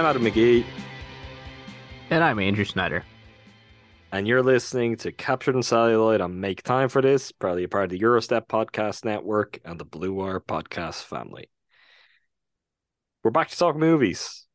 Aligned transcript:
I'm 0.00 0.06
Adam 0.06 0.24
McGee, 0.24 0.64
And 2.08 2.24
I'm 2.24 2.38
Andrew 2.38 2.64
Snyder. 2.64 3.04
and 4.10 4.26
you're 4.26 4.42
listening 4.42 4.96
to 4.96 5.12
Captured 5.12 5.54
in 5.54 5.62
Celluloid 5.62 6.22
on 6.22 6.40
Make 6.40 6.62
Time 6.62 6.88
for 6.88 7.02
This, 7.02 7.32
probably 7.32 7.64
a 7.64 7.68
part 7.68 7.84
of 7.84 7.90
the 7.90 8.00
Eurostep 8.00 8.46
Podcast 8.46 9.04
Network 9.04 9.58
and 9.62 9.78
the 9.78 9.84
Blue 9.84 10.14
Wire 10.14 10.40
Podcast 10.40 11.02
family. 11.02 11.50
We're 13.22 13.30
back 13.30 13.50
to 13.50 13.58
talk 13.58 13.76
movies. 13.76 14.46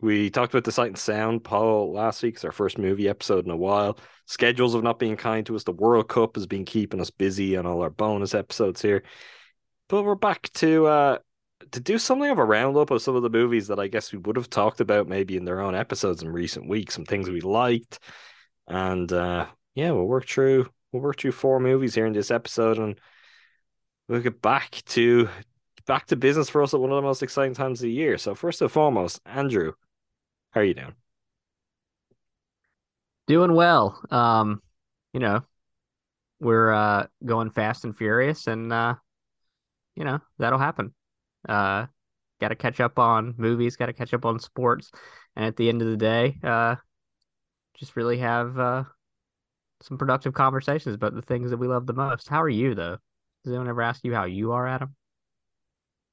We 0.00 0.30
talked 0.30 0.52
about 0.52 0.64
the 0.64 0.72
Sight 0.72 0.88
and 0.88 0.98
Sound 0.98 1.44
poll 1.44 1.92
last 1.92 2.20
week. 2.24 2.34
It's 2.34 2.44
our 2.44 2.50
first 2.50 2.76
movie 2.76 3.08
episode 3.08 3.44
in 3.44 3.52
a 3.52 3.56
while. 3.56 4.00
Schedules 4.26 4.74
have 4.74 4.82
not 4.82 4.98
been 4.98 5.16
kind 5.16 5.46
to 5.46 5.54
us. 5.54 5.62
The 5.62 5.70
World 5.70 6.08
Cup 6.08 6.34
has 6.34 6.48
been 6.48 6.64
keeping 6.64 7.00
us 7.00 7.10
busy 7.10 7.56
on 7.56 7.66
all 7.66 7.82
our 7.82 7.90
bonus 7.90 8.34
episodes 8.34 8.82
here. 8.82 9.04
But 9.88 10.02
we're 10.02 10.16
back 10.16 10.52
to 10.54 10.86
uh 10.86 11.18
to 11.70 11.80
do 11.80 11.98
something 11.98 12.30
of 12.30 12.38
a 12.38 12.44
roundup 12.44 12.90
of 12.90 13.02
some 13.02 13.16
of 13.16 13.22
the 13.22 13.30
movies 13.30 13.68
that 13.68 13.78
I 13.78 13.86
guess 13.86 14.12
we 14.12 14.18
would 14.18 14.36
have 14.36 14.50
talked 14.50 14.80
about 14.80 15.08
maybe 15.08 15.36
in 15.36 15.44
their 15.44 15.60
own 15.60 15.74
episodes 15.74 16.22
in 16.22 16.28
recent 16.28 16.68
weeks, 16.68 16.94
some 16.94 17.04
things 17.04 17.30
we 17.30 17.40
liked. 17.40 17.98
And 18.68 19.10
uh 19.12 19.46
yeah, 19.74 19.90
we'll 19.92 20.04
work 20.04 20.26
through 20.26 20.68
we'll 20.92 21.02
work 21.02 21.20
through 21.20 21.32
four 21.32 21.60
movies 21.60 21.94
here 21.94 22.06
in 22.06 22.12
this 22.12 22.30
episode 22.30 22.78
and 22.78 22.98
we'll 24.08 24.20
get 24.20 24.42
back 24.42 24.82
to 24.86 25.28
back 25.86 26.06
to 26.06 26.16
business 26.16 26.48
for 26.48 26.62
us 26.62 26.74
at 26.74 26.80
one 26.80 26.90
of 26.90 26.96
the 26.96 27.02
most 27.02 27.22
exciting 27.22 27.54
times 27.54 27.80
of 27.80 27.84
the 27.84 27.92
year. 27.92 28.18
So 28.18 28.34
first 28.34 28.62
and 28.62 28.70
foremost, 28.70 29.20
Andrew, 29.26 29.72
how 30.50 30.60
are 30.60 30.64
you 30.64 30.74
doing? 30.74 30.94
Doing 33.26 33.54
well. 33.54 34.00
Um, 34.10 34.62
you 35.12 35.20
know, 35.20 35.42
we're 36.40 36.72
uh 36.72 37.06
going 37.24 37.50
fast 37.50 37.84
and 37.84 37.96
furious 37.96 38.46
and 38.46 38.72
uh 38.72 38.94
you 39.96 40.04
know, 40.04 40.20
that'll 40.38 40.58
happen. 40.58 40.94
Uh 41.48 41.86
gotta 42.40 42.56
catch 42.56 42.80
up 42.80 42.98
on 42.98 43.34
movies, 43.38 43.76
gotta 43.76 43.92
catch 43.92 44.12
up 44.14 44.24
on 44.24 44.38
sports, 44.38 44.90
and 45.36 45.44
at 45.44 45.56
the 45.56 45.68
end 45.68 45.82
of 45.82 45.88
the 45.88 45.96
day, 45.96 46.38
uh 46.42 46.76
just 47.78 47.96
really 47.96 48.18
have 48.18 48.58
uh 48.58 48.84
some 49.80 49.98
productive 49.98 50.32
conversations 50.34 50.94
about 50.94 51.14
the 51.14 51.22
things 51.22 51.50
that 51.50 51.56
we 51.56 51.66
love 51.66 51.86
the 51.86 51.92
most. 51.92 52.28
How 52.28 52.42
are 52.42 52.48
you 52.48 52.74
though? 52.74 52.98
Does 53.44 53.52
anyone 53.52 53.68
ever 53.68 53.82
ask 53.82 54.04
you 54.04 54.14
how 54.14 54.24
you 54.24 54.52
are, 54.52 54.66
Adam? 54.66 54.94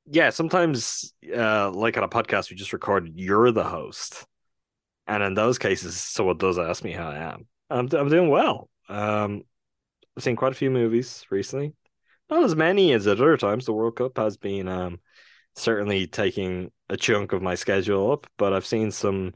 Yeah, 0.07 0.31
sometimes 0.31 1.13
uh 1.35 1.69
like 1.71 1.97
on 1.97 2.03
a 2.03 2.09
podcast 2.09 2.49
we 2.49 2.55
just 2.55 2.73
recorded, 2.73 3.13
you're 3.15 3.51
the 3.51 3.63
host. 3.63 4.25
And 5.07 5.23
in 5.23 5.33
those 5.33 5.57
cases, 5.57 5.95
someone 5.99 6.37
does 6.37 6.57
ask 6.59 6.83
me 6.83 6.91
how 6.91 7.09
I 7.09 7.17
am. 7.17 7.47
I'm 7.69 7.89
I'm 7.93 8.09
doing 8.09 8.29
well. 8.29 8.69
Um 8.87 9.43
I've 10.17 10.23
seen 10.23 10.35
quite 10.35 10.51
a 10.51 10.55
few 10.55 10.71
movies 10.71 11.25
recently. 11.29 11.73
Not 12.29 12.43
as 12.43 12.55
many 12.55 12.93
as 12.93 13.07
at 13.07 13.19
other 13.19 13.37
times. 13.37 13.65
The 13.65 13.73
World 13.73 13.95
Cup 13.95 14.17
has 14.17 14.37
been 14.37 14.67
um 14.67 14.99
certainly 15.59 16.07
taking 16.07 16.71
a 16.89 16.97
chunk 16.97 17.33
of 17.33 17.41
my 17.41 17.55
schedule 17.55 18.11
up, 18.11 18.27
but 18.37 18.53
I've 18.53 18.65
seen 18.65 18.91
some 18.91 19.33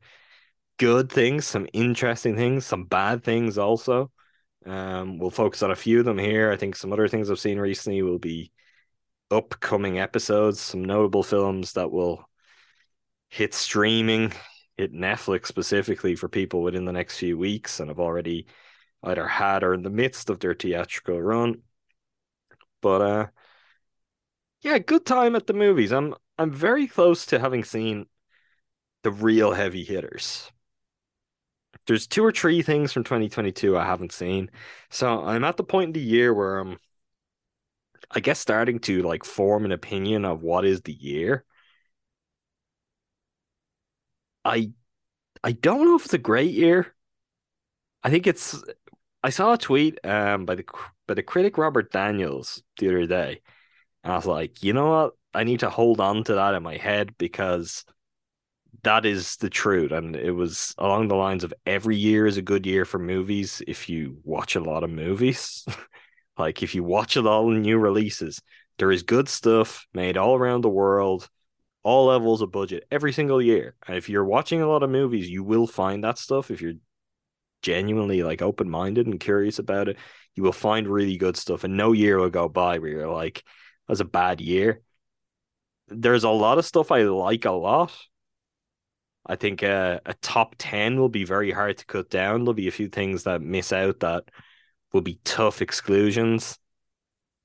good 0.77 1.11
things, 1.11 1.45
some 1.45 1.67
interesting 1.73 2.35
things, 2.35 2.65
some 2.65 2.85
bad 2.85 3.23
things 3.23 3.57
also. 3.57 4.11
Um, 4.65 5.19
we'll 5.19 5.29
focus 5.29 5.63
on 5.63 5.71
a 5.71 5.75
few 5.75 5.99
of 5.99 6.05
them 6.05 6.17
here. 6.17 6.51
I 6.51 6.57
think 6.57 6.75
some 6.75 6.93
other 6.93 7.07
things 7.07 7.29
I've 7.29 7.39
seen 7.39 7.59
recently 7.59 8.01
will 8.01 8.19
be 8.19 8.51
upcoming 9.29 9.99
episodes, 9.99 10.59
some 10.59 10.85
notable 10.85 11.23
films 11.23 11.73
that 11.73 11.91
will 11.91 12.27
hit 13.29 13.53
streaming, 13.53 14.31
hit 14.77 14.93
Netflix 14.93 15.47
specifically 15.47 16.15
for 16.15 16.29
people 16.29 16.61
within 16.61 16.85
the 16.85 16.93
next 16.93 17.17
few 17.17 17.37
weeks, 17.37 17.79
and 17.79 17.89
have 17.89 17.99
already 17.99 18.47
either 19.03 19.27
had 19.27 19.63
or 19.63 19.73
in 19.73 19.83
the 19.83 19.89
midst 19.89 20.29
of 20.29 20.39
their 20.39 20.53
theatrical 20.53 21.21
run. 21.21 21.61
But 22.81 23.01
uh 23.01 23.27
yeah, 24.63 24.79
good 24.79 25.05
time 25.05 25.35
at 25.35 25.47
the 25.47 25.53
movies. 25.53 25.91
I'm 25.91 26.15
I'm 26.37 26.51
very 26.51 26.87
close 26.87 27.25
to 27.27 27.39
having 27.39 27.63
seen 27.63 28.07
the 29.03 29.11
real 29.11 29.53
heavy 29.53 29.83
hitters. 29.83 30.51
There's 31.85 32.07
two 32.07 32.23
or 32.23 32.31
three 32.31 32.61
things 32.61 32.91
from 32.93 33.03
2022 33.03 33.77
I 33.77 33.85
haven't 33.85 34.11
seen. 34.13 34.49
So 34.89 35.23
I'm 35.25 35.43
at 35.43 35.57
the 35.57 35.63
point 35.63 35.89
in 35.89 35.93
the 35.93 35.99
year 36.01 36.33
where 36.33 36.59
I'm 36.59 36.77
I 38.11 38.19
guess 38.21 38.39
starting 38.39 38.79
to 38.81 39.01
like 39.03 39.23
form 39.25 39.65
an 39.65 39.71
opinion 39.73 40.23
of 40.25 40.41
what 40.41 40.65
is 40.65 40.81
the 40.81 40.93
year. 40.93 41.45
I 44.45 44.71
I 45.43 45.53
don't 45.53 45.85
know 45.85 45.95
if 45.97 46.05
it's 46.05 46.13
a 46.15 46.19
great 46.19 46.51
year. 46.53 46.95
I 48.03 48.09
think 48.09 48.27
it's 48.27 48.61
I 49.23 49.29
saw 49.29 49.53
a 49.53 49.57
tweet 49.57 49.99
um 50.05 50.45
by 50.45 50.55
the 50.55 50.65
by 51.07 51.13
the 51.15 51.23
critic 51.23 51.57
Robert 51.57 51.91
Daniels 51.91 52.63
the 52.79 52.89
other 52.89 53.07
day. 53.07 53.41
And 54.03 54.13
I 54.13 54.15
was 54.15 54.25
like, 54.25 54.63
you 54.63 54.73
know 54.73 54.89
what? 54.89 55.13
I 55.33 55.43
need 55.43 55.61
to 55.61 55.69
hold 55.69 55.99
on 55.99 56.23
to 56.25 56.35
that 56.35 56.55
in 56.55 56.63
my 56.63 56.77
head 56.77 57.17
because 57.17 57.85
that 58.83 59.05
is 59.05 59.37
the 59.37 59.49
truth. 59.49 59.91
And 59.91 60.15
it 60.15 60.31
was 60.31 60.75
along 60.77 61.07
the 61.07 61.15
lines 61.15 61.43
of 61.43 61.53
every 61.65 61.95
year 61.95 62.27
is 62.27 62.37
a 62.37 62.41
good 62.41 62.65
year 62.65 62.85
for 62.85 62.99
movies 62.99 63.61
if 63.67 63.89
you 63.89 64.17
watch 64.23 64.55
a 64.55 64.59
lot 64.63 64.83
of 64.83 64.89
movies. 64.89 65.65
like 66.37 66.63
if 66.63 66.75
you 66.75 66.83
watch 66.83 67.15
a 67.15 67.21
lot 67.21 67.49
of 67.49 67.57
new 67.57 67.77
releases, 67.77 68.41
there 68.77 68.91
is 68.91 69.03
good 69.03 69.29
stuff 69.29 69.87
made 69.93 70.17
all 70.17 70.35
around 70.35 70.61
the 70.61 70.69
world, 70.69 71.29
all 71.83 72.07
levels 72.07 72.41
of 72.41 72.51
budget 72.51 72.85
every 72.91 73.13
single 73.13 73.41
year. 73.41 73.75
And 73.87 73.97
if 73.97 74.09
you're 74.09 74.25
watching 74.25 74.61
a 74.61 74.67
lot 74.67 74.83
of 74.83 74.89
movies, 74.89 75.29
you 75.29 75.43
will 75.43 75.67
find 75.67 76.03
that 76.03 76.17
stuff. 76.17 76.51
If 76.51 76.61
you're 76.61 76.73
genuinely 77.61 78.23
like 78.23 78.41
open 78.41 78.69
minded 78.69 79.07
and 79.07 79.19
curious 79.19 79.59
about 79.59 79.87
it, 79.87 79.97
you 80.35 80.43
will 80.43 80.51
find 80.51 80.87
really 80.87 81.17
good 81.17 81.37
stuff. 81.37 81.63
And 81.63 81.77
no 81.77 81.93
year 81.93 82.19
will 82.19 82.29
go 82.29 82.49
by 82.49 82.79
where 82.79 82.89
you're 82.89 83.11
like, 83.11 83.43
that's 83.87 83.99
a 83.99 84.05
bad 84.05 84.41
year. 84.41 84.81
There's 85.87 86.23
a 86.23 86.29
lot 86.29 86.57
of 86.57 86.65
stuff 86.65 86.91
I 86.91 87.03
like 87.03 87.45
a 87.45 87.51
lot. 87.51 87.93
I 89.25 89.35
think 89.35 89.63
uh, 89.63 89.99
a 90.05 90.13
top 90.15 90.55
10 90.57 90.99
will 90.99 91.09
be 91.09 91.23
very 91.23 91.51
hard 91.51 91.77
to 91.77 91.85
cut 91.85 92.09
down. 92.09 92.41
There'll 92.41 92.53
be 92.53 92.67
a 92.67 92.71
few 92.71 92.89
things 92.89 93.23
that 93.23 93.41
miss 93.41 93.71
out 93.71 94.01
that 94.01 94.25
will 94.91 95.01
be 95.01 95.19
tough 95.23 95.61
exclusions. 95.61 96.57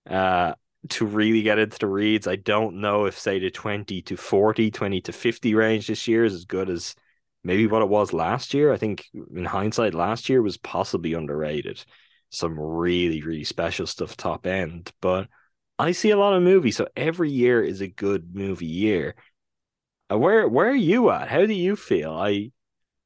Uh, 0.08 0.55
to 0.88 1.05
really 1.05 1.43
get 1.43 1.58
into 1.58 1.79
the 1.79 1.87
reads, 1.87 2.26
I 2.26 2.37
don't 2.37 2.81
know 2.81 3.06
if, 3.06 3.19
say, 3.19 3.38
the 3.38 3.50
20 3.50 4.00
to 4.02 4.17
40, 4.17 4.70
20 4.70 5.00
to 5.02 5.12
50 5.12 5.55
range 5.55 5.88
this 5.88 6.08
year 6.08 6.25
is 6.25 6.35
as 6.35 6.44
good 6.44 6.70
as 6.70 6.94
maybe 7.44 7.67
what 7.67 7.82
it 7.82 7.88
was 7.88 8.12
last 8.12 8.55
year. 8.55 8.73
I 8.73 8.76
think 8.76 9.05
in 9.35 9.44
hindsight, 9.44 9.94
last 9.94 10.29
year 10.29 10.40
was 10.40 10.56
possibly 10.56 11.14
underrated. 11.14 11.85
Some 12.31 12.58
really, 12.58 13.23
really 13.23 13.44
special 13.44 13.87
stuff 13.87 14.17
top 14.17 14.46
end. 14.46 14.93
But 15.00 15.29
I 15.79 15.93
see 15.93 16.11
a 16.11 16.17
lot 16.17 16.35
of 16.35 16.43
movies, 16.43 16.77
so 16.77 16.89
every 16.97 17.31
year 17.31 17.63
is 17.63 17.81
a 17.81 17.89
good 17.89 18.35
movie 18.35 18.67
year. 18.67 19.15
Uh, 20.11 20.19
where 20.19 20.49
where 20.49 20.71
are 20.71 20.75
you 20.75 21.11
at? 21.11 21.29
How 21.29 21.47
do 21.47 21.55
you 21.55 21.77
feel? 21.77 22.13
I 22.13 22.53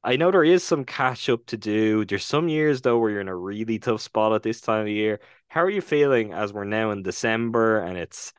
I 0.05 0.17
know 0.17 0.31
there 0.31 0.45
is 0.45 0.65
some 0.65 0.85
catch 0.85 1.29
up 1.29 1.47
to 1.47 1.57
do. 1.57 2.05
There's 2.05 2.25
some 2.25 2.49
years 2.49 2.83
though 2.83 2.99
where 2.99 3.11
you're 3.11 3.21
in 3.21 3.29
a 3.29 3.37
really 3.37 3.79
tough 3.79 4.01
spot 4.03 4.33
at 4.35 4.43
this 4.43 4.61
time 4.61 4.83
of 4.83 4.89
year. 4.89 5.21
How 5.49 5.63
are 5.63 5.71
you 5.71 5.83
feeling 5.83 6.33
as 6.33 6.53
we're 6.53 6.65
now 6.65 6.91
in 6.93 7.03
December 7.03 7.81
and 7.81 7.99
it's 7.99 8.33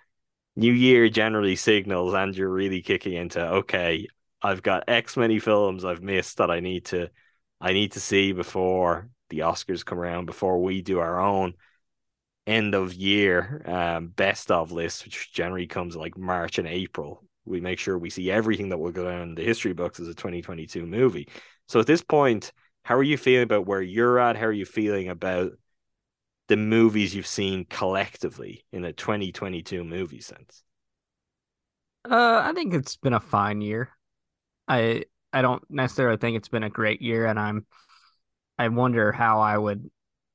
New 0.56 0.74
Year 0.74 1.10
generally 1.10 1.56
signals 1.56 2.14
and 2.14 2.36
you're 2.36 2.50
really 2.50 2.82
kicking 2.82 3.14
into 3.14 3.42
okay, 3.46 4.08
I've 4.42 4.64
got 4.64 4.86
X 4.90 5.18
many 5.18 5.40
films 5.40 5.86
I've 5.86 6.04
missed 6.04 6.38
that 6.38 6.52
I 6.52 6.60
need 6.62 6.86
to 6.88 7.10
I 7.62 7.74
need 7.74 7.94
to 7.94 8.00
see 8.02 8.34
before 8.34 9.10
the 9.30 9.40
Oscars 9.40 9.86
come 9.86 10.00
around, 10.00 10.26
before 10.26 10.62
we 10.62 10.82
do 10.82 11.00
our 11.00 11.20
own 11.20 11.56
end 12.46 12.76
of 12.76 12.94
year 12.94 13.62
um, 13.66 14.08
best 14.08 14.52
of 14.52 14.72
list, 14.72 15.06
which 15.06 15.32
generally 15.32 15.68
comes 15.68 15.96
like 15.96 16.18
March 16.18 16.58
and 16.58 16.68
April. 16.68 17.24
We 17.46 17.62
make 17.62 17.80
sure 17.80 17.98
we 17.98 18.10
see 18.10 18.32
everything 18.32 18.70
that 18.70 18.78
will 18.78 18.92
go 18.92 19.10
down 19.10 19.22
in 19.22 19.36
the 19.36 19.44
history 19.44 19.74
books 19.74 20.00
as 20.00 20.08
a 20.08 20.14
2022 20.14 20.86
movie. 20.86 21.30
So 21.68 21.80
at 21.80 21.88
this 21.88 22.02
point, 22.02 22.52
how 22.84 22.96
are 22.96 23.04
you 23.04 23.18
feeling 23.18 23.44
about 23.44 23.66
where 23.66 23.82
you're 23.82 24.20
at? 24.20 24.38
How 24.38 24.46
are 24.46 24.52
you 24.52 24.66
feeling 24.66 25.10
about 25.10 25.54
the 26.48 26.58
movies 26.58 27.16
you've 27.16 27.28
seen 27.28 27.66
collectively 27.66 28.66
in 28.72 28.84
a 28.84 28.94
2022 28.94 29.84
movie 29.84 30.22
sense? 30.22 30.64
Uh, 32.10 32.42
I 32.44 32.52
think 32.54 32.74
it's 32.74 32.98
been 32.98 33.14
a 33.14 33.20
fine 33.20 33.62
year. 33.62 33.90
I 34.68 35.06
I 35.32 35.42
don't 35.42 35.64
necessarily 35.70 36.18
think 36.18 36.38
it's 36.38 36.50
been 36.50 36.64
a 36.64 36.70
great 36.70 37.02
year, 37.02 37.26
and 37.26 37.40
I'm 37.40 37.66
I 38.58 38.68
wonder 38.68 39.12
how 39.12 39.40
I 39.40 39.58
would 39.58 39.90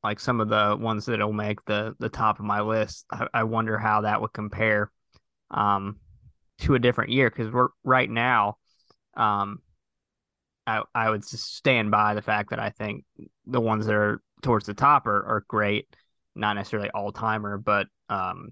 like 0.08 0.20
some 0.20 0.40
of 0.40 0.48
the 0.48 0.74
ones 0.80 1.04
that'll 1.04 1.34
make 1.34 1.62
the 1.66 1.94
the 1.98 2.08
top 2.08 2.38
of 2.38 2.46
my 2.46 2.62
list. 2.62 3.04
I, 3.12 3.26
I 3.34 3.44
wonder 3.44 3.76
how 3.76 4.00
that 4.00 4.22
would 4.22 4.32
compare 4.32 4.90
um 5.50 6.00
to 6.60 6.74
a 6.74 6.78
different 6.78 7.10
year 7.10 7.28
because 7.28 7.52
we're 7.52 7.68
right 7.84 8.08
now 8.08 8.56
um 9.18 9.58
I 10.66 10.82
I 10.94 11.10
would 11.10 11.26
stand 11.26 11.90
by 11.90 12.14
the 12.14 12.22
fact 12.22 12.48
that 12.50 12.58
I 12.58 12.70
think 12.70 13.04
the 13.44 13.60
ones 13.60 13.84
that 13.84 13.94
are 13.94 14.22
towards 14.40 14.64
the 14.64 14.72
top 14.72 15.06
are, 15.06 15.22
are 15.26 15.44
great, 15.46 15.94
not 16.34 16.54
necessarily 16.54 16.88
all 16.88 17.12
timer, 17.12 17.58
but 17.58 17.86
um 18.08 18.48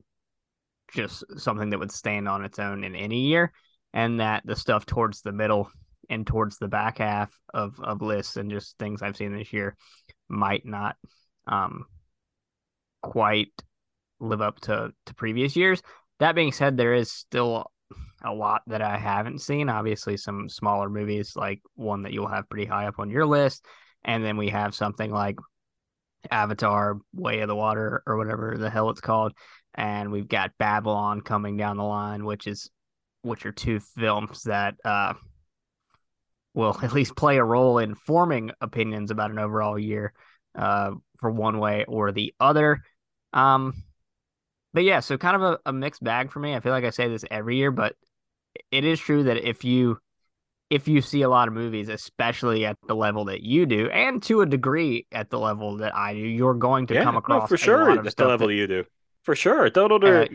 just 0.93 1.25
something 1.39 1.71
that 1.71 1.79
would 1.79 1.91
stand 1.91 2.29
on 2.29 2.45
its 2.45 2.59
own 2.59 2.85
in 2.85 2.95
any 2.95 3.21
year, 3.29 3.51
and 3.95 4.21
that 4.21 4.43
the 4.45 4.57
stuff 4.57 4.85
towards 4.85 5.23
the 5.23 5.33
middle 5.33 5.71
and 6.11 6.27
towards 6.27 6.59
the 6.59 6.69
back 6.69 6.99
half 6.99 7.35
of 7.55 7.81
of 7.81 8.03
lists 8.03 8.37
and 8.37 8.51
just 8.51 8.77
things 8.77 9.01
I've 9.01 9.17
seen 9.17 9.35
this 9.35 9.55
year 9.55 9.75
might 10.29 10.67
not 10.67 10.97
um 11.47 11.87
quite 13.03 13.53
live 14.21 14.41
up 14.41 14.61
to 14.61 14.93
to 15.07 15.15
previous 15.15 15.57
years. 15.57 15.83
That 16.19 16.35
being 16.35 16.53
said, 16.53 16.77
there 16.77 16.95
is 16.95 17.13
still 17.13 17.71
a 18.25 18.33
lot 18.33 18.63
that 18.67 18.83
I 18.83 18.97
haven't 18.97 19.41
seen. 19.41 19.69
Obviously, 19.69 20.17
some 20.17 20.49
smaller 20.49 20.89
movies, 20.89 21.37
like 21.37 21.61
one 21.75 22.03
that 22.03 22.13
you'll 22.13 22.29
have 22.29 22.49
pretty 22.49 22.67
high 22.67 22.87
up 22.87 22.99
on 22.99 23.11
your 23.11 23.27
list, 23.27 23.65
and 24.05 24.25
then 24.25 24.37
we 24.37 24.49
have 24.49 24.75
something 24.75 25.11
like 25.11 25.37
Avatar, 26.31 26.99
Way 27.13 27.41
of 27.41 27.49
the 27.49 27.55
Water, 27.55 28.03
or 28.07 28.17
whatever 28.17 28.57
the 28.59 28.71
hell 28.71 28.91
it's 28.91 29.01
called, 29.01 29.33
and 29.75 30.11
we've 30.11 30.29
got 30.29 30.57
Babylon 30.59 31.21
coming 31.21 31.57
down 31.57 31.77
the 31.77 31.85
line, 31.85 32.25
which 32.25 32.47
is 32.47 32.71
which 33.23 33.45
are 33.45 33.53
two 33.53 33.81
films 33.81 34.45
that 34.45 34.75
uh, 34.85 35.15
will 36.55 36.77
at 36.83 36.93
least 36.93 37.17
play 37.17 37.37
a 37.37 37.45
role 37.45 37.79
in 37.79 37.95
forming 37.95 38.51
opinions 38.61 39.11
about 39.11 39.31
an 39.31 39.39
overall 39.39 39.79
year 39.79 40.13
uh, 40.57 40.93
for 41.19 41.31
one 41.31 41.59
way 41.59 41.85
or 41.87 42.13
the 42.13 42.35
other. 42.41 42.83
Um, 43.33 43.83
but 44.73 44.85
yeah, 44.85 45.01
so 45.01 45.17
kind 45.17 45.37
of 45.37 45.43
a, 45.43 45.59
a 45.67 45.73
mixed 45.73 46.03
bag 46.03 46.31
for 46.31 46.39
me. 46.39 46.55
I 46.55 46.61
feel 46.61 46.73
like 46.73 46.85
I 46.85 46.91
say 46.91 47.09
this 47.09 47.25
every 47.31 47.57
year, 47.57 47.71
but 47.71 47.95
it 48.71 48.85
is 48.85 49.01
true 49.01 49.25
that 49.25 49.49
if 49.49 49.65
you 49.65 49.99
if 50.69 50.89
you 50.89 51.01
see 51.01 51.23
a 51.23 51.29
lot 51.29 51.49
of 51.49 51.55
movies, 51.55 51.89
especially 51.89 52.67
at 52.67 52.77
the 52.89 52.95
level 52.95 53.27
that 53.27 53.43
you 53.43 53.67
do, 53.67 53.89
and 53.89 54.23
to 54.25 54.41
a 54.41 54.47
degree 54.47 55.07
at 55.13 55.31
the 55.31 55.39
level 55.39 55.77
that 55.77 55.95
I 55.95 56.15
do, 56.15 56.21
you're 56.21 56.55
going 56.55 56.89
to 56.89 56.95
yeah, 56.95 57.05
come 57.05 57.17
across 57.17 57.43
no, 57.43 57.47
for 57.47 57.57
sure 57.57 57.91
at 57.91 58.17
the 58.17 58.27
level 58.27 58.49
that, 58.49 58.55
you 58.55 58.67
do. 58.67 58.85
For 59.23 59.35
sure, 59.35 59.71
don't 59.71 59.93
under 59.93 60.23
uh, 60.23 60.27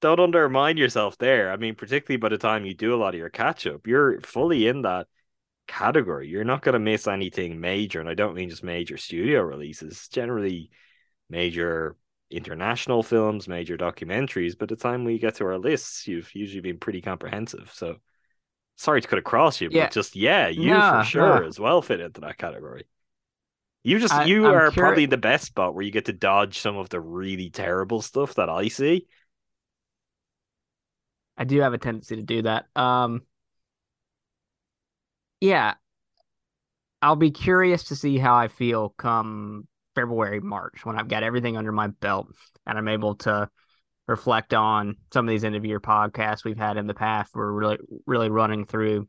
don't 0.00 0.20
undermine 0.20 0.76
yourself 0.76 1.16
there. 1.18 1.50
I 1.50 1.56
mean, 1.56 1.74
particularly 1.74 2.18
by 2.18 2.28
the 2.28 2.38
time 2.38 2.64
you 2.64 2.74
do 2.74 2.94
a 2.94 2.96
lot 2.96 3.14
of 3.14 3.18
your 3.18 3.30
catch 3.30 3.66
up, 3.66 3.86
you're 3.86 4.20
fully 4.20 4.66
in 4.66 4.82
that 4.82 5.06
category. 5.70 6.28
You're 6.28 6.44
not 6.44 6.62
going 6.62 6.72
to 6.74 6.78
miss 6.78 7.06
anything 7.06 7.60
major, 7.60 8.00
and 8.00 8.08
I 8.08 8.14
don't 8.14 8.34
mean 8.34 8.50
just 8.50 8.64
major 8.64 8.96
studio 8.96 9.42
releases. 9.42 10.08
Generally, 10.08 10.70
major 11.28 11.96
international 12.30 13.02
films, 13.02 13.48
major 13.48 13.76
documentaries. 13.76 14.58
But 14.58 14.68
the 14.68 14.76
time 14.76 15.04
we 15.04 15.18
get 15.18 15.36
to 15.36 15.44
our 15.44 15.58
lists, 15.58 16.06
you've 16.06 16.34
usually 16.34 16.60
been 16.60 16.78
pretty 16.78 17.00
comprehensive. 17.00 17.70
So 17.74 17.96
sorry 18.76 19.00
to 19.00 19.08
cut 19.08 19.18
across 19.18 19.60
you, 19.60 19.68
but 19.68 19.76
Yeah. 19.76 19.88
just 19.88 20.16
yeah, 20.16 20.48
you 20.48 20.70
Nah, 20.70 21.02
for 21.02 21.08
sure 21.08 21.40
nah. 21.40 21.46
as 21.46 21.58
well 21.60 21.82
fit 21.82 22.00
into 22.00 22.20
that 22.22 22.38
category. 22.38 22.84
You 23.82 23.98
just 23.98 24.14
I- 24.14 24.24
you 24.26 24.46
I'm 24.46 24.54
are 24.54 24.70
curi- 24.70 24.74
probably 24.74 25.06
the 25.06 25.16
best 25.16 25.46
spot 25.46 25.74
where 25.74 25.84
you 25.84 25.90
get 25.90 26.04
to 26.06 26.12
dodge 26.12 26.58
some 26.58 26.76
of 26.76 26.88
the 26.90 27.00
really 27.00 27.50
terrible 27.50 28.02
stuff 28.02 28.34
that 28.34 28.48
I 28.50 28.68
see. 28.68 29.06
I 31.36 31.44
do 31.44 31.60
have 31.60 31.72
a 31.72 31.78
tendency 31.78 32.16
to 32.16 32.22
do 32.22 32.42
that. 32.42 32.66
Um, 32.76 33.22
yeah, 35.40 35.74
I'll 37.02 37.16
be 37.16 37.30
curious 37.30 37.84
to 37.84 37.96
see 37.96 38.18
how 38.18 38.34
I 38.34 38.48
feel 38.48 38.94
come 38.96 39.66
February, 39.94 40.40
March 40.40 40.84
when 40.84 40.98
I've 40.98 41.08
got 41.08 41.22
everything 41.22 41.56
under 41.56 41.72
my 41.72 41.88
belt 41.88 42.28
and 42.66 42.78
I'm 42.78 42.88
able 42.88 43.16
to 43.16 43.48
reflect 44.06 44.54
on 44.54 44.96
some 45.12 45.26
of 45.26 45.30
these 45.30 45.44
end 45.44 45.56
of 45.56 45.64
year 45.64 45.80
podcasts 45.80 46.44
we've 46.44 46.58
had 46.58 46.76
in 46.76 46.86
the 46.86 46.94
past. 46.94 47.34
We're 47.34 47.50
really, 47.50 47.78
really 48.06 48.28
running 48.28 48.64
through 48.66 49.08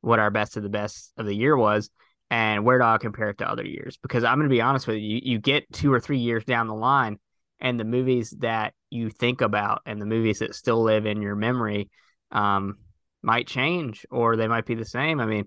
what 0.00 0.18
our 0.18 0.30
best 0.30 0.56
of 0.56 0.62
the 0.62 0.68
best 0.68 1.12
of 1.16 1.26
the 1.26 1.34
year 1.34 1.56
was 1.56 1.90
and 2.30 2.64
where 2.64 2.78
do 2.78 2.84
I 2.84 2.98
compare 2.98 3.30
it 3.30 3.38
to 3.38 3.50
other 3.50 3.64
years? 3.64 3.98
Because 4.02 4.24
I'm 4.24 4.38
going 4.38 4.48
to 4.48 4.54
be 4.54 4.60
honest 4.60 4.86
with 4.86 4.96
you, 4.96 5.20
you 5.22 5.38
get 5.38 5.70
two 5.72 5.92
or 5.92 6.00
three 6.00 6.18
years 6.18 6.44
down 6.44 6.66
the 6.66 6.74
line 6.74 7.18
and 7.60 7.78
the 7.78 7.84
movies 7.84 8.34
that 8.40 8.74
you 8.90 9.10
think 9.10 9.40
about 9.40 9.82
and 9.86 10.00
the 10.00 10.06
movies 10.06 10.40
that 10.40 10.54
still 10.54 10.82
live 10.82 11.06
in 11.06 11.22
your 11.22 11.36
memory 11.36 11.90
um, 12.30 12.76
might 13.22 13.46
change 13.46 14.06
or 14.10 14.36
they 14.36 14.48
might 14.48 14.66
be 14.66 14.74
the 14.74 14.84
same. 14.84 15.20
I 15.20 15.26
mean, 15.26 15.46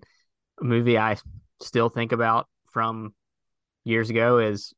a 0.62 0.63
movie 0.63 0.98
I 0.98 1.18
still 1.62 1.89
think 1.89 2.12
about 2.12 2.48
from 2.71 3.13
years 3.83 4.09
ago 4.09 4.39
is 4.39 4.74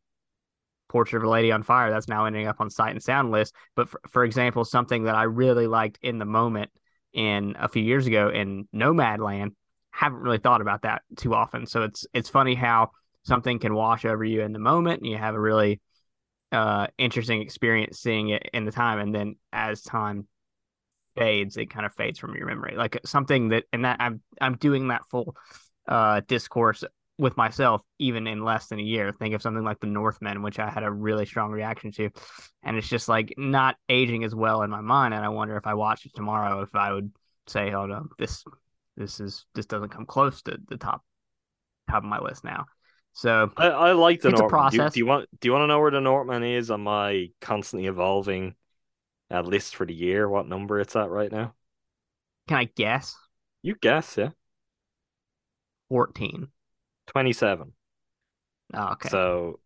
Portrait 0.89 1.21
of 1.21 1.27
a 1.27 1.29
Lady 1.29 1.51
on 1.51 1.63
Fire. 1.63 1.91
That's 1.91 2.07
now 2.07 2.25
ending 2.25 2.47
up 2.47 2.59
on 2.59 2.69
Sight 2.69 2.91
and 2.91 3.01
Sound 3.01 3.31
list. 3.31 3.53
But 3.75 3.89
for, 3.89 4.01
for 4.09 4.23
example, 4.23 4.65
something 4.65 5.03
that 5.03 5.15
I 5.15 5.23
really 5.23 5.67
liked 5.67 5.99
in 6.01 6.17
the 6.17 6.25
moment 6.25 6.71
in 7.13 7.55
a 7.59 7.67
few 7.67 7.83
years 7.83 8.07
ago 8.07 8.29
in 8.29 8.67
Nomadland, 8.74 9.51
haven't 9.91 10.19
really 10.19 10.38
thought 10.38 10.62
about 10.62 10.83
that 10.83 11.01
too 11.17 11.33
often. 11.33 11.65
So 11.65 11.83
it's 11.83 12.05
it's 12.13 12.29
funny 12.29 12.55
how 12.55 12.91
something 13.24 13.59
can 13.59 13.74
wash 13.74 14.05
over 14.05 14.24
you 14.24 14.41
in 14.41 14.53
the 14.53 14.59
moment 14.59 15.01
and 15.01 15.09
you 15.09 15.17
have 15.17 15.36
a 15.36 15.39
really 15.39 15.79
uh 16.51 16.88
interesting 16.98 17.41
experience 17.41 18.00
seeing 18.00 18.29
it 18.29 18.50
in 18.53 18.65
the 18.65 18.71
time 18.71 19.00
and 19.00 19.13
then 19.13 19.36
as 19.53 19.81
time 19.81 20.27
fades 21.15 21.57
it 21.57 21.69
kind 21.69 21.86
of 21.86 21.93
fades 21.93 22.17
from 22.17 22.36
your 22.36 22.48
memory 22.48 22.75
like 22.75 23.00
something 23.05 23.50
that 23.50 23.65
and 23.71 23.86
that 23.86 23.98
i'm 24.00 24.21
i'm 24.41 24.55
doing 24.55 24.88
that 24.88 25.05
full 25.12 25.36
uh 25.89 26.22
discourse 26.27 26.84
with 27.17 27.36
myself 27.36 27.81
even 28.00 28.27
in 28.27 28.43
less 28.43 28.67
than 28.67 28.79
a 28.79 28.84
year 28.84 29.12
think 29.12 29.36
of 29.36 29.41
something 29.41 29.63
like 29.63 29.79
the 29.81 29.88
northman 29.88 30.41
which 30.41 30.58
i 30.58 30.69
had 30.69 30.84
a 30.84 30.91
really 30.91 31.25
strong 31.25 31.51
reaction 31.51 31.91
to 31.91 32.10
and 32.63 32.77
it's 32.77 32.88
just 32.88 33.10
like 33.10 33.34
not 33.38 33.75
aging 33.89 34.24
as 34.24 34.34
well 34.34 34.62
in 34.62 34.69
my 34.69 34.79
mind 34.79 35.13
and 35.13 35.25
i 35.25 35.29
wonder 35.29 35.58
if 35.58 35.67
i 35.67 35.74
watched 35.74 36.05
it 36.05 36.15
tomorrow 36.15 36.62
if 36.62 36.74
i 36.75 36.93
would 36.93 37.12
say 37.48 37.74
oh 37.74 37.86
no 37.86 38.08
this 38.17 38.46
this 38.96 39.19
is 39.19 39.46
this 39.53 39.65
doesn't 39.65 39.89
come 39.89 40.05
close 40.05 40.41
to 40.41 40.58
the 40.69 40.77
top 40.77 41.03
top 41.89 42.03
of 42.03 42.10
my 42.10 42.19
list 42.19 42.46
now 42.46 42.65
so 43.12 43.51
I, 43.58 43.67
I 43.67 43.91
like 43.93 44.22
the 44.22 44.29
It's 44.29 44.39
a 44.39 44.43
Northman. 44.43 44.69
Do 44.69 44.77
process. 44.77 44.93
Do, 44.93 45.00
you 45.00 45.05
want 45.05 45.27
do 45.39 45.48
you 45.48 45.51
want 45.51 45.63
to 45.63 45.67
know 45.67 45.79
where 45.79 45.91
the 45.91 46.00
Northman 46.00 46.43
is 46.43 46.72
on 46.72 46.81
my 46.81 47.31
constantly 47.41 47.88
evolving 47.88 48.55
uh, 49.31 49.41
list 49.41 49.75
for 49.75 49.86
the 49.86 49.93
year? 49.93 50.29
What 50.29 50.48
number 50.48 50.79
it's 50.79 50.96
at 50.96 51.10
right 51.10 51.31
now? 51.31 51.53
can 52.48 52.58
i 52.58 52.65
guess 52.65 53.15
You 53.62 53.75
guess, 53.75 54.17
yeah. 54.17 54.31
14 55.89 56.48
Twenty 57.08 57.34
seven. 57.34 57.74
oh, 58.74 58.91
okay 58.91 59.10
So 59.10 59.60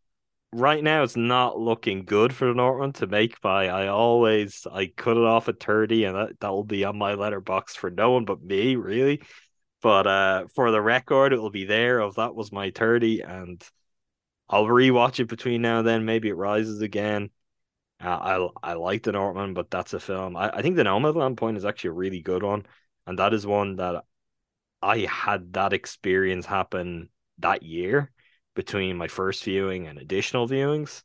right 0.53 0.83
now 0.83 1.03
it's 1.03 1.17
not 1.17 1.59
looking 1.59 2.05
good 2.05 2.33
for 2.33 2.45
the 2.47 2.53
Northman 2.53 2.93
to 2.93 3.07
make 3.07 3.41
by 3.41 3.67
I 3.67 3.87
always 3.87 4.65
I 4.71 4.87
cut 4.87 5.17
it 5.17 5.23
off 5.23 5.49
at 5.49 5.59
30 5.59 6.05
and 6.05 6.15
that, 6.15 6.39
that 6.39 6.51
will 6.51 6.63
be 6.63 6.85
on 6.85 6.97
my 6.97 7.13
Letterboxd 7.15 7.75
for 7.75 7.89
no 7.89 8.11
one 8.11 8.25
but 8.25 8.41
me, 8.41 8.75
really. 8.75 9.21
But 9.81 10.07
uh 10.07 10.47
for 10.55 10.71
the 10.71 10.81
record, 10.81 11.33
it 11.33 11.41
will 11.41 11.49
be 11.49 11.65
there 11.65 11.99
of 11.99 12.15
that 12.15 12.35
was 12.35 12.51
my 12.51 12.71
30 12.71 13.21
and 13.21 13.63
I'll 14.49 14.65
rewatch 14.65 15.19
it 15.19 15.25
between 15.29 15.61
now 15.61 15.79
and 15.79 15.87
then. 15.87 16.05
Maybe 16.05 16.29
it 16.29 16.35
rises 16.35 16.81
again. 16.81 17.29
Uh, 18.03 18.49
I 18.63 18.71
I 18.71 18.73
like 18.73 19.03
the 19.03 19.11
Northman, 19.13 19.53
but 19.53 19.71
that's 19.71 19.93
a 19.93 19.99
film. 19.99 20.35
I, 20.35 20.49
I 20.57 20.61
think 20.61 20.75
the 20.75 20.83
Nomadland 20.83 21.37
Point 21.37 21.57
is 21.57 21.65
actually 21.65 21.89
a 21.91 21.93
really 21.93 22.21
good 22.21 22.43
one, 22.43 22.65
and 23.07 23.17
that 23.19 23.33
is 23.33 23.47
one 23.47 23.77
that 23.77 24.03
I 24.83 24.99
had 25.09 25.53
that 25.53 25.73
experience 25.73 26.45
happen 26.45 27.09
that 27.39 27.63
year 27.63 28.11
between 28.55 28.97
my 28.97 29.07
first 29.07 29.43
viewing 29.43 29.87
and 29.87 29.97
additional 29.99 30.47
viewings. 30.47 31.03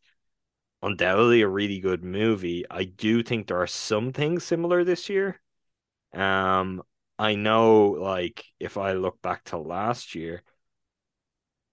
undoubtedly 0.83 1.43
a 1.43 1.49
really 1.49 1.81
good 1.81 2.05
movie. 2.05 2.65
I 2.71 2.85
do 2.85 3.23
think 3.23 3.47
there 3.47 3.61
are 3.63 3.67
some 3.67 4.13
things 4.13 4.45
similar 4.45 4.85
this 4.85 5.09
year. 5.09 5.41
Um, 6.15 6.83
I 7.19 7.35
know, 7.35 7.89
like, 8.01 8.45
if 8.61 8.77
I 8.77 8.93
look 8.93 9.21
back 9.23 9.45
to 9.45 9.59
last 9.59 10.15
year, 10.15 10.43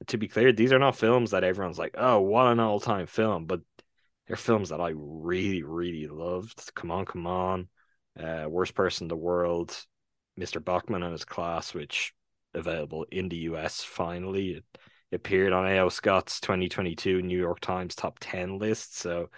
to 0.08 0.18
be 0.18 0.28
clear, 0.28 0.52
these 0.52 0.74
are 0.74 0.80
not 0.80 0.96
films 0.96 1.32
that 1.32 1.44
everyone's 1.44 1.80
like, 1.80 1.96
oh, 1.98 2.22
what 2.22 2.48
an 2.48 2.60
all 2.60 2.80
time 2.80 3.08
film, 3.08 3.46
but 3.46 3.62
they're 4.28 4.36
films 4.36 4.70
that 4.70 4.82
I 4.82 4.94
really, 4.96 5.64
really 5.64 6.08
loved. 6.08 6.72
Come 6.76 6.92
on, 6.92 7.06
come 7.06 7.28
on. 7.28 7.70
Uh, 8.20 8.46
Worst 8.50 8.74
Person 8.76 9.06
in 9.06 9.10
the 9.10 9.16
World, 9.16 9.78
Mr. 10.40 10.64
Bachmann 10.64 11.04
and 11.04 11.12
his 11.12 11.26
class, 11.26 11.74
which 11.74 12.14
available 12.56 13.06
in 13.12 13.30
the 13.30 13.38
US 13.38 13.84
finally. 13.84 14.52
It 14.54 14.66
appeared 15.12 15.54
on 15.54 15.68
A.O. 15.68 15.90
Scott's 15.90 16.40
2022 16.40 17.22
New 17.22 17.38
York 17.38 17.60
Times 17.60 17.96
top 17.96 18.18
10 18.20 18.58
list. 18.58 18.98
So, 18.98 19.30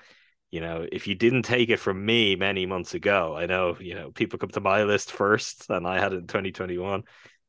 you 0.52 0.62
know, 0.62 0.86
if 0.92 1.08
you 1.08 1.16
didn't 1.16 1.44
take 1.44 1.70
it 1.70 1.78
from 1.78 2.06
me 2.06 2.36
many 2.36 2.66
months 2.66 2.94
ago, 2.94 3.36
I 3.36 3.46
know, 3.48 3.78
you 3.80 3.96
know, 3.96 4.12
people 4.12 4.40
come 4.40 4.50
to 4.50 4.62
my 4.62 4.84
list 4.84 5.12
first 5.12 5.70
and 5.70 5.86
I 5.86 6.00
had 6.00 6.14
it 6.14 6.18
in 6.18 6.28
2021, 6.28 7.04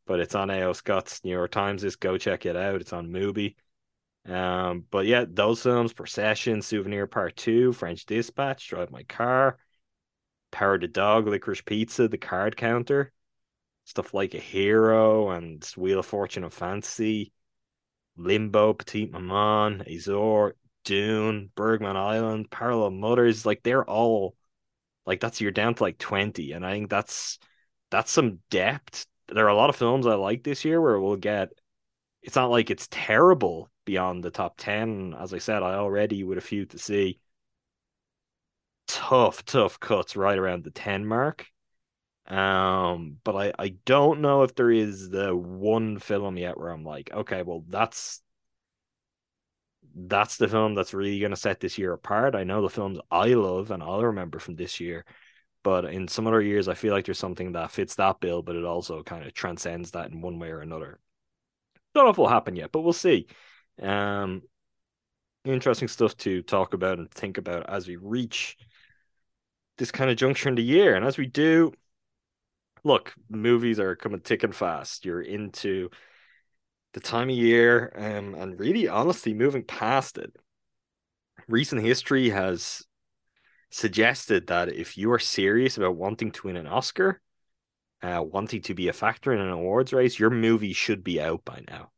but 0.06 0.20
it's 0.20 0.34
on 0.34 0.50
A.O. 0.50 0.72
Scott's 0.72 1.24
New 1.24 1.30
York 1.30 1.50
Times 1.50 1.84
list. 1.84 2.00
Go 2.00 2.18
check 2.18 2.46
it 2.46 2.56
out. 2.56 2.80
It's 2.80 2.92
on 2.92 3.08
Mubi. 3.08 3.54
Um, 4.26 4.84
but 4.90 5.06
yeah, 5.06 5.24
those 5.26 5.62
films, 5.62 5.92
Procession, 5.92 6.60
Souvenir 6.60 7.06
Part 7.06 7.36
2, 7.36 7.72
French 7.72 8.04
Dispatch, 8.04 8.68
Drive 8.68 8.90
My 8.90 9.04
Car, 9.04 9.58
Power 10.50 10.78
the 10.78 10.88
Dog, 10.88 11.26
Licorice 11.26 11.64
Pizza, 11.64 12.08
The 12.08 12.18
Card 12.18 12.56
Counter, 12.56 13.12
stuff 13.88 14.12
like 14.12 14.34
A 14.34 14.38
Hero 14.38 15.30
and 15.30 15.64
Wheel 15.76 16.00
of 16.00 16.06
Fortune 16.06 16.44
and 16.44 16.52
Fantasy, 16.52 17.32
Limbo, 18.16 18.74
Petite 18.74 19.10
Maman, 19.10 19.82
Azor, 19.88 20.56
Dune, 20.84 21.50
Bergman 21.54 21.96
Island, 21.96 22.50
Parallel 22.50 22.90
Mothers, 22.90 23.46
like 23.46 23.62
they're 23.62 23.88
all 23.88 24.36
like 25.06 25.20
that's 25.20 25.40
you're 25.40 25.52
down 25.52 25.74
to 25.74 25.82
like 25.82 25.96
20. 25.98 26.52
And 26.52 26.66
I 26.66 26.72
think 26.72 26.90
that's 26.90 27.38
that's 27.90 28.10
some 28.12 28.40
depth. 28.50 29.06
There 29.28 29.46
are 29.46 29.48
a 29.48 29.56
lot 29.56 29.70
of 29.70 29.76
films 29.76 30.06
I 30.06 30.14
like 30.16 30.44
this 30.44 30.66
year 30.66 30.80
where 30.80 31.00
we'll 31.00 31.16
get 31.16 31.48
it's 32.22 32.36
not 32.36 32.50
like 32.50 32.70
it's 32.70 32.88
terrible 32.90 33.70
beyond 33.86 34.22
the 34.22 34.30
top 34.30 34.56
10. 34.58 35.14
As 35.18 35.32
I 35.32 35.38
said, 35.38 35.62
I 35.62 35.74
already 35.76 36.24
with 36.24 36.36
a 36.36 36.42
few 36.42 36.66
to 36.66 36.78
see 36.78 37.20
tough, 38.86 39.44
tough 39.46 39.80
cuts 39.80 40.14
right 40.16 40.38
around 40.38 40.64
the 40.64 40.70
10 40.70 41.06
mark. 41.06 41.46
Um, 42.28 43.18
but 43.24 43.34
I, 43.36 43.52
I 43.58 43.68
don't 43.86 44.20
know 44.20 44.42
if 44.42 44.54
there 44.54 44.70
is 44.70 45.08
the 45.08 45.34
one 45.34 45.98
film 45.98 46.36
yet 46.36 46.58
where 46.58 46.68
I'm 46.70 46.84
like, 46.84 47.10
okay, 47.12 47.42
well 47.42 47.64
that's 47.68 48.20
that's 49.94 50.36
the 50.36 50.48
film 50.48 50.74
that's 50.74 50.94
really 50.94 51.18
gonna 51.20 51.36
set 51.36 51.60
this 51.60 51.78
year 51.78 51.92
apart. 51.92 52.34
I 52.34 52.44
know 52.44 52.62
the 52.62 52.68
films 52.70 53.00
I 53.10 53.28
love 53.28 53.70
and 53.70 53.82
I'll 53.82 54.04
remember 54.04 54.38
from 54.38 54.56
this 54.56 54.78
year, 54.80 55.04
but 55.62 55.86
in 55.86 56.08
some 56.08 56.26
other 56.26 56.42
years 56.42 56.68
I 56.68 56.74
feel 56.74 56.92
like 56.92 57.06
there's 57.06 57.18
something 57.18 57.52
that 57.52 57.70
fits 57.72 57.96
that 57.96 58.20
bill, 58.20 58.42
but 58.42 58.56
it 58.56 58.64
also 58.64 59.02
kind 59.02 59.26
of 59.26 59.34
transcends 59.34 59.92
that 59.92 60.10
in 60.10 60.20
one 60.20 60.38
way 60.38 60.50
or 60.50 60.60
another. 60.60 61.00
Don't 61.94 62.04
know 62.04 62.10
if 62.10 62.16
it'll 62.16 62.28
happen 62.28 62.56
yet, 62.56 62.72
but 62.72 62.82
we'll 62.82 62.92
see. 62.92 63.26
Um 63.82 64.42
interesting 65.44 65.88
stuff 65.88 66.16
to 66.18 66.42
talk 66.42 66.74
about 66.74 66.98
and 66.98 67.10
think 67.10 67.38
about 67.38 67.68
as 67.68 67.88
we 67.88 67.96
reach 67.96 68.56
this 69.78 69.90
kind 69.90 70.10
of 70.10 70.16
juncture 70.16 70.48
in 70.48 70.54
the 70.54 70.62
year. 70.62 70.94
And 70.94 71.04
as 71.04 71.16
we 71.18 71.26
do, 71.26 71.72
look, 72.84 73.14
movies 73.28 73.80
are 73.80 73.96
coming 73.96 74.20
thick 74.20 74.42
and 74.42 74.54
fast. 74.54 75.04
You're 75.04 75.22
into 75.22 75.90
the 76.94 77.00
time 77.00 77.28
of 77.28 77.36
year, 77.36 77.92
um, 77.94 78.34
and 78.34 78.58
really, 78.58 78.88
honestly, 78.88 79.34
moving 79.34 79.64
past 79.64 80.18
it. 80.18 80.34
Recent 81.48 81.82
history 81.82 82.30
has 82.30 82.84
suggested 83.70 84.46
that 84.46 84.68
if 84.68 84.96
you 84.96 85.12
are 85.12 85.18
serious 85.18 85.76
about 85.76 85.96
wanting 85.96 86.30
to 86.32 86.46
win 86.46 86.56
an 86.56 86.66
Oscar, 86.66 87.20
uh, 88.02 88.22
wanting 88.24 88.62
to 88.62 88.74
be 88.74 88.88
a 88.88 88.92
factor 88.92 89.32
in 89.32 89.40
an 89.40 89.50
awards 89.50 89.92
race, 89.92 90.18
your 90.18 90.30
movie 90.30 90.72
should 90.72 91.04
be 91.04 91.20
out 91.20 91.44
by 91.44 91.62
now. 91.68 91.90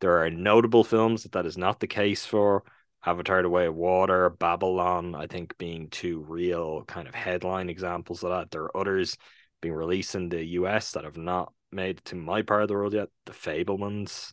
There 0.00 0.22
are 0.22 0.30
notable 0.30 0.84
films 0.84 1.22
that 1.22 1.32
that 1.32 1.46
is 1.46 1.58
not 1.58 1.80
the 1.80 1.86
case 1.86 2.24
for. 2.24 2.64
Avatar: 3.04 3.42
The 3.42 3.48
Way 3.48 3.66
of 3.66 3.74
Water, 3.74 4.28
Babylon, 4.28 5.14
I 5.14 5.26
think 5.26 5.56
being 5.56 5.88
two 5.88 6.24
real 6.28 6.84
kind 6.84 7.06
of 7.06 7.14
headline 7.14 7.70
examples 7.70 8.22
of 8.22 8.30
that. 8.30 8.50
There 8.50 8.64
are 8.64 8.76
others 8.76 9.16
being 9.60 9.74
released 9.74 10.14
in 10.14 10.28
the 10.28 10.44
US 10.44 10.92
that 10.92 11.04
have 11.04 11.16
not 11.16 11.52
made 11.70 11.98
it 11.98 12.04
to 12.06 12.16
my 12.16 12.42
part 12.42 12.62
of 12.62 12.68
the 12.68 12.74
world 12.74 12.94
yet. 12.94 13.08
The 13.26 13.32
Fabelmans, 13.32 14.32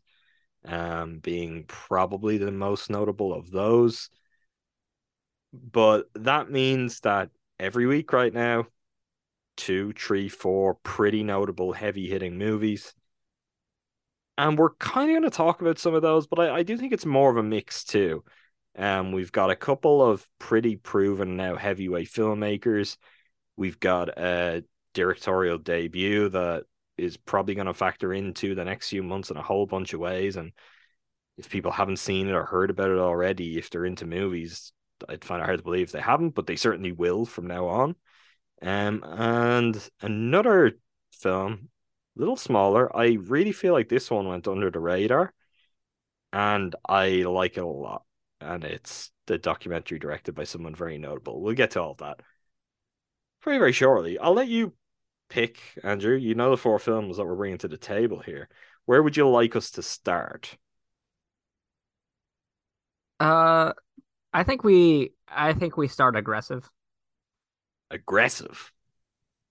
um, 0.66 1.20
being 1.20 1.66
probably 1.68 2.38
the 2.38 2.52
most 2.52 2.90
notable 2.90 3.34
of 3.34 3.52
those. 3.52 4.10
But 5.54 6.06
that 6.16 6.52
means 6.52 7.00
that 7.02 7.30
every 7.60 7.86
week 7.86 8.12
right 8.14 8.34
now, 8.34 8.68
two, 9.58 9.94
three, 9.94 10.30
four 10.30 10.76
pretty 10.76 11.24
notable 11.24 11.74
heavy 11.74 12.08
hitting 12.08 12.38
movies. 12.38 12.94
And 14.38 14.58
we're 14.58 14.76
kind 14.76 15.10
of 15.10 15.14
going 15.14 15.30
to 15.32 15.36
talk 15.36 15.62
about 15.62 15.80
some 15.80 15.94
of 15.94 16.02
those, 16.02 16.28
but 16.28 16.40
I, 16.40 16.58
I 16.58 16.64
do 16.64 16.78
think 16.78 16.92
it's 16.92 17.06
more 17.06 17.32
of 17.32 17.38
a 17.38 17.44
mix 17.44 17.86
too. 17.86 18.24
Um, 18.78 19.14
we've 19.14 19.32
got 19.32 19.50
a 19.50 19.56
couple 19.56 20.04
of 20.04 20.28
pretty 20.40 20.76
proven 20.76 21.38
now 21.38 21.56
heavyweight 21.56 22.10
filmmakers. 22.10 22.98
We've 23.56 23.80
got 23.80 24.10
a 24.18 24.66
directorial 24.96 25.60
debut 25.60 26.30
that 26.30 26.64
is 26.98 27.18
probably 27.18 27.54
going 27.54 27.68
to 27.68 27.74
factor 27.74 28.14
into 28.14 28.56
the 28.56 28.66
next 28.66 28.90
few 28.90 29.04
months 29.04 29.30
in 29.30 29.38
a 29.38 29.44
whole 29.44 29.68
bunch 29.68 29.94
of 29.94 30.00
ways. 30.00 30.38
And 30.38 30.54
if 31.38 31.50
people 31.50 31.72
haven't 31.72 31.98
seen 31.98 32.28
it 32.28 32.34
or 32.34 32.46
heard 32.46 32.72
about 32.72 32.90
it 32.90 32.98
already, 32.98 33.60
if 33.60 33.70
they're 33.70 33.86
into 33.86 34.08
movies, 34.08 34.72
I'd 35.08 35.26
find 35.26 35.42
it 35.42 35.46
hard 35.46 35.60
to 35.60 35.64
believe 35.64 35.92
they 35.92 36.02
haven't, 36.02 36.32
but 36.32 36.48
they 36.48 36.56
certainly 36.56 36.94
will 36.94 37.26
from 37.26 37.46
now 37.46 37.68
on. 37.68 37.96
Um, 38.62 39.04
and 39.04 39.90
another 40.02 40.72
film, 41.12 41.70
a 42.16 42.20
little 42.20 42.38
smaller. 42.38 42.96
I 42.96 43.18
really 43.22 43.52
feel 43.52 43.74
like 43.74 43.90
this 43.90 44.10
one 44.10 44.28
went 44.28 44.48
under 44.48 44.72
the 44.72 44.80
radar, 44.80 45.34
and 46.32 46.74
I 46.88 47.24
like 47.24 47.58
it 47.58 47.64
a 47.64 47.68
lot. 47.68 48.04
And 48.40 48.64
it's 48.64 49.12
the 49.28 49.38
documentary 49.38 50.00
directed 50.00 50.36
by 50.36 50.46
someone 50.46 50.76
very 50.76 50.98
notable. 50.98 51.42
We'll 51.42 51.56
get 51.56 51.72
to 51.72 51.82
all 51.82 51.96
that 51.96 52.22
very, 53.44 53.58
very 53.58 53.72
shortly. 53.74 54.18
I'll 54.18 54.34
let 54.34 54.48
you 54.48 54.74
pick, 55.30 55.60
Andrew. 55.84 56.16
You 56.16 56.36
know 56.36 56.52
the 56.52 56.58
four 56.58 56.80
films 56.80 57.18
that 57.18 57.26
we're 57.26 57.36
bringing 57.36 57.58
to 57.60 57.68
the 57.68 57.78
table 57.78 58.20
here. 58.20 58.50
Where 58.86 59.02
would 59.02 59.18
you 59.18 59.28
like 59.28 59.56
us 59.56 59.72
to 59.72 59.82
start? 59.82 60.58
Uh, 63.20 63.74
I 64.34 64.44
think 64.44 64.64
we, 64.64 65.14
I 65.28 65.54
think 65.54 65.78
we 65.78 65.88
start 65.88 66.16
aggressive. 66.16 66.70
Aggressive. 67.90 68.72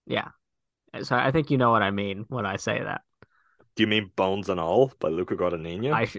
Yeah. 0.07 0.29
So 1.03 1.17
I 1.17 1.33
think 1.33 1.51
you 1.51 1.59
know 1.59 1.71
what 1.71 1.83
I 1.83 1.91
mean 1.91 2.27
when 2.29 2.47
I 2.47 2.57
say 2.57 2.81
that. 2.81 3.01
Do 3.75 3.83
you 3.83 3.87
mean 3.87 4.13
Bones 4.15 4.49
and 4.49 4.61
All 4.61 4.93
by 5.01 5.09
Luca 5.09 5.35
Guadagnino? 5.35 5.93
I, 5.93 6.05
sh- 6.05 6.19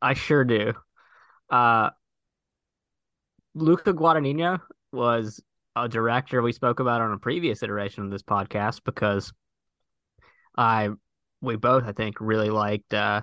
I 0.00 0.14
sure 0.14 0.44
do. 0.44 0.72
Uh, 1.50 1.90
Luca 3.54 3.92
Guadagnino 3.92 4.60
was 4.92 5.42
a 5.84 5.88
director 5.88 6.42
we 6.42 6.52
spoke 6.52 6.80
about 6.80 7.00
on 7.00 7.12
a 7.12 7.18
previous 7.18 7.62
iteration 7.62 8.04
of 8.04 8.10
this 8.10 8.22
podcast 8.22 8.80
because 8.84 9.32
I 10.56 10.90
we 11.40 11.56
both 11.56 11.84
I 11.84 11.92
think 11.92 12.16
really 12.20 12.50
liked 12.50 12.92
uh, 12.94 13.22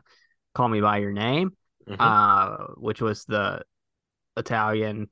Call 0.54 0.70
Me 0.70 0.82
by 0.82 0.98
Your 0.98 1.12
Name, 1.12 1.52
mm-hmm. 1.88 2.00
uh, 2.00 2.74
which 2.78 3.02
was 3.02 3.26
the 3.26 3.62
Italian 4.38 5.10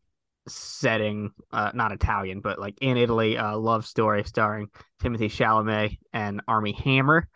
setting, 0.47 1.31
uh, 1.51 1.71
not 1.73 1.91
Italian, 1.91 2.41
but 2.41 2.59
like 2.59 2.75
in 2.81 2.97
Italy, 2.97 3.37
uh, 3.37 3.57
love 3.57 3.85
story 3.85 4.23
starring 4.23 4.67
Timothée 5.01 5.31
Chalamet 5.31 5.97
and 6.11 6.41
Armie 6.47 6.73
Hammer. 6.83 7.27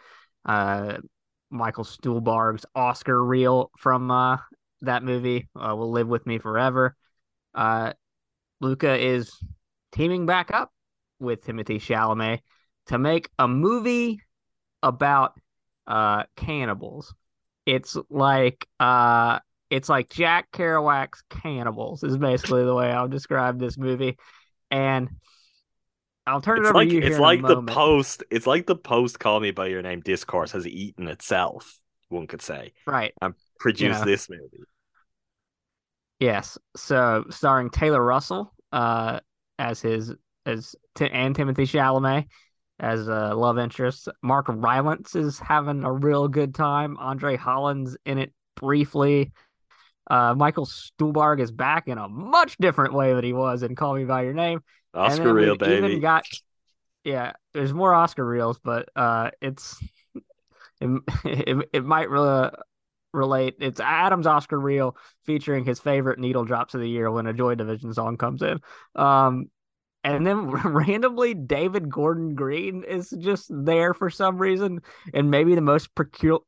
Uh, 0.46 0.98
Michael 1.50 1.86
Stuhlbarg's 1.86 2.66
Oscar 2.76 3.24
reel 3.24 3.72
from 3.78 4.12
uh, 4.12 4.38
that 4.82 5.04
movie 5.04 5.48
uh, 5.56 5.76
will 5.76 5.92
live 5.92 6.08
with 6.08 6.26
me 6.26 6.40
forever. 6.40 6.96
Uh, 7.56 7.94
Luca 8.60 8.98
is 8.98 9.32
teaming 9.98 10.26
back 10.28 10.52
up 10.54 10.72
with 11.20 11.44
Timothée 11.44 11.82
Chalamet 11.82 12.40
to 12.86 12.98
make 12.98 13.30
a 13.40 13.48
movie 13.48 14.22
about 14.84 15.34
uh 15.88 16.24
cannibals. 16.36 17.14
It's 17.66 17.98
like 18.10 18.68
uh 18.80 19.40
it's 19.70 19.90
like 19.90 20.10
Jack 20.10 20.52
Kerouac's 20.52 21.24
Cannibals 21.30 22.04
is 22.04 22.18
basically 22.18 22.64
the 22.64 22.74
way 22.74 22.92
I'll 22.92 23.08
describe 23.08 23.60
this 23.60 23.78
movie. 23.78 24.18
And 24.72 25.10
I'll 26.26 26.42
turn 26.42 26.60
it's 26.60 26.68
it 26.68 26.70
over 26.70 26.78
like, 26.78 26.90
to 26.90 26.96
you. 26.96 27.02
It's 27.02 27.20
like 27.20 27.42
the 27.42 27.62
post. 27.64 28.24
It's 28.30 28.48
like 28.48 28.68
the 28.68 28.76
post 28.76 29.20
"Call 29.20 29.40
Me 29.40 29.52
by 29.52 29.68
Your 29.68 29.82
Name" 29.82 30.02
discourse 30.02 30.52
has 30.52 30.68
eaten 30.68 31.08
itself. 31.08 31.80
One 32.10 32.28
could 32.28 32.42
say, 32.42 32.74
right, 32.86 33.14
and 33.22 33.34
produced 33.60 33.82
you 33.82 33.90
know. 33.90 34.06
this 34.06 34.30
movie. 34.30 34.64
Yes, 36.20 36.58
so 36.76 37.26
starring 37.30 37.70
Taylor 37.70 38.04
Russell, 38.04 38.54
uh, 38.72 39.20
as 39.60 39.82
his 39.82 40.14
as 40.46 40.76
and 41.00 41.36
Timothée 41.36 41.68
Chalamet 41.68 42.26
as 42.80 43.08
a 43.08 43.34
love 43.34 43.58
interest. 43.58 44.08
Mark 44.22 44.46
Rylance 44.50 45.16
is 45.16 45.40
having 45.40 45.84
a 45.84 45.92
real 45.92 46.28
good 46.28 46.54
time. 46.54 46.98
Andre 46.98 47.36
Holland's 47.36 47.98
in 48.06 48.18
it 48.18 48.34
briefly. 48.56 49.32
Uh, 50.10 50.34
Michael 50.36 50.66
Stuhlbarg 50.66 51.42
is 51.42 51.52
back 51.52 51.88
in 51.88 51.98
a 51.98 52.08
much 52.08 52.56
different 52.58 52.94
way 52.94 53.14
than 53.14 53.24
he 53.24 53.34
was 53.34 53.64
in 53.64 53.76
Call 53.76 53.96
Me 53.96 54.06
by 54.06 54.24
Your 54.24 54.34
Name. 54.34 54.62
Oscar 54.94 55.34
reel, 55.34 55.58
baby. 55.58 55.86
Even 55.86 56.02
got, 56.02 56.26
yeah, 57.04 57.34
there's 57.54 57.74
more 57.74 57.94
Oscar 57.94 58.26
reels, 58.26 58.60
but 58.64 58.90
uh, 58.96 59.32
it's 59.42 59.78
it, 60.82 61.02
it, 61.26 61.70
it 61.74 61.86
might 61.86 62.10
really 62.10 62.50
relate. 63.14 63.56
It's 63.60 63.80
Adam's 63.80 64.28
Oscar 64.28 64.60
reel 64.60 64.98
featuring 65.26 65.66
his 65.66 65.80
favorite 65.80 66.20
needle 66.20 66.46
drops 66.46 66.74
of 66.74 66.82
the 66.82 66.90
year 66.90 67.10
when 67.12 67.28
a 67.28 67.34
Joy 67.34 67.56
Division 67.56 67.94
song 67.94 68.18
comes 68.18 68.42
in. 68.42 68.60
Um, 68.96 69.50
and 70.04 70.26
then 70.26 70.48
randomly 70.50 71.34
David 71.34 71.90
Gordon 71.90 72.36
Green 72.36 72.84
is 72.84 73.10
just 73.10 73.48
there 73.50 73.94
for 73.94 74.10
some 74.10 74.38
reason, 74.38 74.82
and 75.14 75.32
maybe 75.32 75.56
the 75.56 75.62
most 75.62 75.94
peculiar, 75.96 76.40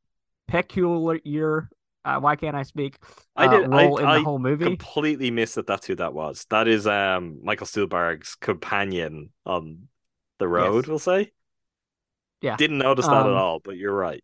peculiar. 0.48 1.70
Uh, 2.06 2.20
why 2.20 2.36
can't 2.36 2.56
I 2.56 2.64
speak? 2.64 2.98
Uh, 3.36 3.42
I 3.44 3.48
did. 3.48 3.68
Role 3.68 4.00
I, 4.00 4.04
in 4.04 4.08
I 4.08 4.16
the 4.16 4.22
whole 4.22 4.40
movie. 4.40 4.78
completely 4.78 5.32
missed 5.32 5.56
that. 5.56 5.68
That's 5.68 5.88
who 5.88 5.96
that 5.96 6.14
was. 6.14 6.46
That 6.50 6.68
is 6.68 6.88
um 6.88 7.40
Michael 7.44 7.68
Stuhlbarg's 7.68 8.36
companion 8.36 9.32
on 9.46 9.88
the 10.40 10.48
road. 10.48 10.86
Yes. 10.86 10.88
We'll 10.88 11.00
say. 11.00 11.32
Yeah. 12.42 12.58
Didn't 12.58 12.78
notice 12.80 13.08
that 13.10 13.14
Um, 13.14 13.28
at 13.28 13.34
all, 13.34 13.60
but 13.60 13.78
you're 13.78 13.94
right. 13.96 14.24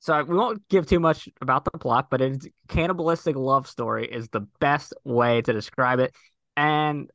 So 0.00 0.22
we 0.24 0.36
won't 0.36 0.68
give 0.68 0.86
too 0.86 1.00
much 1.00 1.28
about 1.40 1.64
the 1.64 1.72
plot, 1.78 2.08
but 2.10 2.20
it's 2.20 2.46
a 2.46 2.50
cannibalistic 2.68 3.34
love 3.34 3.66
story 3.66 4.06
is 4.06 4.28
the 4.28 4.46
best 4.60 4.94
way 5.04 5.42
to 5.42 5.52
describe 5.52 5.98
it. 5.98 6.14
And 6.56 7.10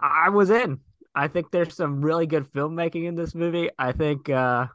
I 0.00 0.30
was 0.30 0.50
in. 0.50 0.80
I 1.14 1.28
think 1.28 1.50
there's 1.50 1.74
some 1.74 2.02
really 2.02 2.26
good 2.26 2.50
filmmaking 2.52 3.06
in 3.06 3.16
this 3.16 3.34
movie. 3.34 3.70
I 3.78 3.92
think 3.92 4.30
uh 4.30 4.66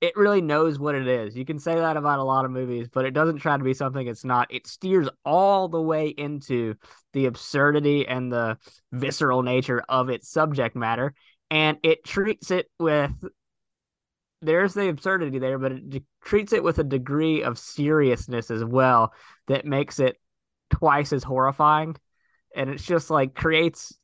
it 0.00 0.16
really 0.16 0.42
knows 0.42 0.78
what 0.78 0.94
it 0.94 1.06
is. 1.06 1.34
You 1.34 1.46
can 1.46 1.58
say 1.58 1.76
that 1.76 1.96
about 1.96 2.18
a 2.18 2.24
lot 2.24 2.44
of 2.44 2.50
movies, 2.50 2.88
but 2.92 3.06
it 3.06 3.14
doesn't 3.14 3.38
try 3.38 3.56
to 3.56 3.64
be 3.64 3.72
something 3.72 4.06
it's 4.06 4.24
not. 4.24 4.52
It 4.52 4.66
steers 4.66 5.08
all 5.24 5.66
the 5.68 5.80
way 5.80 6.08
into 6.08 6.74
the 7.14 7.24
absurdity 7.24 8.06
and 8.06 8.30
the 8.30 8.58
visceral 8.92 9.42
nature 9.42 9.82
of 9.88 10.10
its 10.10 10.28
subject 10.28 10.76
matter, 10.76 11.14
and 11.50 11.78
it 11.82 12.04
treats 12.04 12.50
it 12.50 12.70
with 12.78 13.12
there's 14.44 14.74
the 14.74 14.88
absurdity 14.88 15.38
there, 15.38 15.58
but 15.58 15.72
it 15.72 15.90
d- 15.90 16.04
treats 16.22 16.52
it 16.52 16.62
with 16.62 16.78
a 16.78 16.84
degree 16.84 17.42
of 17.42 17.58
seriousness 17.58 18.50
as 18.50 18.64
well 18.64 19.12
that 19.48 19.64
makes 19.64 19.98
it 19.98 20.20
twice 20.70 21.12
as 21.12 21.22
horrifying. 21.22 21.96
And 22.54 22.70
it's 22.70 22.84
just 22.84 23.10
like 23.10 23.34
creates 23.34 23.96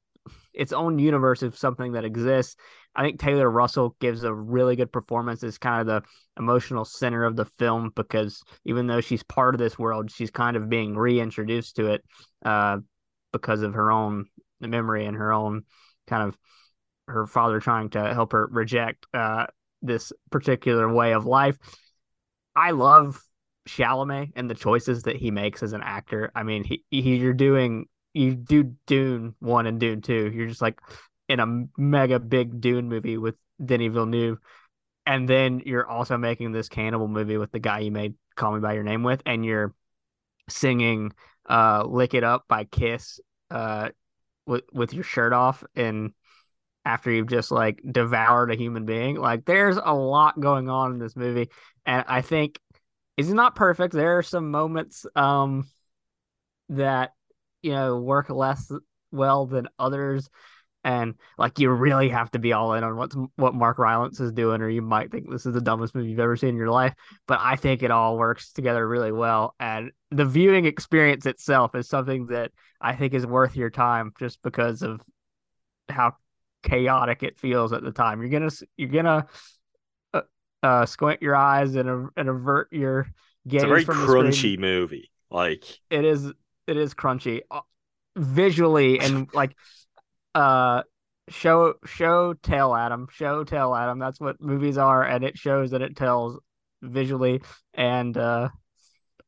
its 0.52 0.73
own 0.73 0.99
universe 0.99 1.42
of 1.42 1.56
something 1.56 1.92
that 1.92 2.04
exists. 2.04 2.56
I 2.94 3.04
think 3.04 3.20
Taylor 3.20 3.49
Russell 3.49 3.97
gives 4.00 4.25
a 4.25 4.35
really 4.35 4.75
good 4.75 4.90
performance 4.92 5.44
as 5.44 5.59
kind 5.59 5.80
of 5.80 5.87
the 5.87 6.02
emotional 6.37 6.85
center 6.85 7.25
of 7.25 7.37
the 7.37 7.44
film 7.44 7.92
because 7.94 8.42
even 8.64 8.87
though 8.87 9.00
she's 9.00 9.23
part 9.23 9.54
of 9.54 9.61
this 9.61 9.78
world, 9.78 10.11
she's 10.11 10.30
kind 10.30 10.56
of 10.56 10.68
being 10.68 10.97
reintroduced 10.97 11.76
to 11.76 11.92
it 11.92 12.04
uh, 12.44 12.78
because 13.32 13.62
of 13.62 13.75
her 13.75 13.92
own 13.92 14.26
memory 14.61 15.06
and 15.06 15.16
her 15.16 15.32
own 15.32 15.62
kind 16.09 16.28
of 16.28 16.37
her 17.06 17.26
father 17.26 17.61
trying 17.61 17.90
to 17.90 18.12
help 18.12 18.32
her 18.32 18.49
reject 18.50 19.06
uh, 19.14 19.47
this 19.82 20.12
particular 20.30 20.92
way 20.92 21.12
of 21.12 21.26
life. 21.26 21.58
I 22.54 22.72
love 22.72 23.22
Chalamet 23.68 24.32
and 24.37 24.50
the 24.50 24.54
choices 24.54 25.04
that 25.04 25.16
he 25.16 25.30
makes 25.30 25.62
as 25.62 25.72
an 25.72 25.82
actor. 25.82 26.30
I 26.34 26.42
mean, 26.42 26.64
he, 26.64 26.84
he 26.90 27.16
you're 27.16 27.32
doing 27.32 27.87
you 28.12 28.34
do 28.34 28.75
Dune 28.87 29.34
one 29.38 29.66
and 29.66 29.78
Dune 29.78 30.02
two. 30.02 30.30
You're 30.34 30.49
just 30.49 30.62
like 30.62 30.80
in 31.28 31.40
a 31.40 31.66
mega 31.78 32.18
big 32.18 32.60
Dune 32.60 32.88
movie 32.88 33.16
with 33.16 33.37
Denis 33.64 33.92
Villeneuve, 33.92 34.38
and 35.06 35.28
then 35.28 35.62
you're 35.64 35.87
also 35.87 36.16
making 36.16 36.52
this 36.52 36.68
cannibal 36.68 37.08
movie 37.08 37.37
with 37.37 37.52
the 37.52 37.60
guy 37.60 37.80
you 37.80 37.92
made 37.92 38.14
Call 38.34 38.52
Me 38.52 38.60
by 38.60 38.72
Your 38.72 38.82
Name 38.82 39.02
with, 39.02 39.22
and 39.26 39.44
you're 39.44 39.75
singing 40.49 41.12
uh 41.49 41.84
"Lick 41.84 42.14
It 42.14 42.25
Up" 42.25 42.46
by 42.49 42.64
Kiss 42.64 43.20
uh 43.50 43.90
with 44.46 44.64
with 44.72 44.92
your 44.92 45.04
shirt 45.04 45.32
off 45.32 45.62
and 45.76 46.12
after 46.84 47.10
you've 47.10 47.28
just 47.28 47.50
like 47.50 47.80
devoured 47.90 48.50
a 48.50 48.56
human 48.56 48.87
being. 48.87 49.16
Like 49.16 49.44
there's 49.44 49.76
a 49.76 49.94
lot 49.94 50.40
going 50.40 50.68
on 50.68 50.92
in 50.92 50.99
this 50.99 51.16
movie. 51.16 51.50
And 51.86 52.04
I 52.08 52.23
think 52.23 52.58
it's 53.16 53.28
not 53.28 53.54
perfect. 53.54 53.93
There 53.93 54.19
are 54.19 54.23
some 54.23 54.50
moments 54.50 55.06
um 55.14 55.69
that, 56.71 57.12
you 57.62 57.73
know, 57.73 57.99
work 58.00 58.30
less 58.30 58.71
well 59.12 59.47
than 59.47 59.69
others. 59.78 60.28
And 60.82 61.16
like 61.36 61.58
you 61.58 61.69
really 61.71 62.08
have 62.08 62.30
to 62.30 62.38
be 62.38 62.54
all 62.54 62.73
in 62.73 62.84
on 62.84 62.97
what's 62.97 63.14
what 63.36 63.54
Mark 63.54 63.78
Rylance 63.78 64.19
is 64.19 64.32
doing, 64.32 64.62
or 64.62 64.71
you 64.71 64.80
might 64.80 65.10
think 65.10 65.30
this 65.30 65.45
is 65.45 65.52
the 65.52 65.60
dumbest 65.60 65.95
movie 65.95 66.08
you've 66.08 66.21
ever 66.21 66.36
seen 66.36 66.50
in 66.50 66.56
your 66.56 66.71
life. 66.71 66.95
But 67.26 67.40
I 67.43 67.56
think 67.56 67.82
it 67.82 67.90
all 67.90 68.16
works 68.16 68.52
together 68.52 68.88
really 68.88 69.12
well. 69.12 69.54
And 69.60 69.90
the 70.10 70.25
viewing 70.25 70.64
experience 70.64 71.26
itself 71.26 71.75
is 71.75 71.86
something 71.88 72.28
that 72.28 72.52
I 72.80 72.95
think 72.95 73.12
is 73.12 73.26
worth 73.26 73.56
your 73.56 73.69
time 73.69 74.12
just 74.19 74.43
because 74.43 74.80
of 74.80 75.02
how 75.90 76.14
chaotic 76.62 77.23
it 77.23 77.38
feels 77.38 77.73
at 77.73 77.82
the 77.82 77.92
time. 77.92 78.20
You're 78.20 78.30
gonna 78.30 78.50
you're 78.76 78.88
gonna 78.88 79.26
uh, 80.14 80.23
uh 80.62 80.86
squint 80.86 81.23
your 81.23 81.36
eyes 81.36 81.75
and 81.75 82.10
and 82.16 82.28
avert 82.28 82.73
your 82.73 83.06
gaze 83.46 83.62
It's 83.62 83.64
a 83.64 83.68
very 83.68 83.84
crunchy 83.84 84.58
movie. 84.58 85.10
Like 85.30 85.64
It 85.90 86.04
is 86.04 86.26
it 86.66 86.76
is 86.76 86.94
crunchy 86.94 87.42
uh, 87.50 87.60
visually 88.16 88.99
and 89.00 89.28
like 89.34 89.56
uh 90.34 90.82
show 91.28 91.75
show 91.84 92.34
tell 92.34 92.75
Adam 92.75 93.08
show 93.10 93.44
tell 93.44 93.75
Adam. 93.75 93.99
That's 93.99 94.20
what 94.20 94.40
movies 94.40 94.78
are, 94.78 95.02
and 95.04 95.25
it 95.25 95.38
shows 95.38 95.70
that 95.70 95.82
it 95.82 95.96
tells 95.96 96.38
visually 96.82 97.42
and 97.75 98.16
uh 98.16 98.49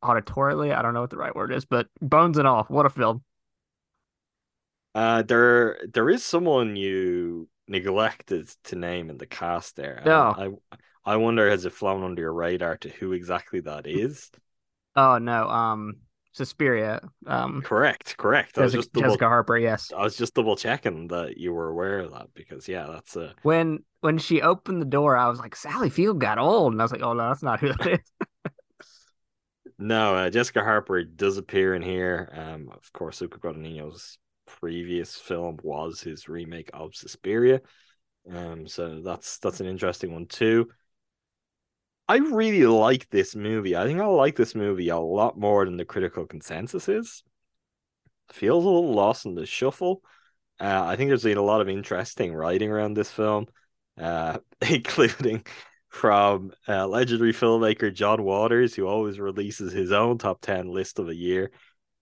auditorily. 0.02 0.74
I 0.74 0.82
don't 0.82 0.94
know 0.94 1.00
what 1.00 1.10
the 1.10 1.16
right 1.16 1.34
word 1.34 1.52
is, 1.52 1.64
but 1.64 1.88
bones 2.00 2.38
and 2.38 2.46
all. 2.46 2.64
What 2.64 2.86
a 2.86 2.90
film! 2.90 3.22
Uh 4.94 5.22
there 5.22 5.78
there 5.92 6.10
is 6.10 6.24
someone 6.24 6.76
you 6.76 7.48
neglected 7.68 8.48
to 8.64 8.76
name 8.76 9.10
in 9.10 9.18
the 9.18 9.26
cast 9.26 9.76
there. 9.76 10.02
No. 10.04 10.60
I 11.04 11.12
I 11.12 11.16
wonder 11.16 11.48
has 11.48 11.64
it 11.64 11.72
flown 11.72 12.04
under 12.04 12.22
your 12.22 12.32
radar 12.32 12.76
to 12.78 12.88
who 12.88 13.12
exactly 13.12 13.60
that 13.60 13.86
is? 13.86 14.30
Oh 14.94 15.18
no, 15.18 15.48
um, 15.48 15.96
Suspiria. 16.32 17.00
Um, 17.26 17.62
Correct, 17.62 18.16
correct. 18.16 18.58
I 18.58 18.62
was 18.62 18.72
Jessica, 18.72 18.82
just 18.82 18.92
double 18.92 19.08
Jessica 19.08 19.28
Harper. 19.28 19.58
Yes. 19.58 19.92
I 19.96 20.02
was 20.02 20.16
just 20.16 20.34
double 20.34 20.56
checking 20.56 21.08
that 21.08 21.38
you 21.38 21.52
were 21.52 21.68
aware 21.68 22.00
of 22.00 22.12
that 22.12 22.28
because 22.34 22.68
yeah, 22.68 22.86
that's 22.90 23.16
a 23.16 23.34
When 23.42 23.84
when 24.00 24.18
she 24.18 24.42
opened 24.42 24.80
the 24.80 24.86
door, 24.86 25.16
I 25.16 25.28
was 25.28 25.38
like, 25.38 25.56
Sally 25.56 25.90
Field 25.90 26.20
got 26.20 26.38
old, 26.38 26.72
and 26.72 26.80
I 26.80 26.84
was 26.84 26.92
like, 26.92 27.02
oh 27.02 27.12
no, 27.12 27.28
that's 27.28 27.42
not 27.42 27.60
who 27.60 27.68
that 27.72 27.86
is. 27.86 28.50
no. 29.78 30.14
Uh, 30.16 30.30
Jessica 30.30 30.62
Harper 30.62 31.04
does 31.04 31.36
appear 31.36 31.74
in 31.74 31.82
here. 31.82 32.30
Um, 32.32 32.70
of 32.72 32.92
course, 32.92 33.20
Luca 33.20 33.38
Guadagnino's 33.38 34.18
previous 34.46 35.16
film 35.16 35.58
was 35.62 36.00
his 36.00 36.28
remake 36.28 36.70
of 36.72 36.94
Suspiria. 36.94 37.60
Um, 38.30 38.66
so 38.68 39.00
that's 39.00 39.38
that's 39.38 39.60
an 39.60 39.66
interesting 39.66 40.12
one 40.12 40.26
too. 40.26 40.70
I 42.08 42.16
really 42.16 42.66
like 42.66 43.08
this 43.10 43.34
movie. 43.34 43.76
I 43.76 43.84
think 43.84 44.00
I 44.00 44.06
like 44.06 44.36
this 44.36 44.54
movie 44.54 44.88
a 44.88 44.98
lot 44.98 45.38
more 45.38 45.64
than 45.64 45.76
the 45.76 45.84
critical 45.84 46.26
consensus 46.26 46.88
is. 46.88 47.22
Feels 48.32 48.64
a 48.64 48.68
little 48.68 48.92
lost 48.94 49.24
in 49.26 49.34
the 49.34 49.46
shuffle. 49.46 50.02
Uh, 50.60 50.84
I 50.84 50.96
think 50.96 51.08
there's 51.08 51.22
been 51.24 51.38
a 51.38 51.42
lot 51.42 51.60
of 51.60 51.68
interesting 51.68 52.34
writing 52.34 52.70
around 52.70 52.94
this 52.94 53.10
film, 53.10 53.46
uh, 53.98 54.38
including 54.68 55.44
from 55.88 56.52
uh, 56.68 56.86
legendary 56.86 57.32
filmmaker 57.32 57.92
John 57.92 58.22
Waters, 58.22 58.74
who 58.74 58.86
always 58.86 59.18
releases 59.18 59.72
his 59.72 59.92
own 59.92 60.18
top 60.18 60.40
10 60.40 60.68
list 60.68 60.98
of 60.98 61.08
a 61.08 61.14
year. 61.14 61.50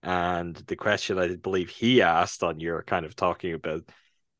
And 0.03 0.55
the 0.55 0.75
question 0.75 1.19
I 1.19 1.35
believe 1.35 1.69
he 1.69 2.01
asked 2.01 2.43
on 2.43 2.59
your 2.59 2.83
kind 2.83 3.05
of 3.05 3.15
talking 3.15 3.53
about 3.53 3.83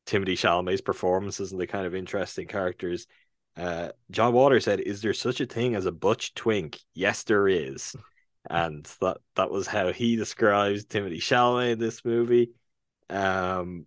Timothée 0.06 0.32
Chalamet's 0.32 0.80
performances 0.80 1.52
and 1.52 1.60
the 1.60 1.66
kind 1.66 1.86
of 1.86 1.94
interesting 1.94 2.48
characters. 2.48 3.06
Uh, 3.56 3.90
John 4.10 4.32
Waters 4.32 4.64
said, 4.64 4.80
"Is 4.80 5.02
there 5.02 5.14
such 5.14 5.40
a 5.40 5.46
thing 5.46 5.74
as 5.74 5.86
a 5.86 5.92
butch 5.92 6.34
twink?" 6.34 6.80
Yes, 6.94 7.22
there 7.24 7.46
is, 7.48 7.94
and 8.50 8.84
that 9.00 9.18
that 9.36 9.50
was 9.50 9.66
how 9.66 9.92
he 9.92 10.16
describes 10.16 10.84
Timothée 10.86 11.18
Chalamet 11.18 11.72
in 11.72 11.78
this 11.78 12.04
movie. 12.04 12.52
Um, 13.10 13.86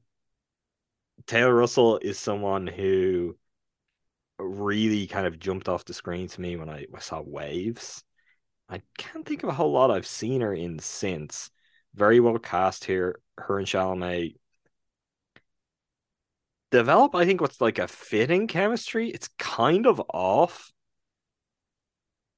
Taylor 1.27 1.55
Russell 1.55 1.97
is 1.97 2.19
someone 2.19 2.67
who 2.67 3.37
really 4.37 5.07
kind 5.07 5.25
of 5.25 5.39
jumped 5.39 5.69
off 5.69 5.85
the 5.85 5.93
screen 5.93 6.27
to 6.27 6.41
me 6.41 6.55
when 6.55 6.69
I, 6.69 6.85
I 6.93 6.99
saw 6.99 7.21
Waves. 7.21 8.03
I 8.69 8.81
can't 8.97 9.25
think 9.25 9.43
of 9.43 9.49
a 9.49 9.53
whole 9.53 9.71
lot 9.71 9.91
I've 9.91 10.07
seen 10.07 10.41
her 10.41 10.53
in 10.53 10.79
since. 10.79 11.49
Very 11.95 12.19
well 12.19 12.37
cast 12.37 12.85
here. 12.85 13.19
Her 13.37 13.57
and 13.57 13.67
Chalamet 13.67 14.35
develop, 16.71 17.15
I 17.15 17.25
think, 17.25 17.41
what's 17.41 17.61
like 17.61 17.79
a 17.79 17.87
fitting 17.87 18.47
chemistry. 18.47 19.09
It's 19.09 19.29
kind 19.39 19.87
of 19.87 20.01
off, 20.09 20.71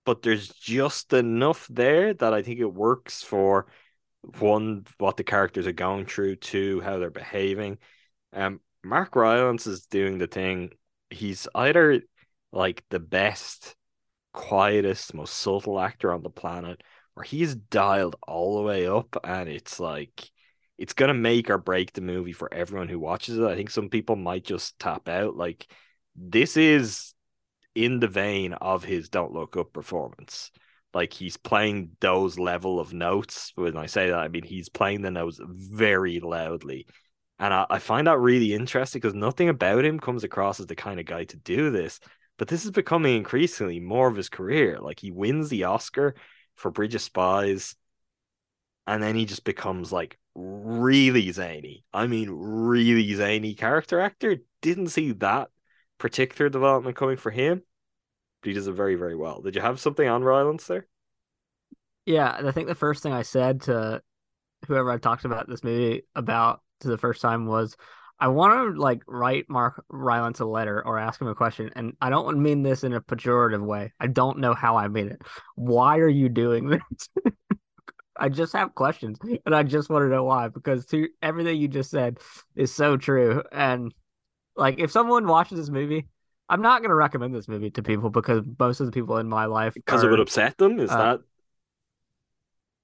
but 0.05 0.21
there's 0.21 0.49
just 0.49 1.11
enough 1.13 1.67
there 1.69 2.13
that 2.13 2.33
I 2.33 2.43
think 2.43 2.59
it 2.59 2.73
works 2.73 3.23
for 3.23 3.67
one, 4.39 4.85
what 4.99 5.17
the 5.17 5.23
characters 5.23 5.67
are 5.67 5.71
going 5.71 6.05
through, 6.05 6.35
two, 6.37 6.81
how 6.81 6.99
they're 6.99 7.09
behaving. 7.09 7.79
Um, 8.33 8.59
Mark 8.83 9.15
Rylance 9.15 9.65
is 9.65 9.85
doing 9.85 10.17
the 10.17 10.27
thing. 10.27 10.71
He's 11.09 11.47
either 11.55 12.01
like 12.51 12.83
the 12.89 12.99
best, 12.99 13.75
quietest, 14.33 15.13
most 15.13 15.33
subtle 15.33 15.79
actor 15.79 16.13
on 16.13 16.21
the 16.21 16.29
planet, 16.29 16.81
where 17.17 17.23
he's 17.23 17.55
dialed 17.55 18.15
all 18.27 18.57
the 18.57 18.63
way 18.63 18.85
up, 18.85 19.17
and 19.23 19.49
it's 19.49 19.79
like 19.79 20.29
it's 20.77 20.93
gonna 20.93 21.15
make 21.15 21.49
or 21.49 21.57
break 21.57 21.93
the 21.93 22.01
movie 22.01 22.31
for 22.31 22.53
everyone 22.53 22.87
who 22.89 22.99
watches 22.99 23.39
it. 23.39 23.43
I 23.43 23.55
think 23.55 23.71
some 23.71 23.89
people 23.89 24.15
might 24.15 24.43
just 24.43 24.77
tap 24.77 25.09
out. 25.09 25.35
Like 25.35 25.65
this 26.15 26.57
is 26.57 27.15
in 27.73 27.99
the 27.99 28.07
vein 28.07 28.53
of 28.53 28.83
his 28.83 29.09
Don't 29.09 29.33
Look 29.33 29.57
Up 29.57 29.73
performance. 29.73 30.51
Like 30.93 31.11
he's 31.11 31.37
playing 31.37 31.97
those 32.01 32.37
level 32.37 32.79
of 32.79 32.93
notes. 32.93 33.51
When 33.55 33.77
I 33.77 33.87
say 33.87 34.11
that, 34.11 34.19
I 34.19 34.27
mean 34.27 34.43
he's 34.43 34.69
playing 34.69 35.01
the 35.01 35.09
notes 35.09 35.39
very 35.43 36.19
loudly. 36.19 36.85
And 37.39 37.51
I, 37.51 37.65
I 37.67 37.79
find 37.79 38.05
that 38.05 38.19
really 38.19 38.53
interesting 38.53 38.99
because 38.99 39.15
nothing 39.15 39.49
about 39.49 39.85
him 39.85 39.99
comes 39.99 40.23
across 40.23 40.59
as 40.59 40.67
the 40.67 40.75
kind 40.75 40.99
of 40.99 41.07
guy 41.07 41.23
to 41.23 41.37
do 41.37 41.71
this. 41.71 41.99
But 42.37 42.47
this 42.47 42.63
is 42.63 42.69
becoming 42.69 43.15
increasingly 43.15 43.79
more 43.79 44.07
of 44.07 44.15
his 44.15 44.29
career. 44.29 44.77
Like 44.79 44.99
he 44.99 45.09
wins 45.09 45.49
the 45.49 45.63
Oscar 45.63 46.13
for 46.57 46.71
Bridge 46.71 46.95
of 46.95 47.01
Spies, 47.01 47.75
and 48.85 49.01
then 49.01 49.15
he 49.15 49.25
just 49.25 49.45
becomes 49.45 49.91
like 49.93 50.19
really 50.35 51.31
zany. 51.31 51.85
I 51.93 52.07
mean, 52.07 52.29
really 52.29 53.13
zany 53.13 53.53
character 53.53 53.99
actor. 53.99 54.37
Didn't 54.61 54.89
see 54.89 55.13
that 55.13 55.49
particular 55.97 56.49
development 56.49 56.97
coming 56.97 57.17
for 57.17 57.31
him, 57.31 57.61
but 58.41 58.49
he 58.49 58.53
does 58.53 58.67
it 58.67 58.73
very, 58.73 58.95
very 58.95 59.15
well. 59.15 59.41
Did 59.41 59.55
you 59.55 59.61
have 59.61 59.79
something 59.79 60.07
on 60.07 60.23
Rylance 60.23 60.67
there? 60.67 60.87
Yeah, 62.05 62.39
I 62.43 62.51
think 62.51 62.67
the 62.67 62.75
first 62.75 63.03
thing 63.03 63.13
I 63.13 63.21
said 63.21 63.61
to 63.63 64.01
whoever 64.67 64.91
I 64.91 64.97
talked 64.97 65.25
about 65.25 65.47
this 65.47 65.63
movie 65.63 66.03
about 66.15 66.61
to 66.81 66.87
the 66.87 66.97
first 66.97 67.21
time 67.21 67.45
was 67.45 67.75
I 68.19 68.29
want 68.29 68.75
to 68.75 68.81
like 68.81 69.01
write 69.07 69.49
Mark 69.49 69.83
Rylance 69.89 70.39
a 70.39 70.45
letter 70.45 70.83
or 70.85 70.97
ask 70.97 71.21
him 71.21 71.27
a 71.27 71.35
question, 71.35 71.69
and 71.75 71.93
I 72.01 72.09
don't 72.09 72.41
mean 72.41 72.63
this 72.63 72.83
in 72.83 72.93
a 72.93 73.01
pejorative 73.01 73.63
way. 73.63 73.93
I 73.99 74.07
don't 74.07 74.39
know 74.39 74.53
how 74.53 74.75
I 74.75 74.87
mean 74.87 75.09
it. 75.09 75.21
Why 75.55 75.99
are 75.99 76.09
you 76.09 76.27
doing 76.27 76.67
this? 76.69 77.09
I 78.19 78.29
just 78.29 78.53
have 78.53 78.73
questions, 78.73 79.19
and 79.45 79.53
I 79.53 79.61
just 79.61 79.89
want 79.89 80.03
to 80.03 80.09
know 80.09 80.23
why. 80.23 80.47
Because 80.47 80.85
to 80.87 81.07
everything 81.21 81.57
you 81.57 81.67
just 81.67 81.91
said 81.91 82.19
is 82.55 82.73
so 82.73 82.97
true, 82.97 83.43
and 83.51 83.93
like 84.55 84.79
if 84.79 84.91
someone 84.91 85.27
watches 85.27 85.59
this 85.59 85.69
movie, 85.69 86.07
I'm 86.49 86.61
not 86.61 86.81
going 86.81 86.89
to 86.89 86.95
recommend 86.95 87.35
this 87.35 87.47
movie 87.47 87.69
to 87.71 87.83
people 87.83 88.09
because 88.09 88.43
most 88.59 88.79
of 88.79 88.87
the 88.87 88.91
people 88.91 89.17
in 89.17 89.29
my 89.29 89.45
life 89.45 89.75
because 89.75 90.03
are, 90.03 90.07
it 90.07 90.11
would 90.11 90.19
upset 90.19 90.57
them. 90.57 90.79
Is 90.79 90.89
uh, 90.89 90.97
that 90.97 91.19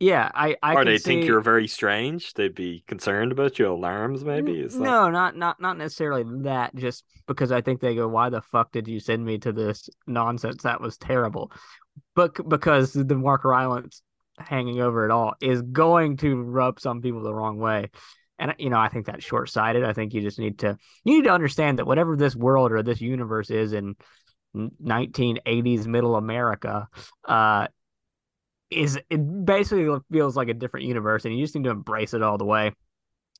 yeah, 0.03 0.29
I, 0.35 0.57
I 0.61 0.75
or 0.75 0.83
they 0.83 0.97
see... 0.97 1.03
think 1.03 1.25
you're 1.25 1.41
very 1.41 1.67
strange. 1.67 2.33
They'd 2.33 2.53
be 2.53 2.83
concerned 2.87 3.31
about 3.31 3.57
your 3.57 3.69
alarms. 3.69 4.25
Maybe 4.25 4.67
no, 4.75 5.09
not 5.09 5.37
not 5.37 5.61
not 5.61 5.77
necessarily 5.77 6.25
that. 6.43 6.75
Just 6.75 7.05
because 7.25 7.51
I 7.51 7.61
think 7.61 7.79
they 7.79 7.95
go, 7.95 8.07
"Why 8.07 8.29
the 8.29 8.41
fuck 8.41 8.71
did 8.73 8.87
you 8.87 8.99
send 8.99 9.23
me 9.23 9.37
to 9.39 9.53
this 9.53 9.89
nonsense? 10.05 10.63
That 10.63 10.81
was 10.81 10.97
terrible." 10.97 11.51
But 12.15 12.49
because 12.49 12.91
the 12.91 13.15
Mark 13.15 13.45
Rylance 13.45 14.01
hanging 14.37 14.81
over 14.81 15.05
it 15.05 15.11
all 15.11 15.35
is 15.41 15.61
going 15.61 16.17
to 16.17 16.41
rub 16.41 16.79
some 16.79 17.01
people 17.01 17.21
the 17.21 17.33
wrong 17.33 17.57
way, 17.57 17.89
and 18.37 18.53
you 18.57 18.69
know 18.69 18.79
I 18.79 18.89
think 18.89 19.05
that's 19.05 19.23
short 19.23 19.49
sighted. 19.49 19.85
I 19.85 19.93
think 19.93 20.13
you 20.13 20.19
just 20.19 20.39
need 20.39 20.59
to 20.59 20.77
you 21.05 21.15
need 21.15 21.23
to 21.23 21.33
understand 21.33 21.79
that 21.79 21.87
whatever 21.87 22.17
this 22.17 22.35
world 22.35 22.73
or 22.73 22.83
this 22.83 22.99
universe 22.99 23.49
is 23.49 23.71
in 23.71 23.95
1980s 24.55 25.87
middle 25.87 26.17
America, 26.17 26.89
uh, 27.25 27.67
is 28.75 28.99
it 29.09 29.45
basically 29.45 29.97
feels 30.11 30.35
like 30.35 30.49
a 30.49 30.53
different 30.53 30.85
universe, 30.85 31.25
and 31.25 31.35
you 31.35 31.43
just 31.43 31.55
need 31.55 31.63
to 31.65 31.69
embrace 31.69 32.13
it 32.13 32.21
all 32.21 32.37
the 32.37 32.45
way. 32.45 32.73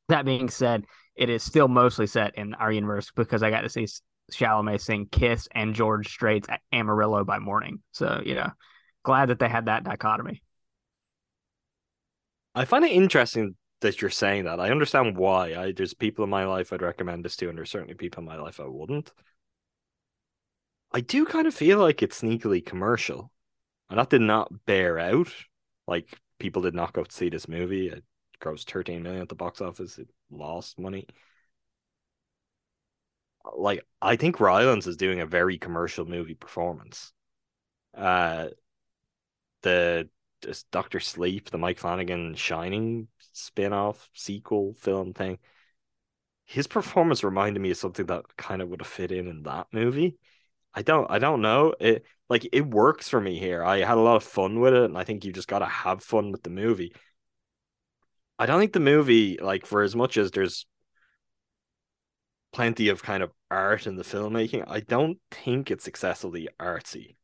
That 0.09 0.25
being 0.25 0.49
said, 0.49 0.85
it 1.15 1.29
is 1.29 1.43
still 1.43 1.67
mostly 1.67 2.07
set 2.07 2.35
in 2.35 2.53
our 2.55 2.71
universe 2.71 3.11
because 3.15 3.43
I 3.43 3.49
got 3.49 3.61
to 3.61 3.69
see 3.69 3.87
Chalamet 4.31 4.81
sing 4.81 5.07
"Kiss" 5.11 5.47
and 5.53 5.73
George 5.73 6.07
Strait's 6.07 6.47
"Amarillo 6.71 7.23
by 7.23 7.39
Morning." 7.39 7.81
So 7.91 8.21
you 8.25 8.35
know, 8.35 8.49
glad 9.03 9.29
that 9.29 9.39
they 9.39 9.49
had 9.49 9.65
that 9.65 9.83
dichotomy. 9.83 10.41
I 12.55 12.65
find 12.65 12.85
it 12.85 12.91
interesting 12.91 13.55
that 13.81 14.01
you're 14.01 14.09
saying 14.09 14.45
that. 14.45 14.59
I 14.59 14.71
understand 14.71 15.17
why. 15.17 15.55
I 15.55 15.71
there's 15.71 15.93
people 15.93 16.23
in 16.23 16.29
my 16.29 16.45
life 16.45 16.71
I'd 16.71 16.81
recommend 16.81 17.25
this 17.25 17.35
to, 17.37 17.49
and 17.49 17.57
there's 17.57 17.71
certainly 17.71 17.95
people 17.95 18.21
in 18.21 18.27
my 18.27 18.37
life 18.37 18.59
I 18.59 18.67
wouldn't. 18.67 19.11
I 20.91 21.01
do 21.01 21.25
kind 21.25 21.47
of 21.47 21.53
feel 21.55 21.79
like 21.79 22.03
it's 22.03 22.21
sneakily 22.21 22.63
commercial 22.63 23.31
and 23.89 23.99
that 23.99 24.09
did 24.09 24.21
not 24.21 24.65
bear 24.65 24.99
out. 24.99 25.31
Like 25.87 26.19
people 26.39 26.61
did 26.61 26.75
not 26.75 26.93
go 26.93 27.03
to 27.03 27.11
see 27.11 27.29
this 27.29 27.47
movie. 27.47 27.87
It 27.87 28.03
grossed 28.41 28.69
13 28.69 29.03
million 29.03 29.21
at 29.21 29.29
the 29.29 29.35
box 29.35 29.61
office. 29.61 29.97
It 29.97 30.09
lost 30.29 30.79
money. 30.79 31.07
Like 33.55 33.85
I 34.01 34.15
think 34.15 34.39
Rylance 34.39 34.87
is 34.87 34.97
doing 34.97 35.19
a 35.19 35.25
very 35.25 35.57
commercial 35.57 36.05
movie 36.05 36.35
performance. 36.35 37.11
Uh, 37.95 38.47
the 39.61 40.09
Doctor 40.71 40.99
Sleep, 40.99 41.49
the 41.49 41.57
Mike 41.57 41.79
Flanagan 41.79 42.35
Shining 42.35 43.07
spin-off 43.31 44.09
sequel 44.13 44.73
film 44.73 45.13
thing. 45.13 45.39
His 46.45 46.67
performance 46.67 47.23
reminded 47.23 47.61
me 47.61 47.71
of 47.71 47.77
something 47.77 48.05
that 48.07 48.25
kind 48.37 48.61
of 48.61 48.69
would 48.69 48.81
have 48.81 48.87
fit 48.87 49.11
in 49.11 49.27
in 49.27 49.43
that 49.43 49.67
movie. 49.71 50.17
I 50.73 50.81
don't 50.81 51.09
I 51.09 51.19
don't 51.19 51.41
know. 51.41 51.73
It 51.79 52.05
like 52.29 52.47
it 52.51 52.65
works 52.65 53.09
for 53.09 53.21
me 53.21 53.37
here. 53.39 53.63
I 53.63 53.79
had 53.79 53.97
a 53.97 54.01
lot 54.01 54.15
of 54.15 54.23
fun 54.23 54.59
with 54.59 54.73
it, 54.73 54.85
and 54.85 54.97
I 54.97 55.03
think 55.03 55.23
you 55.25 55.31
just 55.31 55.47
gotta 55.47 55.65
have 55.65 56.03
fun 56.03 56.31
with 56.31 56.43
the 56.43 56.49
movie. 56.49 56.93
I 58.39 58.45
don't 58.45 58.59
think 58.59 58.73
the 58.73 58.79
movie, 58.79 59.37
like 59.41 59.65
for 59.65 59.83
as 59.83 59.95
much 59.95 60.17
as 60.17 60.31
there's 60.31 60.65
plenty 62.51 62.89
of 62.89 63.03
kind 63.03 63.23
of 63.23 63.31
art 63.51 63.87
in 63.87 63.95
the 63.95 64.03
filmmaking, 64.03 64.63
I 64.67 64.79
don't 64.79 65.19
think 65.31 65.71
it's 65.71 65.87
excessively 65.87 66.47
artsy. 66.59 67.15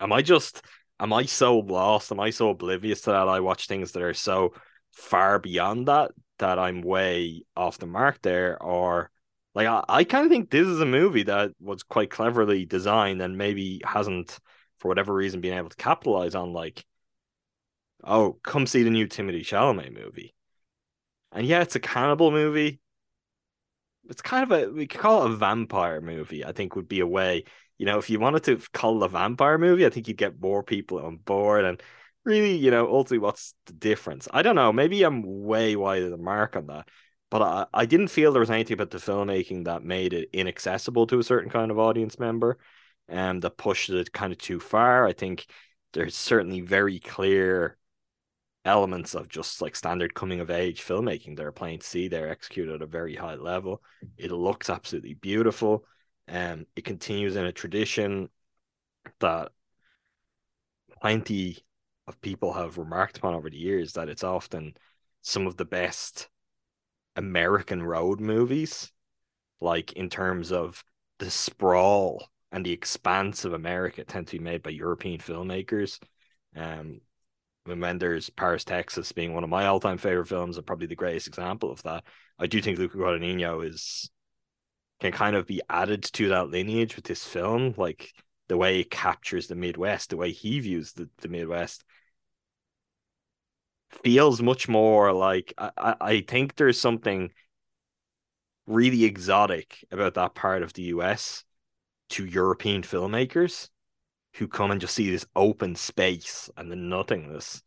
Am 0.00 0.12
I 0.12 0.22
just 0.22 0.62
am 1.00 1.12
I 1.12 1.24
so 1.24 1.58
lost? 1.58 2.12
Am 2.12 2.20
I 2.20 2.30
so 2.30 2.50
oblivious 2.50 3.02
to 3.02 3.10
that? 3.10 3.28
I 3.28 3.40
watch 3.40 3.66
things 3.66 3.92
that 3.92 4.02
are 4.02 4.14
so 4.14 4.54
far 4.92 5.38
beyond 5.38 5.88
that 5.88 6.12
that 6.38 6.58
I'm 6.58 6.82
way 6.82 7.42
off 7.56 7.78
the 7.78 7.86
mark 7.86 8.22
there, 8.22 8.62
or 8.62 9.10
like 9.58 9.66
I, 9.66 9.82
I 9.88 10.04
kind 10.04 10.24
of 10.24 10.30
think 10.30 10.50
this 10.50 10.68
is 10.68 10.80
a 10.80 10.86
movie 10.86 11.24
that 11.24 11.50
was 11.60 11.82
quite 11.82 12.10
cleverly 12.10 12.64
designed 12.64 13.20
and 13.20 13.36
maybe 13.36 13.82
hasn't, 13.84 14.38
for 14.78 14.86
whatever 14.86 15.12
reason, 15.12 15.40
been 15.40 15.58
able 15.58 15.68
to 15.68 15.76
capitalize 15.76 16.36
on. 16.36 16.52
Like, 16.52 16.86
oh, 18.04 18.38
come 18.44 18.68
see 18.68 18.84
the 18.84 18.90
new 18.90 19.08
Timothée 19.08 19.40
Chalamet 19.40 19.92
movie, 19.92 20.32
and 21.32 21.44
yeah, 21.44 21.60
it's 21.62 21.74
a 21.74 21.80
cannibal 21.80 22.30
movie. 22.30 22.78
It's 24.08 24.22
kind 24.22 24.44
of 24.44 24.52
a 24.52 24.70
we 24.70 24.86
could 24.86 25.00
call 25.00 25.26
it 25.26 25.32
a 25.32 25.36
vampire 25.36 26.00
movie. 26.00 26.44
I 26.44 26.52
think 26.52 26.76
would 26.76 26.88
be 26.88 27.00
a 27.00 27.06
way. 27.06 27.42
You 27.78 27.86
know, 27.86 27.98
if 27.98 28.10
you 28.10 28.20
wanted 28.20 28.44
to 28.44 28.60
call 28.72 29.02
it 29.02 29.06
a 29.06 29.08
vampire 29.08 29.58
movie, 29.58 29.84
I 29.84 29.90
think 29.90 30.06
you'd 30.06 30.16
get 30.18 30.40
more 30.40 30.62
people 30.62 31.04
on 31.04 31.16
board. 31.16 31.64
And 31.64 31.82
really, 32.24 32.54
you 32.54 32.70
know, 32.70 32.86
ultimately, 32.86 33.18
what's 33.18 33.54
the 33.66 33.72
difference? 33.72 34.28
I 34.32 34.42
don't 34.42 34.54
know. 34.54 34.72
Maybe 34.72 35.02
I'm 35.02 35.24
way 35.24 35.74
wide 35.74 36.04
of 36.04 36.12
the 36.12 36.16
mark 36.16 36.54
on 36.54 36.68
that 36.68 36.88
but 37.30 37.42
I, 37.42 37.66
I 37.74 37.86
didn't 37.86 38.08
feel 38.08 38.32
there 38.32 38.40
was 38.40 38.50
anything 38.50 38.74
about 38.74 38.90
the 38.90 38.98
filmmaking 38.98 39.64
that 39.64 39.82
made 39.82 40.12
it 40.12 40.30
inaccessible 40.32 41.06
to 41.08 41.18
a 41.18 41.24
certain 41.24 41.50
kind 41.50 41.70
of 41.70 41.78
audience 41.78 42.18
member 42.18 42.58
and 43.08 43.42
that 43.42 43.56
pushed 43.56 43.90
it 43.90 44.12
kind 44.12 44.32
of 44.32 44.38
too 44.38 44.60
far. 44.60 45.06
I 45.06 45.12
think 45.12 45.46
there's 45.92 46.14
certainly 46.14 46.60
very 46.60 46.98
clear 46.98 47.76
elements 48.64 49.14
of 49.14 49.28
just 49.28 49.62
like 49.62 49.74
standard 49.76 50.14
coming 50.14 50.40
of 50.40 50.50
age 50.50 50.82
filmmaking 50.82 51.36
that 51.36 51.46
are 51.46 51.52
plain 51.52 51.78
to 51.78 51.86
see 51.86 52.08
they're 52.08 52.28
executed 52.28 52.74
at 52.74 52.82
a 52.82 52.86
very 52.86 53.14
high 53.14 53.34
level. 53.34 53.82
It 54.16 54.30
looks 54.30 54.68
absolutely 54.68 55.14
beautiful. 55.14 55.84
And 56.26 56.60
um, 56.60 56.66
it 56.76 56.84
continues 56.84 57.36
in 57.36 57.46
a 57.46 57.52
tradition 57.52 58.28
that 59.20 59.52
plenty 61.00 61.58
of 62.06 62.20
people 62.20 62.52
have 62.52 62.76
remarked 62.76 63.16
upon 63.16 63.34
over 63.34 63.48
the 63.48 63.56
years 63.56 63.94
that 63.94 64.10
it's 64.10 64.24
often 64.24 64.74
some 65.22 65.46
of 65.46 65.56
the 65.56 65.64
best 65.64 66.28
American 67.18 67.82
road 67.82 68.20
movies, 68.20 68.92
like 69.60 69.92
in 69.94 70.08
terms 70.08 70.52
of 70.52 70.84
the 71.18 71.30
sprawl 71.30 72.30
and 72.52 72.64
the 72.64 72.72
expanse 72.72 73.44
of 73.44 73.52
America 73.52 74.04
tend 74.04 74.28
to 74.28 74.38
be 74.38 74.44
made 74.44 74.62
by 74.62 74.70
European 74.70 75.18
filmmakers. 75.18 75.98
Um, 76.56 77.00
Wenders' 77.66 78.30
Paris, 78.30 78.64
Texas 78.64 79.12
being 79.12 79.34
one 79.34 79.44
of 79.44 79.50
my 79.50 79.66
all-time 79.66 79.98
favorite 79.98 80.28
films 80.28 80.56
and 80.56 80.66
probably 80.66 80.86
the 80.86 80.94
greatest 80.94 81.26
example 81.26 81.70
of 81.70 81.82
that. 81.82 82.04
I 82.38 82.46
do 82.46 82.62
think 82.62 82.78
Luca 82.78 82.96
Guadagnino 82.96 83.68
is 83.68 84.10
can 85.00 85.12
kind 85.12 85.36
of 85.36 85.46
be 85.46 85.60
added 85.68 86.02
to 86.02 86.28
that 86.28 86.50
lineage 86.50 86.96
with 86.96 87.04
this 87.04 87.24
film, 87.24 87.74
like 87.76 88.12
the 88.48 88.56
way 88.56 88.80
it 88.80 88.90
captures 88.90 89.48
the 89.48 89.54
Midwest, 89.54 90.10
the 90.10 90.16
way 90.16 90.30
he 90.30 90.60
views 90.60 90.92
the, 90.92 91.10
the 91.18 91.28
Midwest 91.28 91.84
feels 93.90 94.42
much 94.42 94.68
more 94.68 95.12
like 95.12 95.52
I, 95.58 95.94
I 96.00 96.20
think 96.20 96.56
there's 96.56 96.80
something 96.80 97.30
really 98.66 99.04
exotic 99.04 99.84
about 99.90 100.14
that 100.14 100.34
part 100.34 100.62
of 100.62 100.72
the 100.74 100.82
US 100.82 101.44
to 102.10 102.24
European 102.26 102.82
filmmakers 102.82 103.68
who 104.34 104.48
come 104.48 104.70
and 104.70 104.80
just 104.80 104.94
see 104.94 105.10
this 105.10 105.26
open 105.36 105.74
space 105.76 106.50
and 106.56 106.70
the 106.70 106.76
nothingness 106.76 107.62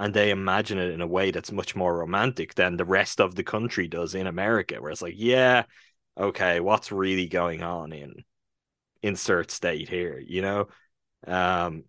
and 0.00 0.14
they 0.14 0.30
imagine 0.30 0.78
it 0.78 0.90
in 0.92 1.00
a 1.00 1.06
way 1.06 1.30
that's 1.30 1.52
much 1.52 1.76
more 1.76 1.98
romantic 1.98 2.54
than 2.54 2.76
the 2.76 2.84
rest 2.84 3.20
of 3.20 3.34
the 3.34 3.44
country 3.44 3.88
does 3.88 4.14
in 4.14 4.26
America 4.26 4.76
where 4.80 4.90
it's 4.92 5.02
like 5.02 5.14
yeah 5.16 5.64
okay 6.18 6.60
what's 6.60 6.92
really 6.92 7.28
going 7.28 7.62
on 7.62 7.92
in 7.92 8.14
insert 9.02 9.50
state 9.50 9.88
here 9.88 10.22
you 10.26 10.42
know 10.42 10.68
um 11.26 11.84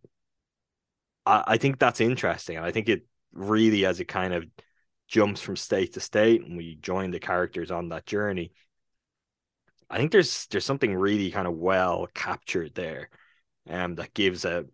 I, 1.25 1.43
I 1.47 1.57
think 1.57 1.79
that's 1.79 2.01
interesting. 2.01 2.57
And 2.57 2.65
I 2.65 2.71
think 2.71 2.89
it 2.89 3.03
really, 3.33 3.85
as 3.85 3.99
it 3.99 4.05
kind 4.05 4.33
of 4.33 4.45
jumps 5.07 5.41
from 5.41 5.55
state 5.55 5.93
to 5.93 5.99
state 5.99 6.43
and 6.45 6.57
we 6.57 6.75
join 6.75 7.11
the 7.11 7.19
characters 7.19 7.71
on 7.71 7.89
that 7.89 8.05
journey, 8.05 8.51
I 9.89 9.97
think 9.97 10.11
there's 10.11 10.45
there's 10.47 10.65
something 10.65 10.95
really 10.95 11.31
kind 11.31 11.47
of 11.47 11.55
well 11.55 12.07
captured 12.13 12.75
there, 12.75 13.09
um, 13.69 13.95
that 13.95 14.13
gives 14.13 14.45
a 14.45 14.65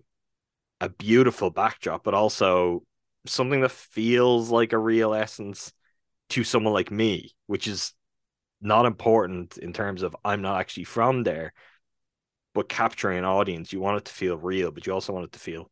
a 0.81 0.89
beautiful 0.89 1.49
backdrop, 1.51 2.03
but 2.03 2.13
also 2.13 2.83
something 3.25 3.61
that 3.61 3.71
feels 3.71 4.51
like 4.51 4.73
a 4.73 4.77
real 4.77 5.13
essence 5.13 5.73
to 6.29 6.43
someone 6.43 6.73
like 6.73 6.91
me, 6.91 7.31
which 7.47 7.67
is 7.67 7.93
not 8.61 8.85
important 8.85 9.57
in 9.57 9.73
terms 9.73 10.03
of 10.03 10.15
I'm 10.25 10.41
not 10.41 10.59
actually 10.59 10.85
from 10.85 11.23
there, 11.23 11.53
but 12.53 12.69
capturing 12.69 13.19
an 13.19 13.25
audience, 13.25 13.73
you 13.73 13.79
want 13.79 13.97
it 13.97 14.05
to 14.05 14.13
feel 14.13 14.37
real, 14.37 14.71
but 14.71 14.87
you 14.87 14.93
also 14.93 15.13
want 15.13 15.25
it 15.25 15.31
to 15.33 15.39
feel 15.39 15.71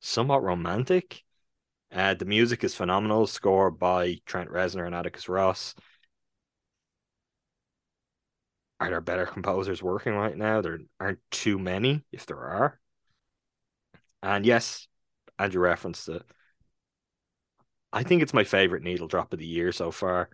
somewhat 0.00 0.42
romantic. 0.42 1.24
Uh, 1.90 2.14
the 2.14 2.24
music 2.24 2.64
is 2.64 2.74
phenomenal, 2.74 3.26
score 3.26 3.70
by 3.70 4.18
Trent 4.26 4.50
Reznor 4.50 4.86
and 4.86 4.94
Atticus 4.94 5.28
Ross. 5.28 5.74
Are 8.80 8.90
there 8.90 9.00
better 9.00 9.26
composers 9.26 9.82
working 9.82 10.14
right 10.14 10.36
now? 10.36 10.60
There 10.60 10.78
aren't 11.00 11.18
too 11.30 11.58
many, 11.58 12.04
if 12.12 12.26
there 12.26 12.38
are. 12.38 12.78
And 14.22 14.44
yes, 14.44 14.86
Andrew 15.38 15.62
referenced 15.62 16.08
it. 16.08 16.22
I 17.92 18.02
think 18.02 18.22
it's 18.22 18.34
my 18.34 18.44
favorite 18.44 18.82
needle 18.82 19.08
drop 19.08 19.32
of 19.32 19.38
the 19.38 19.46
year 19.46 19.72
so 19.72 19.90
far. 19.90 20.28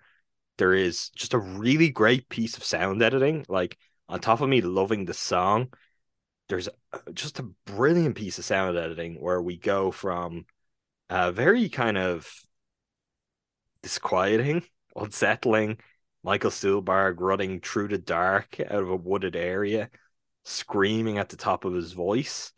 There 0.58 0.74
is 0.74 1.10
just 1.10 1.34
a 1.34 1.38
really 1.38 1.88
great 1.90 2.28
piece 2.28 2.56
of 2.56 2.64
sound 2.64 3.02
editing. 3.02 3.46
Like, 3.48 3.78
on 4.08 4.20
top 4.20 4.40
of 4.40 4.48
me 4.48 4.60
loving 4.60 5.04
the 5.04 5.14
song, 5.14 5.72
there's 6.48 6.68
just 7.12 7.38
a 7.38 7.50
brilliant 7.64 8.16
piece 8.16 8.38
of 8.38 8.44
sound 8.44 8.76
editing 8.76 9.20
where 9.20 9.40
we 9.40 9.56
go 9.56 9.90
from 9.90 10.46
a 11.14 11.30
very 11.30 11.68
kind 11.68 11.96
of 11.96 12.28
disquieting, 13.82 14.64
unsettling 14.96 15.78
Michael 16.24 16.50
Stuhlbarg 16.50 17.20
running 17.20 17.60
through 17.60 17.88
the 17.88 17.98
dark 17.98 18.58
out 18.58 18.82
of 18.82 18.90
a 18.90 18.96
wooded 18.96 19.36
area, 19.36 19.90
screaming 20.42 21.18
at 21.18 21.28
the 21.28 21.36
top 21.36 21.64
of 21.64 21.74
his 21.74 21.92
voice. 21.92 22.52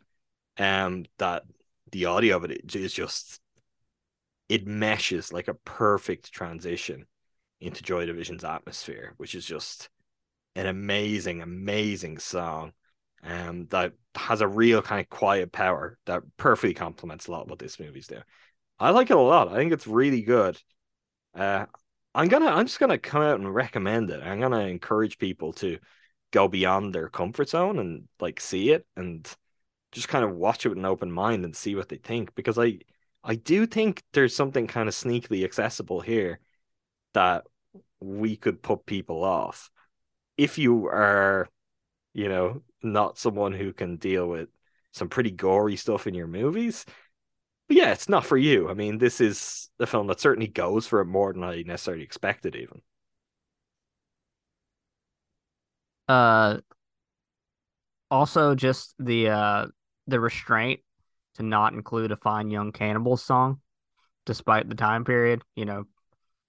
Um, 0.57 1.05
that 1.19 1.43
the 1.91 2.05
audio 2.05 2.37
of 2.37 2.45
it 2.45 2.75
is 2.75 2.93
just 2.93 3.39
it 4.49 4.65
meshes 4.65 5.31
like 5.31 5.47
a 5.47 5.53
perfect 5.53 6.31
transition 6.31 7.05
into 7.61 7.83
Joy 7.83 8.07
Division's 8.07 8.43
atmosphere, 8.43 9.13
which 9.17 9.35
is 9.35 9.45
just 9.45 9.89
an 10.55 10.65
amazing, 10.65 11.43
amazing 11.43 12.17
song 12.17 12.73
um, 13.23 13.67
that 13.67 13.93
has 14.15 14.41
a 14.41 14.47
real 14.47 14.81
kind 14.81 15.01
of 15.01 15.09
quiet 15.09 15.51
power 15.51 15.99
that 16.05 16.23
perfectly 16.37 16.73
complements 16.73 17.27
a 17.27 17.31
lot 17.31 17.43
of 17.43 17.49
what 17.51 17.59
this 17.59 17.79
movie's 17.79 18.07
doing. 18.07 18.23
I 18.79 18.91
like 18.91 19.09
it 19.09 19.17
a 19.17 19.19
lot. 19.19 19.49
I 19.49 19.55
think 19.55 19.73
it's 19.73 19.87
really 19.87 20.21
good. 20.21 20.59
Uh, 21.33 21.65
I'm 22.13 22.27
gonna, 22.27 22.47
I'm 22.47 22.65
just 22.65 22.79
gonna 22.79 22.97
come 22.97 23.21
out 23.21 23.39
and 23.39 23.53
recommend 23.53 24.09
it. 24.09 24.21
I'm 24.23 24.39
gonna 24.39 24.61
encourage 24.61 25.17
people 25.17 25.53
to 25.53 25.79
go 26.31 26.47
beyond 26.47 26.93
their 26.93 27.09
comfort 27.09 27.49
zone 27.49 27.79
and 27.79 28.07
like 28.19 28.39
see 28.39 28.71
it 28.71 28.85
and 28.95 29.27
just 29.91 30.07
kind 30.07 30.25
of 30.25 30.35
watch 30.35 30.65
it 30.65 30.69
with 30.69 30.77
an 30.77 30.85
open 30.85 31.11
mind 31.11 31.45
and 31.45 31.55
see 31.55 31.75
what 31.75 31.89
they 31.89 31.97
think 31.97 32.35
because 32.35 32.57
I, 32.59 32.79
I 33.23 33.35
do 33.35 33.65
think 33.65 34.03
there's 34.13 34.35
something 34.35 34.67
kind 34.67 34.89
of 34.89 34.95
sneakily 34.95 35.43
accessible 35.43 36.01
here 36.01 36.39
that 37.13 37.45
we 37.99 38.35
could 38.35 38.61
put 38.61 38.85
people 38.85 39.23
off 39.23 39.69
if 40.37 40.57
you 40.57 40.87
are, 40.87 41.49
you 42.13 42.29
know, 42.29 42.61
not 42.83 43.17
someone 43.17 43.53
who 43.53 43.73
can 43.73 43.97
deal 43.97 44.27
with 44.27 44.49
some 44.91 45.09
pretty 45.09 45.31
gory 45.31 45.75
stuff 45.75 46.07
in 46.07 46.13
your 46.13 46.27
movies. 46.27 46.85
But 47.67 47.77
yeah, 47.77 47.91
it's 47.91 48.09
not 48.09 48.25
for 48.25 48.37
you. 48.37 48.69
I 48.69 48.73
mean, 48.73 48.97
this 48.97 49.19
is 49.21 49.69
a 49.79 49.85
film 49.85 50.07
that 50.07 50.19
certainly 50.19 50.47
goes 50.47 50.87
for 50.87 51.01
it 51.01 51.05
more 51.05 51.33
than 51.33 51.43
I 51.43 51.63
necessarily 51.63 52.03
expected, 52.03 52.55
even. 52.55 52.81
Uh, 56.07 56.59
also 58.09 58.55
just 58.55 58.95
the 58.99 59.29
uh 59.29 59.65
the 60.07 60.19
restraint 60.19 60.79
to 61.35 61.43
not 61.43 61.73
include 61.73 62.11
a 62.11 62.17
fine 62.17 62.49
young 62.49 62.71
cannibal 62.71 63.17
song, 63.17 63.59
despite 64.25 64.69
the 64.69 64.75
time 64.75 65.03
period. 65.05 65.41
You 65.55 65.65
know, 65.65 65.85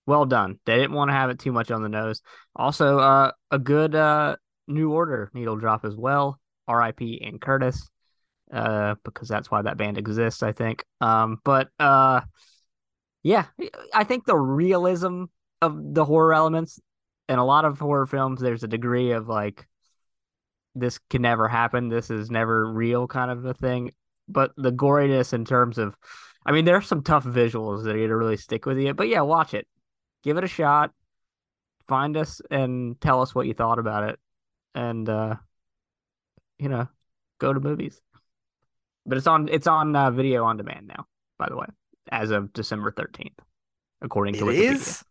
well 0.06 0.26
done. 0.26 0.58
They 0.66 0.76
didn't 0.76 0.92
want 0.92 1.10
to 1.10 1.14
have 1.14 1.30
it 1.30 1.38
too 1.40 1.52
much 1.52 1.70
on 1.70 1.82
the 1.82 1.88
nose. 1.88 2.22
Also, 2.56 2.98
uh, 2.98 3.32
a 3.50 3.58
good 3.58 3.94
uh 3.94 4.36
New 4.68 4.92
Order 4.92 5.30
needle 5.34 5.56
drop 5.56 5.84
as 5.84 5.96
well. 5.96 6.40
R.I.P. 6.68 7.20
Ian 7.22 7.38
Curtis, 7.38 7.88
uh, 8.52 8.94
because 9.04 9.28
that's 9.28 9.50
why 9.50 9.62
that 9.62 9.76
band 9.76 9.98
exists, 9.98 10.42
I 10.42 10.52
think. 10.52 10.84
Um, 11.00 11.38
but 11.44 11.68
uh, 11.78 12.22
yeah, 13.22 13.46
I 13.94 14.04
think 14.04 14.24
the 14.24 14.36
realism 14.36 15.24
of 15.60 15.94
the 15.94 16.04
horror 16.04 16.34
elements 16.34 16.80
in 17.28 17.38
a 17.38 17.44
lot 17.44 17.64
of 17.64 17.78
horror 17.78 18.06
films, 18.06 18.40
there's 18.40 18.62
a 18.62 18.68
degree 18.68 19.12
of 19.12 19.28
like, 19.28 19.66
this 20.74 20.98
can 21.10 21.22
never 21.22 21.48
happen. 21.48 21.88
This 21.88 22.10
is 22.10 22.30
never 22.30 22.70
real, 22.72 23.06
kind 23.06 23.30
of 23.30 23.44
a 23.44 23.54
thing. 23.54 23.92
But 24.28 24.52
the 24.56 24.72
goriness 24.72 25.32
in 25.32 25.44
terms 25.44 25.78
of, 25.78 25.96
I 26.46 26.52
mean, 26.52 26.64
there's 26.64 26.86
some 26.86 27.02
tough 27.02 27.24
visuals 27.24 27.84
that 27.84 27.96
are 27.96 28.00
gonna 28.00 28.16
really 28.16 28.36
stick 28.36 28.66
with 28.66 28.78
you. 28.78 28.94
But 28.94 29.08
yeah, 29.08 29.22
watch 29.22 29.54
it, 29.54 29.66
give 30.22 30.36
it 30.36 30.44
a 30.44 30.48
shot, 30.48 30.92
find 31.88 32.16
us, 32.16 32.40
and 32.50 33.00
tell 33.00 33.22
us 33.22 33.34
what 33.34 33.46
you 33.46 33.54
thought 33.54 33.78
about 33.78 34.08
it 34.08 34.18
and 34.78 35.08
uh 35.08 35.34
you 36.58 36.68
know 36.68 36.88
go 37.38 37.52
to 37.52 37.60
movies 37.60 38.00
but 39.08 39.18
it's 39.18 39.26
on 39.26 39.48
it's 39.48 39.66
on 39.66 39.94
uh, 39.96 40.10
video 40.10 40.44
on 40.44 40.56
demand 40.56 40.86
now 40.86 41.06
by 41.38 41.48
the 41.48 41.56
way 41.56 41.66
as 42.10 42.30
of 42.30 42.52
december 42.52 42.92
13th 42.92 43.32
according 44.02 44.34
to 44.34 44.48
it 44.48 44.56
wikipedia 44.56 44.72
is? 44.72 45.04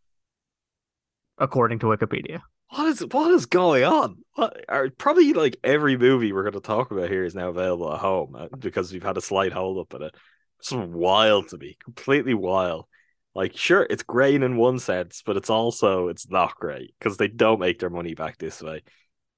according 1.38 1.80
to 1.80 1.88
wikipedia 1.88 2.42
What 2.70 2.88
is 2.88 3.00
what 3.12 3.32
is 3.32 3.46
going 3.46 3.84
on? 3.84 4.18
What 4.36 4.66
are 4.68 4.90
probably 4.90 5.34
like 5.34 5.58
every 5.64 5.98
movie 5.98 6.34
we're 6.34 6.44
going 6.44 6.54
to 6.54 6.60
talk 6.60 6.92
about 6.92 7.10
here 7.10 7.24
is 7.24 7.36
now 7.36 7.50
available 7.50 7.94
at 7.94 8.00
home 8.00 8.36
uh, 8.36 8.48
because 8.58 8.92
we've 8.92 9.04
had 9.04 9.18
a 9.18 9.22
slight 9.22 9.54
hold 9.54 9.80
up 9.80 9.94
in 9.94 10.06
it. 10.08 10.16
It's 10.60 10.72
wild 10.72 11.50
to 11.50 11.58
me, 11.58 11.78
completely 11.84 12.34
wild. 12.34 12.86
Like, 13.34 13.56
sure, 13.56 13.86
it's 13.88 14.04
great 14.04 14.42
in 14.42 14.58
one 14.58 14.80
sense, 14.80 15.22
but 15.26 15.38
it's 15.38 15.50
also 15.50 16.08
it's 16.10 16.30
not 16.30 16.56
great 16.56 16.94
because 17.00 17.18
they 17.18 17.28
don't 17.28 17.60
make 17.60 17.80
their 17.80 17.90
money 17.90 18.16
back 18.16 18.38
this 18.38 18.62
way 18.62 18.82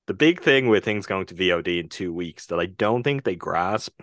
the 0.09 0.13
big 0.15 0.41
thing 0.41 0.67
with 0.67 0.83
things 0.83 1.05
going 1.05 1.27
to 1.27 1.35
VOD 1.35 1.79
in 1.79 1.87
two 1.87 2.11
weeks 2.11 2.47
that 2.47 2.59
I 2.59 2.65
don't 2.65 3.03
think 3.03 3.23
they 3.23 3.35
grasp. 3.35 4.01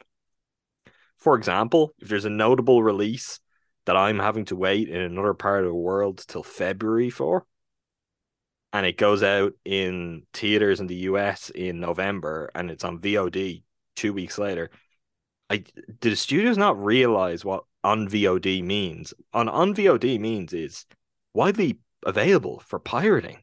For 1.18 1.36
example, 1.36 1.92
if 1.98 2.08
there's 2.08 2.24
a 2.24 2.30
notable 2.30 2.82
release 2.82 3.40
that 3.86 3.96
I'm 3.96 4.18
having 4.18 4.44
to 4.46 4.56
wait 4.56 4.88
in 4.88 5.00
another 5.00 5.34
part 5.34 5.64
of 5.64 5.70
the 5.70 5.74
world 5.74 6.24
till 6.26 6.42
February 6.42 7.10
for, 7.10 7.46
and 8.72 8.84
it 8.84 8.98
goes 8.98 9.22
out 9.22 9.52
in 9.64 10.24
theaters 10.34 10.80
in 10.80 10.86
the 10.86 10.96
US 10.96 11.50
in 11.50 11.80
November 11.80 12.50
and 12.54 12.70
it's 12.70 12.84
on 12.84 12.98
VOD 12.98 13.62
two 13.94 14.12
weeks 14.12 14.38
later, 14.38 14.70
I 15.48 15.58
do 15.58 16.10
the 16.10 16.16
studios 16.16 16.58
not 16.58 16.82
realize 16.82 17.44
what 17.44 17.64
on 17.82 18.08
VOD 18.08 18.62
means? 18.62 19.14
On 19.32 19.48
on 19.48 19.74
VOD 19.74 20.18
means 20.20 20.52
is 20.52 20.84
widely 21.32 21.78
available 22.04 22.60
for 22.66 22.78
pirating. 22.78 23.38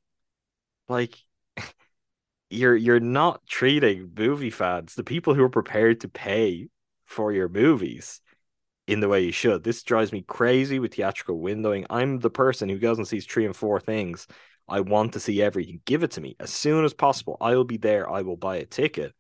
Like 0.90 1.18
you're 2.50 2.76
you're 2.76 3.00
not 3.00 3.46
treating 3.48 4.12
movie 4.16 4.50
fans, 4.50 4.96
the 4.96 5.04
people 5.04 5.34
who 5.34 5.44
are 5.44 5.50
prepared 5.50 6.02
to 6.02 6.10
pay 6.10 6.68
for 7.06 7.32
your 7.32 7.50
movies, 7.50 8.22
in 8.88 9.00
the 9.00 9.08
way 9.08 9.22
you 9.22 9.32
should. 9.32 9.64
This 9.64 9.84
drives 9.84 10.12
me 10.12 10.22
crazy 10.22 10.80
with 10.80 10.96
theatrical 10.96 11.40
windowing. 11.40 11.86
I'm 11.90 12.20
the 12.20 12.30
person 12.30 12.70
who 12.70 12.80
goes 12.80 12.98
and 12.98 13.08
sees 13.08 13.26
three 13.26 13.46
and 13.46 13.56
four 13.56 13.80
things. 13.80 14.28
I 14.68 14.80
want 14.82 15.14
to 15.14 15.20
see 15.20 15.42
everything. 15.42 15.82
Give 15.86 16.04
it 16.04 16.12
to 16.12 16.22
me 16.22 16.36
as 16.40 16.52
soon 16.52 16.86
as 16.86 16.94
possible. 16.94 17.38
I 17.42 17.56
will 17.56 17.66
be 17.66 17.78
there. 17.78 18.10
I 18.10 18.22
will 18.22 18.38
buy 18.38 18.58
a 18.58 18.66
ticket. 18.66 19.14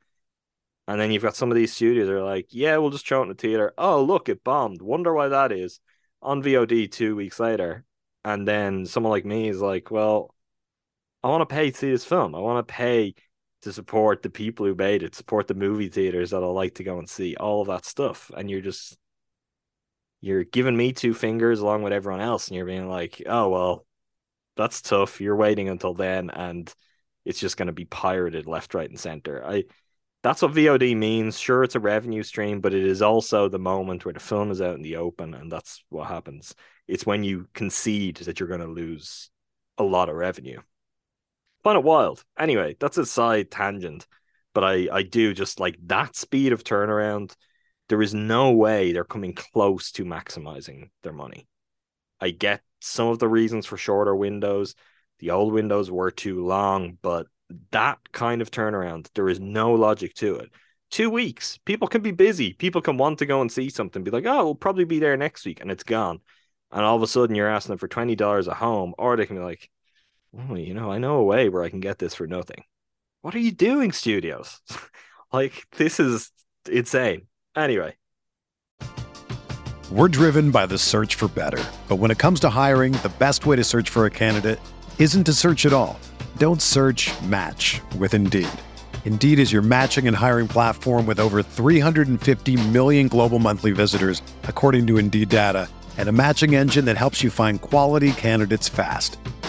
And 0.87 0.99
then 0.99 1.11
you've 1.11 1.23
got 1.23 1.35
some 1.35 1.49
of 1.49 1.55
these 1.55 1.73
studios 1.73 2.07
that 2.07 2.15
are 2.15 2.23
like, 2.23 2.47
yeah, 2.49 2.77
we'll 2.77 2.89
just 2.89 3.05
show 3.05 3.19
it 3.19 3.23
in 3.23 3.29
the 3.29 3.35
theater. 3.35 3.73
Oh, 3.77 4.03
look, 4.03 4.27
it 4.27 4.43
bombed. 4.43 4.81
Wonder 4.81 5.13
why 5.13 5.29
that 5.29 5.51
is. 5.51 5.79
On 6.21 6.43
VOD 6.43 6.91
two 6.91 7.15
weeks 7.15 7.39
later. 7.39 7.85
And 8.25 8.47
then 8.47 8.85
someone 8.85 9.11
like 9.11 9.25
me 9.25 9.49
is 9.49 9.61
like, 9.61 9.91
well, 9.91 10.33
I 11.23 11.29
want 11.29 11.47
to 11.47 11.53
pay 11.53 11.71
to 11.71 11.77
see 11.77 11.91
this 11.91 12.05
film. 12.05 12.35
I 12.35 12.39
want 12.39 12.65
to 12.65 12.73
pay 12.73 13.15
to 13.63 13.73
support 13.73 14.21
the 14.21 14.29
people 14.29 14.65
who 14.65 14.75
made 14.75 15.03
it, 15.03 15.15
support 15.15 15.47
the 15.47 15.53
movie 15.53 15.89
theaters 15.89 16.31
that 16.31 16.43
I 16.43 16.47
like 16.47 16.75
to 16.75 16.83
go 16.83 16.99
and 16.99 17.09
see, 17.09 17.35
all 17.35 17.61
of 17.61 17.67
that 17.67 17.85
stuff. 17.85 18.31
And 18.35 18.49
you're 18.49 18.61
just 18.61 18.97
you're 20.21 20.43
giving 20.45 20.77
me 20.77 20.93
two 20.93 21.13
fingers 21.13 21.59
along 21.59 21.83
with 21.83 21.93
everyone 21.93 22.21
else, 22.21 22.47
and 22.47 22.55
you're 22.55 22.65
being 22.65 22.87
like, 22.89 23.21
oh 23.25 23.49
well, 23.49 23.85
that's 24.55 24.81
tough. 24.81 25.19
You're 25.21 25.35
waiting 25.35 25.69
until 25.69 25.93
then, 25.93 26.29
and 26.29 26.73
it's 27.25 27.39
just 27.39 27.57
going 27.57 27.67
to 27.67 27.73
be 27.73 27.85
pirated 27.85 28.47
left, 28.47 28.73
right, 28.73 28.89
and 28.89 28.99
center. 28.99 29.43
I 29.45 29.65
that's 30.23 30.41
what 30.41 30.53
VOD 30.53 30.95
means. 30.95 31.37
Sure, 31.37 31.63
it's 31.63 31.75
a 31.75 31.79
revenue 31.81 32.23
stream, 32.23 32.61
but 32.61 32.73
it 32.73 32.85
is 32.85 33.01
also 33.01 33.49
the 33.49 33.59
moment 33.59 34.05
where 34.05 34.13
the 34.13 34.19
film 34.21 34.51
is 34.51 34.61
out 34.61 34.75
in 34.75 34.81
the 34.81 34.97
open, 34.97 35.33
and 35.33 35.51
that's 35.51 35.83
what 35.89 36.07
happens. 36.07 36.55
It's 36.87 37.05
when 37.05 37.23
you 37.23 37.47
concede 37.53 38.17
that 38.17 38.39
you're 38.39 38.49
going 38.49 38.61
to 38.61 38.67
lose 38.67 39.29
a 39.77 39.83
lot 39.83 40.09
of 40.09 40.15
revenue 40.15 40.61
find 41.63 41.77
it 41.77 41.83
wild. 41.83 42.23
Anyway, 42.37 42.75
that's 42.79 42.97
a 42.97 43.05
side 43.05 43.51
tangent, 43.51 44.07
but 44.53 44.63
I 44.63 44.87
I 44.91 45.03
do 45.03 45.33
just 45.33 45.59
like 45.59 45.77
that 45.83 46.15
speed 46.15 46.53
of 46.53 46.63
turnaround 46.63 47.35
there 47.89 48.01
is 48.01 48.13
no 48.13 48.51
way 48.51 48.91
they're 48.91 49.03
coming 49.03 49.33
close 49.33 49.91
to 49.91 50.05
maximizing 50.05 50.89
their 51.03 51.13
money. 51.13 51.47
I 52.19 52.31
get 52.31 52.61
some 52.79 53.07
of 53.07 53.19
the 53.19 53.27
reasons 53.27 53.65
for 53.65 53.77
shorter 53.77 54.15
windows. 54.15 54.75
The 55.19 55.31
old 55.31 55.53
windows 55.53 55.91
were 55.91 56.11
too 56.11 56.45
long, 56.45 56.97
but 57.01 57.27
that 57.71 57.99
kind 58.11 58.41
of 58.41 58.51
turnaround, 58.51 59.09
there 59.13 59.29
is 59.29 59.39
no 59.39 59.73
logic 59.73 60.13
to 60.15 60.35
it. 60.37 60.51
Two 60.91 61.09
weeks, 61.09 61.59
people 61.65 61.87
can 61.87 62.01
be 62.01 62.11
busy. 62.11 62.53
People 62.53 62.81
can 62.81 62.97
want 62.97 63.19
to 63.19 63.25
go 63.25 63.41
and 63.41 63.51
see 63.51 63.69
something, 63.69 64.03
be 64.03 64.11
like, 64.11 64.25
oh, 64.25 64.45
we'll 64.45 64.55
probably 64.55 64.85
be 64.85 64.99
there 64.99 65.17
next 65.17 65.45
week, 65.45 65.59
and 65.59 65.71
it's 65.71 65.83
gone. 65.83 66.19
And 66.71 66.83
all 66.83 66.95
of 66.95 67.03
a 67.03 67.07
sudden, 67.07 67.35
you're 67.35 67.47
asking 67.47 67.71
them 67.71 67.77
for 67.77 67.87
$20 67.87 68.47
a 68.47 68.53
home, 68.53 68.95
or 68.97 69.15
they 69.15 69.25
can 69.25 69.35
be 69.35 69.43
like, 69.43 69.69
you 70.33 70.73
know, 70.73 70.91
I 70.91 70.97
know 70.97 71.15
a 71.15 71.23
way 71.23 71.49
where 71.49 71.63
I 71.63 71.69
can 71.69 71.79
get 71.79 71.99
this 71.99 72.15
for 72.15 72.27
nothing. 72.27 72.63
What 73.21 73.35
are 73.35 73.39
you 73.39 73.51
doing, 73.51 73.91
studios? 73.91 74.59
like, 75.33 75.65
this 75.77 75.99
is 75.99 76.31
insane. 76.69 77.27
Anyway. 77.55 77.95
We're 79.91 80.07
driven 80.07 80.49
by 80.49 80.65
the 80.65 80.77
search 80.77 81.15
for 81.15 81.27
better. 81.27 81.63
But 81.87 81.97
when 81.97 82.09
it 82.09 82.17
comes 82.17 82.39
to 82.41 82.49
hiring, 82.49 82.93
the 82.93 83.13
best 83.19 83.45
way 83.45 83.55
to 83.55 83.63
search 83.63 83.89
for 83.89 84.05
a 84.05 84.09
candidate 84.09 84.59
isn't 84.97 85.25
to 85.25 85.33
search 85.33 85.65
at 85.65 85.73
all. 85.73 85.99
Don't 86.37 86.61
search 86.61 87.11
match 87.23 87.79
with 87.99 88.13
Indeed. 88.13 88.49
Indeed 89.05 89.37
is 89.37 89.51
your 89.51 89.61
matching 89.61 90.07
and 90.07 90.17
hiring 90.17 90.47
platform 90.47 91.05
with 91.05 91.19
over 91.19 91.43
350 91.43 92.69
million 92.69 93.07
global 93.07 93.37
monthly 93.37 93.71
visitors, 93.71 94.21
according 94.43 94.87
to 94.87 94.97
Indeed 94.97 95.29
data, 95.29 95.69
and 95.97 96.09
a 96.09 96.13
matching 96.13 96.55
engine 96.55 96.85
that 96.85 96.97
helps 96.97 97.21
you 97.21 97.29
find 97.29 97.61
quality 97.61 98.13
candidates 98.13 98.67
fast. 98.69 99.17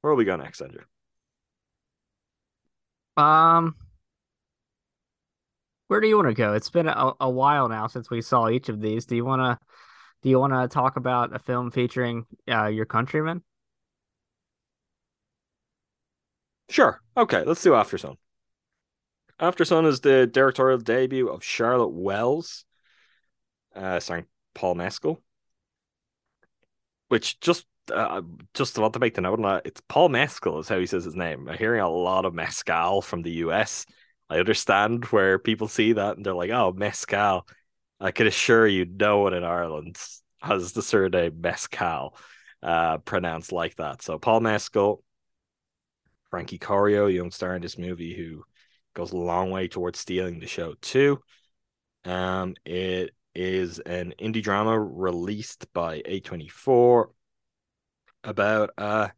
Where 0.00 0.12
will 0.12 0.18
we 0.18 0.24
go 0.24 0.36
next, 0.36 0.60
Andrew? 0.60 0.82
Um, 3.16 3.76
where 5.88 6.00
do 6.00 6.08
you 6.08 6.16
want 6.16 6.28
to 6.28 6.34
go? 6.34 6.54
It's 6.54 6.70
been 6.70 6.88
a, 6.88 7.12
a 7.20 7.28
while 7.28 7.68
now 7.68 7.86
since 7.86 8.10
we 8.10 8.22
saw 8.22 8.48
each 8.48 8.68
of 8.68 8.80
these. 8.80 9.06
Do 9.06 9.16
you 9.16 9.24
want 9.24 9.40
to 9.40 9.58
do 10.22 10.28
you 10.28 10.38
want 10.38 10.52
to 10.52 10.68
talk 10.72 10.96
about 10.96 11.34
a 11.34 11.38
film 11.38 11.70
featuring 11.70 12.26
uh, 12.48 12.66
your 12.66 12.86
countrymen? 12.86 13.42
Sure. 16.68 17.00
Okay, 17.16 17.42
let's 17.44 17.62
do 17.62 17.72
Aftersun. 17.72 18.16
After 19.40 19.64
Sun 19.64 19.86
is 19.86 20.00
the 20.00 20.26
directorial 20.26 20.78
debut 20.78 21.28
of 21.28 21.42
Charlotte 21.42 21.88
Wells, 21.88 22.64
uh, 23.74 23.98
starring 23.98 24.26
Paul 24.54 24.76
Mescal. 24.76 25.22
Which 27.08 27.40
just 27.40 27.66
uh, 27.90 28.22
just 28.54 28.78
want 28.78 28.94
to 28.94 29.00
make 29.00 29.14
the 29.14 29.20
note 29.20 29.38
on 29.38 29.42
that. 29.42 29.66
It's 29.66 29.80
Paul 29.88 30.08
Mescal 30.08 30.58
is 30.60 30.68
how 30.68 30.78
he 30.78 30.86
says 30.86 31.04
his 31.04 31.16
name. 31.16 31.48
I'm 31.48 31.58
hearing 31.58 31.80
a 31.80 31.88
lot 31.88 32.24
of 32.24 32.34
mescal 32.34 33.02
from 33.02 33.22
the 33.22 33.32
US 33.32 33.86
I 34.30 34.38
understand 34.38 35.06
where 35.06 35.40
people 35.40 35.66
see 35.66 35.94
that 35.94 36.16
and 36.16 36.24
they're 36.24 36.32
like, 36.32 36.50
oh, 36.50 36.72
Mescal. 36.72 37.46
I 37.98 38.12
can 38.12 38.28
assure 38.28 38.66
you, 38.66 38.86
no 38.86 39.18
one 39.18 39.34
in 39.34 39.44
Ireland 39.44 39.98
has 40.40 40.72
the 40.72 40.82
surname 40.82 41.40
Mescal 41.40 42.16
uh, 42.62 42.98
pronounced 42.98 43.50
like 43.50 43.74
that. 43.76 44.02
So 44.02 44.18
Paul 44.18 44.40
Mescal, 44.40 45.02
Frankie 46.30 46.58
Corio, 46.58 47.08
young 47.08 47.32
star 47.32 47.56
in 47.56 47.62
this 47.62 47.76
movie 47.76 48.14
who 48.14 48.44
goes 48.94 49.10
a 49.10 49.16
long 49.16 49.50
way 49.50 49.66
towards 49.66 49.98
stealing 49.98 50.38
the 50.38 50.46
show 50.46 50.74
too. 50.80 51.20
Um, 52.04 52.54
it 52.64 53.10
is 53.34 53.80
an 53.80 54.14
indie 54.18 54.42
drama 54.42 54.78
released 54.78 55.66
by 55.74 56.02
A24 56.02 57.06
about 58.24 58.70
a 58.78 59.10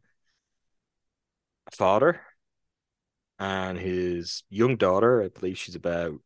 father 1.71 2.21
and 3.39 3.77
his 3.77 4.43
young 4.49 4.77
daughter, 4.77 5.21
I 5.21 5.27
believe 5.27 5.57
she's 5.57 5.75
about 5.75 6.19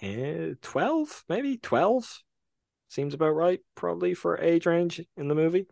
10, 0.00 0.58
12, 0.60 1.24
maybe 1.28 1.56
12, 1.56 2.22
seems 2.88 3.14
about 3.14 3.30
right, 3.30 3.60
probably 3.74 4.14
for 4.14 4.38
age 4.38 4.66
range 4.66 5.00
in 5.16 5.28
the 5.28 5.34
movie, 5.34 5.66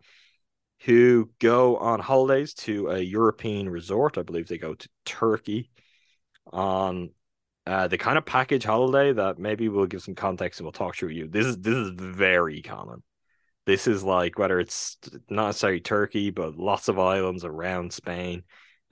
who 0.81 1.29
go 1.39 1.77
on 1.77 1.99
holidays 1.99 2.53
to 2.53 2.89
a 2.89 2.99
European 2.99 3.69
resort. 3.69 4.17
I 4.17 4.23
believe 4.23 4.47
they 4.47 4.57
go 4.57 4.73
to 4.75 4.89
Turkey 5.05 5.69
on 6.51 7.11
uh, 7.65 7.87
the 7.87 7.97
kind 7.97 8.17
of 8.17 8.25
package 8.25 8.63
holiday 8.63 9.11
that 9.13 9.39
maybe 9.39 9.67
we'll 9.69 9.85
give 9.85 10.01
some 10.01 10.15
context 10.15 10.59
and 10.59 10.65
we'll 10.65 10.71
talk 10.71 10.95
through 10.95 11.09
you. 11.09 11.27
This 11.27 11.45
is 11.45 11.57
this 11.59 11.75
is 11.75 11.91
very 11.95 12.61
common. 12.61 13.03
This 13.67 13.85
is 13.85 14.01
like 14.01 14.39
whether 14.39 14.61
it's 14.61 14.97
not 15.29 15.47
necessarily 15.47 15.81
Turkey, 15.81 16.29
but 16.29 16.57
lots 16.57 16.87
of 16.87 16.97
islands 16.97 17.43
around 17.43 17.91
Spain 17.91 18.43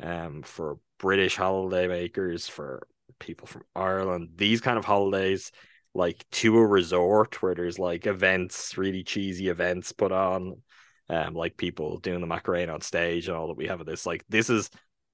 um, 0.04 0.44
for 0.44 0.80
British 1.00 1.38
holiday 1.38 1.88
makers, 1.88 2.50
for 2.50 2.86
people 3.18 3.48
from 3.48 3.64
Ireland. 3.74 4.32
These 4.36 4.60
kind 4.60 4.78
of 4.78 4.84
holidays, 4.84 5.54
like 5.94 6.26
to 6.34 6.58
a 6.58 6.68
resort 6.68 7.42
where 7.42 7.56
there's 7.56 7.80
like 7.80 8.06
events, 8.06 8.78
really 8.78 9.04
cheesy 9.04 9.48
events 9.48 9.94
put 9.94 10.12
on, 10.12 10.62
um, 11.08 11.34
like 11.34 11.56
people 11.56 12.00
doing 12.00 12.20
the 12.20 12.28
Macarena 12.28 12.74
on 12.74 12.82
stage 12.82 13.30
and 13.30 13.38
all 13.38 13.48
that 13.48 13.58
we 13.58 13.68
have 13.68 13.80
of 13.80 13.86
this. 13.86 14.06
Like 14.06 14.26
this 14.28 14.50
is 14.50 14.70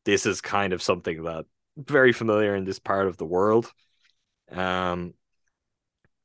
this 0.05 0.25
is 0.25 0.41
kind 0.41 0.73
of 0.73 0.81
something 0.81 1.21
that 1.25 1.45
very 1.77 2.13
familiar 2.13 2.55
in 2.55 2.65
this 2.65 2.79
part 2.79 3.07
of 3.07 3.17
the 3.17 3.27
world. 3.27 3.71
Um, 4.51 5.13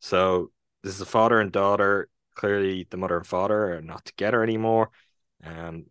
so 0.01 0.51
this 0.83 0.94
is 0.94 1.03
a 1.03 1.05
father 1.05 1.38
and 1.38 1.53
daughter. 1.53 2.09
Clearly, 2.37 2.87
the 2.88 2.96
mother 2.96 3.16
and 3.16 3.27
father 3.27 3.75
are 3.75 3.83
not 3.83 4.05
together 4.05 4.42
anymore. 4.42 4.90
Um, 5.42 5.87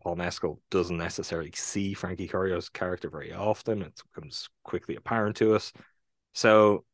Paul 0.00 0.16
Mescal 0.16 0.60
doesn't 0.70 0.98
necessarily 0.98 1.50
see 1.52 1.92
Frankie 1.92 2.28
Corio's 2.28 2.68
character 2.68 3.10
very 3.10 3.32
often. 3.32 3.82
It 3.82 4.00
becomes 4.14 4.48
quickly 4.62 4.94
apparent 4.94 5.36
to 5.38 5.56
us. 5.56 5.72
So 6.32 6.84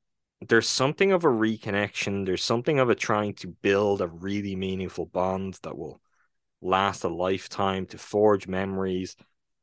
there's 0.40 0.68
something 0.68 1.12
of 1.12 1.24
a 1.24 1.28
reconnection. 1.28 2.24
There's 2.24 2.42
something 2.42 2.78
of 2.78 2.88
a 2.88 2.94
trying 2.94 3.34
to 3.34 3.48
build 3.48 4.00
a 4.00 4.08
really 4.08 4.56
meaningful 4.56 5.04
bond 5.04 5.58
that 5.62 5.76
will 5.76 6.00
last 6.62 7.04
a 7.04 7.08
lifetime, 7.08 7.86
to 7.86 7.98
forge 7.98 8.46
memories, 8.46 9.16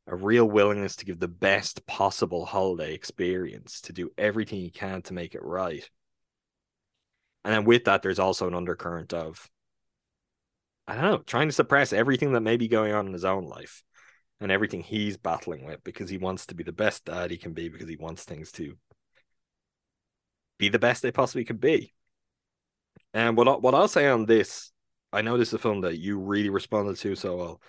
a 0.06 0.14
real 0.14 0.44
willingness 0.44 0.96
to 0.96 1.04
give 1.04 1.18
the 1.18 1.28
best 1.28 1.86
possible 1.86 2.44
holiday 2.44 2.94
experience, 2.94 3.80
to 3.80 3.92
do 3.92 4.10
everything 4.16 4.60
you 4.60 4.70
can 4.70 5.02
to 5.02 5.14
make 5.14 5.34
it 5.34 5.42
right. 5.42 5.88
And 7.44 7.54
then 7.54 7.64
with 7.64 7.84
that, 7.84 8.02
there's 8.02 8.18
also 8.18 8.46
an 8.46 8.54
undercurrent 8.54 9.14
of 9.14 9.48
I 10.86 10.94
don't 10.94 11.04
know, 11.04 11.18
trying 11.18 11.48
to 11.48 11.52
suppress 11.54 11.92
everything 11.92 12.32
that 12.32 12.40
may 12.40 12.56
be 12.56 12.66
going 12.66 12.92
on 12.92 13.06
in 13.06 13.12
his 13.12 13.24
own 13.24 13.44
life 13.44 13.84
and 14.40 14.50
everything 14.50 14.82
he's 14.82 15.16
battling 15.16 15.64
with 15.64 15.84
because 15.84 16.10
he 16.10 16.18
wants 16.18 16.46
to 16.46 16.54
be 16.54 16.64
the 16.64 16.72
best 16.72 17.04
dad 17.04 17.30
he 17.30 17.36
can 17.36 17.52
be 17.52 17.68
because 17.68 17.88
he 17.88 17.96
wants 17.96 18.24
things 18.24 18.50
to 18.52 18.76
be 20.58 20.68
the 20.68 20.78
best 20.80 21.02
they 21.02 21.12
possibly 21.12 21.44
could 21.44 21.60
be. 21.60 21.94
And 23.14 23.36
what 23.36 23.62
what 23.62 23.74
I'll 23.74 23.88
say 23.88 24.08
on 24.08 24.26
this, 24.26 24.72
I 25.12 25.22
know 25.22 25.36
this 25.36 25.48
is 25.48 25.54
a 25.54 25.58
film 25.58 25.82
that 25.82 25.98
you 25.98 26.18
really 26.18 26.50
responded 26.50 26.96
to, 26.98 27.14
so 27.14 27.40
I'll 27.40 27.60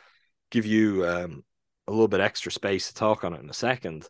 give 0.50 0.66
you 0.66 1.06
um 1.06 1.44
a 1.88 1.92
little 1.92 2.08
bit 2.08 2.22
extra 2.22 2.52
space 2.52 2.88
to 2.88 2.94
talk 2.94 3.24
on 3.24 3.34
it 3.34 3.42
in 3.42 3.50
a 3.50 3.54
second. 3.54 4.08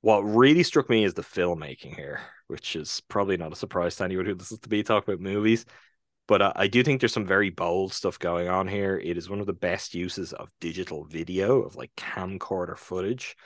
What 0.00 0.20
really 0.20 0.62
struck 0.62 0.88
me 0.88 1.04
is 1.04 1.14
the 1.14 1.22
filmmaking 1.22 1.96
here, 1.96 2.20
which 2.46 2.76
is 2.76 3.02
probably 3.08 3.36
not 3.36 3.52
a 3.52 3.56
surprise 3.56 3.96
to 3.96 4.04
anyone 4.04 4.26
who 4.26 4.34
listens 4.34 4.60
to 4.60 4.70
me 4.70 4.82
talk 4.82 5.06
about 5.08 5.20
movies. 5.20 5.64
But 6.28 6.42
I, 6.42 6.52
I 6.54 6.66
do 6.68 6.84
think 6.84 7.00
there's 7.00 7.12
some 7.12 7.26
very 7.26 7.50
bold 7.50 7.92
stuff 7.92 8.18
going 8.18 8.48
on 8.48 8.68
here. 8.68 8.96
It 8.96 9.16
is 9.16 9.28
one 9.28 9.40
of 9.40 9.46
the 9.46 9.52
best 9.52 9.94
uses 9.94 10.32
of 10.32 10.50
digital 10.60 11.04
video, 11.04 11.62
of 11.62 11.74
like 11.74 11.90
camcorder 11.96 12.76
footage 12.76 13.36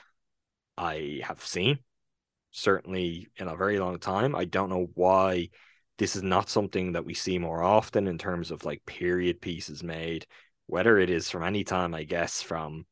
I 0.77 1.21
have 1.23 1.43
seen, 1.43 1.79
certainly 2.51 3.29
in 3.37 3.47
a 3.47 3.55
very 3.55 3.79
long 3.79 3.97
time. 3.99 4.35
I 4.35 4.45
don't 4.45 4.69
know 4.69 4.89
why 4.93 5.49
this 5.97 6.15
is 6.15 6.23
not 6.23 6.49
something 6.49 6.93
that 6.93 7.05
we 7.05 7.13
see 7.13 7.39
more 7.39 7.63
often 7.63 8.07
in 8.07 8.17
terms 8.17 8.51
of 8.51 8.65
like 8.65 8.85
period 8.85 9.41
pieces 9.41 9.83
made, 9.83 10.27
whether 10.67 10.97
it 10.97 11.09
is 11.09 11.29
from 11.29 11.43
any 11.43 11.63
time, 11.63 11.93
I 11.95 12.03
guess, 12.03 12.41
from 12.41 12.85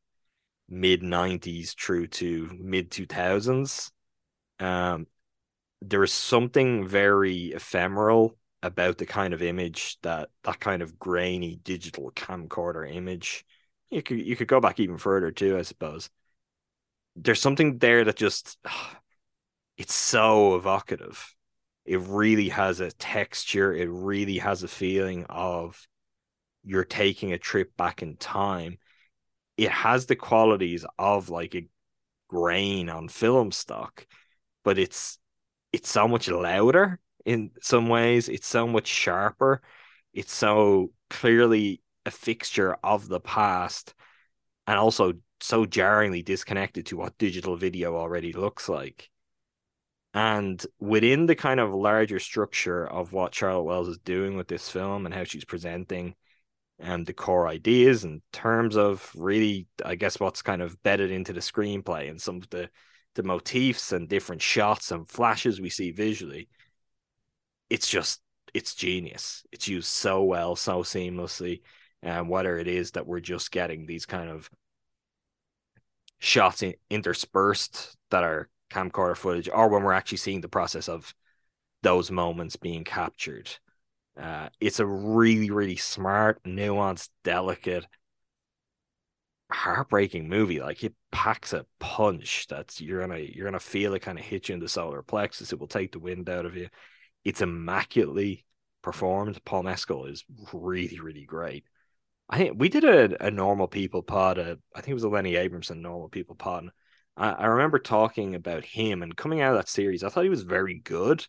mid 0.72 1.02
90s 1.02 1.74
through 1.74 2.06
to 2.08 2.50
mid 2.58 2.90
2000s. 2.90 3.92
Um, 4.58 5.06
there 5.82 6.02
is 6.02 6.12
something 6.12 6.88
very 6.88 7.52
ephemeral 7.52 8.38
about 8.62 8.96
the 8.96 9.06
kind 9.06 9.34
of 9.34 9.42
image 9.42 9.98
that 10.02 10.30
that 10.44 10.60
kind 10.60 10.82
of 10.82 10.98
grainy 10.98 11.60
digital 11.62 12.10
camcorder 12.12 12.90
image. 12.90 13.44
You 13.90 14.02
could 14.02 14.18
you 14.18 14.34
could 14.34 14.48
go 14.48 14.60
back 14.60 14.80
even 14.80 14.96
further 14.98 15.30
too, 15.30 15.58
I 15.58 15.62
suppose. 15.62 16.08
There's 17.16 17.40
something 17.40 17.78
there 17.78 18.04
that 18.04 18.16
just 18.16 18.58
it's 19.76 19.94
so 19.94 20.56
evocative. 20.56 21.34
It 21.84 22.00
really 22.00 22.48
has 22.48 22.80
a 22.80 22.92
texture. 22.92 23.74
It 23.74 23.90
really 23.90 24.38
has 24.38 24.62
a 24.62 24.68
feeling 24.68 25.26
of 25.28 25.86
you're 26.64 26.84
taking 26.84 27.32
a 27.32 27.38
trip 27.38 27.76
back 27.76 28.02
in 28.02 28.16
time. 28.16 28.78
It 29.56 29.70
has 29.70 30.06
the 30.06 30.16
qualities 30.16 30.84
of 30.98 31.28
like 31.28 31.54
a 31.54 31.68
grain 32.28 32.88
on 32.88 33.08
film 33.08 33.52
stock, 33.52 34.06
but 34.64 34.78
it's 34.78 35.18
it's 35.72 35.90
so 35.90 36.08
much 36.08 36.28
louder 36.28 36.98
in 37.24 37.50
some 37.60 37.88
ways. 37.88 38.28
It's 38.28 38.46
so 38.46 38.66
much 38.66 38.86
sharper. 38.86 39.62
It's 40.12 40.32
so 40.32 40.92
clearly 41.10 41.82
a 42.04 42.10
fixture 42.10 42.76
of 42.82 43.08
the 43.08 43.20
past 43.20 43.94
and 44.66 44.78
also 44.78 45.14
so 45.40 45.66
jarringly 45.66 46.22
disconnected 46.22 46.86
to 46.86 46.96
what 46.96 47.18
digital 47.18 47.56
video 47.56 47.96
already 47.96 48.32
looks 48.32 48.68
like. 48.68 49.10
And 50.14 50.64
within 50.78 51.26
the 51.26 51.34
kind 51.34 51.58
of 51.58 51.74
larger 51.74 52.18
structure 52.18 52.86
of 52.86 53.12
what 53.12 53.34
Charlotte 53.34 53.62
Wells 53.62 53.88
is 53.88 53.98
doing 53.98 54.36
with 54.36 54.46
this 54.46 54.68
film 54.68 55.06
and 55.06 55.14
how 55.14 55.24
she's 55.24 55.44
presenting 55.44 56.14
um, 56.82 57.04
the 57.04 57.12
core 57.12 57.48
ideas 57.48 58.04
in 58.04 58.22
terms 58.32 58.76
of 58.76 59.10
really, 59.14 59.66
I 59.84 59.94
guess, 59.94 60.18
what's 60.20 60.42
kind 60.42 60.62
of 60.62 60.82
bedded 60.82 61.10
into 61.10 61.32
the 61.32 61.40
screenplay 61.40 62.10
and 62.10 62.20
some 62.20 62.36
of 62.36 62.50
the 62.50 62.70
the 63.14 63.22
motifs 63.22 63.92
and 63.92 64.08
different 64.08 64.40
shots 64.40 64.90
and 64.90 65.08
flashes 65.08 65.60
we 65.60 65.68
see 65.68 65.90
visually, 65.90 66.48
it's 67.68 67.88
just 67.88 68.20
it's 68.54 68.74
genius. 68.74 69.44
It's 69.52 69.68
used 69.68 69.88
so 69.88 70.22
well, 70.24 70.56
so 70.56 70.82
seamlessly. 70.82 71.62
And 72.02 72.28
whether 72.28 72.58
it 72.58 72.68
is 72.68 72.92
that 72.92 73.06
we're 73.06 73.20
just 73.20 73.52
getting 73.52 73.86
these 73.86 74.06
kind 74.06 74.28
of 74.28 74.50
shots 76.18 76.62
in, 76.62 76.74
interspersed 76.90 77.96
that 78.10 78.24
are 78.24 78.48
camcorder 78.70 79.16
footage, 79.16 79.48
or 79.52 79.68
when 79.68 79.82
we're 79.82 79.92
actually 79.92 80.18
seeing 80.18 80.40
the 80.40 80.48
process 80.48 80.88
of 80.88 81.14
those 81.82 82.10
moments 82.10 82.56
being 82.56 82.84
captured. 82.84 83.50
Uh, 84.20 84.48
it's 84.60 84.80
a 84.80 84.86
really, 84.86 85.50
really 85.50 85.76
smart, 85.76 86.42
nuanced, 86.44 87.08
delicate, 87.24 87.86
heartbreaking 89.50 90.28
movie. 90.28 90.60
Like 90.60 90.84
it 90.84 90.94
packs 91.10 91.52
a 91.52 91.66
punch 91.78 92.46
that's 92.48 92.80
you're 92.80 93.00
gonna 93.00 93.18
you're 93.18 93.46
gonna 93.46 93.60
feel 93.60 93.94
it 93.94 94.00
kind 94.00 94.18
of 94.18 94.24
hit 94.24 94.48
you 94.48 94.54
in 94.54 94.60
the 94.60 94.68
solar 94.68 95.02
plexus. 95.02 95.52
It 95.52 95.60
will 95.60 95.66
take 95.66 95.92
the 95.92 95.98
wind 95.98 96.28
out 96.28 96.46
of 96.46 96.56
you 96.56 96.68
it's 97.24 97.40
immaculately 97.40 98.44
performed. 98.82 99.42
Paul 99.44 99.64
Mescal 99.64 100.06
is 100.06 100.24
really, 100.52 100.98
really 101.00 101.24
great. 101.24 101.64
I 102.28 102.38
think 102.38 102.58
we 102.58 102.68
did 102.68 102.84
a, 102.84 103.26
a 103.26 103.30
normal 103.30 103.68
people 103.68 104.02
pod. 104.02 104.38
A, 104.38 104.58
I 104.74 104.80
think 104.80 104.90
it 104.90 104.94
was 104.94 105.04
a 105.04 105.08
Lenny 105.08 105.36
Abrahamson 105.36 105.82
normal 105.82 106.08
people 106.08 106.34
pod. 106.34 106.70
I, 107.16 107.30
I 107.30 107.46
remember 107.46 107.78
talking 107.78 108.34
about 108.34 108.64
him 108.64 109.02
and 109.02 109.16
coming 109.16 109.40
out 109.40 109.52
of 109.52 109.58
that 109.58 109.68
series. 109.68 110.02
I 110.02 110.08
thought 110.08 110.24
he 110.24 110.30
was 110.30 110.42
very 110.42 110.74
good. 110.78 111.26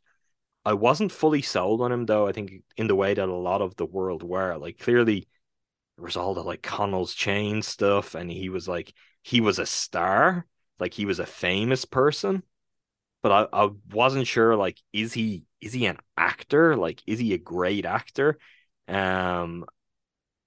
I 0.66 0.74
wasn't 0.74 1.12
fully 1.12 1.42
sold 1.42 1.82
on 1.82 1.92
him 1.92 2.06
though. 2.06 2.28
I 2.28 2.32
think 2.32 2.64
in 2.78 2.88
the 2.88 2.96
way 2.96 3.14
that 3.14 3.30
a 3.30 3.34
lot 3.34 3.62
of 3.62 3.76
the 3.76 3.86
world 3.86 4.24
were. 4.24 4.56
Like 4.58 4.80
clearly, 4.80 5.28
there 5.98 6.06
was 6.06 6.18
all 6.18 6.34
the 6.34 6.44
like 6.44 6.62
Connell's 6.64 7.14
chain 7.14 7.62
stuff, 7.62 8.16
and 8.16 8.32
he 8.32 8.50
was 8.50 8.68
like 8.68 8.94
he 9.24 9.42
was 9.42 9.60
a 9.60 9.66
star, 9.66 10.48
like 10.80 10.94
he 10.94 11.06
was 11.06 11.20
a 11.20 11.26
famous 11.26 11.86
person. 11.86 12.44
But 13.22 13.50
I, 13.54 13.66
I 13.66 13.70
wasn't 13.92 14.28
sure 14.28 14.56
like 14.56 14.80
is 14.94 15.14
he 15.14 15.46
is 15.64 15.74
he 15.74 15.86
an 15.86 15.98
actor? 16.18 16.76
Like, 16.76 17.02
is 17.08 17.20
he 17.20 17.34
a 17.34 17.38
great 17.38 17.86
actor? 17.86 18.38
Um, 18.90 19.66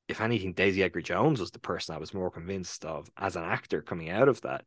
if 0.09 0.21
anything, 0.21 0.53
Daisy 0.53 0.83
Edgar 0.83 1.01
Jones 1.01 1.41
was 1.41 1.51
the 1.51 1.59
person 1.59 1.95
I 1.95 1.99
was 1.99 2.13
more 2.15 2.31
convinced 2.31 2.85
of 2.85 3.11
as 3.17 3.35
an 3.35 3.45
actor 3.45 3.81
coming 3.81 4.11
out 4.11 4.29
of 4.29 4.43
that. 4.43 4.65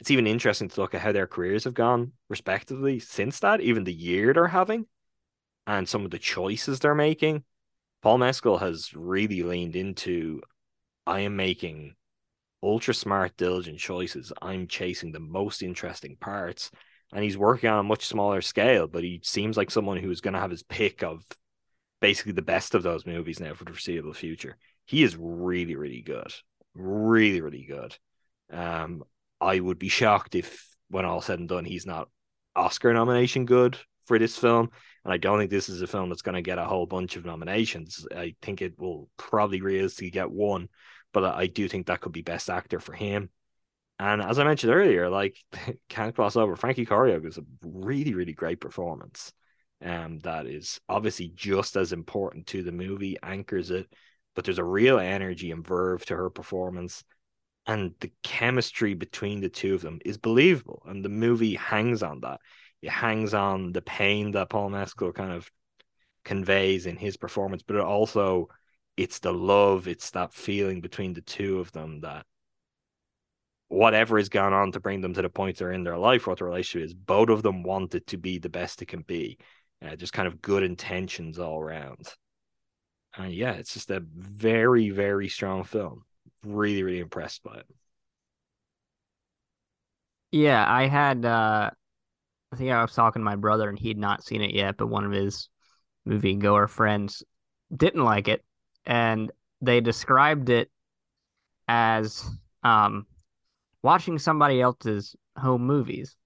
It's 0.00 0.10
even 0.10 0.26
interesting 0.26 0.68
to 0.68 0.80
look 0.80 0.94
at 0.94 1.00
how 1.00 1.12
their 1.12 1.26
careers 1.26 1.64
have 1.64 1.74
gone, 1.74 2.12
respectively, 2.28 2.98
since 2.98 3.40
that, 3.40 3.60
even 3.60 3.84
the 3.84 3.92
year 3.92 4.32
they're 4.32 4.48
having, 4.48 4.86
and 5.66 5.88
some 5.88 6.04
of 6.04 6.10
the 6.10 6.18
choices 6.18 6.80
they're 6.80 6.94
making. 6.94 7.44
Paul 8.02 8.18
Mescal 8.18 8.58
has 8.58 8.94
really 8.94 9.42
leaned 9.42 9.74
into 9.74 10.42
I 11.06 11.20
am 11.20 11.36
making 11.36 11.94
ultra 12.62 12.94
smart, 12.94 13.36
diligent 13.36 13.78
choices. 13.78 14.32
I'm 14.42 14.66
chasing 14.66 15.12
the 15.12 15.20
most 15.20 15.62
interesting 15.62 16.16
parts 16.20 16.70
and 17.12 17.22
he's 17.22 17.38
working 17.38 17.70
on 17.70 17.78
a 17.78 17.84
much 17.84 18.06
smaller 18.06 18.40
scale, 18.40 18.86
but 18.88 19.04
he 19.04 19.20
seems 19.22 19.56
like 19.56 19.70
someone 19.70 19.96
who's 19.98 20.20
going 20.20 20.34
to 20.34 20.40
have 20.40 20.50
his 20.50 20.62
pick 20.62 21.02
of 21.02 21.24
basically 22.00 22.32
the 22.32 22.42
best 22.42 22.74
of 22.74 22.82
those 22.82 23.06
movies 23.06 23.40
now 23.40 23.54
for 23.54 23.64
the 23.64 23.72
foreseeable 23.72 24.12
future. 24.12 24.56
He 24.84 25.02
is 25.02 25.16
really, 25.18 25.76
really 25.76 26.02
good, 26.02 26.32
really, 26.74 27.40
really 27.40 27.64
good. 27.64 27.96
Um, 28.52 29.04
I 29.40 29.60
would 29.60 29.78
be 29.78 29.88
shocked 29.88 30.34
if, 30.34 30.66
when 30.88 31.04
all 31.04 31.20
said 31.20 31.38
and 31.38 31.48
done, 31.48 31.64
he's 31.64 31.86
not 31.86 32.08
Oscar 32.54 32.92
nomination 32.92 33.44
good 33.44 33.78
for 34.04 34.18
this 34.18 34.36
film. 34.36 34.70
And 35.04 35.12
I 35.12 35.18
don't 35.18 35.38
think 35.38 35.50
this 35.50 35.68
is 35.68 35.82
a 35.82 35.86
film 35.86 36.08
that's 36.08 36.22
going 36.22 36.34
to 36.34 36.42
get 36.42 36.58
a 36.58 36.64
whole 36.64 36.86
bunch 36.86 37.16
of 37.16 37.24
nominations. 37.24 38.06
I 38.14 38.34
think 38.42 38.62
it 38.62 38.78
will 38.78 39.08
probably 39.16 39.60
realistically 39.60 40.10
get 40.10 40.30
one, 40.30 40.68
but 41.12 41.24
I 41.24 41.46
do 41.46 41.68
think 41.68 41.86
that 41.86 42.00
could 42.00 42.12
be 42.12 42.22
best 42.22 42.50
actor 42.50 42.80
for 42.80 42.92
him. 42.92 43.30
And 43.98 44.20
as 44.20 44.38
I 44.38 44.44
mentioned 44.44 44.72
earlier, 44.72 45.08
like 45.08 45.36
can't 45.88 46.14
cross 46.14 46.36
over. 46.36 46.56
Frankie 46.56 46.86
Corio 46.86 47.20
is 47.24 47.38
a 47.38 47.44
really, 47.62 48.14
really 48.14 48.32
great 48.32 48.60
performance. 48.60 49.32
Um, 49.82 50.18
that 50.20 50.46
is 50.46 50.80
obviously 50.88 51.30
just 51.34 51.76
as 51.76 51.92
important 51.92 52.46
to 52.48 52.62
the 52.62 52.72
movie, 52.72 53.18
anchors 53.22 53.70
it, 53.70 53.86
but 54.34 54.44
there's 54.44 54.58
a 54.58 54.64
real 54.64 54.98
energy 54.98 55.50
and 55.50 55.66
verve 55.66 56.04
to 56.06 56.16
her 56.16 56.30
performance. 56.30 57.04
And 57.66 57.94
the 58.00 58.12
chemistry 58.22 58.94
between 58.94 59.40
the 59.40 59.48
two 59.48 59.74
of 59.74 59.82
them 59.82 59.98
is 60.04 60.18
believable. 60.18 60.82
And 60.86 61.04
the 61.04 61.08
movie 61.08 61.54
hangs 61.54 62.02
on 62.02 62.20
that. 62.20 62.40
It 62.80 62.90
hangs 62.90 63.34
on 63.34 63.72
the 63.72 63.82
pain 63.82 64.32
that 64.32 64.50
Paul 64.50 64.70
Mescal 64.70 65.12
kind 65.12 65.32
of 65.32 65.50
conveys 66.24 66.86
in 66.86 66.96
his 66.96 67.16
performance, 67.16 67.62
but 67.62 67.76
it 67.76 67.82
also 67.82 68.48
it's 68.96 69.18
the 69.18 69.32
love, 69.32 69.88
it's 69.88 70.10
that 70.12 70.32
feeling 70.32 70.80
between 70.80 71.12
the 71.12 71.20
two 71.20 71.60
of 71.60 71.72
them 71.72 72.00
that 72.00 72.24
whatever 73.68 74.16
has 74.16 74.28
gone 74.28 74.52
on 74.52 74.72
to 74.72 74.80
bring 74.80 75.00
them 75.00 75.14
to 75.14 75.22
the 75.22 75.28
point 75.28 75.58
they're 75.58 75.72
in 75.72 75.84
their 75.84 75.98
life, 75.98 76.26
what 76.26 76.38
the 76.38 76.44
relationship 76.44 76.86
is, 76.86 76.94
both 76.94 77.28
of 77.28 77.42
them 77.42 77.62
want 77.62 77.94
it 77.94 78.06
to 78.06 78.16
be 78.16 78.38
the 78.38 78.48
best 78.48 78.80
it 78.82 78.86
can 78.86 79.02
be. 79.02 79.38
Uh, 79.84 79.94
just 79.94 80.12
kind 80.12 80.26
of 80.26 80.40
good 80.40 80.62
intentions 80.62 81.38
all 81.38 81.60
around. 81.60 82.08
And 83.16 83.32
yeah, 83.32 83.52
it's 83.52 83.74
just 83.74 83.90
a 83.90 84.02
very, 84.14 84.90
very 84.90 85.28
strong 85.28 85.64
film. 85.64 86.04
Really, 86.46 86.82
really 86.82 87.00
impressed 87.00 87.42
by 87.42 87.56
it. 87.58 87.66
Yeah, 90.30 90.64
I 90.68 90.86
had 90.86 91.24
uh 91.24 91.70
I 92.52 92.56
think 92.56 92.70
I 92.70 92.82
was 92.82 92.94
talking 92.94 93.20
to 93.20 93.24
my 93.24 93.36
brother 93.36 93.68
and 93.68 93.78
he'd 93.78 93.98
not 93.98 94.24
seen 94.24 94.42
it 94.42 94.54
yet, 94.54 94.76
but 94.76 94.88
one 94.88 95.04
of 95.04 95.12
his 95.12 95.48
movie 96.06 96.36
goer 96.36 96.68
friends 96.68 97.22
didn't 97.74 98.04
like 98.04 98.28
it 98.28 98.44
and 98.86 99.32
they 99.62 99.80
described 99.80 100.50
it 100.50 100.70
as 101.68 102.24
um 102.64 103.06
watching 103.82 104.18
somebody 104.18 104.60
else's 104.60 105.16
home 105.38 105.66
movies. 105.66 106.16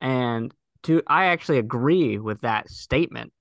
And 0.00 0.54
to 0.84 1.02
I 1.06 1.26
actually 1.26 1.58
agree 1.58 2.18
with 2.18 2.40
that 2.42 2.68
statement 2.68 3.32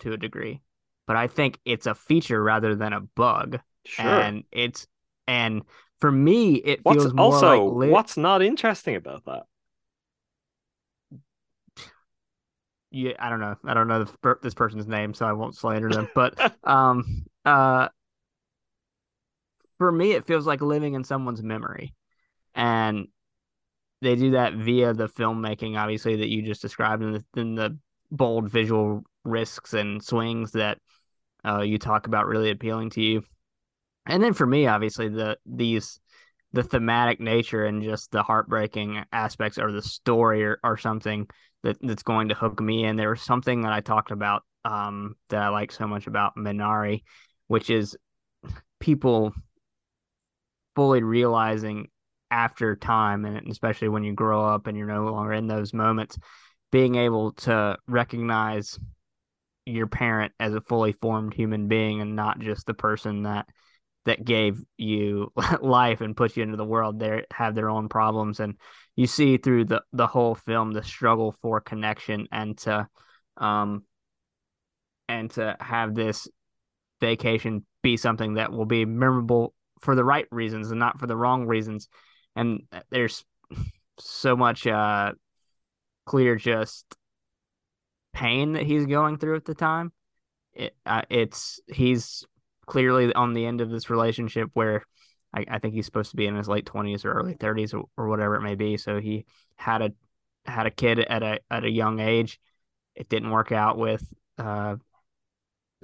to 0.00 0.12
a 0.12 0.16
degree, 0.16 0.62
but 1.06 1.16
I 1.16 1.26
think 1.28 1.58
it's 1.64 1.86
a 1.86 1.94
feature 1.94 2.42
rather 2.42 2.74
than 2.74 2.92
a 2.92 3.00
bug. 3.00 3.60
Sure. 3.84 4.34
And 4.34 4.44
it's 4.52 4.86
and 5.26 5.62
for 6.00 6.10
me 6.10 6.54
it 6.54 6.80
what's 6.82 7.02
feels 7.02 7.14
also 7.18 7.46
like 7.46 7.76
li- 7.76 7.90
what's 7.90 8.16
not 8.16 8.42
interesting 8.42 8.96
about 8.96 9.24
that? 9.24 9.44
Yeah, 12.90 13.12
I 13.18 13.28
don't 13.28 13.40
know. 13.40 13.56
I 13.64 13.74
don't 13.74 13.88
know 13.88 14.06
this 14.42 14.54
person's 14.54 14.86
name, 14.86 15.12
so 15.12 15.26
I 15.26 15.32
won't 15.32 15.56
slander 15.56 15.90
them. 15.90 16.08
But 16.14 16.54
um, 16.64 17.26
uh, 17.44 17.88
for 19.78 19.92
me, 19.92 20.12
it 20.12 20.26
feels 20.26 20.46
like 20.46 20.62
living 20.62 20.94
in 20.94 21.04
someone's 21.04 21.42
memory, 21.42 21.94
and 22.54 23.08
they 24.02 24.14
do 24.16 24.30
that 24.32 24.54
via 24.54 24.94
the 24.94 25.08
filmmaking, 25.08 25.78
obviously 25.78 26.16
that 26.16 26.28
you 26.28 26.42
just 26.42 26.62
described, 26.62 27.02
and 27.02 27.16
the, 27.16 27.40
and 27.40 27.58
the 27.58 27.78
bold 28.10 28.50
visual 28.50 29.02
risks 29.24 29.74
and 29.74 30.02
swings 30.02 30.52
that 30.52 30.78
uh, 31.44 31.60
you 31.60 31.78
talk 31.78 32.06
about 32.06 32.26
really 32.26 32.50
appealing 32.50 32.90
to 32.90 33.02
you. 33.02 33.24
And 34.06 34.22
then 34.22 34.32
for 34.32 34.46
me, 34.46 34.66
obviously 34.66 35.08
the 35.08 35.36
these 35.44 36.00
the 36.52 36.62
thematic 36.62 37.20
nature 37.20 37.64
and 37.64 37.82
just 37.82 38.10
the 38.12 38.22
heartbreaking 38.22 39.04
aspects 39.12 39.58
or 39.58 39.72
the 39.72 39.82
story 39.82 40.44
or, 40.44 40.58
or 40.64 40.76
something 40.76 41.28
that, 41.62 41.76
that's 41.82 42.02
going 42.02 42.28
to 42.28 42.34
hook 42.34 42.60
me 42.60 42.84
in. 42.84 42.96
There 42.96 43.10
was 43.10 43.22
something 43.22 43.62
that 43.62 43.72
I 43.72 43.80
talked 43.80 44.10
about 44.10 44.42
um, 44.64 45.16
that 45.28 45.42
I 45.42 45.48
like 45.48 45.70
so 45.70 45.86
much 45.86 46.06
about 46.06 46.36
Minari, 46.36 47.02
which 47.48 47.68
is 47.68 47.96
people 48.80 49.32
fully 50.74 51.02
realizing 51.02 51.88
after 52.30 52.76
time, 52.76 53.24
and 53.24 53.48
especially 53.50 53.88
when 53.88 54.04
you 54.04 54.14
grow 54.14 54.44
up 54.44 54.66
and 54.66 54.76
you're 54.76 54.86
no 54.86 55.04
longer 55.04 55.32
in 55.32 55.46
those 55.46 55.74
moments, 55.74 56.18
being 56.72 56.94
able 56.94 57.32
to 57.32 57.76
recognize 57.86 58.78
your 59.64 59.86
parent 59.86 60.32
as 60.38 60.54
a 60.54 60.60
fully 60.60 60.92
formed 60.92 61.34
human 61.34 61.68
being 61.68 62.00
and 62.00 62.14
not 62.14 62.38
just 62.38 62.66
the 62.66 62.74
person 62.74 63.24
that 63.24 63.46
that 64.06 64.24
gave 64.24 64.62
you 64.78 65.32
life 65.60 66.00
and 66.00 66.16
put 66.16 66.36
you 66.36 66.42
into 66.42 66.56
the 66.56 66.64
world 66.64 66.98
they 66.98 67.24
have 67.32 67.54
their 67.54 67.68
own 67.68 67.88
problems. 67.88 68.40
And 68.40 68.54
you 68.94 69.06
see 69.06 69.36
through 69.36 69.66
the 69.66 69.82
the 69.92 70.06
whole 70.06 70.34
film 70.34 70.72
the 70.72 70.82
struggle 70.82 71.32
for 71.42 71.60
connection 71.60 72.26
and 72.32 72.56
to 72.58 72.88
um 73.36 73.82
and 75.08 75.30
to 75.32 75.56
have 75.60 75.94
this 75.94 76.26
vacation 77.00 77.66
be 77.82 77.96
something 77.96 78.34
that 78.34 78.50
will 78.50 78.64
be 78.64 78.84
memorable 78.84 79.52
for 79.80 79.94
the 79.94 80.04
right 80.04 80.26
reasons 80.30 80.70
and 80.70 80.80
not 80.80 80.98
for 80.98 81.06
the 81.06 81.16
wrong 81.16 81.46
reasons. 81.46 81.88
And 82.34 82.62
there's 82.90 83.24
so 83.98 84.36
much 84.36 84.66
uh 84.66 85.12
clear 86.06 86.36
just 86.36 86.96
pain 88.14 88.52
that 88.52 88.62
he's 88.62 88.86
going 88.86 89.18
through 89.18 89.36
at 89.36 89.44
the 89.44 89.54
time. 89.54 89.92
It, 90.54 90.74
uh, 90.86 91.02
it's 91.10 91.60
he's 91.66 92.24
clearly 92.66 93.12
on 93.14 93.32
the 93.32 93.46
end 93.46 93.60
of 93.60 93.70
this 93.70 93.90
relationship 93.90 94.50
where 94.54 94.84
I, 95.34 95.44
I 95.48 95.58
think 95.58 95.74
he's 95.74 95.86
supposed 95.86 96.10
to 96.10 96.16
be 96.16 96.26
in 96.26 96.36
his 96.36 96.48
late 96.48 96.66
twenties 96.66 97.04
or 97.04 97.12
early 97.12 97.34
thirties 97.34 97.74
or, 97.74 97.84
or, 97.96 98.08
whatever 98.08 98.36
it 98.36 98.42
may 98.42 98.54
be. 98.54 98.76
So 98.76 99.00
he 99.00 99.26
had 99.56 99.82
a 99.82 99.92
had 100.44 100.66
a 100.66 100.70
kid 100.70 100.98
at 100.98 101.22
a 101.22 101.40
at 101.50 101.64
a 101.64 101.70
young 101.70 102.00
age. 102.00 102.40
It 102.94 103.08
didn't 103.08 103.30
work 103.30 103.52
out 103.52 103.76
with 103.76 104.02
uh, 104.38 104.76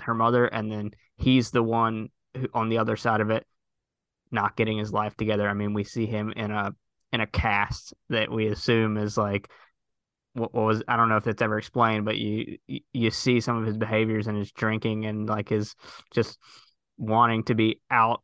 her 0.01 0.15
mother, 0.15 0.47
and 0.47 0.71
then 0.71 0.93
he's 1.17 1.51
the 1.51 1.63
one 1.63 2.09
who, 2.35 2.49
on 2.55 2.69
the 2.69 2.79
other 2.79 2.97
side 2.97 3.21
of 3.21 3.31
it, 3.31 3.47
not 4.31 4.57
getting 4.57 4.79
his 4.79 4.93
life 4.93 5.17
together. 5.17 5.49
I 5.49 5.55
mean, 5.55 5.75
we 5.75 5.85
see 5.85 6.07
him 6.07 6.33
in 6.35 6.51
a 6.51 6.75
in 7.13 7.21
a 7.21 7.27
cast 7.27 7.95
that 8.09 8.31
we 8.31 8.47
assume 8.47 8.97
is 8.97 9.19
like 9.19 9.51
what, 10.35 10.55
what 10.55 10.65
was 10.65 10.83
I 10.89 10.97
don't 10.97 11.09
know 11.09 11.17
if 11.17 11.25
that's 11.25 11.43
ever 11.43 11.59
explained, 11.59 12.05
but 12.05 12.17
you 12.17 12.59
you 12.67 13.11
see 13.11 13.41
some 13.41 13.59
of 13.59 13.67
his 13.67 13.77
behaviors 13.77 14.27
and 14.27 14.39
his 14.39 14.53
drinking 14.53 15.05
and 15.05 15.29
like 15.29 15.51
his 15.51 15.75
just 16.13 16.39
wanting 16.97 17.45
to 17.45 17.55
be 17.55 17.81
out 17.91 18.23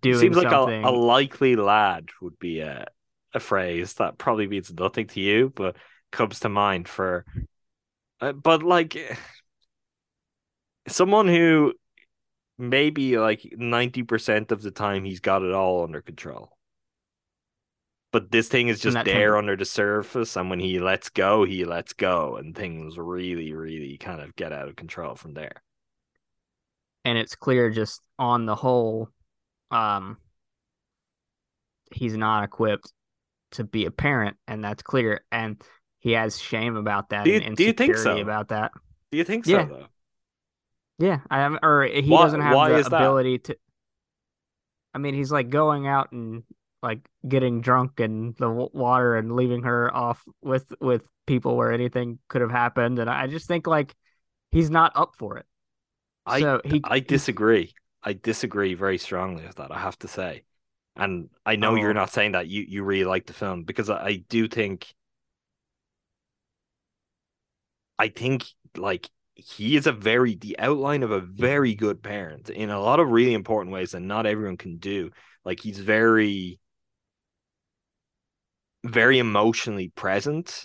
doing 0.00 0.18
seems 0.18 0.36
like. 0.36 0.52
A, 0.52 0.82
a 0.84 0.90
likely 0.90 1.56
lad 1.56 2.10
would 2.20 2.38
be 2.38 2.60
a 2.60 2.86
a 3.32 3.40
phrase 3.40 3.94
that 3.94 4.18
probably 4.18 4.46
means 4.48 4.72
nothing 4.72 5.06
to 5.08 5.20
you, 5.20 5.52
but 5.54 5.76
comes 6.10 6.40
to 6.40 6.48
mind 6.48 6.88
for. 6.88 7.24
Uh, 8.20 8.32
but 8.32 8.62
like 8.62 9.16
someone 10.88 11.28
who 11.28 11.72
maybe 12.58 13.18
like 13.18 13.46
ninety 13.56 14.02
percent 14.02 14.52
of 14.52 14.62
the 14.62 14.70
time 14.70 15.04
he's 15.04 15.20
got 15.20 15.42
it 15.42 15.54
all 15.54 15.84
under 15.84 16.02
control. 16.02 16.56
But 18.12 18.32
this 18.32 18.48
thing 18.48 18.66
is 18.66 18.80
just 18.80 19.04
there 19.04 19.36
under 19.36 19.56
the 19.56 19.64
surface, 19.64 20.34
and 20.34 20.50
when 20.50 20.58
he 20.58 20.80
lets 20.80 21.10
go, 21.10 21.44
he 21.44 21.64
lets 21.64 21.92
go, 21.92 22.36
and 22.36 22.56
things 22.56 22.98
really, 22.98 23.52
really 23.52 23.96
kind 23.98 24.20
of 24.20 24.34
get 24.34 24.52
out 24.52 24.68
of 24.68 24.74
control 24.74 25.14
from 25.14 25.34
there 25.34 25.62
and 27.04 27.18
it's 27.18 27.34
clear 27.34 27.70
just 27.70 28.00
on 28.18 28.46
the 28.46 28.54
whole 28.54 29.08
um 29.70 30.16
he's 31.92 32.16
not 32.16 32.44
equipped 32.44 32.92
to 33.52 33.64
be 33.64 33.84
a 33.84 33.90
parent 33.90 34.36
and 34.46 34.62
that's 34.62 34.82
clear 34.82 35.24
and 35.32 35.62
he 35.98 36.12
has 36.12 36.40
shame 36.40 36.76
about 36.76 37.10
that 37.10 37.24
do 37.24 37.30
you, 37.30 37.40
and 37.40 37.56
do 37.56 37.64
you 37.64 37.72
think 37.72 37.96
so 37.96 38.18
about 38.18 38.48
that 38.48 38.72
do 39.10 39.18
you 39.18 39.24
think 39.24 39.44
so 39.44 39.52
yeah. 39.52 39.64
though 39.64 39.86
yeah 40.98 41.20
i 41.30 41.40
am 41.40 41.58
or 41.62 41.84
he 41.84 42.08
why, 42.08 42.24
doesn't 42.24 42.40
have 42.40 42.52
the 42.52 42.86
ability 42.86 43.38
that? 43.38 43.44
to 43.44 43.56
i 44.94 44.98
mean 44.98 45.14
he's 45.14 45.32
like 45.32 45.50
going 45.50 45.86
out 45.86 46.12
and 46.12 46.42
like 46.82 47.00
getting 47.28 47.60
drunk 47.60 48.00
in 48.00 48.34
the 48.38 48.48
water 48.48 49.16
and 49.16 49.34
leaving 49.36 49.62
her 49.64 49.94
off 49.94 50.22
with 50.42 50.72
with 50.80 51.06
people 51.26 51.56
where 51.56 51.72
anything 51.72 52.18
could 52.28 52.40
have 52.40 52.50
happened 52.50 52.98
and 52.98 53.10
i 53.10 53.26
just 53.26 53.46
think 53.46 53.66
like 53.66 53.94
he's 54.50 54.70
not 54.70 54.92
up 54.94 55.14
for 55.18 55.36
it 55.36 55.46
I 56.30 56.40
so 56.40 56.60
he, 56.64 56.80
I 56.84 57.00
disagree. 57.00 57.74
I 58.02 58.14
disagree 58.14 58.74
very 58.74 58.98
strongly 58.98 59.44
with 59.44 59.56
that. 59.56 59.70
I 59.72 59.78
have 59.78 59.98
to 60.00 60.08
say, 60.08 60.44
and 60.96 61.28
I 61.44 61.56
know 61.56 61.72
oh. 61.72 61.74
you're 61.74 61.94
not 61.94 62.10
saying 62.10 62.32
that 62.32 62.48
you 62.48 62.64
you 62.66 62.84
really 62.84 63.04
like 63.04 63.26
the 63.26 63.32
film 63.32 63.64
because 63.64 63.90
I, 63.90 64.04
I 64.04 64.16
do 64.28 64.48
think, 64.48 64.94
I 67.98 68.08
think 68.08 68.44
like 68.76 69.10
he 69.34 69.76
is 69.76 69.86
a 69.86 69.92
very 69.92 70.34
the 70.34 70.58
outline 70.58 71.02
of 71.02 71.10
a 71.10 71.20
very 71.20 71.74
good 71.74 72.02
parent 72.02 72.50
in 72.50 72.70
a 72.70 72.80
lot 72.80 73.00
of 73.00 73.08
really 73.10 73.34
important 73.34 73.72
ways 73.72 73.92
that 73.92 74.00
not 74.00 74.26
everyone 74.26 74.56
can 74.56 74.78
do. 74.78 75.10
Like 75.44 75.60
he's 75.60 75.78
very, 75.78 76.58
very 78.84 79.18
emotionally 79.18 79.88
present 79.88 80.64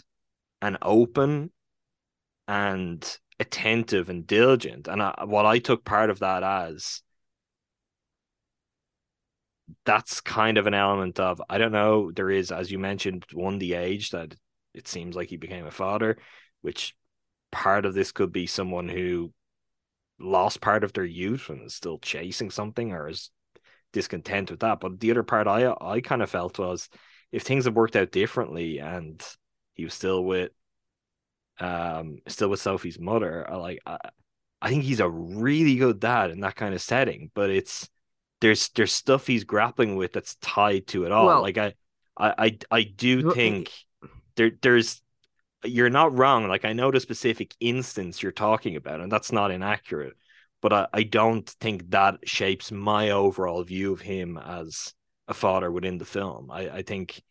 and 0.62 0.78
open 0.82 1.52
and 2.48 3.20
attentive 3.40 4.10
and 4.10 4.26
diligent. 4.26 4.88
And 4.88 5.02
I, 5.02 5.24
what 5.26 5.46
I 5.46 5.60
took 5.60 5.84
part 5.84 6.10
of 6.10 6.20
that 6.20 6.44
as 6.44 7.02
that's 9.84 10.22
kind 10.22 10.58
of 10.58 10.68
an 10.68 10.74
element 10.74 11.20
of 11.20 11.42
I 11.50 11.58
don't 11.58 11.72
know. 11.72 12.12
There 12.12 12.30
is, 12.30 12.52
as 12.52 12.72
you 12.72 12.80
mentioned, 12.80 13.26
one 13.34 13.60
the 13.60 13.74
age 13.74 14.12
that 14.12 14.36
it 14.74 14.88
seems 14.88 15.16
like 15.16 15.30
he 15.30 15.38
became 15.38 15.66
a 15.66 15.72
father, 15.72 16.18
which 16.62 16.96
part 17.52 17.86
of 17.86 17.94
this 17.94 18.12
could 18.12 18.32
be 18.32 18.48
someone 18.48 18.90
who 18.90 19.34
lost 20.20 20.62
part 20.62 20.84
of 20.84 20.94
their 20.94 21.06
youth 21.06 21.50
and 21.50 21.64
is 21.66 21.76
still 21.76 22.00
chasing 22.00 22.50
something 22.52 22.92
or 22.94 23.10
is 23.10 23.32
discontent 23.94 24.52
with 24.52 24.60
that. 24.62 24.80
But 24.80 25.00
the 25.00 25.12
other 25.12 25.24
part 25.24 25.48
I 25.48 25.74
I 25.82 26.02
kind 26.02 26.22
of 26.22 26.30
felt 26.30 26.60
was 26.60 26.90
if 27.32 27.44
things 27.44 27.66
had 27.66 27.76
worked 27.76 27.96
out 27.96 28.12
differently 28.12 28.80
and 28.80 29.24
he 29.74 29.84
was 29.84 29.94
still 29.94 30.24
with 30.24 30.52
um, 31.60 32.20
still 32.28 32.50
with 32.50 32.62
Sophie's 32.62 33.00
mother. 33.00 33.50
I 33.50 33.56
like, 33.56 33.80
I, 33.86 33.98
I 34.62 34.70
think 34.70 34.84
he's 34.84 35.00
a 35.00 35.10
really 35.10 35.76
good 35.76 36.00
dad 36.00 36.32
in 36.32 36.42
that 36.42 36.56
kind 36.56 36.74
of 36.74 36.82
setting. 36.82 37.32
But 37.34 37.50
it's 37.50 37.90
there's 38.42 38.70
there's 38.70 38.94
stuff 38.94 39.28
he's 39.28 39.44
grappling 39.44 39.96
with 39.96 40.14
that's 40.14 40.36
tied 40.36 40.88
to 40.88 41.06
it 41.06 41.12
all. 41.12 41.28
Well, 41.28 41.42
like 41.42 41.58
I, 41.58 41.74
I, 42.18 42.34
I, 42.38 42.58
I 42.72 42.84
do 42.84 43.34
think 43.34 43.72
there 44.36 44.52
there's 44.62 45.02
you're 45.64 45.90
not 45.90 46.18
wrong. 46.18 46.48
Like 46.48 46.66
I 46.66 46.74
know 46.74 46.92
the 46.92 47.00
specific 47.00 47.56
instance 47.60 48.22
you're 48.22 48.32
talking 48.32 48.76
about, 48.76 49.02
and 49.02 49.12
that's 49.12 49.32
not 49.32 49.52
inaccurate. 49.52 50.14
But 50.62 50.74
I, 50.74 50.88
I 50.94 51.04
don't 51.04 51.48
think 51.48 51.92
that 51.92 52.20
shapes 52.28 52.72
my 52.72 53.12
overall 53.12 53.64
view 53.64 53.94
of 53.94 54.02
him 54.02 54.38
as 54.38 54.94
a 55.28 55.34
father 55.34 55.72
within 55.72 55.98
the 55.98 56.06
film. 56.06 56.52
I, 56.52 56.70
I 56.70 56.82
think 56.82 57.22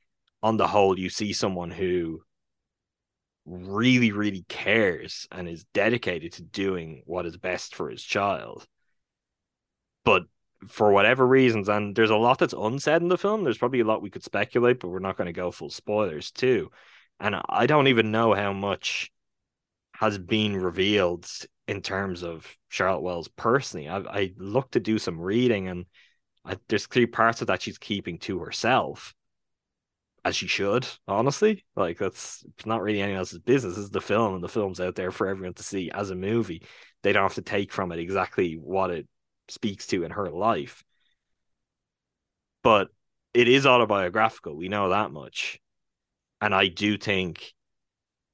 on 0.42 0.56
the 0.56 0.66
whole, 0.66 0.98
you 0.98 1.08
see 1.08 1.32
someone 1.32 1.70
who 1.70 2.22
really, 3.46 4.12
really 4.12 4.44
cares 4.48 5.26
and 5.30 5.48
is 5.48 5.64
dedicated 5.74 6.32
to 6.32 6.42
doing 6.42 7.02
what 7.06 7.26
is 7.26 7.36
best 7.36 7.74
for 7.74 7.90
his 7.90 8.02
child. 8.02 8.66
But 10.04 10.24
for 10.66 10.92
whatever 10.92 11.26
reasons, 11.26 11.68
and 11.68 11.94
there's 11.94 12.10
a 12.10 12.16
lot 12.16 12.38
that's 12.38 12.54
unsaid 12.54 13.02
in 13.02 13.08
the 13.08 13.18
film, 13.18 13.44
there's 13.44 13.58
probably 13.58 13.80
a 13.80 13.84
lot 13.84 14.02
we 14.02 14.10
could 14.10 14.24
speculate, 14.24 14.80
but 14.80 14.88
we're 14.88 14.98
not 14.98 15.16
going 15.16 15.26
to 15.26 15.32
go 15.32 15.50
full 15.50 15.70
spoilers 15.70 16.30
too. 16.30 16.70
And 17.20 17.36
I 17.48 17.66
don't 17.66 17.88
even 17.88 18.10
know 18.10 18.34
how 18.34 18.52
much 18.52 19.10
has 19.94 20.18
been 20.18 20.56
revealed 20.56 21.28
in 21.68 21.80
terms 21.80 22.22
of 22.22 22.56
Charlotte 22.68 23.02
Wells 23.02 23.28
personally. 23.28 23.88
I, 23.88 23.98
I 23.98 24.34
looked 24.36 24.72
to 24.72 24.80
do 24.80 24.98
some 24.98 25.20
reading, 25.20 25.68
and 25.68 25.86
I, 26.44 26.56
there's 26.68 26.86
three 26.86 27.06
parts 27.06 27.40
of 27.40 27.46
that 27.46 27.62
she's 27.62 27.78
keeping 27.78 28.18
to 28.20 28.40
herself 28.40 29.14
as 30.24 30.34
she 30.34 30.46
should, 30.46 30.86
honestly. 31.06 31.64
Like 31.76 31.98
that's 31.98 32.44
not 32.64 32.82
really 32.82 33.00
anyone 33.00 33.18
else's 33.18 33.38
business. 33.40 33.76
Is 33.76 33.90
the 33.90 34.00
film, 34.00 34.34
and 34.34 34.42
the 34.42 34.48
film's 34.48 34.80
out 34.80 34.94
there 34.94 35.10
for 35.10 35.28
everyone 35.28 35.54
to 35.54 35.62
see 35.62 35.90
as 35.90 36.10
a 36.10 36.14
movie. 36.14 36.62
They 37.02 37.12
don't 37.12 37.22
have 37.22 37.34
to 37.34 37.42
take 37.42 37.72
from 37.72 37.92
it 37.92 37.98
exactly 37.98 38.54
what 38.54 38.90
it 38.90 39.06
speaks 39.48 39.86
to 39.88 40.04
in 40.04 40.12
her 40.12 40.30
life. 40.30 40.82
But 42.62 42.88
it 43.34 43.48
is 43.48 43.66
autobiographical. 43.66 44.56
We 44.56 44.68
know 44.68 44.88
that 44.88 45.10
much. 45.10 45.60
And 46.40 46.54
I 46.54 46.68
do 46.68 46.96
think 46.96 47.52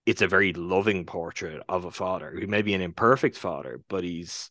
it's 0.07 0.22
a 0.22 0.28
very 0.28 0.53
loving 0.53 1.07
portrait 1.07 1.62
of 1.68 1.84
a 1.84 1.91
father 1.91 2.30
who 2.38 2.47
may 2.47 2.62
be 2.62 2.74
an 2.74 2.80
imperfect 2.80 3.36
father, 3.36 3.80
but 3.88 4.05
he's 4.05 4.51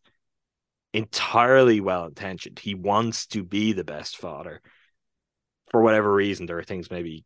entirely 0.93 1.79
well 1.79 2.05
intentioned. 2.05 2.59
He 2.59 2.75
wants 2.75 3.27
to 3.27 3.43
be 3.43 3.73
the 3.73 3.83
best 3.83 4.17
father. 4.17 4.61
For 5.71 5.81
whatever 5.81 6.11
reason, 6.11 6.45
there 6.45 6.57
are 6.57 6.63
things 6.63 6.89
maybe 6.89 7.25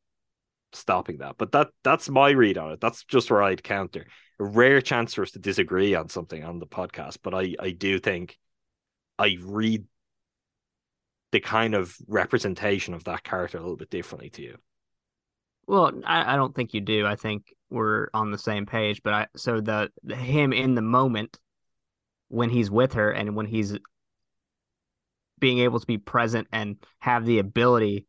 stopping 0.76 1.18
that. 1.18 1.36
But 1.38 1.52
that 1.54 1.70
that's 1.84 2.10
my 2.10 2.30
read 2.32 2.58
on 2.58 2.72
it. 2.72 2.82
That's 2.82 3.04
just 3.04 3.32
where 3.32 3.44
I'd 3.44 3.64
counter. 3.64 4.06
A 4.40 4.44
rare 4.44 4.82
chance 4.82 5.14
for 5.14 5.22
us 5.22 5.32
to 5.32 5.40
disagree 5.40 5.96
on 5.96 6.10
something 6.10 6.44
on 6.44 6.60
the 6.60 6.68
podcast, 6.68 7.20
but 7.24 7.34
I 7.34 7.56
I 7.60 7.72
do 7.72 8.00
think 8.00 8.38
I 9.20 9.38
read 9.42 9.86
the 11.32 11.40
kind 11.40 11.74
of 11.74 11.96
representation 12.08 12.94
of 12.94 13.04
that 13.06 13.24
character 13.24 13.58
a 13.58 13.62
little 13.62 13.76
bit 13.76 13.90
differently 13.90 14.30
to 14.32 14.42
you. 14.42 14.58
Well, 15.66 15.92
I, 16.06 16.34
I 16.34 16.36
don't 16.36 16.56
think 16.56 16.74
you 16.74 16.82
do. 16.82 17.06
I 17.06 17.16
think 17.16 17.54
we're 17.70 18.08
on 18.14 18.32
the 18.32 18.38
same 18.38 18.66
page. 18.66 19.02
But 19.04 19.14
I 19.14 19.28
so 19.36 19.62
the, 19.62 19.92
the 20.04 20.16
him 20.16 20.54
in 20.54 20.76
the 20.76 20.82
moment 20.82 21.40
when 22.28 22.50
he's 22.50 22.72
with 22.72 22.94
her 22.94 23.12
and 23.12 23.36
when 23.36 23.46
he's 23.46 23.78
being 25.40 25.60
able 25.60 25.80
to 25.80 25.86
be 25.86 25.98
present 25.98 26.48
and 26.52 26.78
have 27.00 27.26
the 27.26 27.40
ability 27.40 28.06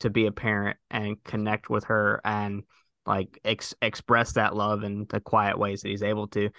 to 0.00 0.10
be 0.10 0.26
a 0.26 0.32
parent 0.32 0.76
and 0.90 1.22
connect 1.24 1.70
with 1.70 1.84
her 1.84 2.20
and 2.24 2.62
like 3.06 3.38
ex- 3.44 3.74
express 3.80 4.32
that 4.32 4.54
love 4.54 4.82
in 4.82 5.06
the 5.08 5.20
quiet 5.20 5.58
ways 5.58 5.82
that 5.82 5.88
he's 5.88 6.02
able 6.02 6.28
to. 6.28 6.50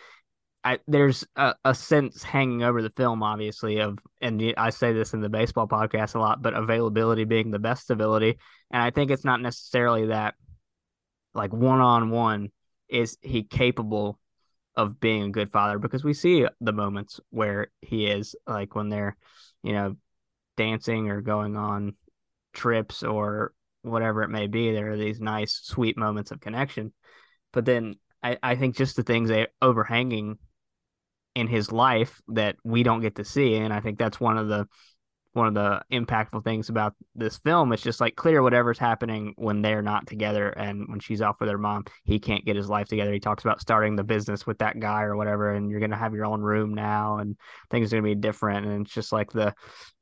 I, 0.63 0.79
there's 0.87 1.25
a, 1.35 1.55
a 1.63 1.73
sense 1.73 2.23
hanging 2.23 2.63
over 2.63 2.81
the 2.81 2.89
film, 2.89 3.23
obviously, 3.23 3.79
of, 3.79 3.99
and 4.21 4.53
I 4.57 4.71
say 4.71 4.91
this 4.91 5.13
in 5.13 5.21
the 5.21 5.29
baseball 5.29 5.67
podcast 5.67 6.15
a 6.15 6.19
lot, 6.19 6.41
but 6.41 6.53
availability 6.53 7.23
being 7.23 7.51
the 7.51 7.59
best 7.59 7.89
ability. 7.89 8.37
And 8.71 8.81
I 8.81 8.89
think 8.89 9.11
it's 9.11 9.23
not 9.23 9.41
necessarily 9.41 10.07
that, 10.07 10.35
like 11.33 11.53
one 11.53 11.79
on 11.79 12.09
one, 12.09 12.49
is 12.89 13.17
he 13.21 13.43
capable 13.43 14.19
of 14.75 14.99
being 14.99 15.23
a 15.23 15.29
good 15.29 15.51
father 15.51 15.79
because 15.79 16.03
we 16.03 16.13
see 16.13 16.45
the 16.59 16.73
moments 16.73 17.19
where 17.29 17.67
he 17.81 18.07
is, 18.07 18.35
like 18.45 18.75
when 18.75 18.89
they're, 18.89 19.15
you 19.63 19.73
know, 19.73 19.95
dancing 20.57 21.09
or 21.09 21.21
going 21.21 21.55
on 21.55 21.95
trips 22.57 23.03
or 23.03 23.53
whatever 23.83 24.23
it 24.23 24.29
may 24.29 24.47
be. 24.47 24.71
There 24.71 24.91
are 24.91 24.97
these 24.97 25.21
nice, 25.21 25.61
sweet 25.63 25.97
moments 25.97 26.31
of 26.31 26.41
connection. 26.41 26.93
But 27.53 27.63
then 27.63 27.95
I, 28.21 28.37
I 28.43 28.55
think 28.55 28.75
just 28.75 28.97
the 28.97 29.03
things 29.03 29.29
that 29.29 29.51
overhanging 29.61 30.37
in 31.35 31.47
his 31.47 31.71
life 31.71 32.19
that 32.29 32.55
we 32.63 32.83
don't 32.83 33.01
get 33.01 33.15
to 33.15 33.23
see. 33.23 33.55
And 33.55 33.71
I 33.71 33.79
think 33.79 33.97
that's 33.97 34.19
one 34.19 34.37
of 34.37 34.47
the 34.47 34.67
one 35.37 35.47
of 35.47 35.53
the 35.53 35.81
impactful 35.95 36.43
things 36.43 36.67
about 36.67 36.95
this 37.15 37.37
film. 37.37 37.71
It's 37.71 37.83
just 37.83 38.01
like 38.01 38.15
clear 38.15 38.41
whatever's 38.41 38.79
happening 38.79 39.33
when 39.37 39.61
they're 39.61 39.81
not 39.81 40.07
together 40.07 40.49
and 40.49 40.85
when 40.87 40.99
she's 40.99 41.21
off 41.21 41.39
with 41.39 41.49
her 41.49 41.57
mom, 41.57 41.85
he 42.03 42.19
can't 42.19 42.43
get 42.43 42.55
his 42.55 42.67
life 42.67 42.87
together. 42.87 43.13
He 43.13 43.19
talks 43.19 43.45
about 43.45 43.61
starting 43.61 43.95
the 43.95 44.03
business 44.03 44.45
with 44.45 44.57
that 44.57 44.79
guy 44.79 45.03
or 45.03 45.15
whatever, 45.15 45.53
and 45.53 45.69
you're 45.69 45.79
gonna 45.79 45.95
have 45.95 46.13
your 46.13 46.25
own 46.25 46.41
room 46.41 46.73
now 46.73 47.19
and 47.19 47.37
things 47.69 47.93
are 47.93 47.97
gonna 47.97 48.07
be 48.07 48.15
different. 48.15 48.65
And 48.65 48.85
it's 48.85 48.93
just 48.93 49.13
like 49.13 49.31
the 49.31 49.53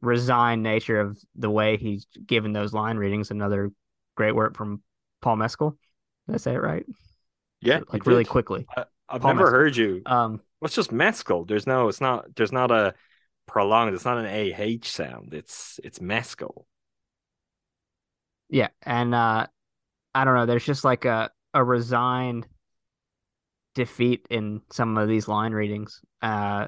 resigned 0.02 0.64
nature 0.64 1.00
of 1.00 1.18
the 1.36 1.50
way 1.50 1.78
he's 1.78 2.08
given 2.26 2.54
those 2.54 2.74
line 2.74 2.98
readings. 2.98 3.30
Another 3.30 3.72
great 4.16 4.34
work 4.34 4.58
from 4.58 4.82
Paul 5.22 5.36
Mescal. 5.36 5.78
Did 6.28 6.36
I 6.36 6.38
say 6.38 6.54
it 6.54 6.62
right? 6.62 6.86
Yeah, 7.62 7.82
like 7.92 8.06
really 8.06 8.26
quickly. 8.26 8.66
I, 8.76 8.86
have 9.10 9.24
never 9.24 9.40
Mescal. 9.40 9.52
heard 9.52 9.78
you. 9.78 10.02
Um, 10.06 10.42
well, 10.60 10.68
it's 10.68 10.76
just 10.76 10.92
mescal. 10.92 11.46
There's 11.46 11.68
no. 11.68 11.90
It's 11.90 12.02
not. 12.02 12.36
There's 12.36 12.52
not 12.52 12.72
a 12.72 12.94
prolonged. 13.48 13.93
It's 13.93 14.06
not 14.06 14.18
an 14.18 14.54
ah 14.54 14.78
sound. 14.84 15.34
It's 15.34 15.80
it's 15.84 16.02
mescal. 16.02 16.68
Yeah, 18.50 18.70
and 18.84 19.16
uh, 19.16 19.48
I 20.14 20.24
don't 20.24 20.36
know. 20.36 20.46
There's 20.46 20.66
just 20.66 20.84
like 20.84 21.06
a 21.06 21.32
a 21.54 21.64
resigned 21.64 22.48
defeat 23.74 24.28
in 24.30 24.62
some 24.72 24.98
of 24.98 25.08
these 25.08 25.28
line 25.28 25.52
readings. 25.52 26.02
Uh, 26.22 26.68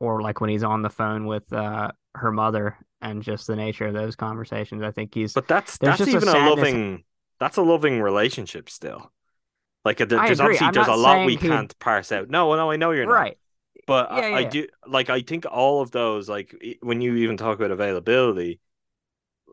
or 0.00 0.20
like 0.20 0.40
when 0.40 0.50
he's 0.50 0.64
on 0.64 0.82
the 0.82 0.90
phone 0.90 1.26
with 1.26 1.52
uh 1.52 1.92
her 2.16 2.32
mother 2.32 2.76
and 3.00 3.22
just 3.22 3.46
the 3.46 3.56
nature 3.56 3.86
of 3.86 3.94
those 3.94 4.16
conversations. 4.16 4.82
I 4.82 4.90
think 4.90 5.14
he's. 5.14 5.32
But 5.32 5.48
that's 5.48 5.78
that's 5.78 6.00
even 6.06 6.28
a, 6.28 6.32
a, 6.32 6.48
loving. 6.48 7.04
That's 7.40 7.56
a 7.56 7.62
loving 7.62 8.00
relationship 8.00 8.70
still. 8.70 9.12
Like 9.84 9.98
there's 9.98 10.40
obviously 10.40 10.70
there's 10.72 10.86
a 10.86 10.94
lot 10.94 11.26
we 11.26 11.36
he... 11.36 11.48
can't 11.48 11.76
parse 11.80 12.12
out. 12.12 12.30
No, 12.30 12.54
no, 12.54 12.70
I 12.70 12.76
know 12.76 12.92
you're 12.92 13.06
not. 13.06 13.34
But 13.86 14.10
yeah, 14.10 14.16
I, 14.16 14.28
yeah. 14.28 14.36
I 14.36 14.44
do 14.44 14.66
like 14.86 15.10
I 15.10 15.20
think 15.20 15.44
all 15.50 15.80
of 15.80 15.90
those 15.90 16.28
like 16.28 16.54
when 16.80 17.00
you 17.00 17.16
even 17.16 17.36
talk 17.36 17.56
about 17.56 17.70
availability, 17.70 18.60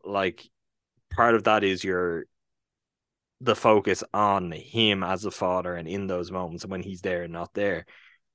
like 0.04 0.48
part 1.10 1.36
of 1.36 1.46
that 1.46 1.64
is 1.64 1.84
your 1.84 2.26
the 3.42 3.56
focus 3.56 4.04
on 4.14 4.52
him 4.52 5.04
as 5.04 5.26
a 5.26 5.32
father 5.32 5.74
and 5.74 5.88
in 5.88 6.08
those 6.08 6.32
moments 6.32 6.66
when 6.66 6.84
he's 6.84 7.02
there 7.02 7.24
and 7.24 7.34
not 7.34 7.54
there. 7.54 7.86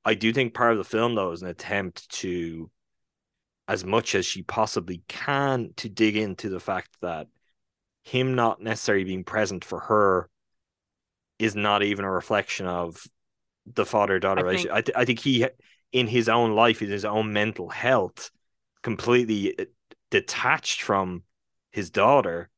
I 0.04 0.14
do 0.14 0.32
think 0.32 0.54
part 0.54 0.72
of 0.72 0.78
the 0.78 0.84
film 0.84 1.14
though 1.14 1.32
is 1.32 1.42
an 1.42 1.48
attempt 1.48 2.08
to 2.20 2.70
as 3.68 3.84
much 3.84 4.14
as 4.14 4.26
she 4.26 4.42
possibly 4.42 5.02
can 5.08 5.72
to 5.76 5.88
dig 5.88 6.16
into 6.16 6.48
the 6.48 6.60
fact 6.60 6.90
that 7.00 7.28
him 8.02 8.34
not 8.34 8.60
necessarily 8.60 9.04
being 9.04 9.24
present 9.24 9.64
for 9.64 9.80
her 9.80 10.28
is 11.38 11.56
not 11.56 11.82
even 11.82 12.04
a 12.04 12.10
reflection 12.10 12.66
of 12.66 13.02
the 13.66 13.86
father 13.86 14.18
daughter 14.18 14.44
relationship. 14.44 14.72
I, 14.72 14.80
th- 14.82 14.96
I 14.96 15.04
think 15.04 15.20
he, 15.20 15.46
in 15.94 16.08
his 16.08 16.28
own 16.28 16.50
life, 16.50 16.82
in 16.82 16.90
his 16.90 17.04
own 17.04 17.32
mental 17.32 17.68
health, 17.70 18.30
completely 18.82 19.56
uh, 19.58 19.64
detached 20.10 20.82
from 20.82 21.22
his 21.70 21.88
daughter. 21.88 22.50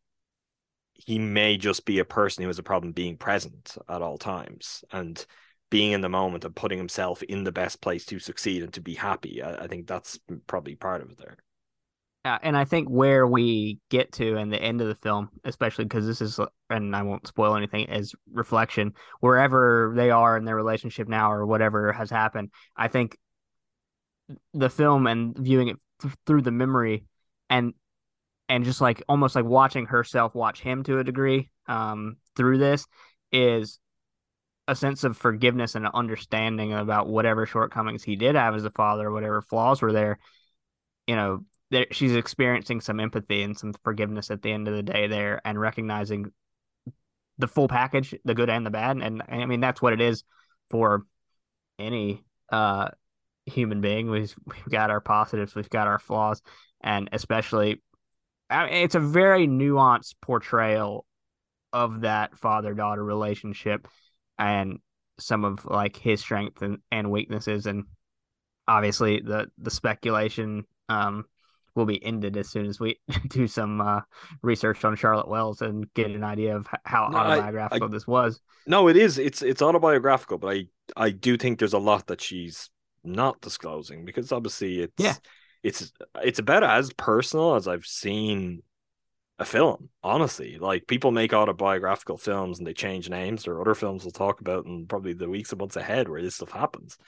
He 0.95 1.19
may 1.19 1.59
just 1.59 1.85
be 1.85 1.99
a 1.99 2.05
person 2.05 2.43
who 2.43 2.49
has 2.49 2.59
a 2.59 2.65
problem 2.65 2.93
being 2.93 3.19
present 3.19 3.77
at 3.89 4.01
all 4.01 4.17
times 4.17 4.83
and 4.91 5.25
being 5.69 5.93
in 5.93 6.01
the 6.01 6.09
moment 6.09 6.47
and 6.47 6.57
putting 6.57 6.79
himself 6.79 7.23
in 7.23 7.45
the 7.45 7.53
best 7.53 7.83
place 7.83 8.07
to 8.07 8.19
succeed 8.19 8.63
and 8.63 8.73
to 8.73 8.81
be 8.81 8.95
happy. 8.95 9.43
I, 9.43 9.65
I 9.65 9.67
think 9.67 9.87
that's 9.87 10.19
probably 10.47 10.75
part 10.75 11.03
of 11.03 11.11
it 11.11 11.19
there. 11.19 11.37
And 12.43 12.57
I 12.57 12.65
think 12.65 12.89
where 12.89 13.27
we 13.27 13.79
get 13.91 14.13
to 14.13 14.37
in 14.37 14.49
the 14.49 14.61
end 14.61 14.81
of 14.81 14.89
the 14.89 14.97
film, 14.97 15.29
especially 15.45 15.85
because 15.85 16.07
this 16.07 16.21
is, 16.21 16.41
and 16.71 16.97
I 16.97 17.03
won't 17.03 17.27
spoil 17.29 17.55
anything, 17.55 17.85
is 17.89 18.15
reflection. 18.33 18.95
Wherever 19.21 19.93
they 19.95 20.11
are 20.11 20.37
in 20.37 20.45
their 20.45 20.57
relationship 20.57 21.07
now, 21.07 21.31
or 21.31 21.47
whatever 21.47 21.93
has 21.93 22.11
happened, 22.11 22.51
I 22.77 22.89
think 22.89 23.17
the 24.55 24.71
film 24.71 25.07
and 25.07 25.37
viewing 25.37 25.69
it 25.69 25.77
th- 26.03 26.15
through 26.27 26.43
the 26.43 26.51
memory, 26.51 27.05
and 27.51 27.75
and 28.49 28.65
just 28.65 28.81
like 28.81 29.03
almost 29.09 29.35
like 29.35 29.45
watching 29.45 29.87
herself 29.87 30.35
watch 30.35 30.61
him 30.61 30.83
to 30.85 30.99
a 30.99 31.05
degree, 31.05 31.51
um, 31.67 32.17
through 32.37 32.59
this 32.59 32.87
is 33.33 33.79
a 34.69 34.75
sense 34.75 35.05
of 35.05 35.17
forgiveness 35.17 35.75
and 35.75 35.87
understanding 35.87 36.73
about 36.73 37.09
whatever 37.09 37.47
shortcomings 37.47 38.03
he 38.03 38.17
did 38.17 38.35
have 38.35 38.55
as 38.55 38.65
a 38.65 38.71
father, 38.71 39.11
whatever 39.11 39.43
flaws 39.43 39.81
were 39.81 39.93
there. 39.93 40.19
You 41.07 41.15
know, 41.15 41.45
there 41.71 41.87
she's 41.91 42.15
experiencing 42.15 42.81
some 42.81 43.01
empathy 43.01 43.43
and 43.43 43.59
some 43.59 43.75
forgiveness 43.85 44.31
at 44.31 44.43
the 44.43 44.53
end 44.53 44.69
of 44.69 44.75
the 44.75 44.83
day 44.83 45.07
there 45.07 45.41
and 45.45 45.61
recognizing 45.61 46.33
the 47.39 47.49
full 47.49 47.69
package 47.69 48.15
the 48.25 48.35
good 48.35 48.49
and 48.49 48.65
the 48.65 48.71
bad 48.71 48.97
and, 48.97 49.23
i 49.29 49.45
mean 49.47 49.61
that's 49.61 49.83
what 49.83 49.93
it 49.93 50.01
is 50.01 50.25
for 50.71 51.05
any 51.79 52.25
uh 52.51 52.89
human 53.47 53.81
being 53.81 54.11
we've, 54.11 54.35
we've 54.45 54.71
got 54.71 54.91
our 54.91 55.01
positives 55.01 55.55
we've 55.55 55.71
got 55.71 55.87
our 55.87 55.99
flaws 55.99 56.43
and 56.83 57.09
especially 57.13 57.83
I 58.49 58.67
mean, 58.67 58.75
it's 58.75 58.95
a 58.95 59.01
very 59.01 59.47
nuanced 59.47 60.15
portrayal 60.21 61.05
of 61.73 62.03
that 62.03 62.37
father 62.39 62.75
daughter 62.75 63.05
relationship 63.05 63.89
and 64.39 64.79
some 65.19 65.45
of 65.45 65.65
like 65.65 65.97
his 65.97 66.21
strengths 66.21 66.63
and, 66.63 66.79
and 66.91 67.11
weaknesses 67.11 67.67
and 67.67 67.85
obviously 68.69 69.21
the 69.21 69.47
the 69.59 69.71
speculation 69.71 70.65
um 70.89 71.25
will 71.77 71.87
be 71.87 72.03
ended 72.05 72.37
as 72.37 72.49
soon 72.49 72.67
as 72.67 72.81
we 72.81 72.99
do 73.29 73.47
some 73.47 73.81
uh, 73.81 74.01
research 74.43 74.85
on 74.85 74.97
Charlotte 74.97 75.29
Wells 75.29 75.61
and 75.61 75.93
get 75.95 76.11
an 76.11 76.25
idea 76.25 76.57
of 76.57 76.67
how 76.85 77.09
no, 77.09 77.19
autobiographical 77.19 77.89
I, 77.89 77.91
I, 77.91 77.93
this 77.93 78.07
was. 78.07 78.41
No, 78.67 78.89
it 78.89 78.97
is. 78.97 79.19
It's 79.19 79.43
it's 79.43 79.63
autobiographical, 79.63 80.39
but 80.39 80.57
I 80.57 80.65
I 80.97 81.11
do 81.11 81.37
think 81.37 81.59
there's 81.59 81.75
a 81.75 81.79
lot 81.79 82.07
that 82.09 82.21
she's 82.21 82.71
not 83.07 83.41
disclosing 83.41 84.05
because 84.05 84.33
obviously 84.33 84.81
it's 84.81 84.95
yeah. 84.99 85.15
it's 85.63 85.93
it's 86.23 86.39
about 86.39 86.65
as 86.65 86.93
personal 86.93 87.55
as 87.55 87.69
I've 87.69 87.87
seen 87.87 88.63
a 89.39 89.45
film. 89.45 89.91
Honestly, 90.03 90.59
like 90.59 90.87
people 90.87 91.11
make 91.13 91.33
autobiographical 91.33 92.17
films 92.17 92.59
and 92.59 92.67
they 92.67 92.75
change 92.75 93.09
names. 93.09 93.47
or 93.47 93.61
other 93.61 93.75
films 93.75 94.05
we'll 94.05 94.13
talk 94.13 94.41
about 94.41 94.67
in 94.67 94.87
probably 94.87 95.13
the 95.13 95.29
weeks 95.29 95.53
and 95.53 95.59
months 95.61 95.77
ahead 95.77 96.09
where 96.09 96.23
this 96.23 96.37
stuff 96.37 96.51
happens 96.51 96.99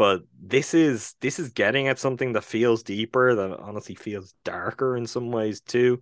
but 0.00 0.22
this 0.42 0.72
is 0.72 1.14
this 1.20 1.38
is 1.38 1.50
getting 1.50 1.86
at 1.86 1.98
something 1.98 2.32
that 2.32 2.42
feels 2.42 2.82
deeper 2.82 3.34
that 3.34 3.60
honestly 3.60 3.94
feels 3.94 4.32
darker 4.44 4.96
in 4.96 5.06
some 5.06 5.30
ways 5.30 5.60
too 5.60 6.00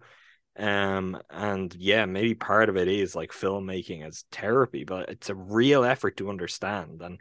um 0.57 1.21
and 1.31 1.75
yeah 1.75 2.05
maybe 2.07 2.33
part 2.33 2.69
of 2.69 2.77
it 2.77 2.87
is 2.87 3.17
like 3.17 3.33
filmmaking 3.33 4.07
as 4.07 4.25
therapy 4.31 4.85
but 4.85 5.09
it's 5.09 5.31
a 5.31 5.35
real 5.35 5.83
effort 5.83 6.17
to 6.17 6.31
understand 6.31 7.03
and 7.03 7.19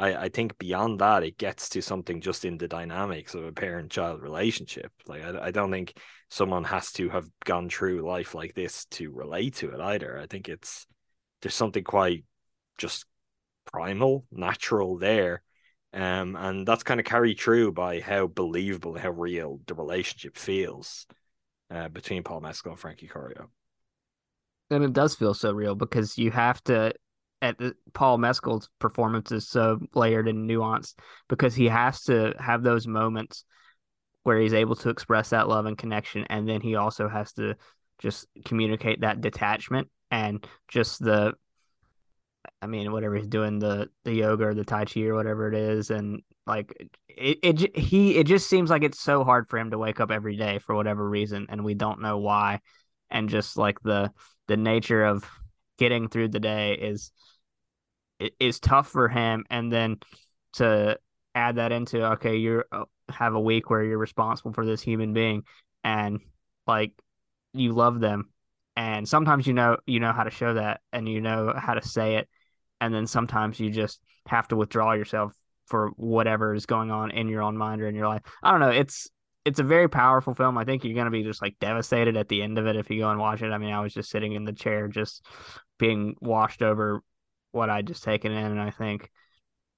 i 0.00 0.24
i 0.24 0.28
think 0.28 0.58
beyond 0.58 1.00
that 1.00 1.22
it 1.22 1.38
gets 1.38 1.68
to 1.68 1.82
something 1.82 2.20
just 2.20 2.44
in 2.44 2.58
the 2.58 2.68
dynamics 2.68 3.34
of 3.34 3.44
a 3.44 3.52
parent 3.52 3.90
child 3.90 4.22
relationship. 4.22 4.92
Like 5.06 5.22
I, 5.22 5.46
I 5.46 5.50
don't 5.50 5.70
think 5.70 5.96
someone 6.28 6.64
has 6.64 6.92
to 6.92 7.08
have 7.10 7.28
gone 7.44 7.68
through 7.68 8.00
life 8.02 8.34
like 8.34 8.54
this 8.54 8.86
to 8.86 9.12
relate 9.12 9.56
to 9.56 9.70
it 9.70 9.80
either. 9.80 10.18
I 10.18 10.26
think 10.26 10.48
it's 10.48 10.86
there's 11.42 11.54
something 11.54 11.84
quite 11.84 12.24
just 12.78 13.06
primal 13.72 14.26
natural 14.30 14.96
there. 14.98 15.42
Um, 15.92 16.36
and 16.36 16.66
that's 16.66 16.84
kind 16.84 17.00
of 17.00 17.06
carried 17.06 17.40
through 17.40 17.72
by 17.72 18.00
how 18.00 18.28
believable, 18.28 18.96
how 18.96 19.10
real 19.10 19.60
the 19.66 19.74
relationship 19.74 20.36
feels 20.36 21.06
uh, 21.70 21.88
between 21.88 22.22
Paul 22.22 22.42
Mescal 22.42 22.72
and 22.72 22.80
Frankie 22.80 23.08
Corio. 23.08 23.50
And 24.70 24.84
it 24.84 24.92
does 24.92 25.16
feel 25.16 25.34
so 25.34 25.52
real 25.52 25.74
because 25.74 26.16
you 26.16 26.30
have 26.30 26.62
to 26.64 26.92
at 27.42 27.58
the, 27.58 27.74
Paul 27.92 28.18
Mescal's 28.18 28.68
performance 28.78 29.32
is 29.32 29.48
so 29.48 29.80
layered 29.94 30.28
and 30.28 30.48
nuanced 30.48 30.94
because 31.28 31.54
he 31.54 31.66
has 31.66 32.02
to 32.04 32.34
have 32.38 32.62
those 32.62 32.86
moments 32.86 33.44
where 34.22 34.38
he's 34.38 34.54
able 34.54 34.76
to 34.76 34.90
express 34.90 35.30
that 35.30 35.48
love 35.48 35.66
and 35.66 35.78
connection 35.78 36.26
and 36.28 36.48
then 36.48 36.60
he 36.60 36.76
also 36.76 37.08
has 37.08 37.32
to 37.32 37.56
just 37.98 38.26
communicate 38.44 39.00
that 39.00 39.20
detachment 39.20 39.88
and 40.10 40.46
just 40.68 41.02
the 41.02 41.32
I 42.62 42.66
mean 42.66 42.92
whatever 42.92 43.16
he's 43.16 43.26
doing 43.26 43.58
the 43.58 43.88
the 44.04 44.14
yoga 44.14 44.48
or 44.48 44.54
the 44.54 44.64
tai 44.64 44.84
chi 44.84 45.02
or 45.02 45.14
whatever 45.14 45.48
it 45.48 45.54
is 45.54 45.90
and 45.90 46.22
like 46.46 46.74
it, 47.08 47.38
it 47.42 47.76
he 47.76 48.16
it 48.16 48.26
just 48.26 48.48
seems 48.48 48.70
like 48.70 48.82
it's 48.82 49.00
so 49.00 49.24
hard 49.24 49.48
for 49.48 49.58
him 49.58 49.70
to 49.70 49.78
wake 49.78 50.00
up 50.00 50.10
every 50.10 50.36
day 50.36 50.58
for 50.58 50.74
whatever 50.74 51.08
reason 51.08 51.46
and 51.48 51.64
we 51.64 51.74
don't 51.74 52.00
know 52.00 52.18
why 52.18 52.60
and 53.10 53.28
just 53.28 53.56
like 53.56 53.80
the 53.80 54.10
the 54.48 54.56
nature 54.56 55.04
of 55.04 55.24
getting 55.80 56.08
through 56.08 56.28
the 56.28 56.38
day 56.38 56.74
is 56.74 57.10
is 58.38 58.60
tough 58.60 58.88
for 58.88 59.08
him. 59.08 59.44
And 59.50 59.72
then 59.72 59.96
to 60.52 60.98
add 61.34 61.56
that 61.56 61.72
into 61.72 62.04
okay 62.12 62.36
you 62.36 62.62
uh, 62.70 62.84
have 63.08 63.34
a 63.34 63.40
week 63.40 63.70
where 63.70 63.82
you're 63.82 63.98
responsible 63.98 64.52
for 64.52 64.66
this 64.66 64.82
human 64.82 65.12
being 65.12 65.44
and 65.82 66.20
like 66.66 66.92
you 67.54 67.72
love 67.72 67.98
them. 67.98 68.30
And 68.76 69.08
sometimes 69.08 69.46
you 69.46 69.54
know 69.54 69.78
you 69.86 69.98
know 69.98 70.12
how 70.12 70.22
to 70.22 70.30
show 70.30 70.54
that 70.54 70.82
and 70.92 71.08
you 71.08 71.20
know 71.20 71.52
how 71.56 71.74
to 71.74 71.82
say 71.82 72.16
it. 72.16 72.28
And 72.80 72.94
then 72.94 73.06
sometimes 73.06 73.58
you 73.58 73.70
just 73.70 74.00
have 74.26 74.48
to 74.48 74.56
withdraw 74.56 74.92
yourself 74.92 75.32
for 75.66 75.90
whatever 75.96 76.54
is 76.54 76.66
going 76.66 76.90
on 76.90 77.10
in 77.10 77.28
your 77.28 77.42
own 77.42 77.56
mind 77.56 77.80
or 77.80 77.88
in 77.88 77.94
your 77.94 78.08
life. 78.08 78.22
I 78.42 78.50
don't 78.50 78.60
know. 78.60 78.70
It's 78.70 79.08
it's 79.44 79.58
a 79.58 79.64
very 79.64 79.88
powerful 79.88 80.34
film. 80.34 80.58
I 80.58 80.64
think 80.64 80.84
you're 80.84 80.94
gonna 80.94 81.10
be 81.10 81.22
just 81.22 81.42
like 81.42 81.58
devastated 81.60 82.16
at 82.16 82.28
the 82.28 82.42
end 82.42 82.58
of 82.58 82.66
it 82.66 82.76
if 82.76 82.90
you 82.90 83.00
go 83.00 83.10
and 83.10 83.18
watch 83.18 83.42
it. 83.42 83.52
I 83.52 83.58
mean, 83.58 83.72
I 83.72 83.80
was 83.80 83.94
just 83.94 84.10
sitting 84.10 84.32
in 84.32 84.44
the 84.44 84.52
chair, 84.52 84.88
just 84.88 85.24
being 85.78 86.14
washed 86.20 86.62
over 86.62 87.02
what 87.52 87.70
I'd 87.70 87.86
just 87.86 88.04
taken 88.04 88.32
in, 88.32 88.44
and 88.50 88.60
I 88.60 88.70
think 88.70 89.10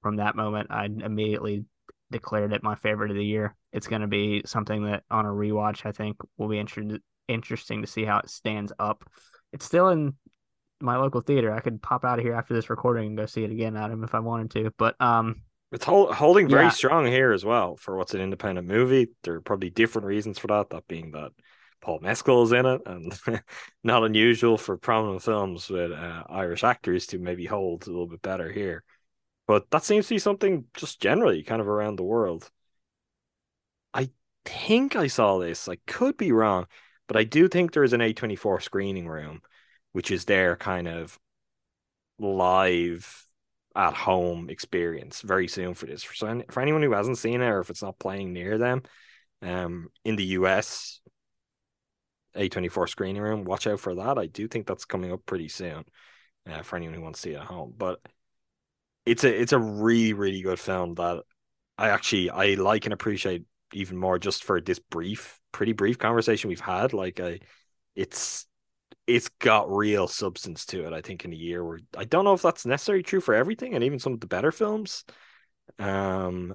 from 0.02 0.16
that 0.16 0.36
moment, 0.36 0.68
I 0.70 0.86
immediately 0.86 1.64
declared 2.10 2.52
it 2.52 2.62
my 2.62 2.74
favorite 2.74 3.10
of 3.10 3.16
the 3.16 3.24
year. 3.24 3.54
It's 3.72 3.86
gonna 3.86 4.08
be 4.08 4.42
something 4.46 4.84
that 4.84 5.04
on 5.10 5.26
a 5.26 5.30
rewatch, 5.30 5.86
I 5.86 5.92
think 5.92 6.16
will 6.36 6.48
be 6.48 6.58
interesting 6.58 7.00
interesting 7.28 7.82
to 7.82 7.86
see 7.86 8.04
how 8.04 8.18
it 8.18 8.28
stands 8.28 8.72
up. 8.78 9.08
It's 9.52 9.64
still 9.64 9.88
in 9.88 10.14
my 10.80 10.96
local 10.96 11.20
theater. 11.20 11.52
I 11.52 11.60
could 11.60 11.80
pop 11.80 12.04
out 12.04 12.18
of 12.18 12.24
here 12.24 12.34
after 12.34 12.54
this 12.54 12.68
recording 12.70 13.06
and 13.06 13.16
go 13.16 13.26
see 13.26 13.44
it 13.44 13.50
again, 13.50 13.76
Adam, 13.76 14.04
if 14.04 14.14
I 14.14 14.18
wanted 14.18 14.50
to. 14.52 14.72
But 14.76 15.00
um, 15.00 15.42
it's 15.72 15.84
hold, 15.86 16.14
holding 16.14 16.48
very 16.48 16.64
yeah. 16.64 16.70
strong 16.70 17.06
here 17.06 17.32
as 17.32 17.44
well 17.44 17.76
for 17.76 17.96
what's 17.96 18.12
an 18.12 18.20
independent 18.20 18.68
movie. 18.68 19.08
There 19.22 19.34
are 19.36 19.40
probably 19.40 19.70
different 19.70 20.06
reasons 20.06 20.38
for 20.38 20.48
that. 20.48 20.68
That 20.70 20.86
being 20.86 21.12
that 21.12 21.32
Paul 21.80 22.00
Mescal 22.02 22.42
is 22.42 22.52
in 22.52 22.66
it, 22.66 22.82
and 22.84 23.18
not 23.82 24.04
unusual 24.04 24.58
for 24.58 24.76
prominent 24.76 25.22
films 25.22 25.70
with 25.70 25.92
uh, 25.92 26.24
Irish 26.28 26.62
actors 26.62 27.06
to 27.08 27.18
maybe 27.18 27.46
hold 27.46 27.86
a 27.86 27.90
little 27.90 28.06
bit 28.06 28.20
better 28.20 28.52
here. 28.52 28.84
But 29.46 29.70
that 29.70 29.82
seems 29.82 30.06
to 30.08 30.14
be 30.14 30.18
something 30.18 30.66
just 30.76 31.00
generally 31.00 31.42
kind 31.42 31.60
of 31.60 31.68
around 31.68 31.96
the 31.96 32.04
world. 32.04 32.50
I 33.94 34.10
think 34.44 34.94
I 34.94 35.06
saw 35.06 35.38
this. 35.38 35.68
I 35.68 35.76
could 35.86 36.18
be 36.18 36.32
wrong, 36.32 36.66
but 37.08 37.16
I 37.16 37.24
do 37.24 37.48
think 37.48 37.72
there 37.72 37.82
is 37.82 37.94
an 37.94 38.00
A24 38.00 38.62
screening 38.62 39.08
room, 39.08 39.40
which 39.92 40.10
is 40.10 40.26
their 40.26 40.54
kind 40.54 40.86
of 40.86 41.18
live 42.18 43.26
at 43.74 43.94
home 43.94 44.50
experience 44.50 45.20
very 45.22 45.48
soon 45.48 45.74
for 45.74 45.86
this. 45.86 46.02
For, 46.02 46.42
for 46.50 46.60
anyone 46.60 46.82
who 46.82 46.92
hasn't 46.92 47.18
seen 47.18 47.40
it 47.40 47.48
or 47.48 47.60
if 47.60 47.70
it's 47.70 47.82
not 47.82 47.98
playing 47.98 48.32
near 48.32 48.58
them, 48.58 48.82
um, 49.42 49.88
in 50.04 50.16
the 50.16 50.24
US, 50.24 51.00
A24 52.36 52.88
screening 52.88 53.22
room, 53.22 53.44
watch 53.44 53.66
out 53.66 53.80
for 53.80 53.94
that. 53.94 54.18
I 54.18 54.26
do 54.26 54.46
think 54.48 54.66
that's 54.66 54.84
coming 54.84 55.12
up 55.12 55.26
pretty 55.26 55.48
soon 55.48 55.84
uh, 56.50 56.62
for 56.62 56.76
anyone 56.76 56.94
who 56.94 57.02
wants 57.02 57.20
to 57.22 57.28
see 57.28 57.34
it 57.34 57.40
at 57.40 57.46
home. 57.46 57.74
But 57.76 58.00
it's 59.04 59.24
a 59.24 59.40
it's 59.40 59.52
a 59.52 59.58
really 59.58 60.12
really 60.12 60.42
good 60.42 60.60
film 60.60 60.94
that 60.94 61.24
I 61.76 61.88
actually 61.88 62.30
I 62.30 62.54
like 62.54 62.84
and 62.86 62.92
appreciate 62.92 63.44
even 63.72 63.96
more 63.96 64.18
just 64.18 64.44
for 64.44 64.60
this 64.60 64.78
brief, 64.78 65.40
pretty 65.50 65.72
brief 65.72 65.98
conversation 65.98 66.48
we've 66.48 66.60
had. 66.60 66.92
Like 66.92 67.20
I, 67.20 67.40
it's 67.94 68.46
it's 69.06 69.28
got 69.40 69.70
real 69.70 70.06
substance 70.06 70.64
to 70.66 70.86
it. 70.86 70.92
I 70.92 71.00
think 71.00 71.24
in 71.24 71.32
a 71.32 71.36
year 71.36 71.64
where 71.64 71.80
I 71.96 72.04
don't 72.04 72.24
know 72.24 72.34
if 72.34 72.42
that's 72.42 72.66
necessarily 72.66 73.02
true 73.02 73.20
for 73.20 73.34
everything, 73.34 73.74
and 73.74 73.84
even 73.84 73.98
some 73.98 74.12
of 74.12 74.20
the 74.20 74.26
better 74.26 74.52
films. 74.52 75.04
Um, 75.78 76.54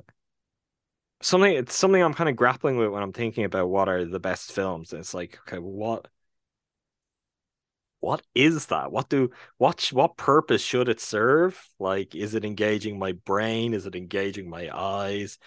something 1.22 1.54
it's 1.54 1.76
something 1.76 2.02
I'm 2.02 2.14
kind 2.14 2.30
of 2.30 2.36
grappling 2.36 2.78
with 2.78 2.90
when 2.90 3.04
I'm 3.04 3.14
thinking 3.14 3.46
about 3.46 3.70
what 3.70 3.90
are 3.90 4.06
the 4.06 4.20
best 4.20 4.52
films. 4.52 4.94
And 4.94 5.00
it's 5.00 5.14
like, 5.14 5.40
okay, 5.42 5.58
what 5.58 6.08
what 8.00 8.22
is 8.36 8.68
that? 8.68 8.92
What 8.92 9.10
do 9.10 9.32
what 9.58 9.90
what 9.92 10.18
purpose 10.18 10.62
should 10.62 10.88
it 10.90 11.02
serve? 11.02 11.62
Like, 11.80 12.16
is 12.16 12.36
it 12.36 12.46
engaging 12.46 13.00
my 13.00 13.14
brain? 13.14 13.74
Is 13.74 13.86
it 13.86 13.96
engaging 13.96 14.50
my 14.50 14.70
eyes? 14.76 15.40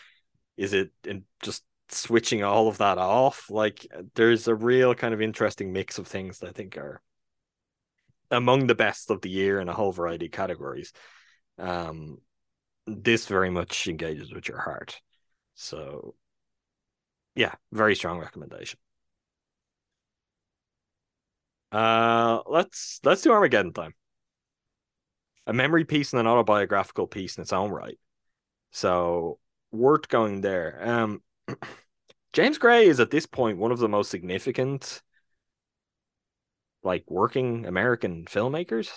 Is 0.57 0.73
it 0.75 0.91
in 1.05 1.25
just 1.43 1.63
switching 1.91 2.43
all 2.43 2.69
of 2.69 2.79
that 2.79 2.99
off. 2.99 3.51
Like 3.51 3.87
there's 4.15 4.49
a 4.49 4.55
real 4.55 4.95
kind 4.95 5.15
of 5.15 5.21
interesting 5.21 5.73
mix 5.73 5.99
of 5.99 6.07
things 6.07 6.39
that 6.39 6.49
I 6.49 6.53
think 6.53 6.77
are 6.77 7.01
among 8.31 8.67
the 8.67 8.75
best 8.75 9.11
of 9.11 9.21
the 9.23 9.31
year 9.31 9.61
in 9.61 9.69
a 9.69 9.73
whole 9.73 9.93
variety 9.93 10.27
of 10.27 10.33
categories. 10.33 10.93
Um, 11.59 12.19
this 12.87 13.27
very 13.27 13.51
much 13.51 13.89
engages 13.89 14.33
with 14.33 14.49
your 14.49 14.59
heart. 14.59 15.01
So, 15.55 16.15
yeah, 17.35 17.55
very 17.73 17.95
strong 17.95 18.19
recommendation. 18.19 18.79
Uh, 21.73 22.41
let's 22.47 23.01
let's 23.05 23.23
do 23.23 23.33
Armageddon 23.33 23.73
time. 23.73 23.95
A 25.47 25.53
memory 25.53 25.85
piece 25.85 26.13
and 26.13 26.21
an 26.21 26.27
autobiographical 26.27 27.07
piece 27.07 27.37
in 27.37 27.43
its 27.43 27.53
own 27.53 27.71
right. 27.71 27.99
So 28.73 29.39
worth 29.73 30.09
going 30.09 30.41
there. 30.41 30.81
Um, 30.83 31.23
James 32.33 32.59
Gray 32.59 32.87
is 32.87 33.01
at 33.01 33.11
this 33.11 33.27
point 33.27 33.59
one 33.59 33.73
of 33.73 33.79
the 33.79 33.89
most 33.89 34.11
significant, 34.11 35.03
like 36.83 37.05
working 37.09 37.67
American 37.67 38.25
filmmakers 38.27 38.91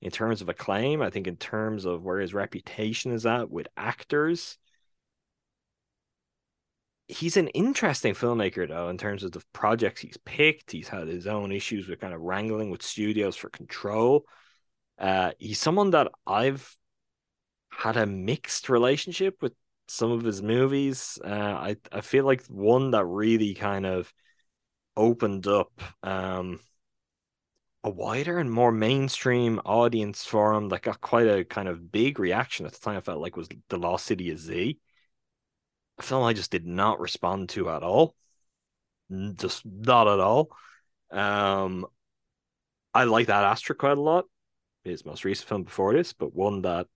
in 0.00 0.10
terms 0.10 0.42
of 0.42 0.48
acclaim. 0.48 1.02
I 1.02 1.10
think 1.10 1.26
in 1.26 1.36
terms 1.36 1.84
of 1.84 2.02
where 2.02 2.20
his 2.20 2.34
reputation 2.34 3.12
is 3.12 3.26
at 3.26 3.50
with 3.50 3.68
actors. 3.76 4.58
He's 7.10 7.38
an 7.38 7.48
interesting 7.48 8.12
filmmaker 8.12 8.68
though, 8.68 8.90
in 8.90 8.98
terms 8.98 9.24
of 9.24 9.32
the 9.32 9.42
projects 9.54 10.02
he's 10.02 10.18
picked. 10.26 10.70
He's 10.70 10.88
had 10.88 11.08
his 11.08 11.26
own 11.26 11.52
issues 11.52 11.88
with 11.88 12.00
kind 12.00 12.12
of 12.12 12.20
wrangling 12.20 12.70
with 12.70 12.82
studios 12.82 13.34
for 13.34 13.48
control. 13.48 14.24
Uh, 14.98 15.30
he's 15.38 15.58
someone 15.58 15.90
that 15.90 16.08
I've 16.26 16.76
had 17.70 17.96
a 17.96 18.04
mixed 18.04 18.68
relationship 18.68 19.40
with 19.40 19.54
some 19.88 20.10
of 20.12 20.22
his 20.22 20.42
movies. 20.42 21.18
Uh, 21.24 21.28
I 21.28 21.76
I 21.92 22.00
feel 22.00 22.24
like 22.24 22.44
one 22.46 22.92
that 22.92 23.04
really 23.04 23.54
kind 23.54 23.86
of 23.86 24.12
opened 24.96 25.46
up 25.46 25.70
um, 26.02 26.60
a 27.84 27.90
wider 27.90 28.38
and 28.38 28.50
more 28.50 28.72
mainstream 28.72 29.60
audience 29.64 30.24
for 30.24 30.52
him 30.52 30.68
that 30.68 30.82
got 30.82 31.00
quite 31.00 31.26
a 31.26 31.44
kind 31.44 31.68
of 31.68 31.90
big 31.92 32.18
reaction 32.18 32.66
at 32.66 32.72
the 32.72 32.80
time. 32.80 32.96
I 32.96 33.00
felt 33.00 33.20
like 33.20 33.36
was 33.36 33.48
the 33.68 33.78
Lost 33.78 34.06
City 34.06 34.30
of 34.30 34.38
Z. 34.38 34.78
A 35.98 36.02
film 36.02 36.24
I 36.24 36.32
just 36.32 36.50
did 36.50 36.66
not 36.66 37.00
respond 37.00 37.48
to 37.50 37.70
at 37.70 37.82
all, 37.82 38.14
just 39.34 39.64
not 39.64 40.06
at 40.08 40.20
all. 40.20 40.50
Um, 41.10 41.86
I 42.94 43.04
like 43.04 43.28
Ad 43.28 43.44
Astra 43.44 43.74
quite 43.74 43.98
a 43.98 44.00
lot. 44.00 44.26
His 44.84 45.04
most 45.04 45.24
recent 45.24 45.48
film 45.48 45.64
before 45.64 45.94
this, 45.94 46.12
but 46.12 46.34
one 46.34 46.62
that 46.62 46.86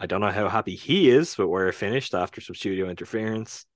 I 0.00 0.06
don't 0.06 0.20
know 0.20 0.30
how 0.30 0.48
happy 0.48 0.74
he 0.74 1.08
is 1.08 1.38
where 1.38 1.68
it 1.68 1.74
finished 1.74 2.14
after 2.14 2.40
some 2.40 2.54
studio 2.54 2.88
interference. 2.88 3.66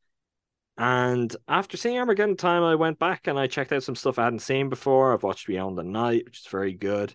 And 0.77 1.35
after 1.49 1.77
seeing 1.77 1.99
Armageddon 1.99 2.37
Time, 2.37 2.63
I 2.63 2.77
went 2.77 2.99
back 2.99 3.27
and 3.27 3.39
I 3.39 3.47
checked 3.47 3.73
out 3.73 3.83
some 3.83 3.97
stuff 3.97 4.19
I 4.19 4.25
hadn't 4.25 4.41
seen 4.41 4.69
before. 4.69 5.13
I've 5.13 5.23
watched 5.23 5.49
We 5.49 5.59
Own 5.59 5.75
the 5.75 5.83
Night, 5.83 6.25
which 6.25 6.41
is 6.41 6.47
very 6.47 6.73
good. 6.73 7.15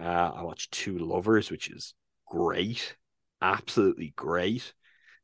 Uh, 0.00 0.30
I 0.34 0.42
watched 0.42 0.72
Two 0.72 0.98
Lovers, 0.98 1.50
which 1.50 1.70
is 1.70 1.94
great, 2.26 2.96
absolutely 3.40 4.12
great. 4.16 4.74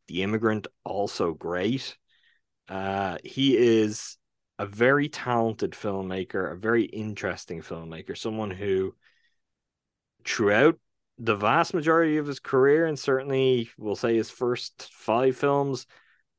The 0.08 0.22
Immigrant, 0.22 0.66
also 0.84 1.32
great. 1.32 1.96
Uh, 2.68 3.18
he 3.24 3.56
is 3.56 4.16
a 4.58 4.66
very 4.66 5.08
talented 5.08 5.72
filmmaker, 5.72 6.52
a 6.52 6.56
very 6.56 6.84
interesting 6.84 7.62
filmmaker, 7.62 8.16
someone 8.16 8.50
who 8.50 8.94
throughout 10.24 10.78
the 11.20 11.36
vast 11.36 11.74
majority 11.74 12.16
of 12.16 12.26
his 12.26 12.40
career, 12.40 12.86
and 12.86 12.98
certainly 12.98 13.70
we'll 13.76 13.94
say 13.94 14.16
his 14.16 14.30
first 14.30 14.90
five 14.90 15.36
films, 15.36 15.86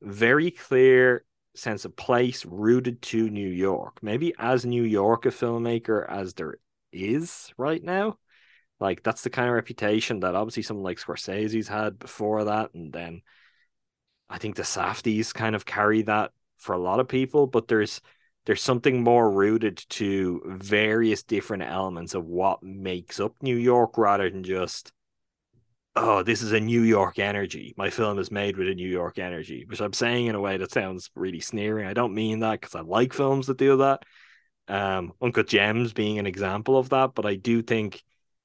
very 0.02 0.50
clear 0.50 1.24
sense 1.54 1.84
of 1.84 1.94
place 1.94 2.44
rooted 2.44 3.00
to 3.02 3.30
New 3.30 3.48
York. 3.48 3.98
Maybe 4.02 4.34
as 4.38 4.66
New 4.66 4.82
York 4.82 5.24
a 5.24 5.28
filmmaker 5.28 6.08
as 6.10 6.34
there 6.34 6.58
is 6.92 7.52
right 7.56 7.82
now. 7.82 8.18
Like 8.80 9.04
that's 9.04 9.22
the 9.22 9.30
kind 9.30 9.48
of 9.48 9.54
reputation 9.54 10.20
that 10.20 10.34
obviously 10.34 10.64
someone 10.64 10.84
like 10.84 10.98
Scorsese's 10.98 11.68
had 11.68 12.00
before 12.00 12.44
that, 12.44 12.74
and 12.74 12.92
then 12.92 13.22
I 14.28 14.38
think 14.38 14.56
the 14.56 14.62
Safdies 14.62 15.32
kind 15.32 15.54
of 15.54 15.64
carry 15.64 16.02
that 16.02 16.32
for 16.58 16.72
a 16.72 16.78
lot 16.78 16.98
of 16.98 17.06
people, 17.06 17.46
but 17.46 17.68
there's 17.68 18.00
there's 18.44 18.62
something 18.62 19.02
more 19.02 19.30
rooted 19.30 19.84
to 19.88 20.42
various 20.46 21.22
different 21.22 21.62
elements 21.62 22.14
of 22.14 22.24
what 22.24 22.62
makes 22.62 23.20
up 23.20 23.34
New 23.40 23.56
York 23.56 23.96
rather 23.96 24.28
than 24.28 24.42
just 24.42 24.92
oh, 25.94 26.22
this 26.22 26.42
is 26.42 26.52
a 26.52 26.60
New 26.60 26.82
York 26.82 27.18
energy. 27.18 27.74
My 27.76 27.90
film 27.90 28.18
is 28.18 28.30
made 28.30 28.56
with 28.56 28.68
a 28.68 28.74
New 28.74 28.88
York 28.88 29.18
energy, 29.18 29.64
which 29.66 29.80
I'm 29.80 29.92
saying 29.92 30.26
in 30.26 30.34
a 30.34 30.40
way 30.40 30.56
that 30.56 30.72
sounds 30.72 31.10
really 31.14 31.40
sneering. 31.40 31.86
I 31.86 31.92
don't 31.92 32.14
mean 32.14 32.40
that 32.40 32.60
because 32.60 32.74
I 32.74 32.80
like 32.80 33.12
films 33.12 33.46
that 33.48 33.58
do 33.58 33.76
that. 33.78 34.02
Um, 34.68 35.12
Uncut 35.20 35.48
Gems 35.48 35.92
being 35.92 36.18
an 36.18 36.26
example 36.26 36.78
of 36.78 36.90
that, 36.90 37.14
but 37.14 37.26
I 37.26 37.34
do 37.34 37.62
think 37.62 38.02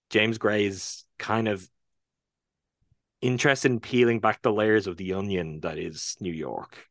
James 0.10 0.38
Gray's 0.38 1.06
kind 1.18 1.48
of 1.48 1.68
interested 3.22 3.72
in 3.72 3.80
peeling 3.80 4.20
back 4.20 4.42
the 4.42 4.52
layers 4.52 4.88
of 4.88 4.98
the 4.98 5.14
onion 5.14 5.62
that 5.62 5.78
is 5.78 6.18
New 6.20 6.34
York. 6.34 6.86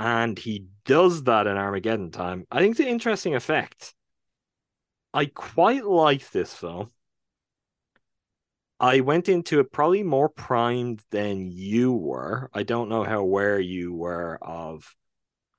And 0.00 0.38
he 0.38 0.64
does 0.86 1.24
that 1.24 1.46
in 1.46 1.58
Armageddon 1.58 2.10
Time. 2.10 2.46
I 2.50 2.60
think 2.60 2.70
it's 2.70 2.80
an 2.80 2.86
interesting 2.86 3.34
effect. 3.34 3.94
I 5.12 5.26
quite 5.26 5.84
like 5.84 6.30
this 6.30 6.54
film. 6.54 6.90
I 8.80 9.00
went 9.00 9.28
into 9.28 9.60
it 9.60 9.72
probably 9.72 10.02
more 10.02 10.30
primed 10.30 11.02
than 11.10 11.50
you 11.50 11.92
were. 11.92 12.48
I 12.54 12.62
don't 12.62 12.88
know 12.88 13.04
how 13.04 13.18
aware 13.18 13.60
you 13.60 13.92
were 13.92 14.38
of 14.40 14.96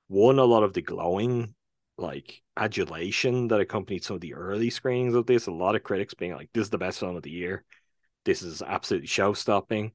one, 0.08 0.40
a 0.40 0.44
lot 0.44 0.64
of 0.64 0.72
the 0.72 0.82
glowing 0.82 1.54
like 1.96 2.42
adulation 2.56 3.46
that 3.46 3.60
accompanied 3.60 4.02
some 4.02 4.16
of 4.16 4.22
the 4.22 4.34
early 4.34 4.70
screenings 4.70 5.14
of 5.14 5.26
this. 5.26 5.46
A 5.46 5.52
lot 5.52 5.76
of 5.76 5.84
critics 5.84 6.14
being 6.14 6.32
like, 6.32 6.50
"This 6.52 6.64
is 6.64 6.70
the 6.70 6.78
best 6.78 6.98
film 6.98 7.14
of 7.14 7.22
the 7.22 7.30
year. 7.30 7.62
This 8.24 8.42
is 8.42 8.60
absolutely 8.60 9.06
show 9.06 9.34
stopping." 9.34 9.92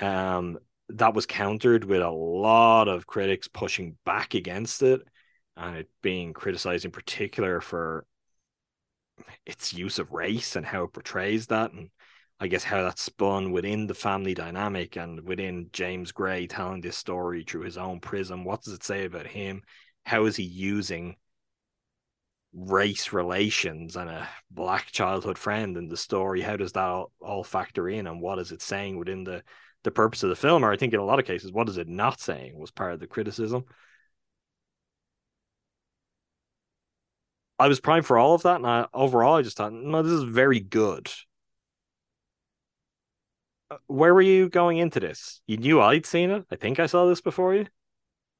Um, 0.00 0.60
that 0.88 1.14
was 1.14 1.26
countered 1.26 1.84
with 1.84 2.02
a 2.02 2.10
lot 2.10 2.88
of 2.88 3.06
critics 3.06 3.48
pushing 3.48 3.96
back 4.04 4.34
against 4.34 4.82
it, 4.82 5.00
and 5.56 5.76
it 5.76 5.90
being 6.02 6.32
criticized 6.32 6.84
in 6.84 6.90
particular 6.90 7.60
for 7.60 8.06
its 9.44 9.72
use 9.72 9.98
of 9.98 10.12
race 10.12 10.56
and 10.56 10.66
how 10.66 10.84
it 10.84 10.92
portrays 10.92 11.48
that, 11.48 11.72
and 11.72 11.90
I 12.38 12.48
guess 12.48 12.64
how 12.64 12.82
that's 12.82 13.02
spun 13.02 13.50
within 13.50 13.86
the 13.86 13.94
family 13.94 14.34
dynamic 14.34 14.96
and 14.96 15.26
within 15.26 15.70
James 15.72 16.12
Gray 16.12 16.46
telling 16.46 16.82
this 16.82 16.96
story 16.96 17.42
through 17.44 17.62
his 17.62 17.78
own 17.78 18.00
prism. 18.00 18.44
What 18.44 18.62
does 18.62 18.74
it 18.74 18.84
say 18.84 19.06
about 19.06 19.26
him? 19.26 19.62
How 20.04 20.26
is 20.26 20.36
he 20.36 20.44
using 20.44 21.16
race 22.52 23.12
relations 23.12 23.96
and 23.96 24.08
a 24.08 24.28
black 24.50 24.86
childhood 24.90 25.36
friend 25.36 25.76
in 25.76 25.88
the 25.88 25.96
story 25.96 26.40
how 26.40 26.56
does 26.56 26.72
that 26.72 26.86
all, 26.86 27.12
all, 27.20 27.44
factor 27.44 27.86
in 27.86 28.06
and 28.06 28.18
what 28.18 28.38
is 28.38 28.50
it 28.50 28.62
saying 28.62 28.96
within 28.96 29.24
the 29.24 29.42
the 29.86 29.90
purpose 29.90 30.22
of 30.22 30.28
the 30.28 30.36
film 30.36 30.62
or 30.64 30.70
i 30.72 30.76
think 30.76 30.92
in 30.92 31.00
a 31.00 31.04
lot 31.04 31.18
of 31.18 31.24
cases 31.24 31.50
what 31.50 31.68
is 31.68 31.78
it 31.78 31.88
not 31.88 32.20
saying 32.20 32.58
was 32.58 32.70
part 32.70 32.92
of 32.92 33.00
the 33.00 33.06
criticism 33.06 33.64
i 37.58 37.68
was 37.68 37.80
primed 37.80 38.04
for 38.04 38.18
all 38.18 38.34
of 38.34 38.42
that 38.42 38.56
and 38.56 38.66
I, 38.66 38.86
overall 38.92 39.36
i 39.36 39.42
just 39.42 39.56
thought 39.56 39.72
no 39.72 40.02
this 40.02 40.12
is 40.12 40.22
very 40.24 40.60
good 40.60 41.10
uh, 43.70 43.76
where 43.86 44.12
were 44.12 44.22
you 44.22 44.48
going 44.48 44.78
into 44.78 45.00
this 45.00 45.40
you 45.46 45.56
knew 45.56 45.80
i'd 45.80 46.04
seen 46.06 46.30
it 46.30 46.44
i 46.50 46.56
think 46.56 46.78
i 46.80 46.86
saw 46.86 47.06
this 47.06 47.20
before 47.20 47.54
you 47.54 47.66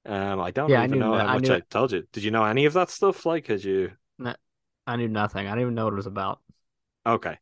um, 0.09 0.41
I 0.41 0.53
don't 0.53 0.71
Yeah, 0.71 0.85
even 0.85 0.93
knew 0.93 1.05
know 1.05 1.17
that- 1.17 1.27
how 1.27 1.33
I 1.33 1.35
much 1.35 1.49
knew- 1.49 1.55
I 1.57 1.61
told 1.69 1.91
you. 1.91 2.05
Did 2.13 2.23
you 2.23 2.31
know 2.31 2.45
any 2.45 2.65
of 2.67 2.75
that 2.75 2.91
stuff? 2.91 3.27
Like, 3.27 3.45
cause 3.45 3.65
you 3.65 3.91
No, 4.21 4.37
I 4.87 4.95
knew 4.95 5.09
nothing. 5.09 5.49
I 5.49 5.51
didn't 5.51 5.63
even 5.63 5.75
know 5.75 5.83
what 5.87 5.95
it 5.95 5.97
was 5.97 6.07
about. 6.07 6.41
Okay. 7.05 7.37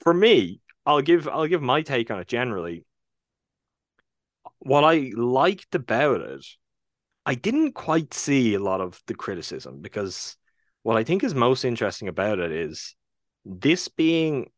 For 0.00 0.12
me, 0.12 0.60
I'll 0.86 1.02
give 1.02 1.28
I'll 1.28 1.46
give 1.46 1.62
my 1.62 1.82
take 1.82 2.10
on 2.10 2.20
it 2.20 2.28
generally. 2.28 2.84
What 4.60 4.84
I 4.84 5.12
liked 5.14 5.74
about 5.74 6.20
it, 6.20 6.44
I 7.26 7.34
didn't 7.34 7.72
quite 7.72 8.14
see 8.14 8.54
a 8.54 8.60
lot 8.60 8.80
of 8.80 9.00
the 9.06 9.14
criticism 9.14 9.80
because 9.80 10.36
what 10.82 10.96
I 10.96 11.04
think 11.04 11.24
is 11.24 11.34
most 11.34 11.64
interesting 11.64 12.08
about 12.08 12.38
it 12.38 12.52
is 12.52 12.94
this 13.44 13.88
being 13.88 14.50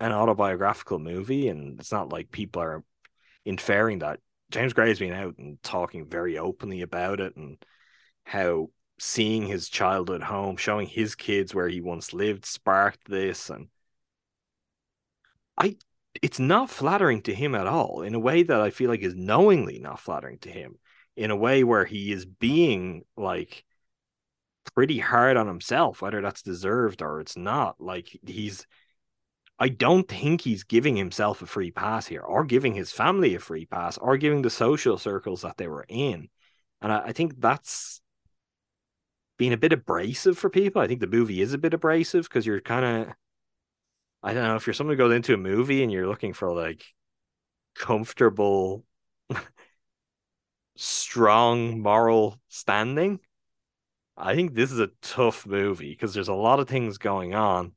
an 0.00 0.12
autobiographical 0.12 0.98
movie, 0.98 1.48
and 1.48 1.80
it's 1.80 1.92
not 1.92 2.12
like 2.12 2.30
people 2.30 2.62
are 2.62 2.84
inferring 3.44 4.00
that 4.00 4.20
James 4.50 4.72
Gray 4.72 4.88
has 4.88 4.98
been 4.98 5.12
out 5.12 5.36
and 5.38 5.62
talking 5.62 6.08
very 6.08 6.38
openly 6.38 6.82
about 6.82 7.20
it 7.20 7.36
and 7.36 7.58
how 8.24 8.70
seeing 8.98 9.46
his 9.46 9.68
childhood 9.68 10.22
home, 10.22 10.56
showing 10.56 10.86
his 10.86 11.14
kids 11.14 11.54
where 11.54 11.68
he 11.68 11.80
once 11.80 12.12
lived, 12.12 12.44
sparked 12.44 13.08
this, 13.08 13.50
and 13.50 13.68
I 15.58 15.76
it's 16.22 16.38
not 16.38 16.70
flattering 16.70 17.22
to 17.22 17.34
him 17.34 17.54
at 17.54 17.66
all 17.66 18.02
in 18.02 18.14
a 18.14 18.18
way 18.18 18.42
that 18.42 18.60
I 18.60 18.70
feel 18.70 18.88
like 18.88 19.00
is 19.00 19.14
knowingly 19.14 19.78
not 19.78 20.00
flattering 20.00 20.38
to 20.38 20.50
him 20.50 20.76
in 21.16 21.30
a 21.30 21.36
way 21.36 21.64
where 21.64 21.84
he 21.84 22.12
is 22.12 22.24
being 22.24 23.04
like 23.16 23.64
pretty 24.74 24.98
hard 24.98 25.36
on 25.36 25.46
himself, 25.46 26.02
whether 26.02 26.20
that's 26.20 26.42
deserved 26.42 27.02
or 27.02 27.20
it's 27.20 27.36
not. 27.36 27.80
Like 27.80 28.18
he's 28.26 28.66
I 29.58 29.68
don't 29.68 30.08
think 30.08 30.42
he's 30.42 30.62
giving 30.62 30.96
himself 30.96 31.42
a 31.42 31.46
free 31.46 31.72
pass 31.72 32.06
here, 32.06 32.20
or 32.20 32.44
giving 32.44 32.74
his 32.74 32.92
family 32.92 33.34
a 33.34 33.40
free 33.40 33.66
pass, 33.66 33.98
or 33.98 34.16
giving 34.16 34.42
the 34.42 34.50
social 34.50 34.98
circles 34.98 35.42
that 35.42 35.56
they 35.56 35.66
were 35.66 35.84
in. 35.88 36.28
And 36.80 36.92
I, 36.92 37.06
I 37.06 37.12
think 37.12 37.40
that's 37.40 38.00
being 39.36 39.52
a 39.52 39.56
bit 39.56 39.72
abrasive 39.72 40.38
for 40.38 40.48
people. 40.48 40.80
I 40.80 40.86
think 40.86 41.00
the 41.00 41.08
movie 41.08 41.40
is 41.40 41.52
a 41.52 41.58
bit 41.58 41.74
abrasive 41.74 42.24
because 42.24 42.46
you're 42.46 42.60
kind 42.60 42.84
of, 42.84 43.14
I 44.22 44.34
don't 44.34 44.44
know, 44.44 44.56
if 44.56 44.66
you're 44.66 44.74
someone 44.74 44.96
who 44.96 44.98
goes 44.98 45.14
into 45.14 45.34
a 45.34 45.38
movie 45.38 45.82
and 45.82 45.92
you're 45.92 46.08
looking 46.08 46.32
for 46.32 46.52
like 46.52 46.84
comfortable, 47.74 48.84
strong 50.76 51.80
moral 51.80 52.38
standing, 52.48 53.20
I 54.16 54.34
think 54.34 54.54
this 54.54 54.72
is 54.72 54.80
a 54.80 54.90
tough 55.02 55.46
movie 55.46 55.90
because 55.90 56.14
there's 56.14 56.28
a 56.28 56.34
lot 56.34 56.60
of 56.60 56.68
things 56.68 56.98
going 56.98 57.34
on. 57.34 57.72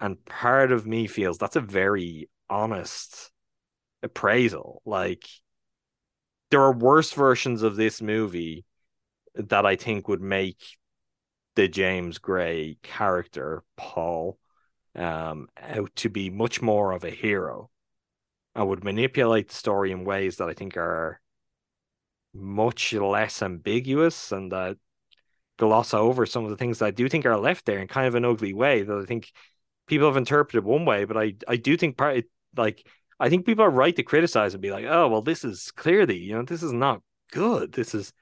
And 0.00 0.24
part 0.24 0.72
of 0.72 0.86
me 0.86 1.06
feels 1.06 1.38
that's 1.38 1.56
a 1.56 1.60
very 1.60 2.28
honest 2.50 3.32
appraisal. 4.02 4.82
Like, 4.84 5.24
there 6.50 6.62
are 6.62 6.72
worse 6.72 7.12
versions 7.12 7.62
of 7.62 7.76
this 7.76 8.02
movie 8.02 8.64
that 9.34 9.66
I 9.66 9.76
think 9.76 10.08
would 10.08 10.20
make 10.20 10.62
the 11.54 11.68
James 11.68 12.18
Gray 12.18 12.78
character, 12.82 13.64
Paul, 13.76 14.38
um, 14.94 15.48
out 15.60 15.94
to 15.96 16.08
be 16.08 16.30
much 16.30 16.60
more 16.60 16.92
of 16.92 17.04
a 17.04 17.10
hero. 17.10 17.70
I 18.54 18.62
would 18.62 18.84
manipulate 18.84 19.48
the 19.48 19.54
story 19.54 19.92
in 19.92 20.04
ways 20.04 20.36
that 20.36 20.48
I 20.48 20.54
think 20.54 20.76
are 20.76 21.20
much 22.34 22.92
less 22.92 23.42
ambiguous 23.42 24.32
and 24.32 24.52
that 24.52 24.76
gloss 25.58 25.94
over 25.94 26.26
some 26.26 26.44
of 26.44 26.50
the 26.50 26.56
things 26.56 26.78
that 26.78 26.86
I 26.86 26.90
do 26.90 27.08
think 27.08 27.26
are 27.26 27.36
left 27.36 27.66
there 27.66 27.78
in 27.78 27.88
kind 27.88 28.06
of 28.06 28.14
an 28.14 28.24
ugly 28.24 28.52
way 28.52 28.82
that 28.82 28.98
I 28.98 29.04
think 29.04 29.30
people 29.86 30.06
have 30.06 30.16
interpreted 30.16 30.64
one 30.64 30.84
way, 30.84 31.04
but 31.04 31.16
I 31.16 31.34
I 31.46 31.56
do 31.56 31.76
think 31.76 31.96
part 31.96 32.24
like 32.56 32.86
I 33.20 33.28
think 33.28 33.46
people 33.46 33.64
are 33.64 33.70
right 33.70 33.94
to 33.96 34.02
criticize 34.02 34.54
and 34.54 34.62
be 34.62 34.70
like, 34.70 34.86
oh 34.86 35.08
well, 35.08 35.22
this 35.22 35.44
is 35.44 35.70
clearly 35.72 36.18
you 36.18 36.34
know 36.34 36.42
this 36.42 36.62
is 36.62 36.72
not 36.72 37.02
good. 37.30 37.72
This 37.72 37.94
is, 37.94 38.12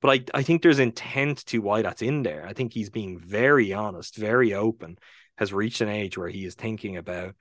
but 0.00 0.10
I 0.10 0.38
I 0.38 0.42
think 0.42 0.62
there's 0.62 0.78
intent 0.78 1.44
to 1.46 1.60
why 1.60 1.82
that's 1.82 2.02
in 2.02 2.22
there. 2.22 2.46
I 2.46 2.52
think 2.52 2.72
he's 2.72 2.90
being 2.90 3.18
very 3.18 3.72
honest, 3.72 4.16
very 4.16 4.54
open, 4.54 4.98
has 5.38 5.52
reached 5.52 5.80
an 5.80 5.88
age 5.88 6.18
where 6.18 6.28
he 6.28 6.44
is 6.44 6.54
thinking 6.54 6.96
about 6.96 7.34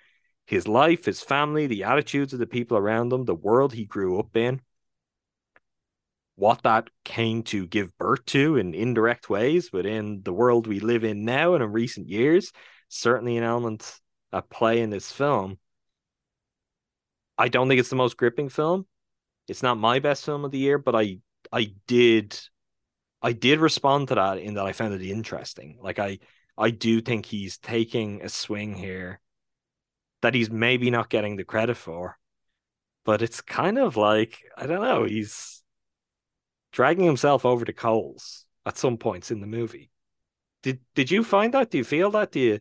his 0.45 0.68
life, 0.68 1.06
his 1.06 1.22
family, 1.22 1.68
the 1.68 1.84
attitudes 1.84 2.32
of 2.32 2.39
the 2.39 2.48
people 2.48 2.78
around 2.78 3.12
him, 3.12 3.26
the 3.26 3.36
world 3.36 3.74
he 3.74 3.86
grew 3.86 4.20
up 4.20 4.38
in, 4.38 4.62
what 6.36 6.62
that 6.62 6.89
came 7.04 7.41
to 7.41 7.66
give 7.66 7.98
birth 7.98 8.24
to 8.28 8.56
in 8.56 8.76
indirect 8.76 9.30
ways 9.30 9.74
within 9.74 10.22
the 10.24 10.32
world 10.32 10.68
we 10.68 10.80
live 10.80 11.04
in 11.04 11.26
now 11.26 11.56
and 11.56 11.64
in 11.64 11.72
recent 11.72 12.08
years. 12.08 12.52
Certainly 12.88 13.38
an 13.38 13.43
element 13.43 14.00
at 14.32 14.50
play 14.50 14.82
in 14.82 14.91
this 14.91 15.12
film. 15.12 15.58
I 17.38 17.50
don't 17.50 17.68
think 17.68 17.80
it's 17.80 17.89
the 17.89 17.95
most 17.95 18.18
gripping 18.18 18.50
film. 18.50 18.86
It's 19.48 19.64
not 19.64 19.78
my 19.78 19.98
best 19.98 20.24
film 20.26 20.45
of 20.45 20.52
the 20.52 20.60
year, 20.60 20.78
but 20.78 20.95
I 20.95 21.18
I 21.52 21.74
did 21.88 22.39
I 23.22 23.34
did 23.34 23.60
respond 23.60 24.10
to 24.10 24.16
that 24.16 24.38
in 24.38 24.54
that 24.54 24.66
I 24.66 24.74
found 24.74 24.93
it 24.93 25.02
interesting. 25.02 25.80
Like 25.82 25.98
I 25.98 26.20
I 26.58 26.72
do 26.72 27.01
think 27.01 27.28
he's 27.28 27.58
taking 27.58 28.22
a 28.22 28.30
swing 28.30 28.76
here 28.76 29.20
that 30.22 30.34
he's 30.34 30.49
maybe 30.49 30.89
not 30.89 31.10
getting 31.10 31.36
the 31.36 31.43
credit 31.43 31.78
for. 31.78 32.18
But 33.05 33.22
it's 33.22 33.41
kind 33.41 33.78
of 33.78 33.95
like, 33.95 34.43
I 34.58 34.68
don't 34.68 34.82
know, 34.82 35.05
he's 35.05 35.64
dragging 36.72 37.05
himself 37.05 37.45
over 37.45 37.64
to 37.64 37.74
coals 37.74 38.45
at 38.66 38.78
some 38.78 38.97
points 38.97 39.32
in 39.32 39.39
the 39.39 39.47
movie. 39.47 39.91
Did 40.64 40.80
did 40.95 41.12
you 41.12 41.24
find 41.24 41.53
that? 41.53 41.72
Do 41.72 41.78
you 41.78 41.84
feel 41.84 42.12
that? 42.12 42.32
Do 42.32 42.39
you 42.39 42.60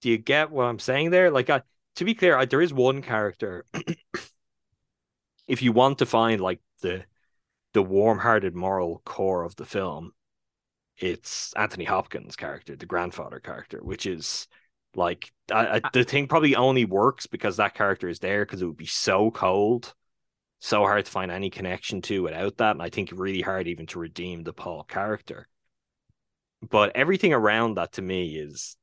do 0.00 0.10
you 0.10 0.18
get 0.18 0.50
what 0.50 0.64
I'm 0.64 0.78
saying 0.78 1.10
there? 1.10 1.30
Like 1.30 1.50
I 1.50 1.62
to 1.96 2.04
be 2.04 2.14
clear, 2.14 2.36
I, 2.36 2.46
there 2.46 2.60
is 2.60 2.72
one 2.72 3.02
character. 3.02 3.64
if 5.46 5.62
you 5.62 5.72
want 5.72 5.98
to 5.98 6.06
find 6.06 6.40
like 6.40 6.60
the 6.82 7.04
the 7.72 7.82
warm-hearted 7.82 8.54
moral 8.54 9.02
core 9.04 9.44
of 9.44 9.56
the 9.56 9.66
film, 9.66 10.12
it's 10.98 11.52
Anthony 11.54 11.84
Hopkins' 11.84 12.36
character, 12.36 12.76
the 12.76 12.86
grandfather 12.86 13.40
character, 13.40 13.78
which 13.82 14.06
is 14.06 14.48
like 14.94 15.32
I, 15.52 15.76
I, 15.76 15.80
the 15.92 16.04
thing 16.04 16.26
probably 16.28 16.56
only 16.56 16.84
works 16.84 17.26
because 17.26 17.58
that 17.58 17.74
character 17.74 18.08
is 18.08 18.18
there 18.20 18.44
because 18.44 18.62
it 18.62 18.66
would 18.66 18.76
be 18.76 18.86
so 18.86 19.30
cold 19.30 19.94
so 20.58 20.80
hard 20.80 21.04
to 21.04 21.10
find 21.10 21.30
any 21.30 21.50
connection 21.50 22.00
to 22.02 22.22
without 22.22 22.56
that. 22.58 22.72
And 22.72 22.82
I 22.82 22.90
think 22.90 23.10
really 23.12 23.42
hard 23.42 23.68
even 23.68 23.86
to 23.88 23.98
redeem 23.98 24.42
the 24.42 24.52
Paul 24.52 24.84
character. 24.84 25.48
But 26.62 26.94
everything 26.96 27.32
around 27.32 27.74
that 27.76 27.92
to 27.92 28.02
me 28.02 28.36
is 28.36 28.76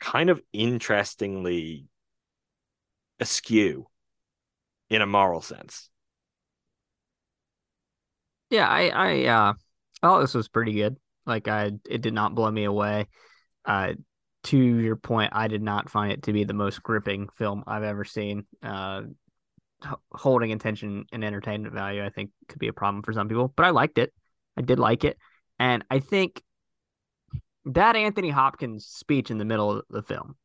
kind 0.00 0.30
of 0.30 0.40
interestingly 0.52 1.88
askew 3.20 3.88
in 4.90 5.02
a 5.02 5.06
moral 5.06 5.40
sense. 5.42 5.90
Yeah, 8.50 8.68
I 8.68 8.88
I 8.88 9.24
uh 9.26 9.54
oh 10.06 10.20
this 10.20 10.34
was 10.34 10.48
pretty 10.48 10.72
good. 10.72 10.96
Like 11.26 11.48
I 11.48 11.72
it 11.88 12.02
did 12.02 12.14
not 12.14 12.34
blow 12.34 12.50
me 12.50 12.64
away. 12.64 13.08
Uh 13.64 13.94
to 14.44 14.56
your 14.58 14.96
point, 14.96 15.32
I 15.34 15.48
did 15.48 15.62
not 15.62 15.90
find 15.90 16.12
it 16.12 16.22
to 16.24 16.32
be 16.32 16.44
the 16.44 16.54
most 16.54 16.80
gripping 16.82 17.28
film 17.36 17.64
I've 17.66 17.82
ever 17.82 18.04
seen. 18.04 18.46
Uh 18.62 19.02
holding 20.12 20.52
attention 20.52 21.04
and 21.12 21.24
entertainment 21.24 21.74
value, 21.74 22.04
I 22.04 22.10
think 22.10 22.30
could 22.48 22.58
be 22.58 22.68
a 22.68 22.72
problem 22.72 23.02
for 23.02 23.12
some 23.12 23.28
people, 23.28 23.52
but 23.54 23.66
I 23.66 23.70
liked 23.70 23.98
it. 23.98 24.12
I 24.56 24.62
did 24.62 24.78
like 24.78 25.04
it. 25.04 25.18
And 25.58 25.84
I 25.90 25.98
think 25.98 26.42
that 27.66 27.96
Anthony 27.96 28.30
Hopkins 28.30 28.86
speech 28.86 29.30
in 29.30 29.38
the 29.38 29.44
middle 29.44 29.72
of 29.72 29.84
the 29.90 30.02
film, 30.02 30.36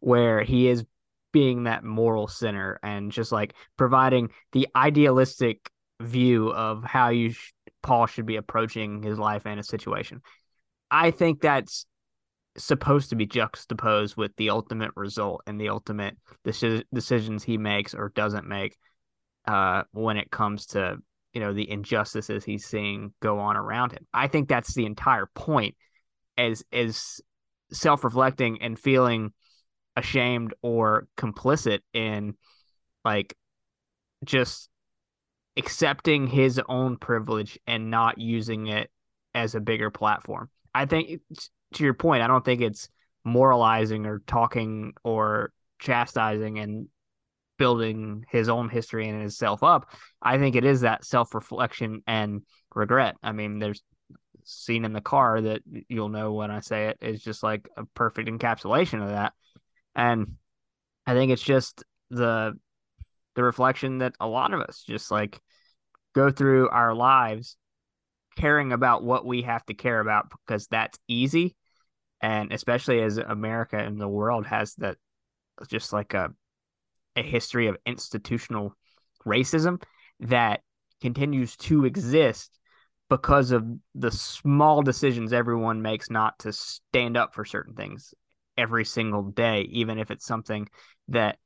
where 0.00 0.42
he 0.42 0.68
is 0.68 0.84
being 1.32 1.64
that 1.64 1.84
moral 1.84 2.28
center 2.28 2.78
and 2.82 3.12
just 3.12 3.30
like 3.30 3.54
providing 3.76 4.30
the 4.52 4.68
idealistic 4.74 5.70
view 6.00 6.50
of 6.50 6.82
how 6.82 7.10
you 7.10 7.32
sh- 7.32 7.52
Paul 7.86 8.06
should 8.06 8.26
be 8.26 8.34
approaching 8.34 9.00
his 9.00 9.16
life 9.16 9.46
and 9.46 9.58
his 9.58 9.68
situation. 9.68 10.20
I 10.90 11.12
think 11.12 11.40
that's 11.40 11.86
supposed 12.56 13.10
to 13.10 13.16
be 13.16 13.26
juxtaposed 13.26 14.16
with 14.16 14.34
the 14.36 14.50
ultimate 14.50 14.90
result 14.96 15.42
and 15.46 15.60
the 15.60 15.68
ultimate 15.68 16.16
deci- 16.44 16.82
decisions 16.92 17.44
he 17.44 17.58
makes 17.58 17.94
or 17.94 18.10
doesn't 18.16 18.48
make 18.48 18.76
uh, 19.46 19.84
when 19.92 20.16
it 20.16 20.32
comes 20.32 20.66
to 20.66 20.96
you 21.32 21.40
know 21.40 21.52
the 21.52 21.70
injustices 21.70 22.44
he's 22.44 22.66
seeing 22.66 23.12
go 23.22 23.38
on 23.38 23.56
around 23.56 23.92
him. 23.92 24.04
I 24.12 24.26
think 24.26 24.48
that's 24.48 24.74
the 24.74 24.86
entire 24.86 25.26
point 25.32 25.76
as 26.36 26.64
as 26.72 27.20
self-reflecting 27.70 28.62
and 28.62 28.76
feeling 28.76 29.32
ashamed 29.94 30.54
or 30.60 31.06
complicit 31.16 31.80
in 31.92 32.34
like 33.04 33.36
just 34.24 34.70
accepting 35.56 36.26
his 36.26 36.60
own 36.68 36.96
privilege 36.96 37.58
and 37.66 37.90
not 37.90 38.18
using 38.18 38.66
it 38.66 38.90
as 39.34 39.54
a 39.54 39.60
bigger 39.60 39.90
platform. 39.90 40.50
I 40.74 40.86
think 40.86 41.20
to 41.74 41.84
your 41.84 41.94
point, 41.94 42.22
I 42.22 42.26
don't 42.26 42.44
think 42.44 42.60
it's 42.60 42.88
moralizing 43.24 44.06
or 44.06 44.20
talking 44.26 44.92
or 45.02 45.52
chastising 45.78 46.58
and 46.58 46.88
building 47.58 48.24
his 48.30 48.48
own 48.48 48.68
history 48.68 49.08
and 49.08 49.20
himself 49.20 49.62
up. 49.62 49.90
I 50.20 50.38
think 50.38 50.56
it 50.56 50.64
is 50.64 50.82
that 50.82 51.04
self 51.04 51.34
reflection 51.34 52.02
and 52.06 52.42
regret. 52.74 53.16
I 53.22 53.32
mean, 53.32 53.58
there's 53.58 53.82
scene 54.44 54.84
in 54.84 54.92
the 54.92 55.00
car 55.00 55.40
that 55.40 55.62
you'll 55.88 56.08
know 56.08 56.32
when 56.32 56.50
I 56.50 56.60
say 56.60 56.88
it 56.88 56.98
is 57.00 57.22
just 57.22 57.42
like 57.42 57.68
a 57.76 57.84
perfect 57.84 58.28
encapsulation 58.28 59.02
of 59.02 59.10
that. 59.10 59.32
And 59.94 60.36
I 61.06 61.14
think 61.14 61.32
it's 61.32 61.42
just 61.42 61.82
the 62.10 62.58
the 63.34 63.42
reflection 63.42 63.98
that 63.98 64.14
a 64.18 64.26
lot 64.26 64.54
of 64.54 64.60
us 64.60 64.82
just 64.86 65.10
like 65.10 65.40
go 66.16 66.30
through 66.30 66.70
our 66.70 66.94
lives 66.94 67.58
caring 68.36 68.72
about 68.72 69.04
what 69.04 69.26
we 69.26 69.42
have 69.42 69.64
to 69.66 69.74
care 69.74 70.00
about 70.00 70.30
because 70.30 70.66
that's 70.66 70.98
easy. 71.06 71.54
And 72.22 72.50
especially 72.52 73.02
as 73.02 73.18
america 73.18 73.76
and 73.76 74.00
the 74.00 74.08
world 74.08 74.46
has 74.46 74.74
that 74.76 74.96
just 75.68 75.92
like 75.92 76.14
a 76.14 76.30
a 77.14 77.22
history 77.22 77.66
of 77.66 77.76
institutional 77.84 78.74
racism 79.26 79.82
that 80.20 80.60
continues 81.02 81.56
to 81.56 81.84
exist 81.84 82.58
because 83.10 83.50
of 83.52 83.64
the 83.94 84.10
small 84.10 84.82
decisions 84.82 85.32
everyone 85.32 85.82
makes 85.82 86.10
not 86.10 86.38
to 86.38 86.52
stand 86.52 87.16
up 87.16 87.34
for 87.34 87.44
certain 87.44 87.74
things 87.74 88.14
every 88.56 88.84
single 88.84 89.22
day 89.22 89.60
even 89.70 89.98
if 89.98 90.10
it's 90.10 90.26
something 90.26 90.66
that 91.08 91.38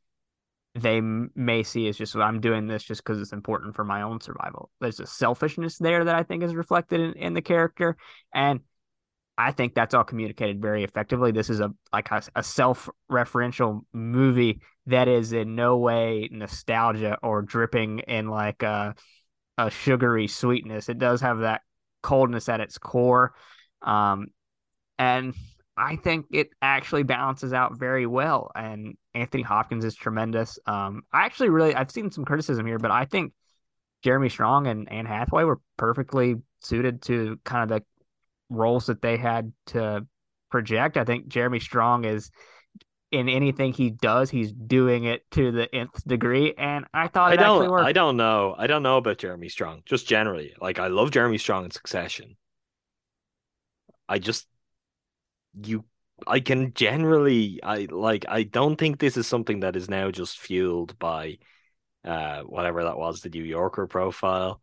they 0.74 1.00
may 1.00 1.62
see 1.62 1.88
as 1.88 1.96
just 1.96 2.14
I'm 2.14 2.40
doing 2.40 2.66
this 2.66 2.84
just 2.84 3.02
because 3.02 3.20
it's 3.20 3.32
important 3.32 3.74
for 3.74 3.84
my 3.84 4.02
own 4.02 4.20
survival. 4.20 4.70
There's 4.80 5.00
a 5.00 5.06
selfishness 5.06 5.78
there 5.78 6.04
that 6.04 6.14
I 6.14 6.22
think 6.22 6.42
is 6.42 6.54
reflected 6.54 7.00
in, 7.00 7.12
in 7.14 7.34
the 7.34 7.42
character, 7.42 7.96
and 8.32 8.60
I 9.36 9.52
think 9.52 9.74
that's 9.74 9.94
all 9.94 10.04
communicated 10.04 10.60
very 10.60 10.84
effectively. 10.84 11.32
This 11.32 11.50
is 11.50 11.60
a 11.60 11.72
like 11.92 12.10
a, 12.10 12.22
a 12.36 12.42
self-referential 12.42 13.80
movie 13.92 14.60
that 14.86 15.08
is 15.08 15.32
in 15.32 15.56
no 15.56 15.78
way 15.78 16.28
nostalgia 16.30 17.18
or 17.22 17.42
dripping 17.42 18.00
in 18.00 18.28
like 18.28 18.62
a, 18.62 18.94
a 19.58 19.70
sugary 19.70 20.28
sweetness. 20.28 20.88
It 20.88 20.98
does 20.98 21.20
have 21.22 21.40
that 21.40 21.62
coldness 22.02 22.48
at 22.48 22.60
its 22.60 22.78
core, 22.78 23.34
um, 23.82 24.28
and 24.98 25.34
I 25.80 25.96
think 25.96 26.26
it 26.30 26.50
actually 26.60 27.04
balances 27.04 27.54
out 27.54 27.78
very 27.78 28.06
well. 28.06 28.50
And 28.54 28.98
Anthony 29.14 29.42
Hopkins 29.42 29.84
is 29.84 29.94
tremendous. 29.94 30.58
Um, 30.66 31.02
I 31.12 31.24
actually 31.24 31.48
really 31.48 31.74
I've 31.74 31.90
seen 31.90 32.10
some 32.10 32.26
criticism 32.26 32.66
here, 32.66 32.78
but 32.78 32.90
I 32.90 33.06
think 33.06 33.32
Jeremy 34.02 34.28
Strong 34.28 34.66
and 34.66 34.92
Anne 34.92 35.06
Hathaway 35.06 35.44
were 35.44 35.60
perfectly 35.78 36.36
suited 36.58 37.00
to 37.02 37.40
kind 37.44 37.70
of 37.70 37.80
the 37.80 37.84
roles 38.50 38.86
that 38.86 39.00
they 39.00 39.16
had 39.16 39.52
to 39.68 40.06
project. 40.50 40.98
I 40.98 41.04
think 41.04 41.28
Jeremy 41.28 41.60
Strong 41.60 42.04
is 42.04 42.30
in 43.10 43.28
anything 43.28 43.72
he 43.72 43.90
does, 43.90 44.30
he's 44.30 44.52
doing 44.52 45.04
it 45.04 45.22
to 45.32 45.50
the 45.50 45.74
nth 45.74 46.06
degree. 46.06 46.54
And 46.56 46.84
I 46.92 47.08
thought 47.08 47.32
I 47.32 47.36
don't 47.36 47.72
I 47.72 47.92
don't 47.92 48.18
know. 48.18 48.54
I 48.56 48.66
don't 48.66 48.82
know 48.82 48.98
about 48.98 49.18
Jeremy 49.18 49.48
Strong. 49.48 49.82
Just 49.86 50.06
generally. 50.06 50.54
Like 50.60 50.78
I 50.78 50.88
love 50.88 51.10
Jeremy 51.10 51.38
Strong 51.38 51.64
in 51.64 51.70
succession. 51.70 52.36
I 54.08 54.18
just 54.18 54.46
you 55.54 55.84
I 56.26 56.40
can 56.40 56.74
generally 56.74 57.60
I 57.62 57.86
like 57.90 58.26
I 58.28 58.42
don't 58.42 58.76
think 58.76 58.98
this 58.98 59.16
is 59.16 59.26
something 59.26 59.60
that 59.60 59.76
is 59.76 59.88
now 59.88 60.10
just 60.10 60.38
fueled 60.38 60.98
by 60.98 61.38
uh 62.04 62.42
whatever 62.42 62.84
that 62.84 62.98
was, 62.98 63.20
the 63.20 63.30
New 63.30 63.44
Yorker 63.44 63.86
profile. 63.86 64.60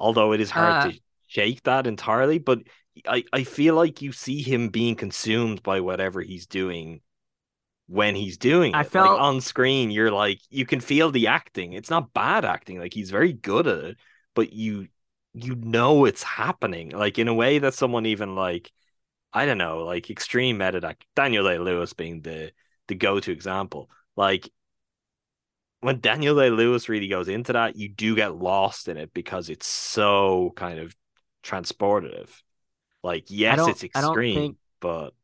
Although 0.00 0.32
it 0.32 0.40
is 0.40 0.50
hard 0.50 0.86
uh, 0.86 0.90
to 0.90 1.00
shake 1.26 1.62
that 1.64 1.86
entirely, 1.86 2.38
but 2.38 2.60
I, 3.06 3.24
I 3.32 3.44
feel 3.44 3.74
like 3.74 4.02
you 4.02 4.12
see 4.12 4.42
him 4.42 4.68
being 4.68 4.94
consumed 4.94 5.62
by 5.62 5.80
whatever 5.80 6.20
he's 6.20 6.46
doing 6.46 7.00
when 7.86 8.14
he's 8.14 8.36
doing 8.36 8.74
I 8.74 8.82
it. 8.82 8.90
Felt... 8.90 9.10
Like 9.12 9.20
on 9.20 9.40
screen, 9.40 9.90
you're 9.90 10.10
like 10.12 10.40
you 10.50 10.66
can 10.66 10.80
feel 10.80 11.10
the 11.10 11.28
acting. 11.28 11.72
It's 11.72 11.90
not 11.90 12.12
bad 12.12 12.44
acting, 12.44 12.78
like 12.78 12.94
he's 12.94 13.10
very 13.10 13.32
good 13.32 13.66
at 13.66 13.84
it, 13.84 13.96
but 14.34 14.52
you 14.52 14.88
you 15.34 15.54
know 15.54 16.04
it's 16.04 16.22
happening. 16.22 16.90
Like 16.90 17.18
in 17.18 17.28
a 17.28 17.34
way 17.34 17.58
that 17.58 17.74
someone 17.74 18.06
even 18.06 18.34
like 18.34 18.70
I 19.32 19.46
don't 19.46 19.58
know, 19.58 19.84
like 19.84 20.10
extreme 20.10 20.58
meta 20.58 20.96
Daniel 21.14 21.44
Day 21.44 21.58
Lewis 21.58 21.92
being 21.92 22.22
the 22.22 22.52
the 22.88 22.94
go 22.94 23.20
to 23.20 23.30
example. 23.32 23.90
Like 24.16 24.50
when 25.80 26.00
Daniel 26.00 26.36
Day 26.36 26.50
Lewis 26.50 26.88
really 26.88 27.08
goes 27.08 27.28
into 27.28 27.52
that, 27.52 27.76
you 27.76 27.88
do 27.88 28.16
get 28.16 28.36
lost 28.36 28.88
in 28.88 28.96
it 28.96 29.12
because 29.14 29.48
it's 29.48 29.66
so 29.66 30.52
kind 30.56 30.78
of 30.80 30.94
transportative. 31.44 32.30
Like, 33.02 33.26
yes, 33.28 33.66
it's 33.68 33.84
extreme, 33.84 34.36
think, 34.36 34.56
but 34.80 35.14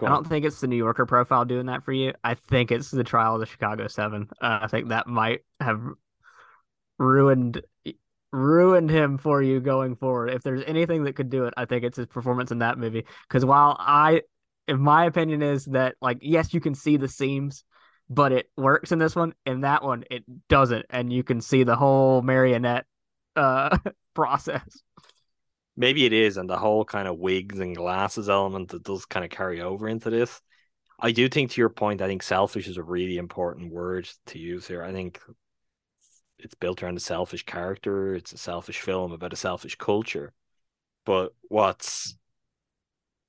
I 0.00 0.08
don't 0.08 0.26
think 0.26 0.44
it's 0.44 0.60
the 0.60 0.66
New 0.66 0.76
Yorker 0.76 1.06
profile 1.06 1.44
doing 1.44 1.66
that 1.66 1.82
for 1.82 1.92
you. 1.92 2.12
I 2.22 2.34
think 2.34 2.70
it's 2.70 2.90
the 2.90 3.04
trial 3.04 3.34
of 3.34 3.40
the 3.40 3.46
Chicago 3.46 3.86
Seven. 3.86 4.28
Uh, 4.40 4.58
I 4.62 4.66
think 4.66 4.88
that 4.88 5.06
might 5.06 5.40
have 5.60 5.80
ruined 6.98 7.62
ruined 8.32 8.90
him 8.90 9.18
for 9.18 9.42
you 9.42 9.60
going 9.60 9.94
forward. 9.94 10.30
If 10.30 10.42
there's 10.42 10.64
anything 10.66 11.04
that 11.04 11.14
could 11.14 11.30
do 11.30 11.44
it, 11.44 11.54
I 11.56 11.66
think 11.66 11.84
it's 11.84 11.98
his 11.98 12.06
performance 12.06 12.50
in 12.50 12.58
that 12.60 12.78
movie. 12.78 13.04
Because 13.28 13.44
while 13.44 13.76
I, 13.78 14.22
if 14.66 14.78
my 14.78 15.04
opinion 15.04 15.42
is 15.42 15.66
that 15.66 15.96
like 16.00 16.18
yes, 16.22 16.54
you 16.54 16.60
can 16.60 16.74
see 16.74 16.96
the 16.96 17.08
seams, 17.08 17.64
but 18.08 18.32
it 18.32 18.50
works 18.56 18.92
in 18.92 18.98
this 18.98 19.14
one. 19.14 19.34
In 19.46 19.60
that 19.62 19.84
one, 19.84 20.04
it 20.10 20.24
doesn't, 20.48 20.86
and 20.90 21.12
you 21.12 21.22
can 21.22 21.40
see 21.40 21.62
the 21.62 21.76
whole 21.76 22.22
marionette 22.22 22.86
uh 23.36 23.76
process. 24.14 24.82
Maybe 25.76 26.04
it 26.04 26.12
is, 26.12 26.36
and 26.36 26.48
the 26.48 26.58
whole 26.58 26.84
kind 26.84 27.08
of 27.08 27.18
wigs 27.18 27.58
and 27.58 27.74
glasses 27.76 28.28
element 28.28 28.70
that 28.70 28.82
does 28.82 29.06
kind 29.06 29.24
of 29.24 29.30
carry 29.30 29.60
over 29.60 29.88
into 29.88 30.10
this. 30.10 30.40
I 31.00 31.12
do 31.12 31.28
think, 31.28 31.50
to 31.50 31.60
your 31.60 31.70
point, 31.70 32.00
I 32.00 32.06
think 32.06 32.22
selfish 32.22 32.68
is 32.68 32.76
a 32.76 32.82
really 32.82 33.16
important 33.16 33.72
word 33.72 34.08
to 34.26 34.38
use 34.38 34.68
here. 34.68 34.84
I 34.84 34.92
think 34.92 35.20
it's 36.42 36.54
built 36.54 36.82
around 36.82 36.96
a 36.96 37.00
selfish 37.00 37.44
character. 37.44 38.14
It's 38.14 38.32
a 38.32 38.38
selfish 38.38 38.80
film 38.80 39.12
about 39.12 39.32
a 39.32 39.36
selfish 39.36 39.76
culture. 39.76 40.32
But 41.04 41.34
what's 41.48 42.16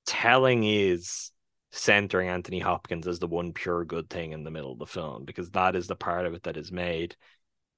telling 0.05 0.63
is 0.63 1.31
centering 1.71 2.29
Anthony 2.29 2.59
Hopkins 2.59 3.07
as 3.07 3.19
the 3.19 3.27
one 3.27 3.53
pure 3.53 3.85
good 3.85 4.09
thing 4.09 4.31
in 4.31 4.43
the 4.43 4.51
middle 4.51 4.71
of 4.71 4.79
the 4.79 4.85
film 4.85 5.25
because 5.25 5.49
that 5.51 5.75
is 5.75 5.87
the 5.87 5.95
part 5.95 6.25
of 6.25 6.33
it 6.33 6.43
that 6.43 6.57
is 6.57 6.71
made 6.71 7.15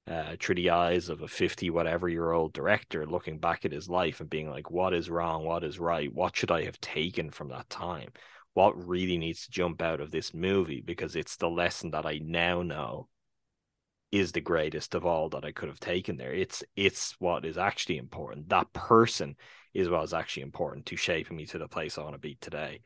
uh, 0.06 0.36
through 0.38 0.54
the 0.56 0.70
eyes 0.70 1.08
of 1.08 1.22
a 1.22 1.28
50 1.28 1.70
whatever 1.70 2.08
year 2.08 2.32
old 2.32 2.52
director 2.52 3.06
looking 3.06 3.38
back 3.38 3.64
at 3.64 3.72
his 3.72 3.88
life 3.88 4.20
and 4.20 4.30
being 4.30 4.50
like, 4.50 4.70
what 4.70 4.92
is 4.92 5.10
wrong? 5.10 5.44
What 5.44 5.64
is 5.64 5.78
right? 5.78 6.12
What 6.12 6.36
should 6.36 6.50
I 6.50 6.64
have 6.64 6.80
taken 6.80 7.30
from 7.30 7.48
that 7.48 7.70
time? 7.70 8.10
What 8.54 8.86
really 8.86 9.18
needs 9.18 9.44
to 9.44 9.50
jump 9.50 9.82
out 9.82 10.00
of 10.00 10.10
this 10.10 10.32
movie? 10.32 10.80
Because 10.80 11.16
it's 11.16 11.36
the 11.36 11.50
lesson 11.50 11.90
that 11.90 12.06
I 12.06 12.20
now 12.22 12.62
know 12.62 13.08
is 14.12 14.32
the 14.32 14.40
greatest 14.40 14.94
of 14.94 15.04
all 15.04 15.28
that 15.30 15.44
I 15.44 15.52
could 15.52 15.68
have 15.68 15.80
taken 15.80 16.16
there. 16.16 16.32
It's 16.32 16.62
it's 16.76 17.14
what 17.18 17.44
is 17.44 17.58
actually 17.58 17.98
important. 17.98 18.48
That 18.48 18.72
person 18.72 19.36
is 19.74 19.88
what 19.88 20.04
is 20.04 20.14
actually 20.14 20.44
important 20.44 20.86
to 20.86 20.96
shaping 20.96 21.36
me 21.36 21.46
to 21.46 21.58
the 21.58 21.68
place 21.68 21.98
I 21.98 22.02
want 22.02 22.14
to 22.14 22.18
be 22.18 22.36
today. 22.40 22.80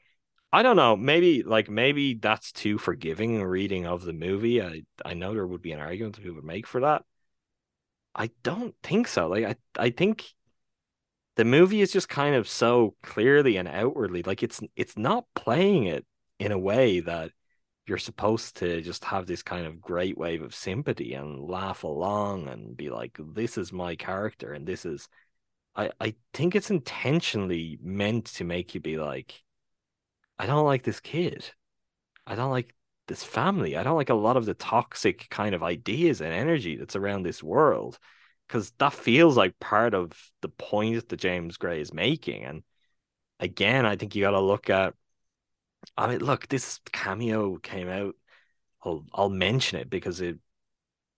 I 0.52 0.62
don't 0.62 0.76
know. 0.76 0.96
Maybe 0.96 1.42
like 1.42 1.70
maybe 1.70 2.14
that's 2.14 2.52
too 2.52 2.78
forgiving 2.78 3.42
reading 3.42 3.86
of 3.86 4.04
the 4.04 4.12
movie. 4.12 4.60
I 4.62 4.82
I 5.04 5.14
know 5.14 5.32
there 5.32 5.46
would 5.46 5.62
be 5.62 5.72
an 5.72 5.80
argument 5.80 6.16
people 6.16 6.36
would 6.36 6.44
make 6.44 6.66
for 6.66 6.80
that. 6.80 7.04
I 8.14 8.30
don't 8.42 8.74
think 8.82 9.06
so. 9.06 9.28
Like 9.28 9.44
I 9.44 9.56
I 9.78 9.90
think 9.90 10.34
the 11.36 11.44
movie 11.44 11.80
is 11.80 11.92
just 11.92 12.08
kind 12.08 12.34
of 12.34 12.48
so 12.48 12.96
clearly 13.02 13.56
and 13.56 13.68
outwardly 13.68 14.22
like 14.22 14.42
it's 14.42 14.60
it's 14.74 14.98
not 14.98 15.24
playing 15.34 15.84
it 15.84 16.04
in 16.38 16.52
a 16.52 16.58
way 16.58 17.00
that 17.00 17.30
you're 17.90 17.98
supposed 17.98 18.58
to 18.58 18.80
just 18.82 19.04
have 19.04 19.26
this 19.26 19.42
kind 19.42 19.66
of 19.66 19.80
great 19.80 20.16
wave 20.16 20.42
of 20.42 20.54
sympathy 20.54 21.14
and 21.14 21.40
laugh 21.40 21.82
along 21.82 22.46
and 22.46 22.76
be 22.76 22.88
like 22.88 23.18
this 23.34 23.58
is 23.58 23.72
my 23.72 23.96
character 23.96 24.52
and 24.52 24.64
this 24.64 24.84
is 24.84 25.08
I 25.74 25.90
I 26.00 26.14
think 26.32 26.54
it's 26.54 26.70
intentionally 26.70 27.80
meant 27.82 28.26
to 28.36 28.44
make 28.44 28.76
you 28.76 28.80
be 28.80 28.96
like 28.96 29.42
I 30.38 30.46
don't 30.46 30.66
like 30.66 30.84
this 30.84 31.00
kid. 31.00 31.44
I 32.26 32.36
don't 32.36 32.52
like 32.52 32.76
this 33.08 33.24
family. 33.24 33.76
I 33.76 33.82
don't 33.82 33.96
like 33.96 34.08
a 34.10 34.14
lot 34.14 34.36
of 34.36 34.46
the 34.46 34.54
toxic 34.54 35.28
kind 35.28 35.52
of 35.52 35.64
ideas 35.64 36.20
and 36.20 36.32
energy 36.32 36.76
that's 36.76 36.94
around 36.94 37.24
this 37.24 37.42
world 37.42 37.98
because 38.46 38.70
that 38.78 38.92
feels 38.92 39.36
like 39.36 39.58
part 39.58 39.94
of 39.94 40.12
the 40.42 40.48
point 40.48 41.08
that 41.08 41.16
James 41.16 41.56
Gray 41.56 41.80
is 41.80 41.92
making. 41.92 42.44
And 42.44 42.62
again, 43.40 43.84
I 43.84 43.96
think 43.96 44.14
you 44.14 44.22
got 44.22 44.30
to 44.30 44.40
look 44.40 44.70
at. 44.70 44.94
I 45.96 46.08
mean, 46.08 46.20
look, 46.20 46.48
this 46.48 46.80
cameo 46.92 47.56
came 47.56 47.88
out. 47.88 48.14
I'll 48.84 49.04
I'll 49.12 49.30
mention 49.30 49.78
it 49.78 49.90
because 49.90 50.20
it 50.20 50.38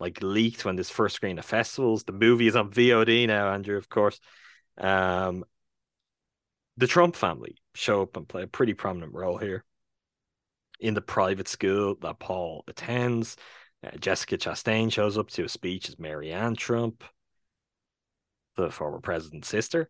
like 0.01 0.23
leaked 0.23 0.65
when 0.65 0.77
this 0.77 0.91
first 0.91 1.17
screen 1.17 1.39
of 1.39 1.45
festivals. 1.45 2.05
The 2.05 2.13
movie 2.13 2.49
is 2.49 2.57
on 2.57 2.71
VOD 2.71 3.29
now, 3.29 3.53
Andrew, 3.53 3.77
of 3.77 3.89
course. 3.89 4.19
Um, 4.79 5.45
the 6.77 6.87
Trump 6.87 7.15
family 7.15 7.57
show 7.75 8.03
up 8.03 8.17
and 8.17 8.29
play 8.29 8.43
a 8.43 8.49
pretty 8.49 8.75
prominent 8.75 9.15
role 9.15 9.39
here. 9.39 9.65
In 10.81 10.95
the 10.95 11.01
private 11.01 11.47
school 11.47 11.95
that 12.01 12.19
Paul 12.19 12.65
attends, 12.67 13.37
uh, 13.87 13.97
Jessica 13.99 14.37
Chastain 14.37 14.91
shows 14.91 15.17
up 15.17 15.31
to 15.31 15.45
a 15.45 15.49
speech 15.49 15.89
as 15.89 15.99
Marianne 15.99 16.57
Trump, 16.57 17.05
the 18.57 18.71
former 18.71 19.01
president's 19.01 19.49
sister, 19.49 19.89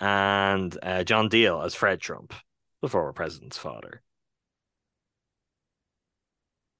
and 0.00 0.76
uh, 0.82 1.04
John 1.04 1.28
Diehl 1.28 1.64
as 1.64 1.74
Fred 1.74 2.00
Trump, 2.00 2.32
the 2.82 2.88
former 2.88 3.12
president's 3.12 3.56
father. 3.56 4.02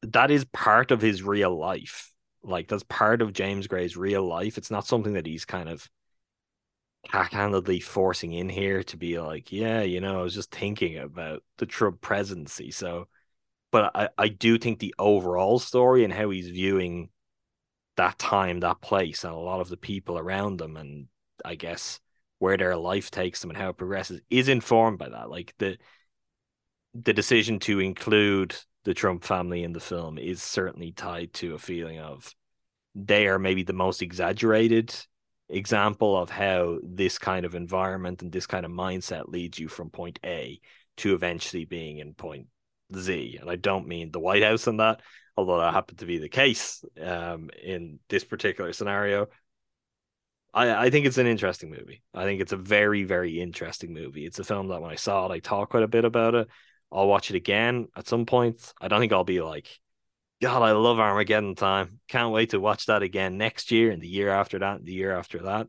That 0.02 0.30
is 0.30 0.44
part 0.44 0.90
of 0.90 1.00
his 1.00 1.22
real 1.22 1.56
life. 1.56 2.12
Like, 2.42 2.68
that's 2.68 2.82
part 2.82 3.22
of 3.22 3.32
James 3.32 3.68
Gray's 3.68 3.96
real 3.96 4.26
life. 4.26 4.58
It's 4.58 4.70
not 4.70 4.86
something 4.86 5.12
that 5.14 5.26
he's 5.26 5.44
kind 5.44 5.68
of 5.68 5.88
handedly 7.08 7.80
forcing 7.80 8.32
in 8.32 8.48
here 8.48 8.82
to 8.84 8.96
be 8.96 9.18
like, 9.18 9.52
yeah, 9.52 9.82
you 9.82 10.00
know, 10.00 10.20
I 10.20 10.22
was 10.22 10.34
just 10.34 10.50
thinking 10.50 10.98
about 10.98 11.42
the 11.58 11.66
Trump 11.66 12.00
presidency. 12.00 12.72
So, 12.72 13.08
but 13.70 13.92
I, 13.94 14.08
I 14.18 14.28
do 14.28 14.58
think 14.58 14.78
the 14.80 14.94
overall 14.98 15.58
story 15.58 16.04
and 16.04 16.12
how 16.12 16.30
he's 16.30 16.48
viewing 16.48 17.10
that 17.96 18.18
time, 18.18 18.60
that 18.60 18.80
place, 18.80 19.22
and 19.22 19.32
a 19.32 19.38
lot 19.38 19.60
of 19.60 19.68
the 19.68 19.76
people 19.76 20.18
around 20.18 20.58
them, 20.58 20.76
and 20.76 21.06
I 21.44 21.54
guess 21.54 22.00
where 22.42 22.56
their 22.56 22.76
life 22.76 23.08
takes 23.08 23.40
them 23.40 23.50
and 23.50 23.56
how 23.56 23.68
it 23.68 23.76
progresses 23.76 24.20
is 24.28 24.48
informed 24.48 24.98
by 24.98 25.08
that. 25.08 25.30
Like 25.30 25.54
the 25.58 25.78
the 26.92 27.12
decision 27.12 27.60
to 27.60 27.78
include 27.78 28.56
the 28.82 28.94
Trump 28.94 29.22
family 29.22 29.62
in 29.62 29.72
the 29.72 29.78
film 29.78 30.18
is 30.18 30.42
certainly 30.42 30.90
tied 30.90 31.32
to 31.34 31.54
a 31.54 31.58
feeling 31.60 32.00
of 32.00 32.34
they 32.96 33.28
are 33.28 33.38
maybe 33.38 33.62
the 33.62 33.72
most 33.72 34.02
exaggerated 34.02 34.92
example 35.48 36.20
of 36.20 36.30
how 36.30 36.78
this 36.82 37.16
kind 37.16 37.46
of 37.46 37.54
environment 37.54 38.22
and 38.22 38.32
this 38.32 38.48
kind 38.48 38.66
of 38.66 38.72
mindset 38.72 39.28
leads 39.28 39.56
you 39.60 39.68
from 39.68 39.90
point 39.90 40.18
A 40.24 40.60
to 40.96 41.14
eventually 41.14 41.64
being 41.64 41.98
in 41.98 42.12
point 42.12 42.48
Z. 42.92 43.38
And 43.40 43.48
I 43.48 43.54
don't 43.54 43.86
mean 43.86 44.10
the 44.10 44.18
White 44.18 44.42
House 44.42 44.66
in 44.66 44.78
that, 44.78 45.00
although 45.36 45.60
that 45.60 45.74
happened 45.74 46.00
to 46.00 46.06
be 46.06 46.18
the 46.18 46.28
case 46.28 46.84
um, 47.00 47.50
in 47.62 48.00
this 48.08 48.24
particular 48.24 48.72
scenario. 48.72 49.28
I, 50.54 50.86
I 50.86 50.90
think 50.90 51.06
it's 51.06 51.18
an 51.18 51.26
interesting 51.26 51.70
movie. 51.70 52.02
I 52.14 52.24
think 52.24 52.40
it's 52.40 52.52
a 52.52 52.56
very, 52.56 53.04
very 53.04 53.40
interesting 53.40 53.92
movie. 53.92 54.26
It's 54.26 54.38
a 54.38 54.44
film 54.44 54.68
that 54.68 54.82
when 54.82 54.90
I 54.90 54.96
saw 54.96 55.26
it, 55.26 55.32
I 55.32 55.38
talked 55.38 55.70
quite 55.70 55.82
a 55.82 55.88
bit 55.88 56.04
about 56.04 56.34
it. 56.34 56.48
I'll 56.90 57.08
watch 57.08 57.30
it 57.30 57.36
again 57.36 57.88
at 57.96 58.06
some 58.06 58.26
point. 58.26 58.72
I 58.80 58.88
don't 58.88 59.00
think 59.00 59.12
I'll 59.12 59.24
be 59.24 59.40
like, 59.40 59.80
God, 60.42 60.62
I 60.62 60.72
love 60.72 60.98
Armageddon 60.98 61.54
Time. 61.54 62.00
Can't 62.08 62.32
wait 62.32 62.50
to 62.50 62.60
watch 62.60 62.86
that 62.86 63.02
again 63.02 63.38
next 63.38 63.70
year 63.70 63.90
and 63.90 64.02
the 64.02 64.08
year 64.08 64.28
after 64.28 64.58
that 64.58 64.78
and 64.78 64.86
the 64.86 64.92
year 64.92 65.16
after 65.16 65.38
that. 65.44 65.68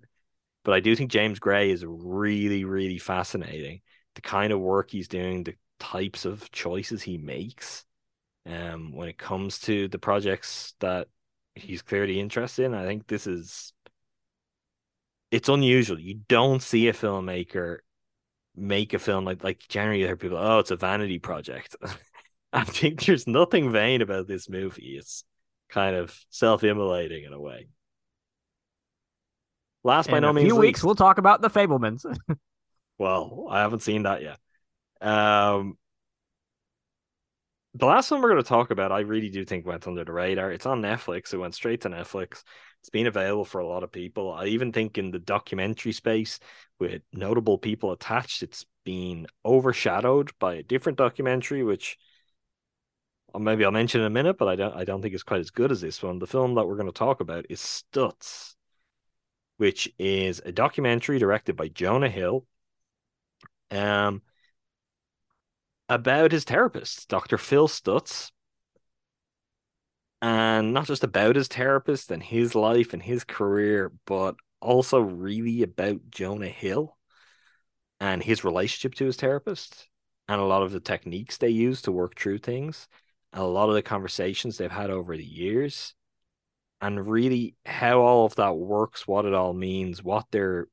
But 0.65 0.73
I 0.73 0.79
do 0.79 0.95
think 0.95 1.11
James 1.11 1.39
Gray 1.39 1.71
is 1.71 1.85
really, 1.85 2.65
really 2.65 2.97
fascinating. 2.97 3.81
The 4.15 4.21
kind 4.21 4.51
of 4.51 4.59
work 4.59 4.91
he's 4.91 5.07
doing, 5.07 5.43
the 5.43 5.55
types 5.79 6.25
of 6.25 6.49
choices 6.51 7.03
he 7.03 7.17
makes 7.17 7.85
um, 8.45 8.93
when 8.93 9.09
it 9.09 9.17
comes 9.17 9.59
to 9.59 9.87
the 9.87 9.99
projects 9.99 10.73
that 10.79 11.07
he's 11.55 11.81
clearly 11.81 12.19
interested 12.19 12.65
in. 12.65 12.73
I 12.73 12.85
think 12.85 13.07
this 13.07 13.27
is 13.27 13.72
it's 15.33 15.49
unusual. 15.49 15.99
You 15.99 16.19
don't 16.27 16.61
see 16.61 16.87
a 16.87 16.93
filmmaker 16.93 17.79
make 18.55 18.93
a 18.93 18.99
film 18.99 19.25
like 19.25 19.43
like 19.43 19.67
generally 19.67 20.01
you 20.01 20.05
hear 20.05 20.15
people, 20.15 20.37
oh, 20.37 20.59
it's 20.59 20.69
a 20.71 20.75
vanity 20.75 21.17
project. 21.17 21.75
I 22.53 22.63
think 22.63 23.03
there's 23.03 23.25
nothing 23.25 23.71
vain 23.71 24.03
about 24.03 24.27
this 24.27 24.47
movie. 24.47 24.95
It's 24.95 25.23
kind 25.69 25.95
of 25.95 26.15
self-immolating 26.29 27.23
in 27.23 27.33
a 27.33 27.41
way. 27.41 27.67
Last 29.83 30.09
by 30.09 30.17
In 30.17 30.21
no 30.21 30.29
a 30.29 30.33
means 30.33 30.45
few 30.45 30.55
weeks, 30.55 30.79
least- 30.79 30.85
we'll 30.85 30.95
talk 30.95 31.17
about 31.17 31.41
the 31.41 31.49
Fabelmans. 31.49 32.05
Well, 32.99 33.47
I 33.49 33.61
haven't 33.61 33.81
seen 33.81 34.03
that 34.03 34.21
yet. 34.21 34.37
Um, 35.01 35.79
the 37.75 37.85
last 37.85 38.11
one 38.11 38.21
we're 38.21 38.29
going 38.29 38.43
to 38.43 38.47
talk 38.47 38.71
about, 38.71 38.91
I 38.91 38.99
really 38.99 39.29
do 39.29 39.43
think 39.45 39.65
went 39.65 39.87
under 39.87 40.03
the 40.03 40.11
radar. 40.11 40.51
It's 40.51 40.65
on 40.65 40.81
Netflix. 40.81 41.33
It 41.33 41.37
went 41.37 41.55
straight 41.55 41.81
to 41.81 41.89
Netflix. 41.89 42.43
It's 42.81 42.89
been 42.89 43.07
available 43.07 43.45
for 43.45 43.59
a 43.59 43.67
lot 43.67 43.83
of 43.83 43.91
people. 43.91 44.31
I 44.31 44.45
even 44.47 44.71
think 44.71 44.97
in 44.97 45.11
the 45.11 45.19
documentary 45.19 45.93
space, 45.93 46.39
with 46.79 47.01
notable 47.13 47.57
people 47.57 47.91
attached, 47.91 48.43
it's 48.43 48.65
been 48.83 49.27
overshadowed 49.45 50.31
by 50.39 50.55
a 50.55 50.63
different 50.63 50.97
documentary, 50.97 51.63
which 51.63 51.97
or 53.33 53.39
maybe 53.39 53.65
I'll 53.65 53.71
mention 53.71 54.01
in 54.01 54.07
a 54.07 54.11
minute, 54.11 54.37
but 54.37 54.47
I 54.47 54.55
don't 54.55 54.75
I 54.75 54.83
don't 54.83 55.01
think 55.01 55.13
it's 55.13 55.23
quite 55.23 55.39
as 55.39 55.49
good 55.49 55.71
as 55.71 55.81
this 55.81 56.03
one. 56.03 56.19
The 56.19 56.27
film 56.27 56.55
that 56.55 56.67
we're 56.67 56.75
going 56.75 56.87
to 56.87 56.91
talk 56.91 57.19
about 57.19 57.45
is 57.49 57.59
Stutz, 57.59 58.55
which 59.57 59.91
is 59.97 60.41
a 60.45 60.51
documentary 60.51 61.19
directed 61.19 61.55
by 61.55 61.69
Jonah 61.69 62.09
Hill. 62.09 62.45
Um 63.71 64.21
about 65.89 66.31
his 66.31 66.43
therapist, 66.43 67.07
Dr. 67.09 67.37
Phil 67.37 67.67
Stutz. 67.67 68.31
And 70.21 70.73
not 70.73 70.87
just 70.87 71.03
about 71.03 71.35
his 71.35 71.49
therapist 71.49 72.09
and 72.09 72.23
his 72.23 72.55
life 72.55 72.93
and 72.93 73.03
his 73.03 73.25
career, 73.25 73.91
but 74.05 74.35
also 74.61 74.99
really 74.99 75.63
about 75.63 76.09
Jonah 76.09 76.47
Hill 76.47 76.97
and 77.99 78.23
his 78.23 78.45
relationship 78.45 78.95
to 78.95 79.05
his 79.05 79.17
therapist 79.17 79.89
and 80.29 80.39
a 80.39 80.45
lot 80.45 80.63
of 80.63 80.71
the 80.71 80.79
techniques 80.79 81.37
they 81.37 81.49
use 81.49 81.81
to 81.81 81.91
work 81.91 82.17
through 82.17 82.37
things 82.37 82.87
a 83.33 83.43
lot 83.43 83.69
of 83.69 83.75
the 83.75 83.81
conversations 83.81 84.57
they've 84.57 84.71
had 84.71 84.89
over 84.89 85.17
the 85.17 85.25
years 85.25 85.95
and 86.81 87.07
really 87.07 87.55
how 87.65 88.01
all 88.01 88.25
of 88.25 88.35
that 88.35 88.57
works, 88.57 89.07
what 89.07 89.25
it 89.25 89.33
all 89.33 89.53
means, 89.53 90.03
what 90.03 90.25
they're 90.31 90.67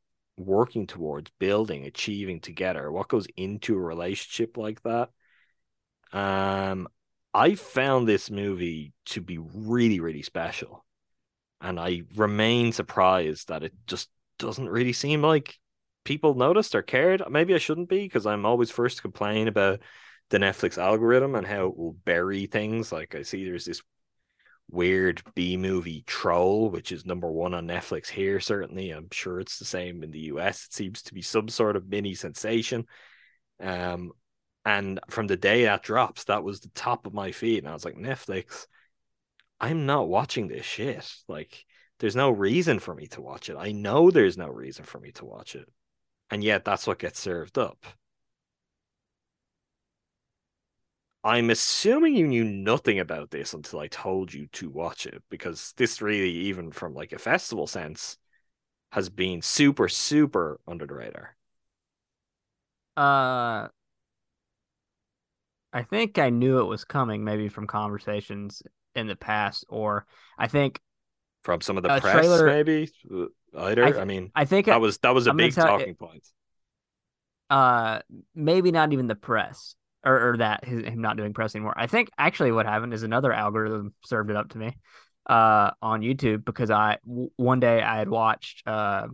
working 0.47 0.87
towards 0.87 1.31
building, 1.39 1.85
achieving 1.85 2.41
together, 2.41 2.91
what 2.91 3.09
goes 3.09 3.27
into 3.37 3.75
a 3.75 3.81
relationship 3.81 4.57
like 4.57 4.83
that. 4.83 5.11
Um, 6.13 6.89
I 7.33 7.55
found 7.55 8.09
this 8.09 8.31
movie 8.31 8.93
to 9.07 9.21
be 9.21 9.39
really, 9.39 10.01
really 10.01 10.23
special. 10.23 10.85
And 11.61 11.79
I 11.79 12.03
remain 12.17 12.73
surprised 12.73 13.49
that 13.49 13.63
it 13.63 13.73
just 13.87 14.09
doesn't 14.39 14.69
really 14.69 14.93
seem 14.93 15.23
like 15.23 15.59
people 16.05 16.35
noticed 16.35 16.75
or 16.75 16.83
cared. 16.83 17.23
Maybe 17.31 17.55
I 17.55 17.59
shouldn't 17.59 17.89
be 17.89 18.03
because 18.03 18.27
I'm 18.27 18.47
always 18.47 18.71
first 18.71 18.97
to 18.97 19.03
complain 19.03 19.47
about 19.47 19.81
the 20.31 20.39
Netflix 20.39 20.79
algorithm 20.79 21.35
and 21.35 21.47
how 21.47 21.67
it 21.67 21.77
will 21.77 21.93
bury 21.93 22.47
things. 22.47 22.91
Like 22.91 23.15
I 23.15 23.23
see 23.23 23.45
there's 23.45 23.67
this 23.67 23.83
weird 24.71 25.23
B 25.35 25.57
movie 25.57 26.05
Troll, 26.07 26.71
which 26.71 26.93
is 26.93 27.05
number 27.05 27.31
one 27.31 27.55
on 27.55 27.67
Netflix 27.67 28.09
here. 28.09 28.41
Certainly, 28.41 28.91
I'm 28.91 29.09
sure 29.11 29.41
it's 29.41 29.59
the 29.59 29.65
same 29.65 30.03
in 30.03 30.11
the 30.11 30.31
US. 30.33 30.67
It 30.67 30.73
seems 30.73 31.03
to 31.03 31.15
be 31.15 31.23
some 31.23 31.49
sort 31.49 31.77
of 31.77 31.89
mini 31.89 32.15
sensation. 32.15 32.87
Um, 33.61 34.13
and 34.65 35.01
from 35.09 35.27
the 35.27 35.37
day 35.37 35.65
that 35.65 35.83
drops, 35.83 36.25
that 36.25 36.45
was 36.45 36.61
the 36.61 36.71
top 36.71 37.07
of 37.07 37.15
my 37.15 37.33
feed, 37.33 37.59
and 37.59 37.69
I 37.69 37.73
was 37.73 37.85
like, 37.85 37.97
Netflix, 37.97 38.67
I'm 39.61 39.87
not 39.87 40.09
watching 40.09 40.49
this 40.49 40.67
shit. 40.67 41.11
Like, 41.29 41.65
there's 41.99 42.17
no 42.17 42.31
reason 42.31 42.79
for 42.79 42.95
me 42.95 43.07
to 43.09 43.21
watch 43.21 43.49
it. 43.49 43.57
I 43.59 43.73
know 43.73 44.11
there's 44.11 44.39
no 44.39 44.49
reason 44.49 44.85
for 44.85 45.01
me 45.01 45.13
to 45.13 45.25
watch 45.25 45.55
it, 45.55 45.69
and 46.31 46.45
yet 46.45 46.65
that's 46.65 46.87
what 46.87 46.99
gets 46.99 47.21
served 47.21 47.59
up. 47.59 47.85
I'm 51.23 51.51
assuming 51.51 52.17
you 52.17 52.27
knew 52.27 52.45
nothing 52.45 52.99
about 52.99 53.31
this 53.31 53.53
until 53.53 53.79
I 53.81 53.89
told 53.89 54.33
you 54.33 54.47
to 54.49 54.71
watch 54.71 55.07
it 55.07 55.23
because 55.29 55.73
this 55.77 56.01
really, 56.01 56.31
even 56.31 56.73
from 56.73 56.95
like 56.95 57.13
a 57.13 57.19
festival 57.19 57.67
sense, 57.67 58.17
has 58.93 59.11
been 59.11 59.43
super, 59.43 59.89
super 59.89 60.61
under 60.67 60.87
the 60.87 60.95
radar. 60.95 61.37
Uh, 62.97 63.69
I 65.73 65.83
think 65.83 66.19
I 66.19 66.31
knew 66.31 66.59
it 66.61 66.65
was 66.65 66.85
coming, 66.85 67.25
maybe 67.25 67.49
from 67.49 67.67
conversations 67.67 68.63
in 68.95 69.07
the 69.07 69.17
past, 69.17 69.65
or 69.69 70.07
I 70.37 70.49
think 70.49 70.81
from 71.43 71.61
some 71.61 71.77
of 71.77 71.83
the 71.83 71.91
press, 71.91 72.13
trailer- 72.13 72.47
maybe 72.47 72.91
uh, 73.13 73.27
either. 73.57 73.85
I, 73.85 73.93
th- 73.93 74.05
mean, 74.07 74.33
I 74.35 74.45
think 74.45 74.67
that 74.67 74.81
was 74.81 74.99
that 74.99 75.15
was 75.15 75.27
a 75.27 75.31
I'm 75.31 75.37
big 75.37 75.55
talking 75.55 75.95
point. 75.95 76.27
uh 77.49 78.01
maybe 78.35 78.71
not 78.71 78.93
even 78.93 79.07
the 79.07 79.15
press 79.15 79.75
or, 80.05 80.31
or 80.31 80.37
that 80.39 80.65
his, 80.65 80.85
him 80.85 81.01
not 81.01 81.17
doing 81.17 81.35
press 81.35 81.55
anymore. 81.55 81.75
I 81.77 81.87
think 81.87 82.11
actually 82.19 82.53
what 82.53 82.67
happened 82.67 82.95
is 82.95 83.03
another 83.03 83.33
algorithm 83.33 83.95
served 84.05 84.31
it 84.31 84.37
up 84.37 84.51
to 84.51 84.59
me 84.59 84.77
uh 85.27 85.71
on 85.83 86.01
YouTube 86.01 86.45
because 86.45 86.71
I 86.71 86.97
w- 87.07 87.31
one 87.37 87.61
day 87.61 87.83
I 87.83 87.99
had 87.99 88.09
watched 88.09 88.67
uh 88.67 89.07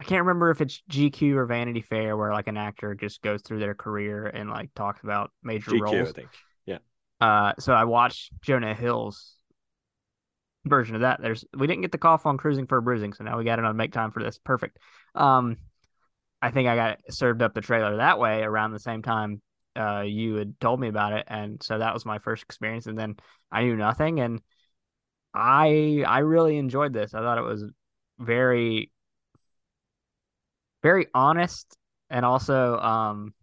I 0.00 0.04
can't 0.04 0.22
remember 0.22 0.50
if 0.50 0.60
it's 0.60 0.82
GQ 0.90 1.34
or 1.34 1.46
Vanity 1.46 1.80
Fair 1.80 2.16
where 2.16 2.32
like 2.32 2.48
an 2.48 2.56
actor 2.56 2.94
just 2.94 3.22
goes 3.22 3.42
through 3.42 3.60
their 3.60 3.74
career 3.74 4.26
and 4.26 4.50
like 4.50 4.74
talks 4.74 5.02
about 5.02 5.30
major 5.42 5.70
GQ, 5.70 5.80
roles. 5.80 6.08
I 6.08 6.12
think. 6.12 6.28
Yeah. 6.66 6.78
Uh, 7.20 7.52
so 7.58 7.72
I 7.72 7.84
watched 7.84 8.32
Jonah 8.42 8.74
Hill's 8.74 9.36
version 10.64 10.96
of 10.96 11.02
that. 11.02 11.22
There's 11.22 11.44
we 11.56 11.66
didn't 11.66 11.82
get 11.82 11.92
the 11.92 11.98
call 11.98 12.20
on 12.24 12.38
cruising 12.38 12.66
for 12.66 12.78
a 12.78 12.82
bruising, 12.82 13.12
so 13.12 13.24
now 13.24 13.38
we 13.38 13.44
got 13.44 13.58
it 13.58 13.64
on 13.64 13.76
make 13.76 13.92
time 13.92 14.10
for 14.10 14.22
this. 14.22 14.38
Perfect. 14.38 14.78
Um, 15.14 15.58
I 16.42 16.50
think 16.50 16.68
I 16.68 16.76
got 16.76 16.98
served 17.10 17.40
up 17.40 17.54
the 17.54 17.60
trailer 17.60 17.96
that 17.96 18.18
way 18.18 18.42
around 18.42 18.72
the 18.72 18.80
same 18.80 19.02
time 19.02 19.40
uh 19.76 20.02
you 20.02 20.36
had 20.36 20.58
told 20.60 20.80
me 20.80 20.88
about 20.88 21.12
it, 21.12 21.24
and 21.28 21.62
so 21.62 21.78
that 21.78 21.94
was 21.94 22.06
my 22.06 22.18
first 22.18 22.42
experience. 22.42 22.86
And 22.86 22.98
then 22.98 23.16
I 23.50 23.62
knew 23.62 23.76
nothing, 23.76 24.20
and 24.20 24.40
I 25.34 26.04
I 26.06 26.20
really 26.20 26.58
enjoyed 26.58 26.92
this. 26.92 27.14
I 27.14 27.20
thought 27.20 27.38
it 27.38 27.42
was 27.42 27.64
very 28.18 28.90
very 30.82 31.06
honest 31.14 31.76
and 32.10 32.24
also 32.24 32.78
um 32.78 33.34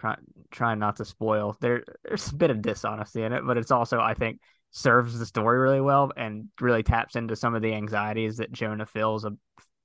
try, 0.00 0.16
trying 0.50 0.78
not 0.78 0.96
to 0.96 1.04
spoil 1.04 1.56
there 1.60 1.84
there's 2.04 2.28
a 2.30 2.34
bit 2.34 2.50
of 2.50 2.62
dishonesty 2.62 3.22
in 3.22 3.32
it 3.32 3.42
but 3.46 3.56
it's 3.56 3.70
also 3.70 3.98
i 4.00 4.14
think 4.14 4.40
serves 4.70 5.18
the 5.18 5.26
story 5.26 5.58
really 5.58 5.80
well 5.80 6.10
and 6.16 6.48
really 6.60 6.82
taps 6.82 7.16
into 7.16 7.34
some 7.36 7.54
of 7.54 7.62
the 7.62 7.72
anxieties 7.72 8.36
that 8.36 8.52
jonah 8.52 8.86
feels 8.86 9.26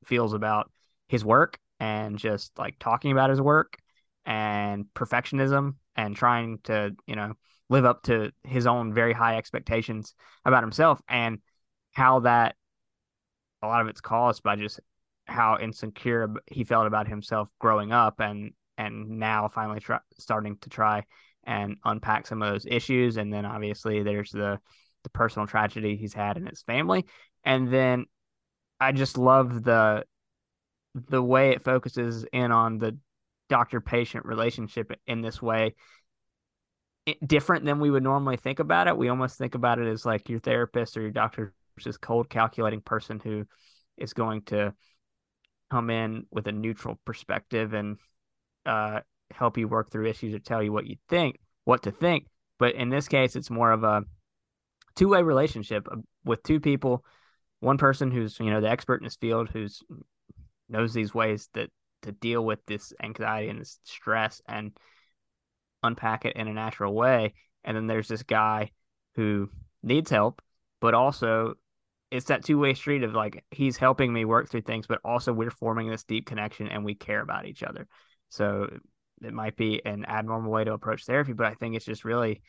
feels 0.06 0.34
about 0.34 0.70
his 1.08 1.24
work 1.24 1.58
and 1.80 2.18
just 2.18 2.52
like 2.58 2.76
talking 2.80 3.12
about 3.12 3.30
his 3.30 3.42
work 3.42 3.78
and 4.26 4.85
perfectionism 4.95 5.76
and 5.95 6.15
trying 6.15 6.60
to 6.64 6.95
you 7.06 7.15
know 7.15 7.34
live 7.69 7.85
up 7.85 8.03
to 8.03 8.31
his 8.43 8.68
own 8.68 8.93
very 8.93 9.14
high 9.14 9.38
expectations 9.38 10.14
about 10.45 10.64
himself 10.64 11.02
and 11.07 11.39
how 11.93 12.19
that 12.19 12.56
a 13.61 13.68
lot 13.68 13.81
of 13.81 13.88
it's 13.88 14.02
caused 14.02 14.43
by 14.43 14.56
just 14.56 14.80
how 15.26 15.57
insecure 15.60 16.30
he 16.48 16.64
felt 16.64 16.88
about 16.88 17.07
himself 17.07 17.49
growing 17.60 17.91
up 17.91 18.19
and 18.19 18.52
and 18.77 19.10
now 19.10 19.48
finally 19.48 19.80
try, 19.80 19.99
starting 20.18 20.57
to 20.57 20.69
try 20.69 21.03
and 21.43 21.77
unpack 21.85 22.27
some 22.27 22.41
of 22.41 22.52
those 22.52 22.65
issues. 22.65 23.18
And 23.18 23.31
then 23.31 23.45
obviously 23.45 24.03
there's 24.03 24.31
the 24.31 24.60
the 25.03 25.10
personal 25.10 25.48
tragedy 25.48 25.95
he's 25.95 26.14
had 26.14 26.38
in 26.38 26.45
his 26.45 26.61
family. 26.61 27.06
And 27.43 27.72
then 27.72 28.06
i 28.80 28.91
just 28.91 29.18
love 29.18 29.64
the 29.64 30.03
the 31.10 31.22
way 31.22 31.52
it 31.52 31.64
focuses 31.64 32.26
in 32.34 32.52
on 32.52 32.80
the 32.80 32.98
doctor 33.52 33.82
patient 33.82 34.26
relationship 34.26 34.91
in 35.06 35.22
this 35.22 35.41
way 35.41 35.76
different 37.26 37.65
than 37.65 37.80
we 37.80 37.91
would 37.91 38.03
normally 38.03 38.38
think 38.38 38.60
about 38.60 38.88
it 38.88 38.98
we 38.98 39.10
almost 39.10 39.38
think 39.38 39.56
about 39.56 39.80
it 39.80 39.88
as 39.88 40.06
like 40.06 40.30
your 40.30 40.40
therapist 40.40 40.95
or 40.95 41.02
your 41.02 41.11
doctor 41.11 41.53
is 41.78 41.84
this 41.84 41.98
cold 41.98 42.30
calculating 42.30 42.82
person 42.82 43.19
who 43.19 43.45
is 43.98 44.14
going 44.14 44.41
to 44.44 44.73
come 45.72 45.90
in 45.90 46.26
with 46.32 46.48
a 46.48 46.52
neutral 46.52 46.99
perspective 47.06 47.73
and 47.73 47.98
uh, 48.65 48.99
help 49.32 49.57
you 49.57 49.68
work 49.68 49.90
through 49.90 50.07
issues 50.07 50.34
or 50.34 50.40
tell 50.40 50.61
you 50.61 50.72
what 50.72 50.86
you 50.86 50.98
think, 51.10 51.40
what 51.64 51.84
to 51.84 51.91
think. 51.91 52.26
But 52.60 52.76
in 52.76 52.90
this 52.90 53.07
case, 53.07 53.36
it's 53.36 53.49
more 53.49 53.72
of 53.72 53.84
a 53.84 54.03
two 54.95 55.07
way 55.07 55.23
relationship 55.23 55.88
with 56.26 56.44
two 56.44 56.60
people. 56.60 57.03
One 57.61 57.78
person 57.78 58.11
who's 58.11 58.40
you 58.40 58.52
know 58.52 58.61
the 58.61 58.69
expert 58.69 59.02
in 59.02 59.06
his 59.06 59.15
field, 59.15 59.49
who's 59.49 59.82
knows 60.69 60.94
these 60.94 61.14
ways 61.14 61.49
that 61.53 61.69
to 62.02 62.11
deal 62.11 62.44
with 62.44 62.60
this 62.65 62.94
anxiety 63.02 63.49
and 63.49 63.60
this 63.60 63.80
stress 63.84 64.41
and 64.48 64.72
unpack 65.84 66.26
it 66.26 66.36
in 66.36 66.48
a 66.48 66.53
natural 66.53 66.94
way. 66.94 67.34
And 67.64 67.76
then 67.76 67.88
there's 67.88 68.07
this 68.07 68.23
guy 68.23 68.72
who 69.15 69.49
needs 69.84 70.10
help, 70.10 70.41
but 70.80 70.94
also 70.94 71.56
it's 72.11 72.26
that 72.26 72.44
two 72.44 72.60
way 72.60 72.73
street 72.73 73.03
of 73.03 73.14
like 73.14 73.44
he's 73.52 73.78
helping 73.78 74.11
me 74.11 74.26
work 74.26 74.49
through 74.49 74.61
things, 74.61 74.88
but 74.88 74.99
also 75.06 75.32
we're 75.32 75.49
forming 75.49 75.90
this 75.90 76.03
deep 76.03 76.26
connection 76.26 76.68
and 76.68 76.84
we 76.84 76.94
care 76.94 77.22
about 77.22 77.45
each 77.45 77.64
other. 77.64 77.88
So 78.30 78.69
it 79.23 79.34
might 79.34 79.56
be 79.56 79.82
an 79.86 80.06
abnormal 80.06 80.52
way 80.52 80.64
to 80.64 80.73
approach 80.73 81.06
therapy, 81.06 81.34
but 81.34 81.45
I 81.45 81.53
think 81.53 81.76
it's 81.76 81.86
just 81.86 82.03
really, 82.03 82.41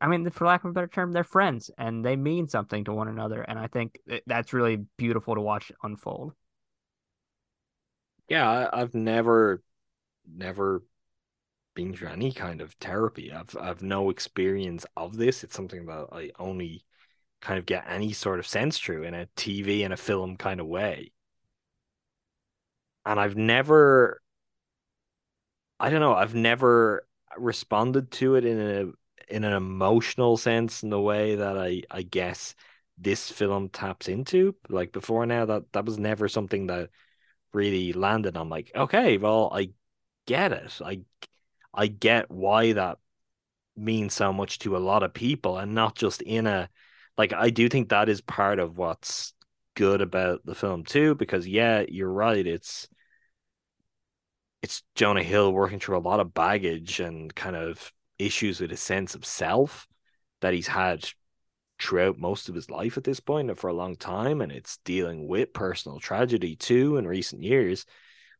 I 0.00 0.06
mean, 0.06 0.28
for 0.30 0.46
lack 0.46 0.64
of 0.64 0.70
a 0.70 0.72
better 0.72 0.86
term, 0.86 1.12
they're 1.12 1.24
friends 1.24 1.70
and 1.76 2.04
they 2.04 2.16
mean 2.16 2.48
something 2.48 2.84
to 2.84 2.92
one 2.92 3.08
another, 3.08 3.42
and 3.42 3.58
I 3.58 3.66
think 3.66 3.98
that's 4.26 4.52
really 4.52 4.76
beautiful 4.96 5.34
to 5.34 5.40
watch 5.40 5.72
unfold. 5.82 6.32
Yeah, 8.28 8.48
I, 8.72 8.80
I've 8.80 8.94
never, 8.94 9.62
never 10.26 10.84
been 11.74 11.94
through 11.94 12.08
any 12.10 12.32
kind 12.32 12.60
of 12.62 12.74
therapy. 12.74 13.32
I've 13.32 13.56
I've 13.58 13.82
no 13.82 14.10
experience 14.10 14.86
of 14.96 15.16
this. 15.16 15.44
It's 15.44 15.56
something 15.56 15.86
that 15.86 16.08
I 16.12 16.32
only 16.38 16.84
kind 17.40 17.58
of 17.58 17.66
get 17.66 17.86
any 17.88 18.12
sort 18.14 18.40
of 18.40 18.46
sense 18.46 18.78
through 18.78 19.04
in 19.04 19.14
a 19.14 19.26
TV 19.36 19.84
and 19.84 19.94
a 19.94 19.98
film 19.98 20.36
kind 20.38 20.60
of 20.60 20.66
way. 20.68 21.12
And 23.06 23.18
I've 23.20 23.36
never 23.36 24.20
I 25.80 25.90
don't 25.90 26.00
know, 26.00 26.14
I've 26.14 26.34
never 26.34 27.06
responded 27.36 28.10
to 28.12 28.36
it 28.36 28.44
in 28.44 28.60
a 28.60 29.34
in 29.34 29.44
an 29.44 29.52
emotional 29.54 30.36
sense 30.36 30.82
in 30.82 30.90
the 30.90 31.00
way 31.00 31.36
that 31.36 31.58
I 31.58 31.82
I 31.90 32.02
guess 32.02 32.54
this 32.98 33.30
film 33.30 33.68
taps 33.68 34.08
into. 34.08 34.54
Like 34.68 34.92
before 34.92 35.26
now 35.26 35.46
that 35.46 35.72
that 35.72 35.84
was 35.84 35.98
never 35.98 36.28
something 36.28 36.66
that 36.68 36.90
really 37.54 37.92
landed. 37.92 38.36
I'm 38.36 38.48
like, 38.48 38.70
okay, 38.74 39.18
well, 39.18 39.50
I 39.52 39.70
get 40.26 40.52
it. 40.52 40.80
I 40.84 41.00
I 41.72 41.86
get 41.88 42.30
why 42.30 42.72
that 42.72 42.98
means 43.76 44.14
so 44.14 44.32
much 44.32 44.60
to 44.60 44.76
a 44.76 44.78
lot 44.78 45.02
of 45.02 45.12
people 45.14 45.58
and 45.58 45.74
not 45.74 45.96
just 45.96 46.22
in 46.22 46.46
a 46.46 46.68
like 47.18 47.32
I 47.32 47.50
do 47.50 47.68
think 47.68 47.88
that 47.88 48.08
is 48.08 48.20
part 48.20 48.58
of 48.58 48.78
what's 48.78 49.32
good 49.74 50.00
about 50.00 50.44
the 50.44 50.54
film 50.54 50.84
too, 50.84 51.14
because 51.14 51.46
yeah, 51.46 51.84
you're 51.88 52.12
right. 52.12 52.46
It's 52.46 52.88
it's 54.62 54.82
Jonah 54.94 55.22
Hill 55.22 55.52
working 55.52 55.78
through 55.78 55.98
a 55.98 56.00
lot 56.00 56.20
of 56.20 56.32
baggage 56.32 57.00
and 57.00 57.34
kind 57.34 57.56
of 57.56 57.92
issues 58.18 58.60
with 58.60 58.70
his 58.70 58.80
sense 58.80 59.14
of 59.14 59.24
self 59.24 59.86
that 60.40 60.54
he's 60.54 60.68
had 60.68 61.08
throughout 61.80 62.18
most 62.18 62.48
of 62.48 62.54
his 62.54 62.70
life 62.70 62.96
at 62.96 63.04
this 63.04 63.20
point 63.20 63.50
and 63.50 63.58
for 63.58 63.68
a 63.68 63.74
long 63.74 63.96
time, 63.96 64.40
and 64.40 64.52
it's 64.52 64.78
dealing 64.78 65.26
with 65.26 65.52
personal 65.52 65.98
tragedy 65.98 66.56
too 66.56 66.96
in 66.96 67.06
recent 67.06 67.42
years. 67.42 67.84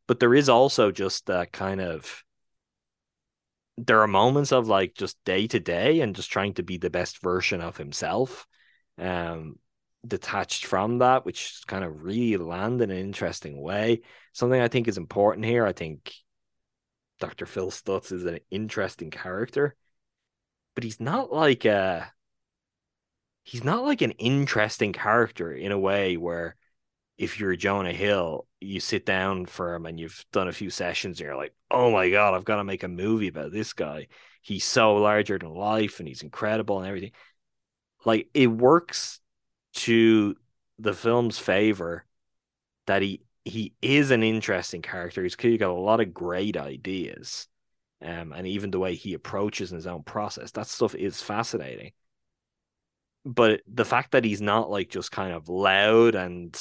But 0.07 0.21
there 0.21 0.35
is 0.35 0.49
also 0.49 0.91
just 0.91 1.27
that 1.27 1.53
kind 1.53 1.81
of 1.81 2.25
there 3.77 4.01
are 4.01 4.07
moments 4.07 4.53
of 4.53 4.69
like 4.69 4.95
just 4.95 5.17
day 5.25 5.47
to 5.49 5.59
day 5.61 6.01
and 6.01 6.15
just 6.15 6.31
trying 6.31 6.55
to 6.55 6.63
be 6.63 6.79
the 6.79 6.91
best 6.91 7.21
version 7.21 7.61
of 7.61 7.77
himself 7.77 8.47
um 8.99 9.59
detached 10.07 10.67
from 10.67 10.99
that 10.99 11.25
which 11.25 11.63
kind 11.67 11.83
of 11.83 12.05
really 12.05 12.37
land 12.37 12.81
in 12.83 12.91
an 12.91 12.97
interesting 12.97 13.61
way 13.61 14.01
something 14.33 14.61
i 14.61 14.69
think 14.69 14.87
is 14.87 14.99
important 14.99 15.45
here 15.45 15.67
i 15.67 15.73
think 15.73 16.15
dr 17.21 17.47
phil 17.47 17.71
stutz 17.71 18.13
is 18.13 18.25
an 18.25 18.39
interesting 18.51 19.11
character 19.11 19.75
but 20.75 20.85
he's 20.85 21.01
not 21.01 21.33
like 21.33 21.65
a 21.65 22.13
he's 23.45 23.65
not 23.65 23.85
like 23.85 24.03
an 24.03 24.13
interesting 24.13 24.93
character 24.93 25.53
in 25.53 25.73
a 25.73 25.79
way 25.79 26.17
where 26.17 26.57
if 27.17 27.39
you're 27.39 27.57
jonah 27.57 27.93
hill 27.93 28.47
you 28.61 28.81
sit 28.81 29.07
down 29.07 29.47
for 29.47 29.75
him 29.75 29.87
and 29.87 30.01
you've 30.01 30.25
done 30.33 30.49
a 30.49 30.53
few 30.53 30.71
sessions 30.71 31.21
and 31.21 31.27
you're 31.27 31.37
like 31.37 31.55
oh 31.71 31.91
my 31.91 32.11
god 32.11 32.35
i've 32.35 32.45
got 32.45 32.57
to 32.57 32.65
make 32.65 32.83
a 32.83 32.89
movie 32.89 33.29
about 33.29 33.53
this 33.53 33.73
guy 33.73 34.07
he's 34.43 34.65
so 34.65 34.97
larger 34.97 35.39
than 35.39 35.55
life 35.55 36.01
and 36.01 36.09
he's 36.09 36.23
incredible 36.23 36.79
and 36.79 36.89
everything 36.89 37.13
like 38.05 38.29
it 38.35 38.49
works 38.49 39.21
to 39.75 40.37
the 40.79 40.93
film's 40.93 41.39
favor 41.39 42.05
that 42.87 43.03
he 43.03 43.23
he 43.45 43.75
is 43.83 44.11
an 44.11 44.23
interesting 44.23 44.83
character. 44.83 45.23
He's 45.23 45.37
clearly 45.37 45.59
got 45.59 45.71
a 45.71 45.75
lot 45.75 46.01
of 46.01 46.15
great 46.15 46.57
ideas, 46.57 47.47
um, 48.03 48.33
and 48.33 48.47
even 48.47 48.71
the 48.71 48.79
way 48.79 48.95
he 48.95 49.15
approaches 49.15 49.71
in 49.71 49.77
his 49.77 49.87
own 49.87 50.03
process, 50.03 50.51
that 50.53 50.67
stuff 50.67 50.95
is 50.95 51.21
fascinating. 51.21 51.93
But 53.25 53.63
the 53.67 53.85
fact 53.85 54.13
that 54.13 54.25
he's 54.25 54.43
not 54.43 54.71
like 54.71 54.91
just 54.91 55.11
kind 55.11 55.33
of 55.33 55.49
loud 55.49 56.15
and 56.15 56.55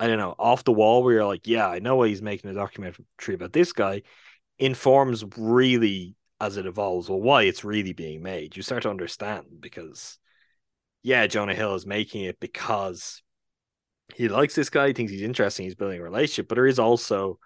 I 0.00 0.06
don't 0.06 0.18
know 0.18 0.34
off 0.38 0.64
the 0.64 0.72
wall, 0.72 1.02
where 1.02 1.14
you're 1.14 1.26
like, 1.26 1.46
yeah, 1.48 1.68
I 1.68 1.80
know 1.80 1.96
why 1.96 2.08
he's 2.08 2.22
making 2.22 2.50
a 2.50 2.54
documentary 2.54 3.04
about 3.34 3.52
this 3.52 3.72
guy, 3.72 4.02
informs 4.58 5.24
really 5.36 6.14
as 6.40 6.56
it 6.56 6.66
evolves, 6.66 7.08
well, 7.08 7.20
why 7.20 7.42
it's 7.42 7.64
really 7.64 7.92
being 7.92 8.22
made. 8.22 8.56
You 8.56 8.62
start 8.62 8.84
to 8.84 8.90
understand 8.90 9.46
because, 9.58 10.18
yeah, 11.02 11.26
Jonah 11.26 11.54
Hill 11.54 11.74
is 11.74 11.84
making 11.84 12.22
it 12.24 12.38
because 12.38 13.22
he 14.14 14.28
likes 14.28 14.54
this 14.54 14.70
guy, 14.70 14.88
he 14.88 14.92
thinks 14.92 15.10
he's 15.10 15.22
interesting, 15.22 15.64
he's 15.64 15.74
building 15.74 15.98
a 15.98 16.04
relationship, 16.04 16.48
but 16.48 16.54
there 16.54 16.66
is 16.66 16.78
also 16.78 17.40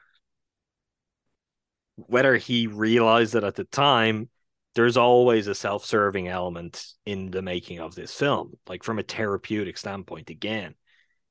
whether 1.96 2.36
he 2.36 2.66
realized 2.66 3.34
it 3.34 3.44
at 3.44 3.54
the 3.54 3.64
time, 3.64 4.28
there's 4.74 4.97
always 4.97 5.47
a 5.47 5.55
self-serving 5.55 6.28
element 6.28 6.86
in 7.05 7.31
the 7.31 7.43
making 7.43 7.81
of 7.81 7.94
this 7.94 8.15
film, 8.15 8.55
like 8.66 8.82
from 8.82 8.99
a 8.99 9.03
therapeutic 9.03 9.77
standpoint. 9.77 10.31
Again, 10.31 10.74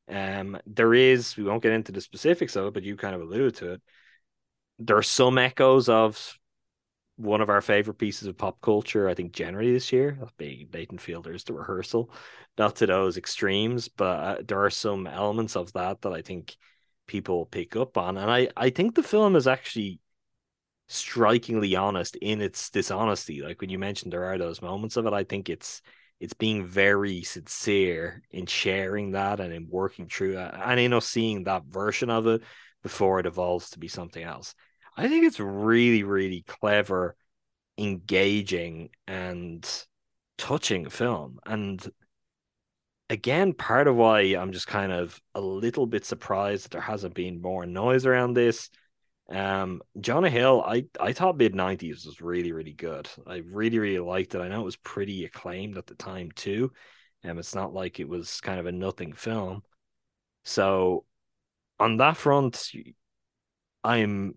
um, 0.08 0.60
there 0.66 0.94
is. 0.94 1.36
We 1.36 1.44
won't 1.44 1.64
get 1.64 1.74
into 1.74 1.92
the 1.92 2.02
specifics 2.02 2.56
of 2.56 2.68
it, 2.68 2.74
but 2.74 2.84
you 2.84 2.96
kind 2.96 3.16
of 3.16 3.22
alluded 3.22 3.56
to 3.56 3.74
it. 3.74 3.82
There 4.80 4.98
are 4.98 5.04
some 5.04 5.38
echoes 5.38 5.90
of 5.90 6.38
one 7.16 7.42
of 7.42 7.50
our 7.50 7.62
favorite 7.62 7.96
pieces 8.00 8.28
of 8.28 8.38
pop 8.38 8.62
culture, 8.62 9.08
I 9.08 9.14
think, 9.14 9.32
generally 9.32 9.72
this 9.72 9.92
year, 9.92 10.18
being 10.38 10.70
Nathan 10.74 10.98
Fielder's 10.98 11.44
The 11.44 11.54
Rehearsal. 11.54 12.12
Not 12.58 12.78
to 12.78 12.86
those 12.86 13.18
extremes, 13.18 13.88
but 13.88 14.20
uh, 14.20 14.38
there 14.48 14.64
are 14.64 14.70
some 14.70 15.08
elements 15.08 15.56
of 15.56 15.72
that 15.74 16.02
that 16.02 16.14
I 16.14 16.22
think 16.22 16.56
people 17.08 17.46
pick 17.46 17.76
up 17.76 17.98
on, 17.98 18.18
and 18.18 18.30
I 18.30 18.50
I 18.56 18.70
think 18.70 18.96
the 18.96 19.04
film 19.04 19.36
is 19.36 19.48
actually 19.48 20.00
strikingly 20.92 21.76
honest 21.76 22.16
in 22.18 22.42
its 22.42 22.70
dishonesty. 22.70 23.42
Like 23.42 23.62
when 23.62 23.70
you 23.70 23.80
mentioned 23.80 24.12
there 24.12 24.26
are 24.26 24.38
those 24.38 24.62
moments 24.62 24.98
of 24.98 25.06
it, 25.06 25.14
I 25.14 25.24
think 25.24 25.50
it's 25.50 25.82
it's 26.20 26.34
being 26.34 26.68
very 26.68 27.24
sincere 27.24 28.22
in 28.30 28.46
sharing 28.46 29.12
that 29.12 29.40
and 29.40 29.52
in 29.52 29.68
working 29.70 30.08
through 30.08 30.38
it 30.38 30.54
and 30.54 30.80
in 30.80 30.94
us 30.94 31.08
seeing 31.08 31.46
that 31.46 31.66
version 31.66 32.12
of 32.12 32.28
it 32.28 32.44
before 32.84 33.20
it 33.20 33.26
evolves 33.26 33.72
to 33.72 33.80
be 33.80 33.88
something 33.88 34.24
else. 34.24 34.54
I 34.96 35.08
think 35.08 35.26
it's 35.26 35.40
really, 35.40 36.04
really 36.04 36.44
clever, 36.46 37.16
engaging, 37.78 38.90
and 39.08 39.68
touching 40.38 40.90
film. 40.90 41.40
And 41.46 41.84
again, 43.10 43.54
part 43.54 43.88
of 43.88 43.96
why 43.96 44.22
I'm 44.22 44.52
just 44.52 44.68
kind 44.68 44.92
of 44.92 45.20
a 45.34 45.42
little 45.42 45.88
bit 45.88 46.06
surprised 46.06 46.66
that 46.66 46.72
there 46.72 46.82
hasn't 46.82 47.16
been 47.16 47.42
more 47.42 47.66
noise 47.66 48.06
around 48.06 48.34
this 48.34 48.70
um, 49.30 49.82
Jonah 50.00 50.30
Hill, 50.30 50.62
I 50.66 50.86
I 51.00 51.14
thought 51.14 51.38
mid 51.38 51.56
nineties 51.56 52.06
was 52.06 52.22
really 52.22 52.52
really 52.52 52.74
good. 52.74 53.10
I 53.26 53.38
really 53.38 53.80
really 53.80 54.00
liked 54.00 54.36
it. 54.36 54.42
I 54.42 54.48
know 54.50 54.62
it 54.62 54.66
was 54.66 54.76
pretty 54.78 55.26
acclaimed 55.26 55.78
at 55.78 55.88
the 55.88 55.96
time 55.96 56.32
too. 56.32 56.72
and 57.24 57.34
um, 57.34 57.40
it's 57.40 57.56
not 57.56 57.74
like 57.74 58.00
it 58.00 58.10
was 58.10 58.42
kind 58.42 58.60
of 58.60 58.66
a 58.66 58.72
nothing 58.72 59.14
film. 59.14 59.64
So 60.44 61.06
on 61.80 61.98
that 61.98 62.18
front, 62.18 62.72
I'm 63.84 64.36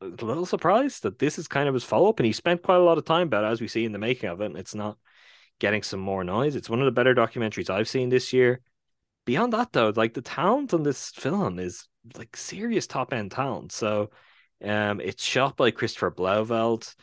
a 0.00 0.06
little 0.06 0.46
surprised 0.46 1.02
that 1.02 1.18
this 1.18 1.38
is 1.38 1.46
kind 1.48 1.68
of 1.68 1.74
his 1.74 1.84
follow 1.84 2.08
up, 2.08 2.18
and 2.18 2.26
he 2.26 2.32
spent 2.32 2.62
quite 2.62 2.76
a 2.76 2.82
lot 2.82 2.98
of 2.98 3.04
time 3.04 3.26
about 3.26 3.44
it, 3.44 3.48
as 3.48 3.60
we 3.60 3.68
see 3.68 3.84
in 3.84 3.92
the 3.92 3.98
making 3.98 4.30
of 4.30 4.40
it. 4.40 4.46
And 4.46 4.56
it's 4.56 4.74
not 4.74 4.96
getting 5.58 5.82
some 5.82 6.00
more 6.00 6.24
noise. 6.24 6.56
It's 6.56 6.70
one 6.70 6.80
of 6.80 6.86
the 6.86 6.92
better 6.92 7.14
documentaries 7.14 7.68
I've 7.70 7.88
seen 7.88 8.08
this 8.08 8.32
year. 8.32 8.60
Beyond 9.26 9.52
that, 9.52 9.72
though, 9.72 9.92
like 9.94 10.14
the 10.14 10.22
talent 10.22 10.72
on 10.72 10.82
this 10.82 11.10
film 11.10 11.58
is 11.58 11.86
like 12.16 12.36
serious 12.36 12.86
top 12.86 13.12
end 13.12 13.30
talent. 13.32 13.72
So 13.72 14.10
um 14.64 15.00
it's 15.00 15.22
shot 15.22 15.56
by 15.56 15.70
Christopher 15.70 16.10
Blauvelt, 16.10 16.94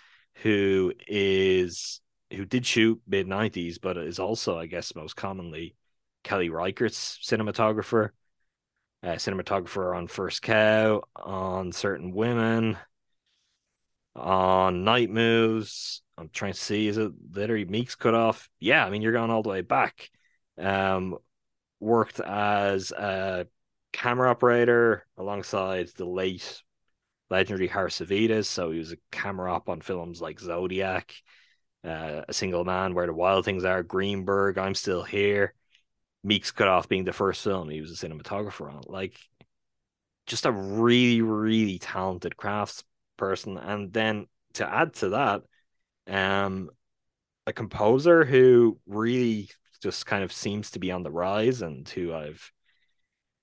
who 0.44 0.94
is 1.08 2.02
who 2.32 2.46
did 2.46 2.66
shoot 2.66 3.02
mid 3.08 3.28
nineties, 3.28 3.78
but 3.78 3.98
is 3.98 4.20
also, 4.20 4.58
I 4.58 4.66
guess, 4.66 4.96
most 4.96 5.16
commonly 5.16 5.76
Kelly 6.24 6.50
Reichardt's 6.50 7.20
cinematographer. 7.24 8.10
Uh, 9.04 9.10
cinematographer 9.10 9.96
on 9.96 10.08
First 10.08 10.42
Cow, 10.42 11.04
on 11.16 11.72
Certain 11.72 12.12
Women, 12.12 12.78
on 14.16 14.84
Night 14.84 15.12
Moves. 15.12 16.02
I'm 16.18 16.30
trying 16.30 16.54
to 16.54 16.60
see, 16.60 16.88
is 16.88 16.98
it 16.98 17.12
literally 17.32 17.66
Meek's 17.66 17.94
cut 17.94 18.16
off? 18.16 18.50
Yeah, 18.60 18.84
I 18.84 18.90
mean, 18.90 19.04
you're 19.04 19.14
going 19.14 19.30
all 19.30 19.44
the 19.44 19.50
way 19.50 19.62
back. 19.62 20.10
Um, 20.58 21.16
worked 21.80 22.20
as 22.20 22.92
a 22.92 23.46
camera 23.92 24.30
operator 24.30 25.06
alongside 25.18 25.90
the 25.96 26.06
late 26.06 26.62
legendary 27.30 27.68
Harris 27.68 28.00
Savides. 28.00 28.46
So 28.46 28.72
he 28.72 28.80
was 28.80 28.92
a 28.92 28.98
camera 29.12 29.54
op 29.54 29.70
on 29.70 29.82
films 29.82 30.22
like 30.22 30.40
Zodiac, 30.40 31.14
uh, 31.84 32.22
A 32.28 32.34
Single 32.34 32.66
Man, 32.66 32.94
Where 32.94 33.08
the 33.08 33.14
Wild 33.14 33.46
Things 33.46 33.66
Are, 33.66 33.84
Greenberg, 33.84 34.58
I'm 34.58 34.76
Still 34.76 35.04
Here. 35.04 35.54
Meek's 36.24 36.52
Cut 36.52 36.68
Off 36.68 36.90
being 36.90 37.06
the 37.06 37.14
first 37.14 37.44
film 37.44 37.70
he 37.70 37.82
was 37.82 37.92
a 37.92 38.08
cinematographer 38.08 38.74
on. 38.74 38.84
Like, 38.88 39.18
just 40.26 40.46
a 40.46 40.52
really, 40.52 41.22
really 41.22 41.80
talented 41.80 42.36
crafts 42.36 42.84
person. 43.16 43.58
And 43.58 43.94
then 43.94 44.28
to 44.54 44.68
add 44.68 44.94
to 44.96 45.10
that, 45.10 45.42
um, 46.08 46.70
a 47.46 47.54
composer 47.54 48.26
who 48.26 48.78
really 48.86 49.50
just 49.82 50.06
kind 50.06 50.24
of 50.24 50.34
seems 50.34 50.72
to 50.72 50.80
be 50.80 50.92
on 50.92 51.04
the 51.04 51.12
rise 51.12 51.62
and 51.62 51.88
who 51.88 52.14
I've 52.14 52.52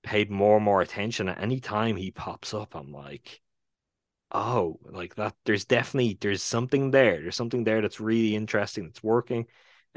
paid 0.05 0.29
more 0.29 0.57
and 0.57 0.65
more 0.65 0.81
attention 0.81 1.27
at 1.27 1.41
any 1.41 1.59
time 1.59 1.95
he 1.95 2.11
pops 2.11 2.53
up 2.53 2.75
i'm 2.75 2.91
like 2.91 3.41
oh 4.31 4.79
like 4.83 5.15
that 5.15 5.33
there's 5.45 5.65
definitely 5.65 6.17
there's 6.21 6.43
something 6.43 6.91
there 6.91 7.21
there's 7.21 7.35
something 7.35 7.63
there 7.63 7.81
that's 7.81 7.99
really 7.99 8.35
interesting 8.35 8.85
that's 8.85 9.03
working 9.03 9.45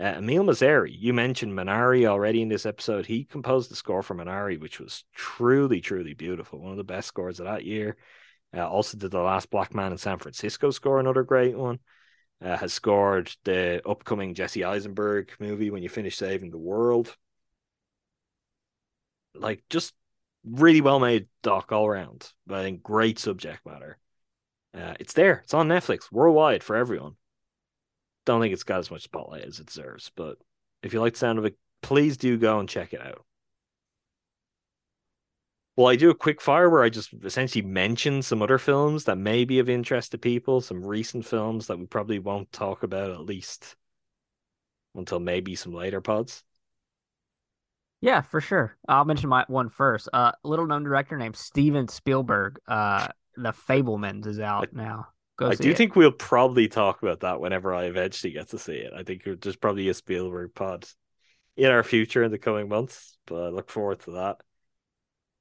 uh, 0.00 0.14
Emile 0.18 0.44
Mosseri, 0.44 0.94
you 0.96 1.12
mentioned 1.12 1.52
Minari 1.52 2.06
already 2.06 2.40
in 2.40 2.48
this 2.48 2.66
episode. 2.66 3.04
He 3.04 3.24
composed 3.24 3.68
the 3.68 3.74
score 3.74 4.04
for 4.04 4.14
Minari, 4.14 4.60
which 4.60 4.78
was 4.78 5.04
truly, 5.12 5.80
truly 5.80 6.14
beautiful. 6.14 6.60
One 6.60 6.70
of 6.70 6.76
the 6.76 6.84
best 6.84 7.08
scores 7.08 7.40
of 7.40 7.46
that 7.46 7.64
year. 7.64 7.96
Uh, 8.56 8.66
also 8.66 8.96
did 8.96 9.10
the 9.10 9.18
Last 9.18 9.50
Black 9.50 9.74
Man 9.74 9.90
in 9.90 9.98
San 9.98 10.18
Francisco 10.18 10.70
score, 10.70 11.00
another 11.00 11.24
great 11.24 11.58
one. 11.58 11.80
Uh, 12.40 12.56
has 12.56 12.72
scored 12.72 13.34
the 13.42 13.82
upcoming 13.84 14.34
Jesse 14.34 14.62
Eisenberg 14.62 15.32
movie, 15.40 15.70
When 15.70 15.82
You 15.82 15.88
Finish 15.88 16.16
Saving 16.16 16.52
the 16.52 16.58
World 16.58 17.16
like 19.40 19.62
just 19.70 19.94
really 20.44 20.80
well 20.80 21.00
made 21.00 21.26
doc 21.42 21.72
all 21.72 21.86
around. 21.86 22.32
I 22.50 22.62
think 22.62 22.82
great 22.82 23.18
subject 23.18 23.64
matter. 23.66 23.98
Uh, 24.74 24.94
it's 25.00 25.14
there. 25.14 25.40
It's 25.44 25.54
on 25.54 25.68
Netflix 25.68 26.12
worldwide 26.12 26.62
for 26.62 26.76
everyone. 26.76 27.16
Don't 28.26 28.40
think 28.40 28.52
it's 28.52 28.64
got 28.64 28.80
as 28.80 28.90
much 28.90 29.02
spotlight 29.02 29.44
as 29.44 29.58
it 29.58 29.66
deserves, 29.66 30.10
but 30.14 30.36
if 30.82 30.92
you 30.92 31.00
like 31.00 31.14
the 31.14 31.18
sound 31.18 31.38
of 31.38 31.44
it, 31.44 31.56
please 31.82 32.16
do 32.16 32.36
go 32.36 32.58
and 32.60 32.68
check 32.68 32.92
it 32.92 33.00
out. 33.00 33.24
Well, 35.76 35.86
I 35.86 35.96
do 35.96 36.10
a 36.10 36.14
quick 36.14 36.40
fire 36.40 36.68
where 36.68 36.82
I 36.82 36.88
just 36.88 37.14
essentially 37.24 37.64
mention 37.64 38.20
some 38.22 38.42
other 38.42 38.58
films 38.58 39.04
that 39.04 39.16
may 39.16 39.44
be 39.44 39.60
of 39.60 39.68
interest 39.68 40.10
to 40.10 40.18
people, 40.18 40.60
some 40.60 40.84
recent 40.84 41.24
films 41.24 41.68
that 41.68 41.78
we 41.78 41.86
probably 41.86 42.18
won't 42.18 42.50
talk 42.50 42.82
about 42.82 43.12
at 43.12 43.20
least 43.20 43.76
until 44.96 45.20
maybe 45.20 45.54
some 45.54 45.72
later 45.72 46.00
pods. 46.00 46.42
Yeah, 48.00 48.20
for 48.22 48.40
sure. 48.40 48.76
I'll 48.88 49.04
mention 49.04 49.28
my 49.28 49.44
one 49.48 49.70
first. 49.70 50.08
Uh, 50.12 50.32
little 50.44 50.66
known 50.66 50.84
director 50.84 51.16
named 51.16 51.36
Steven 51.36 51.88
Spielberg. 51.88 52.58
Uh, 52.68 53.08
The 53.36 53.52
Fabelmans 53.52 54.26
is 54.26 54.40
out 54.40 54.68
I, 54.72 54.76
now. 54.76 55.08
Go 55.36 55.50
I 55.50 55.54
do 55.54 55.70
it. 55.70 55.76
think 55.76 55.96
we'll 55.96 56.12
probably 56.12 56.68
talk 56.68 57.02
about 57.02 57.20
that 57.20 57.40
whenever 57.40 57.74
I 57.74 57.84
eventually 57.84 58.32
get 58.32 58.48
to 58.50 58.58
see 58.58 58.74
it. 58.74 58.92
I 58.92 59.02
think 59.02 59.22
there's 59.24 59.56
probably 59.56 59.88
a 59.88 59.94
Spielberg 59.94 60.54
pod 60.54 60.86
in 61.56 61.70
our 61.70 61.82
future 61.82 62.22
in 62.22 62.30
the 62.30 62.38
coming 62.38 62.68
months, 62.68 63.16
but 63.26 63.44
I 63.44 63.48
look 63.48 63.70
forward 63.70 64.00
to 64.00 64.12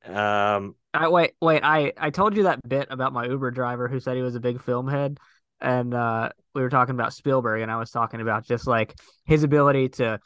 that. 0.04 0.14
Um, 0.14 0.76
I 0.94 1.10
wait, 1.10 1.34
wait. 1.42 1.64
I 1.64 1.94
I 1.98 2.10
told 2.12 2.38
you 2.38 2.44
that 2.44 2.68
bit 2.68 2.88
about 2.90 3.14
my 3.14 3.26
Uber 3.26 3.52
driver 3.52 3.88
who 3.88 4.00
said 4.00 4.16
he 4.16 4.22
was 4.22 4.36
a 4.36 4.40
big 4.40 4.62
film 4.62 4.88
head, 4.88 5.18
and 5.60 5.94
uh, 5.94 6.30
we 6.56 6.62
were 6.62 6.70
talking 6.70 6.96
about 6.96 7.14
Spielberg, 7.14 7.62
and 7.62 7.72
I 7.72 7.78
was 7.78 7.92
talking 7.92 8.22
about 8.22 8.46
just 8.46 8.68
like 8.68 8.96
his 9.26 9.44
ability 9.44 9.90
to 9.90 10.20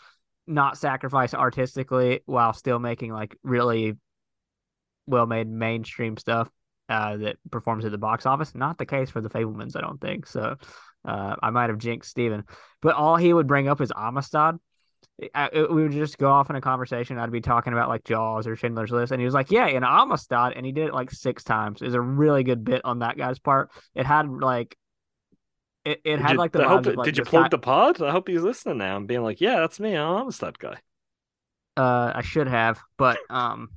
not 0.51 0.77
sacrifice 0.77 1.33
artistically 1.33 2.21
while 2.25 2.53
still 2.53 2.79
making 2.79 3.13
like 3.13 3.37
really 3.43 3.97
well 5.07 5.25
made 5.25 5.47
mainstream 5.47 6.17
stuff 6.17 6.49
uh, 6.89 7.17
that 7.17 7.37
performs 7.49 7.85
at 7.85 7.91
the 7.91 7.97
box 7.97 8.25
office. 8.25 8.53
Not 8.53 8.77
the 8.77 8.85
case 8.85 9.09
for 9.09 9.21
the 9.21 9.29
Fabelmans, 9.29 9.75
I 9.75 9.81
don't 9.81 10.01
think. 10.01 10.27
So 10.27 10.57
uh, 11.05 11.35
I 11.41 11.49
might 11.49 11.69
have 11.69 11.77
jinxed 11.77 12.11
Steven. 12.11 12.43
But 12.81 12.95
all 12.95 13.15
he 13.15 13.33
would 13.33 13.47
bring 13.47 13.67
up 13.67 13.81
is 13.81 13.91
Amistad. 13.95 14.57
I, 15.33 15.49
it, 15.53 15.71
we 15.71 15.83
would 15.83 15.91
just 15.91 16.17
go 16.17 16.31
off 16.31 16.49
in 16.49 16.55
a 16.55 16.61
conversation. 16.61 17.17
I'd 17.17 17.31
be 17.31 17.41
talking 17.41 17.73
about 17.73 17.89
like 17.89 18.03
Jaws 18.03 18.47
or 18.47 18.55
Schindler's 18.55 18.91
List, 18.91 19.11
and 19.11 19.21
he 19.21 19.25
was 19.25 19.33
like, 19.33 19.51
"Yeah, 19.51 19.67
in 19.67 19.83
Amistad," 19.83 20.53
and 20.55 20.65
he 20.65 20.71
did 20.71 20.87
it 20.87 20.93
like 20.93 21.11
six 21.11 21.43
times. 21.43 21.81
Was 21.81 21.93
a 21.93 22.01
really 22.01 22.43
good 22.43 22.63
bit 22.63 22.81
on 22.85 22.99
that 22.99 23.17
guy's 23.17 23.39
part. 23.39 23.71
It 23.93 24.05
had 24.05 24.27
like 24.29 24.75
it, 25.83 26.01
it 26.03 26.19
had 26.19 26.33
you, 26.33 26.37
like 26.37 26.51
the. 26.51 26.67
hope, 26.67 26.85
of, 26.85 26.95
like, 26.95 27.05
did 27.05 27.17
you 27.17 27.23
plug 27.23 27.49
the 27.49 27.57
pod? 27.57 28.01
I 28.01 28.11
hope 28.11 28.27
he's 28.27 28.41
listening 28.41 28.77
now 28.77 28.97
and 28.97 29.07
being 29.07 29.23
like, 29.23 29.41
"Yeah, 29.41 29.59
that's 29.59 29.79
me. 29.79 29.95
I'm 29.95 30.21
Amistad 30.21 30.59
guy." 30.59 30.77
Uh, 31.75 32.11
I 32.15 32.21
should 32.21 32.47
have, 32.47 32.79
but 32.97 33.17
um, 33.29 33.69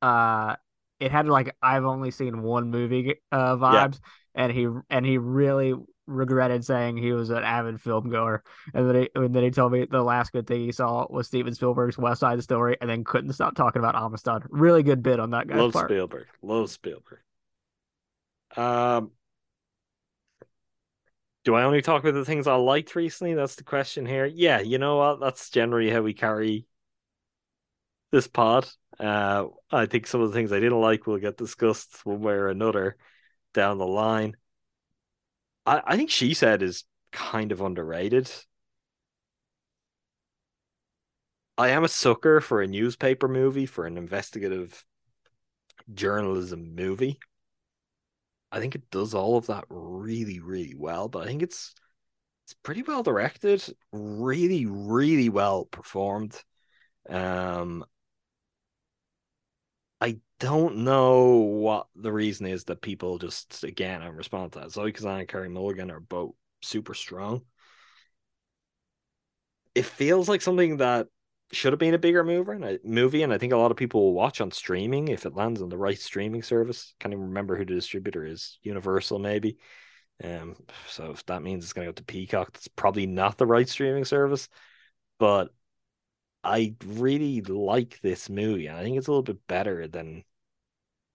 uh, 0.00 0.56
it 1.00 1.10
had 1.10 1.28
like 1.28 1.54
I've 1.60 1.84
only 1.84 2.10
seen 2.10 2.42
one 2.42 2.70
movie 2.70 3.16
uh 3.30 3.56
vibes, 3.56 4.00
yeah. 4.34 4.44
and 4.44 4.52
he 4.52 4.68
and 4.88 5.04
he 5.04 5.18
really 5.18 5.74
regretted 6.06 6.64
saying 6.64 6.96
he 6.96 7.12
was 7.12 7.30
an 7.30 7.42
avid 7.42 7.80
film 7.80 8.08
goer, 8.08 8.42
and 8.72 8.88
then 8.88 9.02
he 9.02 9.10
and 9.14 9.34
then 9.34 9.42
he 9.42 9.50
told 9.50 9.72
me 9.72 9.84
the 9.84 10.02
last 10.02 10.32
good 10.32 10.46
thing 10.46 10.60
he 10.60 10.72
saw 10.72 11.06
was 11.10 11.26
Steven 11.26 11.54
Spielberg's 11.54 11.98
West 11.98 12.20
Side 12.20 12.42
Story, 12.42 12.78
and 12.80 12.88
then 12.88 13.04
couldn't 13.04 13.32
stop 13.32 13.54
talking 13.54 13.80
about 13.80 13.94
Amistad. 13.94 14.44
Really 14.48 14.82
good 14.82 15.02
bit 15.02 15.20
on 15.20 15.30
that 15.30 15.46
guy. 15.46 15.56
Love 15.56 15.72
part. 15.72 15.90
Spielberg. 15.90 16.26
Love 16.40 16.70
Spielberg. 16.70 17.18
Um, 18.56 19.10
do 21.46 21.54
I 21.54 21.62
only 21.62 21.80
talk 21.80 22.02
about 22.02 22.14
the 22.14 22.24
things 22.24 22.48
I 22.48 22.56
liked 22.56 22.96
recently? 22.96 23.34
That's 23.34 23.54
the 23.54 23.62
question 23.62 24.04
here. 24.04 24.26
Yeah, 24.26 24.58
you 24.58 24.78
know 24.78 24.96
what? 24.96 25.20
That's 25.20 25.48
generally 25.48 25.88
how 25.88 26.02
we 26.02 26.12
carry 26.12 26.66
this 28.10 28.26
pod. 28.26 28.68
Uh, 28.98 29.46
I 29.70 29.86
think 29.86 30.08
some 30.08 30.20
of 30.20 30.28
the 30.28 30.34
things 30.34 30.50
I 30.50 30.58
didn't 30.58 30.80
like 30.80 31.06
will 31.06 31.18
get 31.18 31.36
discussed 31.36 32.04
one 32.04 32.20
way 32.20 32.34
or 32.34 32.48
another 32.48 32.96
down 33.54 33.78
the 33.78 33.86
line. 33.86 34.36
I, 35.64 35.82
I 35.86 35.96
think 35.96 36.10
she 36.10 36.34
said 36.34 36.62
is 36.62 36.82
kind 37.12 37.52
of 37.52 37.60
underrated. 37.60 38.28
I 41.56 41.68
am 41.68 41.84
a 41.84 41.88
sucker 41.88 42.40
for 42.40 42.60
a 42.60 42.66
newspaper 42.66 43.28
movie, 43.28 43.66
for 43.66 43.86
an 43.86 43.96
investigative 43.96 44.84
journalism 45.94 46.74
movie. 46.74 47.20
I 48.52 48.60
think 48.60 48.74
it 48.74 48.90
does 48.90 49.14
all 49.14 49.36
of 49.36 49.46
that 49.46 49.64
really, 49.68 50.40
really 50.40 50.74
well, 50.76 51.08
but 51.08 51.24
I 51.24 51.26
think 51.26 51.42
it's 51.42 51.74
it's 52.44 52.54
pretty 52.54 52.82
well 52.82 53.02
directed, 53.02 53.64
really, 53.92 54.66
really 54.66 55.28
well 55.28 55.66
performed. 55.66 56.42
Um 57.08 57.84
I 60.00 60.18
don't 60.38 60.78
know 60.78 61.36
what 61.36 61.88
the 61.96 62.12
reason 62.12 62.46
is 62.46 62.64
that 62.64 62.82
people 62.82 63.18
just 63.18 63.64
again 63.64 64.02
I'm 64.02 64.16
responding 64.16 64.50
to 64.52 64.60
that. 64.60 64.72
Zoe 64.72 64.92
Kazan 64.92 65.20
and 65.20 65.28
Carey 65.28 65.48
Mulligan 65.48 65.90
are 65.90 66.00
both 66.00 66.34
super 66.62 66.94
strong. 66.94 67.42
It 69.74 69.84
feels 69.84 70.28
like 70.28 70.40
something 70.42 70.78
that 70.78 71.08
should 71.52 71.72
have 71.72 71.78
been 71.78 71.94
a 71.94 71.98
bigger 71.98 72.24
mover 72.24 72.52
and 72.52 72.64
a 72.64 72.78
movie, 72.84 73.22
and 73.22 73.32
I 73.32 73.38
think 73.38 73.52
a 73.52 73.56
lot 73.56 73.70
of 73.70 73.76
people 73.76 74.02
will 74.02 74.14
watch 74.14 74.40
on 74.40 74.50
streaming 74.50 75.08
if 75.08 75.26
it 75.26 75.36
lands 75.36 75.62
on 75.62 75.68
the 75.68 75.78
right 75.78 75.98
streaming 75.98 76.42
service. 76.42 76.94
Can't 76.98 77.12
even 77.14 77.28
remember 77.28 77.56
who 77.56 77.64
the 77.64 77.74
distributor 77.74 78.24
is. 78.24 78.58
Universal, 78.62 79.20
maybe. 79.20 79.58
Um, 80.22 80.56
so 80.88 81.10
if 81.10 81.24
that 81.26 81.42
means 81.42 81.64
it's 81.64 81.72
going 81.72 81.86
to 81.86 81.92
go 81.92 81.96
to 81.96 82.04
Peacock, 82.04 82.52
that's 82.52 82.68
probably 82.68 83.06
not 83.06 83.38
the 83.38 83.46
right 83.46 83.68
streaming 83.68 84.04
service. 84.04 84.48
But 85.18 85.50
I 86.42 86.74
really 86.84 87.40
like 87.42 88.00
this 88.00 88.28
movie, 88.28 88.66
and 88.66 88.76
I 88.76 88.82
think 88.82 88.96
it's 88.96 89.08
a 89.08 89.10
little 89.10 89.22
bit 89.22 89.46
better 89.46 89.86
than 89.88 90.24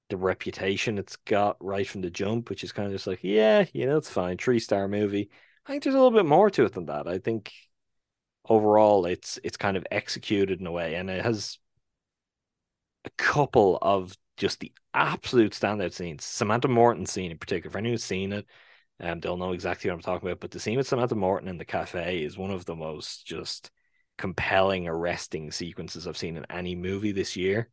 the 0.10 0.18
reputation 0.18 0.98
it's 0.98 1.16
got 1.16 1.56
right 1.62 1.88
from 1.88 2.02
the 2.02 2.10
jump, 2.10 2.50
which 2.50 2.64
is 2.64 2.74
kind 2.74 2.86
of 2.86 2.94
just 2.94 3.08
like, 3.08 3.24
yeah, 3.24 3.66
you 3.74 3.86
know, 3.86 3.98
it's 3.98 4.10
fine, 4.10 4.38
three 4.38 4.60
star 4.60 4.88
movie. 4.88 5.30
I 5.66 5.72
think 5.72 5.84
there's 5.84 5.96
a 5.96 5.98
little 5.98 6.18
bit 6.18 6.26
more 6.26 6.50
to 6.52 6.66
it 6.66 6.74
than 6.74 6.88
that. 6.88 7.08
I 7.08 7.18
think 7.18 7.52
overall 8.50 9.06
it's 9.06 9.40
it's 9.44 9.58
kind 9.58 9.78
of 9.78 9.86
executed 9.92 10.60
in 10.60 10.68
a 10.68 10.72
way 10.72 10.96
and 10.96 11.10
it 11.10 11.24
has 11.24 11.60
a 13.06 13.10
couple 13.18 13.78
of 13.82 14.16
just 14.38 14.60
the 14.60 14.72
absolute 14.94 15.54
standout 15.54 15.94
scenes. 15.94 16.24
Samantha 16.24 16.68
morton 16.68 17.06
scene 17.06 17.32
in 17.32 17.38
particular 17.38 17.72
for 17.72 17.78
anyone 17.78 17.94
who's 17.94 18.04
seen 18.04 18.34
it 18.34 18.46
um, 19.00 19.20
they'll 19.20 19.38
know 19.38 19.54
exactly 19.54 19.90
what 19.90 19.96
i'm 19.96 20.02
talking 20.02 20.28
about 20.28 20.40
but 20.40 20.52
the 20.52 20.60
scene 20.60 20.78
with 20.78 20.88
samantha 20.88 21.16
morton 21.16 21.48
in 21.48 21.58
the 21.58 21.66
cafe 21.66 22.24
is 22.24 22.38
one 22.38 22.52
of 22.52 22.66
the 22.66 22.76
most 22.76 23.26
just 23.26 23.72
compelling 24.18 24.88
arresting 24.88 25.52
sequences 25.52 26.08
i've 26.08 26.18
seen 26.18 26.38
in 26.38 26.46
any 26.50 26.76
movie 26.76 27.12
this 27.12 27.36
year. 27.36 27.70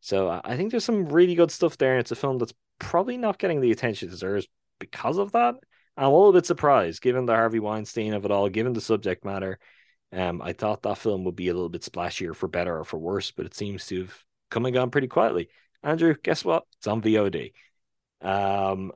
So 0.00 0.40
i 0.44 0.56
think 0.56 0.70
there's 0.70 0.84
some 0.84 1.06
really 1.06 1.34
good 1.34 1.50
stuff 1.50 1.78
there 1.78 1.92
and 1.92 2.00
it's 2.00 2.12
a 2.12 2.16
film 2.16 2.38
that's 2.38 2.54
probably 2.78 3.16
not 3.16 3.38
getting 3.38 3.60
the 3.60 3.72
attention 3.72 4.08
it 4.08 4.12
deserves 4.12 4.46
because 4.78 5.18
of 5.18 5.32
that. 5.32 5.56
I'm 5.96 6.04
a 6.04 6.16
little 6.16 6.32
bit 6.32 6.46
surprised 6.46 7.02
given 7.02 7.26
the 7.26 7.34
harvey 7.34 7.58
weinstein 7.58 8.14
of 8.14 8.24
it 8.24 8.30
all 8.30 8.48
given 8.48 8.72
the 8.72 8.80
subject 8.80 9.24
matter 9.24 9.58
um, 10.12 10.40
I 10.42 10.52
thought 10.52 10.82
that 10.82 10.98
film 10.98 11.24
would 11.24 11.36
be 11.36 11.48
a 11.48 11.54
little 11.54 11.68
bit 11.68 11.82
splashier 11.82 12.34
for 12.34 12.48
better 12.48 12.78
or 12.78 12.84
for 12.84 12.98
worse, 12.98 13.30
but 13.30 13.46
it 13.46 13.54
seems 13.54 13.86
to 13.86 14.00
have 14.00 14.24
come 14.50 14.66
and 14.66 14.74
gone 14.74 14.90
pretty 14.90 15.08
quietly. 15.08 15.48
Andrew, 15.82 16.14
guess 16.22 16.44
what? 16.44 16.64
It's 16.78 16.86
on 16.86 17.02
VOD. 17.02 17.52
Um, 18.22 18.92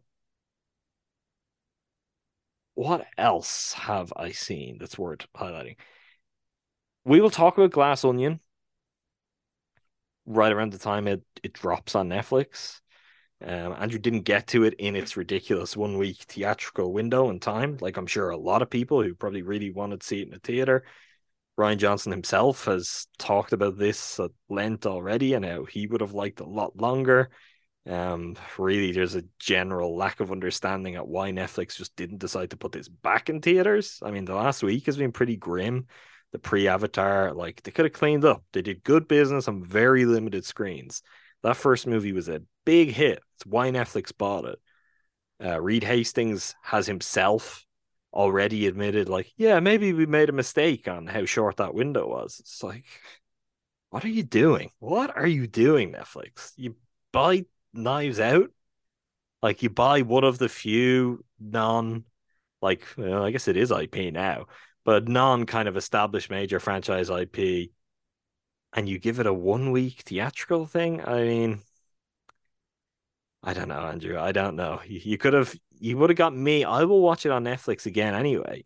what 2.74 3.06
else 3.18 3.72
have 3.74 4.12
I 4.16 4.32
seen 4.32 4.78
that's 4.78 4.98
worth 4.98 5.26
highlighting? 5.36 5.76
We 7.04 7.20
will 7.20 7.30
talk 7.30 7.58
about 7.58 7.70
Glass 7.70 8.04
Onion 8.04 8.40
right 10.26 10.52
around 10.52 10.72
the 10.72 10.78
time 10.78 11.08
it, 11.08 11.22
it 11.42 11.52
drops 11.52 11.94
on 11.94 12.08
Netflix. 12.08 12.81
Um, 13.44 13.74
Andrew 13.78 13.98
didn't 13.98 14.22
get 14.22 14.46
to 14.48 14.64
it 14.64 14.74
in 14.74 14.94
its 14.94 15.16
ridiculous 15.16 15.76
one 15.76 15.98
week 15.98 16.18
theatrical 16.28 16.92
window 16.92 17.28
in 17.30 17.40
time, 17.40 17.76
like 17.80 17.96
I'm 17.96 18.06
sure 18.06 18.30
a 18.30 18.36
lot 18.36 18.62
of 18.62 18.70
people 18.70 19.02
who 19.02 19.14
probably 19.14 19.42
really 19.42 19.70
wanted 19.70 20.00
to 20.00 20.06
see 20.06 20.22
it 20.22 20.28
in 20.28 20.34
a 20.34 20.38
theater. 20.38 20.84
Rian 21.58 21.76
Johnson 21.76 22.12
himself 22.12 22.64
has 22.66 23.06
talked 23.18 23.52
about 23.52 23.76
this 23.76 24.18
at 24.20 24.30
length 24.48 24.86
already 24.86 25.34
and 25.34 25.44
how 25.44 25.64
he 25.64 25.86
would 25.86 26.00
have 26.00 26.14
liked 26.14 26.40
a 26.40 26.48
lot 26.48 26.80
longer. 26.80 27.30
Um, 27.86 28.36
really, 28.58 28.92
there's 28.92 29.16
a 29.16 29.24
general 29.38 29.96
lack 29.96 30.20
of 30.20 30.30
understanding 30.30 30.94
at 30.94 31.08
why 31.08 31.32
Netflix 31.32 31.76
just 31.76 31.96
didn't 31.96 32.18
decide 32.18 32.50
to 32.50 32.56
put 32.56 32.72
this 32.72 32.88
back 32.88 33.28
in 33.28 33.40
theaters. 33.40 33.98
I 34.02 34.12
mean, 34.12 34.24
the 34.24 34.34
last 34.34 34.62
week 34.62 34.86
has 34.86 34.96
been 34.96 35.12
pretty 35.12 35.36
grim. 35.36 35.86
The 36.30 36.38
pre-Avatar, 36.38 37.34
like 37.34 37.62
they 37.62 37.72
could 37.72 37.84
have 37.84 37.92
cleaned 37.92 38.24
up. 38.24 38.42
They 38.52 38.62
did 38.62 38.84
good 38.84 39.06
business 39.06 39.48
on 39.48 39.64
very 39.64 40.06
limited 40.06 40.46
screens. 40.46 41.02
That 41.42 41.56
first 41.56 41.86
movie 41.86 42.12
was 42.12 42.28
a 42.28 42.42
big 42.64 42.90
hit. 42.90 43.20
It's 43.36 43.46
why 43.46 43.70
Netflix 43.70 44.16
bought 44.16 44.44
it. 44.44 44.58
Uh, 45.44 45.60
Reed 45.60 45.82
Hastings 45.82 46.54
has 46.62 46.86
himself 46.86 47.66
already 48.12 48.66
admitted, 48.66 49.08
like, 49.08 49.32
yeah, 49.36 49.58
maybe 49.60 49.92
we 49.92 50.06
made 50.06 50.28
a 50.28 50.32
mistake 50.32 50.86
on 50.86 51.06
how 51.06 51.24
short 51.24 51.56
that 51.56 51.74
window 51.74 52.06
was. 52.06 52.38
It's 52.40 52.62
like, 52.62 52.84
what 53.90 54.04
are 54.04 54.08
you 54.08 54.22
doing? 54.22 54.70
What 54.78 55.16
are 55.16 55.26
you 55.26 55.46
doing, 55.46 55.92
Netflix? 55.92 56.52
You 56.56 56.76
buy 57.12 57.46
Knives 57.72 58.20
Out, 58.20 58.50
like 59.42 59.62
you 59.62 59.70
buy 59.70 60.02
one 60.02 60.24
of 60.24 60.38
the 60.38 60.48
few 60.48 61.24
non, 61.40 62.04
like, 62.60 62.86
well, 62.96 63.24
I 63.24 63.30
guess 63.30 63.48
it 63.48 63.56
is 63.56 63.70
IP 63.70 64.12
now, 64.12 64.46
but 64.84 65.08
non 65.08 65.46
kind 65.46 65.68
of 65.68 65.76
established 65.76 66.30
major 66.30 66.60
franchise 66.60 67.10
IP 67.10 67.70
and 68.72 68.88
you 68.88 68.98
give 68.98 69.20
it 69.20 69.26
a 69.26 69.32
one 69.32 69.70
week 69.70 70.02
theatrical 70.02 70.66
thing. 70.66 71.00
I 71.02 71.22
mean, 71.22 71.60
I 73.42 73.54
don't 73.54 73.68
know, 73.68 73.80
Andrew. 73.80 74.18
I 74.18 74.32
don't 74.32 74.56
know. 74.56 74.80
You, 74.86 75.00
you 75.02 75.18
could 75.18 75.32
have, 75.32 75.54
you 75.78 75.98
would 75.98 76.10
have 76.10 76.16
got 76.16 76.34
me. 76.34 76.64
I 76.64 76.84
will 76.84 77.00
watch 77.00 77.26
it 77.26 77.32
on 77.32 77.44
Netflix 77.44 77.86
again 77.86 78.14
anyway. 78.14 78.64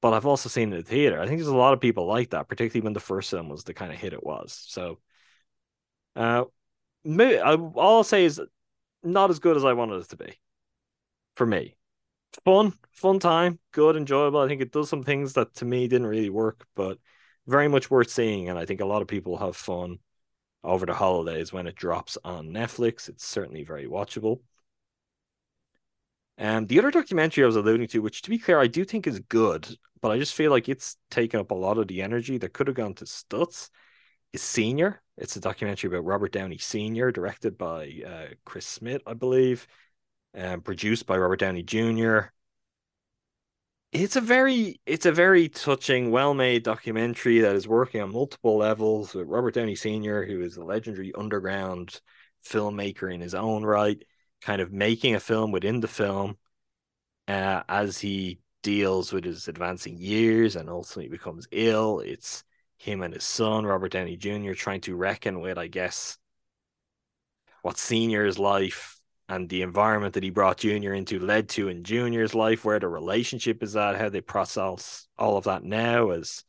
But 0.00 0.12
I've 0.12 0.26
also 0.26 0.48
seen 0.48 0.72
it 0.72 0.76
in 0.76 0.82
the 0.82 0.88
theater. 0.88 1.20
I 1.20 1.26
think 1.26 1.38
there's 1.38 1.48
a 1.48 1.56
lot 1.56 1.72
of 1.72 1.80
people 1.80 2.06
like 2.06 2.30
that, 2.30 2.48
particularly 2.48 2.84
when 2.84 2.92
the 2.92 3.00
first 3.00 3.30
film 3.30 3.48
was 3.48 3.64
the 3.64 3.74
kind 3.74 3.92
of 3.92 3.98
hit 3.98 4.12
it 4.12 4.24
was. 4.24 4.64
So, 4.68 4.98
uh, 6.14 6.44
maybe, 7.04 7.38
I, 7.38 7.54
all 7.54 7.96
I'll 7.96 8.04
say 8.04 8.24
is 8.24 8.40
not 9.02 9.30
as 9.30 9.38
good 9.38 9.56
as 9.56 9.64
I 9.64 9.72
wanted 9.72 10.02
it 10.02 10.08
to 10.10 10.16
be 10.16 10.38
for 11.34 11.46
me. 11.46 11.76
Fun, 12.44 12.74
fun 12.92 13.18
time, 13.18 13.58
good, 13.72 13.96
enjoyable. 13.96 14.40
I 14.40 14.48
think 14.48 14.60
it 14.60 14.72
does 14.72 14.88
some 14.88 15.02
things 15.02 15.32
that 15.32 15.54
to 15.56 15.64
me 15.64 15.88
didn't 15.88 16.06
really 16.06 16.30
work, 16.30 16.66
but 16.76 16.98
very 17.48 17.66
much 17.66 17.90
worth 17.90 18.10
seeing. 18.10 18.48
And 18.48 18.58
I 18.58 18.66
think 18.66 18.80
a 18.80 18.86
lot 18.86 19.02
of 19.02 19.08
people 19.08 19.38
have 19.38 19.56
fun 19.56 19.98
over 20.62 20.86
the 20.86 20.94
holidays 20.94 21.52
when 21.52 21.66
it 21.66 21.74
drops 21.74 22.18
on 22.22 22.48
Netflix. 22.48 23.08
It's 23.08 23.26
certainly 23.26 23.64
very 23.64 23.86
watchable. 23.86 24.40
And 26.36 26.68
the 26.68 26.78
other 26.78 26.92
documentary 26.92 27.42
I 27.42 27.46
was 27.46 27.56
alluding 27.56 27.88
to, 27.88 27.98
which 28.00 28.22
to 28.22 28.30
be 28.30 28.38
clear, 28.38 28.60
I 28.60 28.68
do 28.68 28.84
think 28.84 29.06
is 29.06 29.18
good, 29.18 29.66
but 30.00 30.10
I 30.12 30.18
just 30.18 30.34
feel 30.34 30.52
like 30.52 30.68
it's 30.68 30.96
taken 31.10 31.40
up 31.40 31.50
a 31.50 31.54
lot 31.54 31.78
of 31.78 31.88
the 31.88 32.02
energy 32.02 32.38
that 32.38 32.52
could 32.52 32.68
have 32.68 32.76
gone 32.76 32.94
to 32.94 33.06
Stutz, 33.06 33.70
is 34.32 34.42
Senior. 34.42 35.02
It's 35.16 35.34
a 35.34 35.40
documentary 35.40 35.88
about 35.88 36.04
Robert 36.04 36.30
Downey 36.30 36.58
Sr., 36.58 37.10
directed 37.10 37.58
by 37.58 38.02
uh, 38.06 38.34
Chris 38.44 38.66
Smith, 38.66 39.02
I 39.04 39.14
believe, 39.14 39.66
and 40.32 40.64
produced 40.64 41.06
by 41.06 41.16
Robert 41.16 41.40
Downey 41.40 41.64
Jr 41.64 42.28
it's 43.92 44.16
a 44.16 44.20
very 44.20 44.80
it's 44.86 45.06
a 45.06 45.12
very 45.12 45.48
touching 45.48 46.10
well-made 46.10 46.62
documentary 46.62 47.40
that 47.40 47.56
is 47.56 47.66
working 47.66 48.00
on 48.02 48.12
multiple 48.12 48.58
levels 48.58 49.14
with 49.14 49.26
robert 49.26 49.54
downey 49.54 49.74
sr 49.74 50.24
who 50.24 50.42
is 50.42 50.56
a 50.56 50.64
legendary 50.64 51.12
underground 51.14 52.00
filmmaker 52.44 53.12
in 53.12 53.20
his 53.20 53.34
own 53.34 53.64
right 53.64 54.02
kind 54.42 54.60
of 54.60 54.72
making 54.72 55.14
a 55.14 55.20
film 55.20 55.50
within 55.50 55.80
the 55.80 55.88
film 55.88 56.36
uh, 57.28 57.62
as 57.68 57.98
he 57.98 58.38
deals 58.62 59.12
with 59.12 59.24
his 59.24 59.48
advancing 59.48 59.96
years 59.98 60.56
and 60.56 60.68
ultimately 60.68 61.08
becomes 61.08 61.46
ill. 61.52 62.00
It's 62.00 62.42
him 62.78 63.02
and 63.02 63.12
his 63.12 63.24
son 63.24 63.66
robert 63.66 63.90
downey 63.90 64.16
jr 64.16 64.52
trying 64.52 64.80
to 64.80 64.94
reckon 64.94 65.40
with 65.40 65.58
i 65.58 65.66
guess 65.66 66.16
what 67.62 67.76
senior's 67.76 68.38
life 68.38 68.97
and 69.28 69.48
the 69.48 69.62
environment 69.62 70.14
that 70.14 70.22
he 70.22 70.30
brought 70.30 70.58
Junior 70.58 70.94
into 70.94 71.18
led 71.18 71.48
to 71.50 71.68
in 71.68 71.84
Junior's 71.84 72.34
life, 72.34 72.64
where 72.64 72.80
the 72.80 72.88
relationship 72.88 73.62
is 73.62 73.76
at, 73.76 73.96
how 73.96 74.08
they 74.08 74.20
process 74.20 75.06
all 75.18 75.36
of 75.36 75.44
that 75.44 75.62
now 75.62 76.10
as 76.10 76.44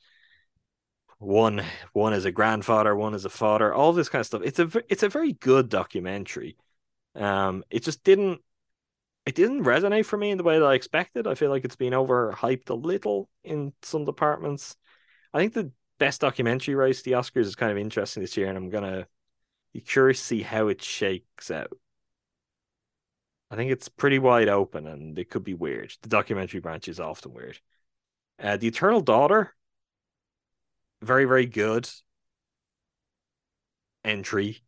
one 1.17 1.61
one 1.91 2.13
as 2.13 2.25
a 2.25 2.31
grandfather, 2.31 2.95
one 2.95 3.13
as 3.13 3.25
a 3.25 3.29
father, 3.29 3.73
all 3.73 3.91
this 3.91 4.09
kind 4.09 4.21
of 4.21 4.25
stuff. 4.25 4.41
It's 4.43 4.59
a 4.59 4.71
it's 4.87 5.03
a 5.03 5.09
very 5.09 5.33
good 5.33 5.69
documentary. 5.69 6.57
Um, 7.15 7.63
it 7.69 7.83
just 7.83 8.03
didn't 8.03 8.39
it 9.25 9.35
didn't 9.35 9.65
resonate 9.65 10.05
for 10.05 10.17
me 10.17 10.31
in 10.31 10.37
the 10.37 10.43
way 10.43 10.57
that 10.57 10.65
I 10.65 10.75
expected. 10.75 11.27
I 11.27 11.35
feel 11.35 11.49
like 11.49 11.65
it's 11.65 11.75
been 11.75 11.93
overhyped 11.93 12.69
a 12.69 12.73
little 12.73 13.29
in 13.43 13.73
some 13.81 14.05
departments. 14.05 14.77
I 15.33 15.39
think 15.39 15.53
the 15.53 15.71
best 15.99 16.21
documentary 16.21 16.75
race, 16.75 17.01
the 17.01 17.11
Oscars, 17.11 17.41
is 17.41 17.55
kind 17.55 17.71
of 17.71 17.77
interesting 17.77 18.21
this 18.21 18.37
year, 18.37 18.47
and 18.47 18.57
I'm 18.57 18.69
gonna 18.69 19.05
be 19.73 19.81
curious 19.81 20.19
to 20.19 20.25
see 20.25 20.41
how 20.41 20.69
it 20.69 20.81
shakes 20.81 21.51
out. 21.51 21.77
I 23.51 23.55
think 23.55 23.71
it's 23.71 23.89
pretty 23.89 24.19
wide 24.19 24.49
open 24.49 24.85
and 24.87 25.17
it 25.17 25.29
could 25.29 25.43
be 25.43 25.53
weird. 25.53 25.93
The 26.01 26.09
documentary 26.09 26.59
branch 26.59 26.87
is 26.87 26.99
often 26.99 27.33
weird. 27.33 27.59
Uh, 28.41 28.57
the 28.57 28.67
Eternal 28.67 29.01
Daughter, 29.01 29.55
very, 31.01 31.25
very 31.25 31.45
good 31.45 31.89
entry. 34.03 34.61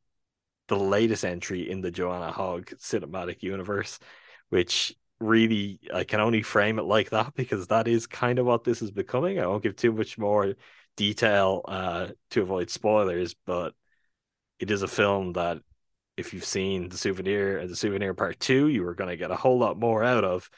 The 0.67 0.77
latest 0.77 1.25
entry 1.25 1.69
in 1.69 1.81
the 1.81 1.91
Joanna 1.91 2.31
Hogg 2.31 2.67
cinematic 2.77 3.43
universe, 3.43 3.99
which 4.49 4.95
really 5.19 5.79
I 5.93 6.03
can 6.03 6.19
only 6.19 6.41
frame 6.41 6.79
it 6.79 6.83
like 6.83 7.11
that 7.11 7.33
because 7.35 7.67
that 7.67 7.87
is 7.87 8.07
kind 8.07 8.39
of 8.39 8.45
what 8.45 8.63
this 8.63 8.81
is 8.81 8.91
becoming. 8.91 9.39
I 9.39 9.47
won't 9.47 9.63
give 9.63 9.75
too 9.75 9.91
much 9.91 10.17
more 10.17 10.55
detail 10.97 11.61
uh, 11.67 12.07
to 12.31 12.41
avoid 12.41 12.69
spoilers, 12.69 13.35
but 13.45 13.73
it 14.59 14.71
is 14.71 14.81
a 14.81 14.87
film 14.87 15.33
that 15.33 15.59
if 16.21 16.33
you've 16.33 16.45
seen 16.45 16.87
the 16.87 16.97
souvenir 16.97 17.57
and 17.57 17.69
the 17.69 17.75
souvenir 17.75 18.13
part 18.13 18.39
two, 18.39 18.69
you 18.69 18.87
are 18.87 18.95
going 18.95 19.09
to 19.09 19.17
get 19.17 19.31
a 19.31 19.35
whole 19.35 19.59
lot 19.59 19.77
more 19.77 20.03
out 20.03 20.23
of 20.23 20.49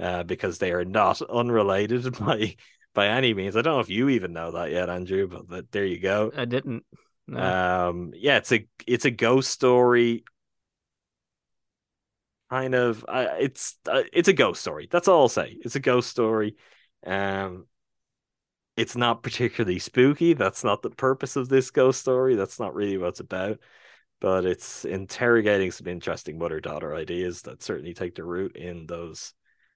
uh, 0.00 0.24
because 0.24 0.58
they 0.58 0.72
are 0.72 0.84
not 0.84 1.22
unrelated 1.30 2.18
by 2.18 2.56
by 2.92 3.06
any 3.06 3.32
means. 3.34 3.56
I 3.56 3.62
don't 3.62 3.74
know 3.74 3.80
if 3.80 3.88
you 3.90 4.08
even 4.08 4.32
know 4.32 4.52
that 4.52 4.72
yet, 4.72 4.90
Andrew, 4.90 5.28
but, 5.28 5.48
but 5.48 5.70
there 5.70 5.84
you 5.84 6.00
go. 6.00 6.32
I 6.36 6.44
didn't. 6.44 6.84
No. 7.28 7.88
Um, 7.88 8.12
yeah, 8.16 8.38
it's 8.38 8.50
a 8.50 8.66
it's 8.86 9.04
a 9.04 9.10
ghost 9.12 9.50
story. 9.50 10.24
Kind 12.50 12.74
of, 12.74 13.04
uh, 13.06 13.28
it's 13.38 13.76
uh, 13.88 14.02
it's 14.12 14.26
a 14.26 14.32
ghost 14.32 14.60
story. 14.60 14.88
That's 14.90 15.06
all 15.06 15.22
I'll 15.22 15.28
say. 15.28 15.56
It's 15.60 15.76
a 15.76 15.80
ghost 15.80 16.10
story. 16.10 16.56
Um, 17.06 17.66
it's 18.76 18.96
not 18.96 19.22
particularly 19.22 19.78
spooky. 19.78 20.32
That's 20.32 20.64
not 20.64 20.82
the 20.82 20.90
purpose 20.90 21.36
of 21.36 21.48
this 21.48 21.70
ghost 21.70 22.00
story. 22.00 22.34
That's 22.34 22.58
not 22.58 22.74
really 22.74 22.96
what 22.96 23.10
it's 23.10 23.20
about 23.20 23.58
but 24.20 24.44
it's 24.44 24.84
interrogating 24.84 25.70
some 25.70 25.86
interesting 25.86 26.38
mother 26.38 26.60
daughter 26.60 26.94
ideas 26.94 27.42
that 27.42 27.62
certainly 27.62 27.94
take 27.94 28.14
the 28.14 28.24
root 28.24 28.56
in 28.56 28.86
those 28.86 29.32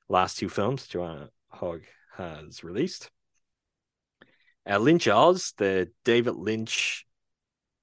last 0.09 0.39
two 0.39 0.49
films 0.49 0.87
Joanna 0.87 1.31
Hogg 1.49 1.83
has 2.16 2.62
released. 2.62 3.11
Uh, 4.69 4.79
Lynch 4.79 5.09
Oz, 5.09 5.53
the 5.59 5.91
David 6.05 6.37
Lynch 6.37 7.07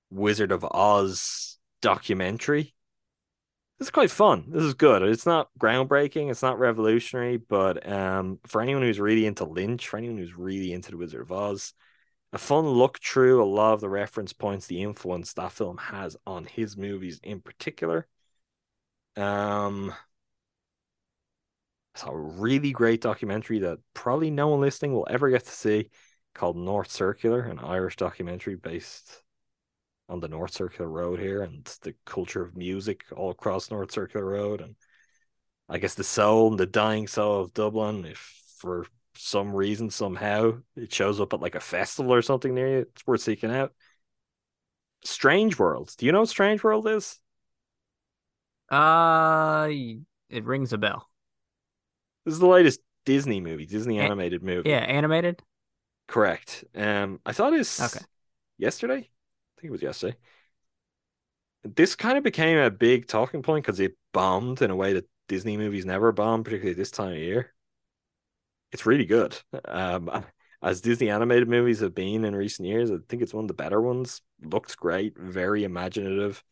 Wizard 0.10 0.52
of 0.52 0.64
Oz 0.64 1.58
documentary. 1.82 2.74
This 3.78 3.88
is 3.88 3.92
quite 3.92 4.12
fun. 4.12 4.46
This 4.50 4.64
is 4.64 4.76
good. 4.76 5.02
It's 5.02 5.26
not 5.26 5.50
groundbreaking, 5.60 6.30
it's 6.30 6.44
not 6.44 6.60
revolutionary, 6.60 7.38
but 7.38 7.88
um, 7.90 8.40
for 8.46 8.62
anyone 8.62 8.84
who's 8.84 9.00
really 9.00 9.26
into 9.26 9.46
Lynch, 9.46 9.88
for 9.88 9.98
anyone 9.98 10.18
who's 10.18 10.38
really 10.38 10.74
into 10.74 10.92
the 10.92 10.98
Wizard 10.98 11.22
of 11.22 11.32
Oz, 11.32 11.74
a 12.34 12.38
fun 12.38 12.68
look 12.68 13.00
through 13.00 13.44
a 13.44 13.46
lot 13.46 13.74
of 13.74 13.82
the 13.82 13.90
reference 13.90 14.34
points, 14.34 14.68
the 14.68 14.82
influence 14.82 15.34
that 15.34 15.52
film 15.52 15.78
has 15.78 16.16
on 16.26 16.46
his 16.46 16.78
movies 16.78 17.20
in 17.24 17.42
particular. 17.42 18.08
Um, 19.18 19.94
it's 21.94 22.04
a 22.04 22.16
really 22.16 22.72
great 22.72 23.02
documentary 23.02 23.60
that 23.60 23.80
probably 23.94 24.32
no 24.32 24.48
one 24.48 24.62
listening 24.62 24.94
will 24.94 25.08
ever 25.10 25.30
get 25.30 25.46
to 25.46 25.52
see 25.52 25.90
called 26.34 26.56
North 26.56 26.90
Circular, 26.90 27.42
an 27.42 27.60
Irish 27.60 27.98
documentary 27.98 28.56
based 28.56 29.24
on 30.08 30.22
the 30.22 30.30
North 30.30 30.54
Circular 30.54 30.90
Road 30.90 31.20
here 31.20 31.42
and 31.42 31.66
the 31.82 31.94
culture 32.06 32.42
of 32.42 32.56
music 32.56 33.04
all 33.16 33.32
across 33.32 33.70
North 33.70 33.92
Circular 33.92 34.26
Road 34.26 34.62
and 34.62 34.76
I 35.68 35.78
guess 35.78 35.96
the 35.96 36.04
soul 36.04 36.50
and 36.50 36.60
the 36.60 36.66
dying 36.66 37.08
soul 37.08 37.42
of 37.42 37.54
Dublin. 37.54 38.06
If 38.06 38.42
for 38.58 38.86
some 39.16 39.54
reason 39.54 39.90
somehow 39.90 40.60
it 40.76 40.94
shows 40.94 41.20
up 41.20 41.34
at 41.34 41.42
like 41.42 41.56
a 41.56 41.60
festival 41.60 42.14
or 42.14 42.22
something 42.22 42.54
near 42.54 42.68
you, 42.68 42.78
it's 42.80 43.06
worth 43.06 43.22
seeking 43.22 43.52
out. 43.52 43.74
Strange 45.04 45.58
World. 45.58 45.94
Do 45.98 46.06
you 46.06 46.12
know 46.12 46.22
what 46.22 46.30
Strange 46.30 46.64
World 46.64 46.88
is? 46.88 47.20
Uh, 48.70 49.68
it 50.30 50.46
rings 50.46 50.74
a 50.74 50.78
bell. 50.78 51.10
This 52.26 52.34
is 52.34 52.40
the 52.40 52.48
latest 52.48 52.80
Disney 53.06 53.42
movie, 53.42 53.66
Disney 53.66 54.00
animated 54.00 54.44
movie. 54.44 54.70
Yeah, 54.70 54.78
animated. 54.78 55.42
Correct. 56.08 56.64
Um, 56.76 57.20
I 57.26 57.32
saw 57.32 57.50
this 57.50 57.82
okay. 57.82 58.06
yesterday. 58.58 58.98
I 58.98 59.62
think 59.62 59.66
it 59.66 59.72
was 59.72 59.82
yesterday. 59.82 60.18
This 61.64 61.96
kind 61.96 62.18
of 62.18 62.24
became 62.24 62.58
a 62.58 62.72
big 62.72 63.08
talking 63.08 63.42
point 63.44 63.66
because 63.66 63.80
it 63.80 63.98
bombed 64.14 64.62
in 64.62 64.72
a 64.72 64.76
way 64.76 64.94
that 64.94 65.10
Disney 65.28 65.58
movies 65.58 65.86
never 65.86 66.12
bomb, 66.12 66.44
particularly 66.44 66.76
this 66.76 66.92
time 66.92 67.12
of 67.12 67.18
year 67.18 67.54
it's 68.72 68.86
really 68.86 69.06
good. 69.06 69.38
Um, 69.66 70.26
as 70.62 70.82
Disney 70.82 71.10
animated 71.10 71.50
movies 71.50 71.80
have 71.80 71.96
been 71.96 72.24
in 72.24 72.36
recent 72.36 72.68
years, 72.68 72.92
I 72.92 72.98
think 73.10 73.22
it's 73.22 73.34
one 73.34 73.46
of 73.46 73.48
the 73.48 73.54
better 73.54 73.82
ones. 73.82 74.22
Looks 74.44 74.76
great, 74.76 75.18
very 75.18 75.64
imaginative, 75.64 76.44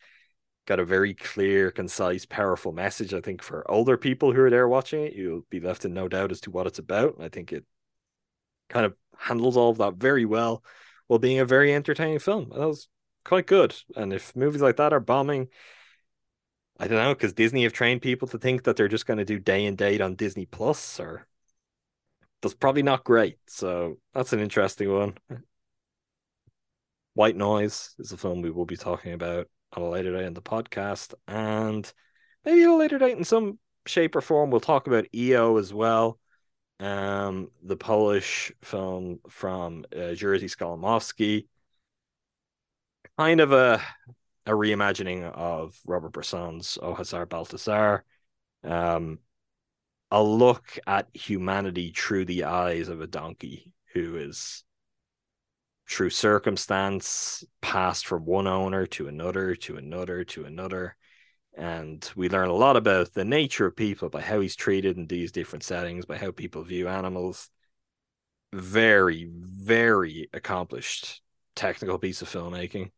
got 0.66 0.80
a 0.80 0.86
very 0.86 1.14
clear, 1.14 1.72
concise, 1.72 2.26
powerful 2.26 2.72
message. 2.72 3.14
I 3.14 3.22
think 3.22 3.44
for 3.44 3.70
older 3.70 3.98
people 3.98 4.34
who 4.34 4.42
are 4.42 4.50
there 4.50 4.68
watching 4.68 5.04
it, 5.04 5.14
you'll 5.14 5.46
be 5.50 5.60
left 5.60 5.86
in 5.86 5.94
no 5.94 6.08
doubt 6.08 6.32
as 6.32 6.42
to 6.42 6.52
what 6.52 6.68
it's 6.68 6.80
about. 6.80 7.18
I 7.20 7.30
think 7.30 7.54
it 7.54 7.66
kind 8.70 8.86
of 8.86 8.96
handles 9.18 9.58
all 9.58 9.72
of 9.72 9.78
that 9.78 9.96
very 9.96 10.26
well 10.26 10.64
while 11.08 11.20
being 11.20 11.40
a 11.40 11.46
very 11.46 11.74
entertaining 11.74 12.20
film. 12.20 12.50
That 12.50 12.68
was 12.68 12.88
quite 13.24 13.48
good. 13.48 13.76
And 13.96 14.12
if 14.12 14.36
movies 14.36 14.62
like 14.62 14.78
that 14.78 14.94
are 14.94 15.00
bombing, 15.00 15.50
I 16.80 16.88
don't 16.88 16.98
know, 16.98 17.14
because 17.14 17.34
Disney 17.34 17.64
have 17.64 17.74
trained 17.74 18.02
people 18.02 18.28
to 18.30 18.38
think 18.38 18.64
that 18.64 18.76
they're 18.76 18.88
just 18.88 19.06
going 19.06 19.18
to 19.20 19.26
do 19.26 19.38
day 19.38 19.66
and 19.66 19.78
date 19.78 20.02
on 20.02 20.16
Disney 20.16 20.46
Plus 20.46 21.00
or 21.00 21.28
that's 22.42 22.56
probably 22.56 22.84
not 22.84 23.04
great. 23.04 23.38
So 23.48 23.98
that's 24.14 24.34
an 24.34 24.40
interesting 24.40 24.92
one. 24.92 25.18
White 27.14 27.36
Noise 27.36 27.96
is 28.00 28.12
a 28.12 28.18
film 28.18 28.42
we 28.42 28.52
will 28.52 28.66
be 28.66 28.78
talking 28.78 29.14
about 29.14 29.48
on 29.74 29.84
a 29.84 29.90
later 29.90 30.14
date 30.14 30.26
in 30.26 30.34
the 30.34 30.42
podcast, 30.42 31.14
and 31.28 31.92
maybe 32.46 32.64
at 32.64 32.70
a 32.70 32.76
later 32.76 32.98
date 32.98 33.18
in 33.18 33.24
some 33.24 33.60
shape 33.86 34.16
or 34.16 34.22
form 34.22 34.52
we'll 34.52 34.60
talk 34.60 34.88
about 34.88 35.14
EO 35.14 35.58
as 35.58 35.74
well. 35.74 36.20
Um, 36.80 37.50
the 37.62 37.76
Polish 37.76 38.54
film 38.62 39.20
from 39.30 39.86
uh, 39.94 40.16
Jerzy 40.16 40.46
Skolimowski, 40.46 41.48
kind 43.18 43.42
of 43.42 43.52
a 43.52 43.82
a 44.46 44.52
reimagining 44.52 45.24
of 45.24 45.80
Robert 45.86 46.12
Bresson's 46.12 46.78
Au 46.82 46.94
Hasard 46.94 47.30
Balthazar. 47.30 48.04
Um, 48.64 49.20
a 50.12 50.24
look 50.24 50.80
at 50.88 51.08
humanity 51.14 51.94
through 51.96 52.26
the 52.26 52.46
eyes 52.46 52.90
of 52.90 53.02
a 53.02 53.08
donkey 53.08 53.74
who 53.94 54.18
is 54.18 54.64
through 55.88 56.12
circumstance 56.12 57.44
passed 57.62 58.06
from 58.06 58.26
one 58.26 58.48
owner 58.48 58.86
to 58.86 59.08
another 59.08 59.56
to 59.56 59.76
another 59.78 60.24
to 60.24 60.46
another. 60.46 60.96
And 61.58 62.10
we 62.16 62.30
learn 62.30 62.50
a 62.50 62.54
lot 62.54 62.78
about 62.78 63.14
the 63.14 63.26
nature 63.26 63.66
of 63.66 63.76
people 63.76 64.10
by 64.10 64.22
how 64.22 64.40
he's 64.40 64.56
treated 64.56 64.98
in 64.98 65.08
these 65.08 65.32
different 65.32 65.64
settings 65.64 66.06
by 66.06 66.18
how 66.18 66.32
people 66.32 66.64
view 66.64 66.88
animals. 66.88 67.50
Very 68.54 69.30
very 69.32 70.30
accomplished 70.34 71.22
technical 71.56 71.98
piece 71.98 72.22
of 72.22 72.30
filmmaking. 72.30 72.92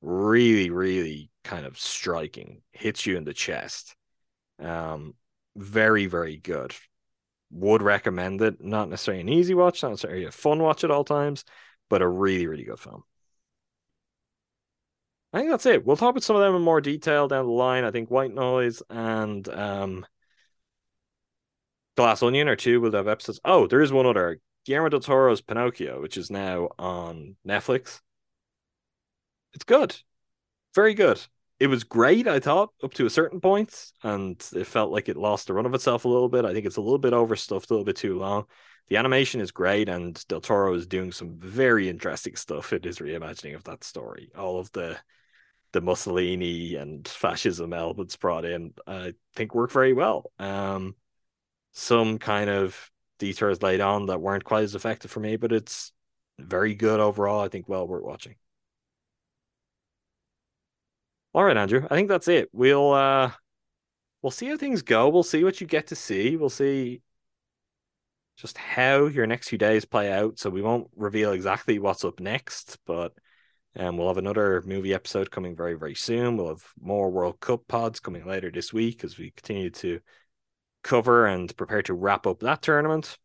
Really 0.00 0.70
really 0.70 1.30
kind 1.44 1.66
of 1.66 1.78
striking. 1.78 2.62
Hits 2.72 3.06
you 3.06 3.16
in 3.16 3.24
the 3.24 3.34
chest. 3.34 3.94
Um 4.58 5.14
very, 5.56 6.06
very 6.06 6.36
good. 6.36 6.74
Would 7.50 7.82
recommend 7.82 8.40
it. 8.42 8.62
Not 8.62 8.88
necessarily 8.88 9.22
an 9.22 9.28
easy 9.28 9.54
watch, 9.54 9.82
not 9.82 9.90
necessarily 9.90 10.24
a 10.24 10.30
fun 10.30 10.60
watch 10.62 10.84
at 10.84 10.90
all 10.90 11.04
times, 11.04 11.44
but 11.88 12.02
a 12.02 12.08
really, 12.08 12.46
really 12.46 12.64
good 12.64 12.78
film. 12.78 13.02
I 15.32 15.38
think 15.38 15.50
that's 15.50 15.66
it. 15.66 15.84
We'll 15.84 15.96
talk 15.96 16.10
about 16.10 16.22
some 16.22 16.36
of 16.36 16.42
them 16.42 16.56
in 16.56 16.62
more 16.62 16.80
detail 16.80 17.28
down 17.28 17.46
the 17.46 17.52
line. 17.52 17.84
I 17.84 17.90
think 17.90 18.10
White 18.10 18.34
Noise 18.34 18.82
and 18.90 19.48
um, 19.48 20.06
Glass 21.96 22.22
Onion 22.22 22.48
are 22.48 22.56
two. 22.56 22.80
We'll 22.80 22.92
have 22.92 23.08
episodes. 23.08 23.40
Oh, 23.44 23.66
there 23.66 23.82
is 23.82 23.92
one 23.92 24.06
other. 24.06 24.40
Guillermo 24.66 24.88
del 24.88 25.00
Toro's 25.00 25.40
Pinocchio, 25.40 26.00
which 26.00 26.16
is 26.16 26.30
now 26.30 26.70
on 26.78 27.36
Netflix. 27.46 28.00
It's 29.54 29.64
good. 29.64 29.96
Very 30.74 30.94
good 30.94 31.20
it 31.60 31.66
was 31.66 31.84
great, 31.84 32.26
I 32.26 32.40
thought, 32.40 32.70
up 32.82 32.94
to 32.94 33.04
a 33.04 33.10
certain 33.10 33.38
point, 33.38 33.92
and 34.02 34.42
it 34.54 34.66
felt 34.66 34.90
like 34.90 35.10
it 35.10 35.16
lost 35.18 35.46
the 35.46 35.52
run 35.52 35.66
of 35.66 35.74
itself 35.74 36.06
a 36.06 36.08
little 36.08 36.30
bit. 36.30 36.46
I 36.46 36.54
think 36.54 36.64
it's 36.64 36.78
a 36.78 36.80
little 36.80 36.98
bit 36.98 37.12
overstuffed, 37.12 37.70
a 37.70 37.74
little 37.74 37.84
bit 37.84 37.96
too 37.96 38.18
long. 38.18 38.46
The 38.88 38.96
animation 38.96 39.42
is 39.42 39.52
great, 39.52 39.90
and 39.90 40.26
Del 40.26 40.40
Toro 40.40 40.72
is 40.74 40.86
doing 40.86 41.12
some 41.12 41.36
very 41.38 41.90
interesting 41.90 42.34
stuff 42.34 42.72
in 42.72 42.82
his 42.82 42.98
reimagining 42.98 43.54
of 43.54 43.64
that 43.64 43.84
story. 43.84 44.32
All 44.36 44.58
of 44.58 44.72
the 44.72 44.98
the 45.72 45.80
Mussolini 45.80 46.74
and 46.74 47.06
fascism 47.06 47.72
elements 47.72 48.16
brought 48.16 48.44
in, 48.44 48.74
I 48.88 49.12
think, 49.36 49.54
work 49.54 49.70
very 49.70 49.92
well. 49.92 50.32
Um, 50.40 50.96
some 51.70 52.18
kind 52.18 52.50
of 52.50 52.90
detours 53.20 53.62
laid 53.62 53.80
on 53.80 54.06
that 54.06 54.20
weren't 54.20 54.42
quite 54.42 54.64
as 54.64 54.74
effective 54.74 55.12
for 55.12 55.20
me, 55.20 55.36
but 55.36 55.52
it's 55.52 55.92
very 56.40 56.74
good 56.74 56.98
overall. 56.98 57.44
I 57.44 57.48
think 57.48 57.68
well 57.68 57.86
worth 57.86 58.02
watching. 58.02 58.34
All 61.34 61.44
right, 61.44 61.56
Andrew. 61.56 61.86
I 61.90 61.94
think 61.94 62.08
that's 62.08 62.28
it. 62.28 62.48
We'll 62.52 62.92
uh 62.92 63.32
we'll 64.22 64.30
see 64.30 64.48
how 64.48 64.56
things 64.56 64.82
go. 64.82 65.08
We'll 65.08 65.22
see 65.22 65.44
what 65.44 65.60
you 65.60 65.66
get 65.66 65.88
to 65.88 65.96
see. 65.96 66.36
We'll 66.36 66.50
see 66.50 67.02
just 68.36 68.58
how 68.58 69.06
your 69.06 69.26
next 69.26 69.48
few 69.48 69.58
days 69.58 69.84
play 69.84 70.10
out. 70.12 70.38
So 70.38 70.50
we 70.50 70.62
won't 70.62 70.88
reveal 70.96 71.32
exactly 71.32 71.78
what's 71.78 72.04
up 72.04 72.20
next, 72.20 72.78
but 72.86 73.12
And 73.76 73.98
we'll 73.98 74.08
have 74.08 74.18
another 74.18 74.62
movie 74.66 74.94
episode 74.94 75.30
coming 75.32 75.56
very, 75.56 75.74
very 75.76 75.96
soon. 75.96 76.36
We'll 76.36 76.50
have 76.50 76.64
more 76.80 77.10
World 77.10 77.40
Cup 77.40 77.68
pods 77.68 78.00
coming 78.00 78.26
later 78.26 78.50
this 78.52 78.72
week 78.72 79.04
as 79.04 79.18
we 79.18 79.32
continue 79.32 79.70
to 79.70 80.00
cover 80.84 81.26
and 81.26 81.56
prepare 81.56 81.82
to 81.84 81.94
wrap 81.94 82.26
up 82.26 82.40
that 82.40 82.62
tournament. 82.62 83.18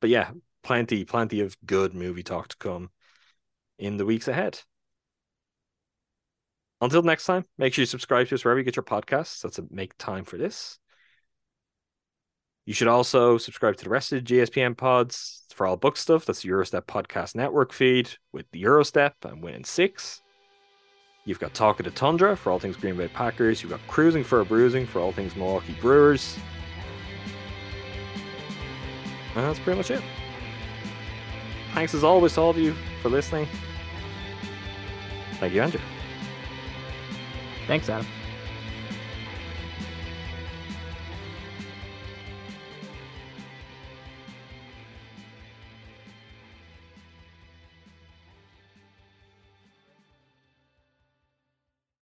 But 0.00 0.10
yeah, 0.10 0.32
plenty, 0.62 1.04
plenty 1.04 1.40
of 1.40 1.56
good 1.64 1.94
movie 1.94 2.22
talk 2.24 2.48
to 2.48 2.56
come 2.58 2.90
in 3.78 3.96
the 3.96 4.06
weeks 4.06 4.28
ahead. 4.28 4.60
Until 6.80 7.02
next 7.02 7.24
time, 7.24 7.44
make 7.56 7.74
sure 7.74 7.82
you 7.82 7.86
subscribe 7.86 8.28
to 8.28 8.34
us 8.36 8.44
wherever 8.44 8.58
you 8.58 8.64
get 8.64 8.76
your 8.76 8.84
podcasts. 8.84 9.40
That's 9.40 9.58
a 9.58 9.64
make 9.70 9.96
time 9.98 10.24
for 10.24 10.36
this. 10.36 10.78
You 12.66 12.74
should 12.74 12.88
also 12.88 13.38
subscribe 13.38 13.76
to 13.76 13.84
the 13.84 13.90
rest 13.90 14.12
of 14.12 14.24
the 14.24 14.34
GSPN 14.34 14.76
pods 14.76 15.44
for 15.54 15.66
all 15.66 15.76
book 15.76 15.96
stuff. 15.96 16.26
That's 16.26 16.42
the 16.42 16.50
Eurostep 16.50 16.82
Podcast 16.82 17.34
Network 17.34 17.72
feed 17.72 18.10
with 18.32 18.46
the 18.52 18.62
Eurostep 18.62 19.12
and 19.24 19.42
Winning 19.42 19.64
Six. 19.64 20.20
You've 21.24 21.40
got 21.40 21.52
Talk 21.52 21.80
of 21.80 21.84
the 21.84 21.90
Tundra 21.90 22.36
for 22.36 22.52
all 22.52 22.58
things 22.58 22.76
Green 22.76 22.96
Bay 22.96 23.08
Packers. 23.08 23.62
You've 23.62 23.70
got 23.70 23.80
Cruising 23.88 24.22
for 24.22 24.40
a 24.40 24.44
Bruising 24.44 24.86
for 24.86 25.00
all 25.00 25.12
things 25.12 25.34
Milwaukee 25.34 25.76
Brewers. 25.80 26.38
And 29.34 29.44
that's 29.44 29.58
pretty 29.58 29.78
much 29.78 29.90
it. 29.90 30.02
Thanks 31.74 31.94
as 31.94 32.04
always 32.04 32.34
to 32.34 32.40
all 32.40 32.50
of 32.50 32.58
you 32.58 32.74
for 33.02 33.08
listening. 33.08 33.46
Thank 35.38 35.54
you, 35.54 35.62
Andrew. 35.62 35.80
Thanks, 37.68 37.90
Adam. 37.90 38.17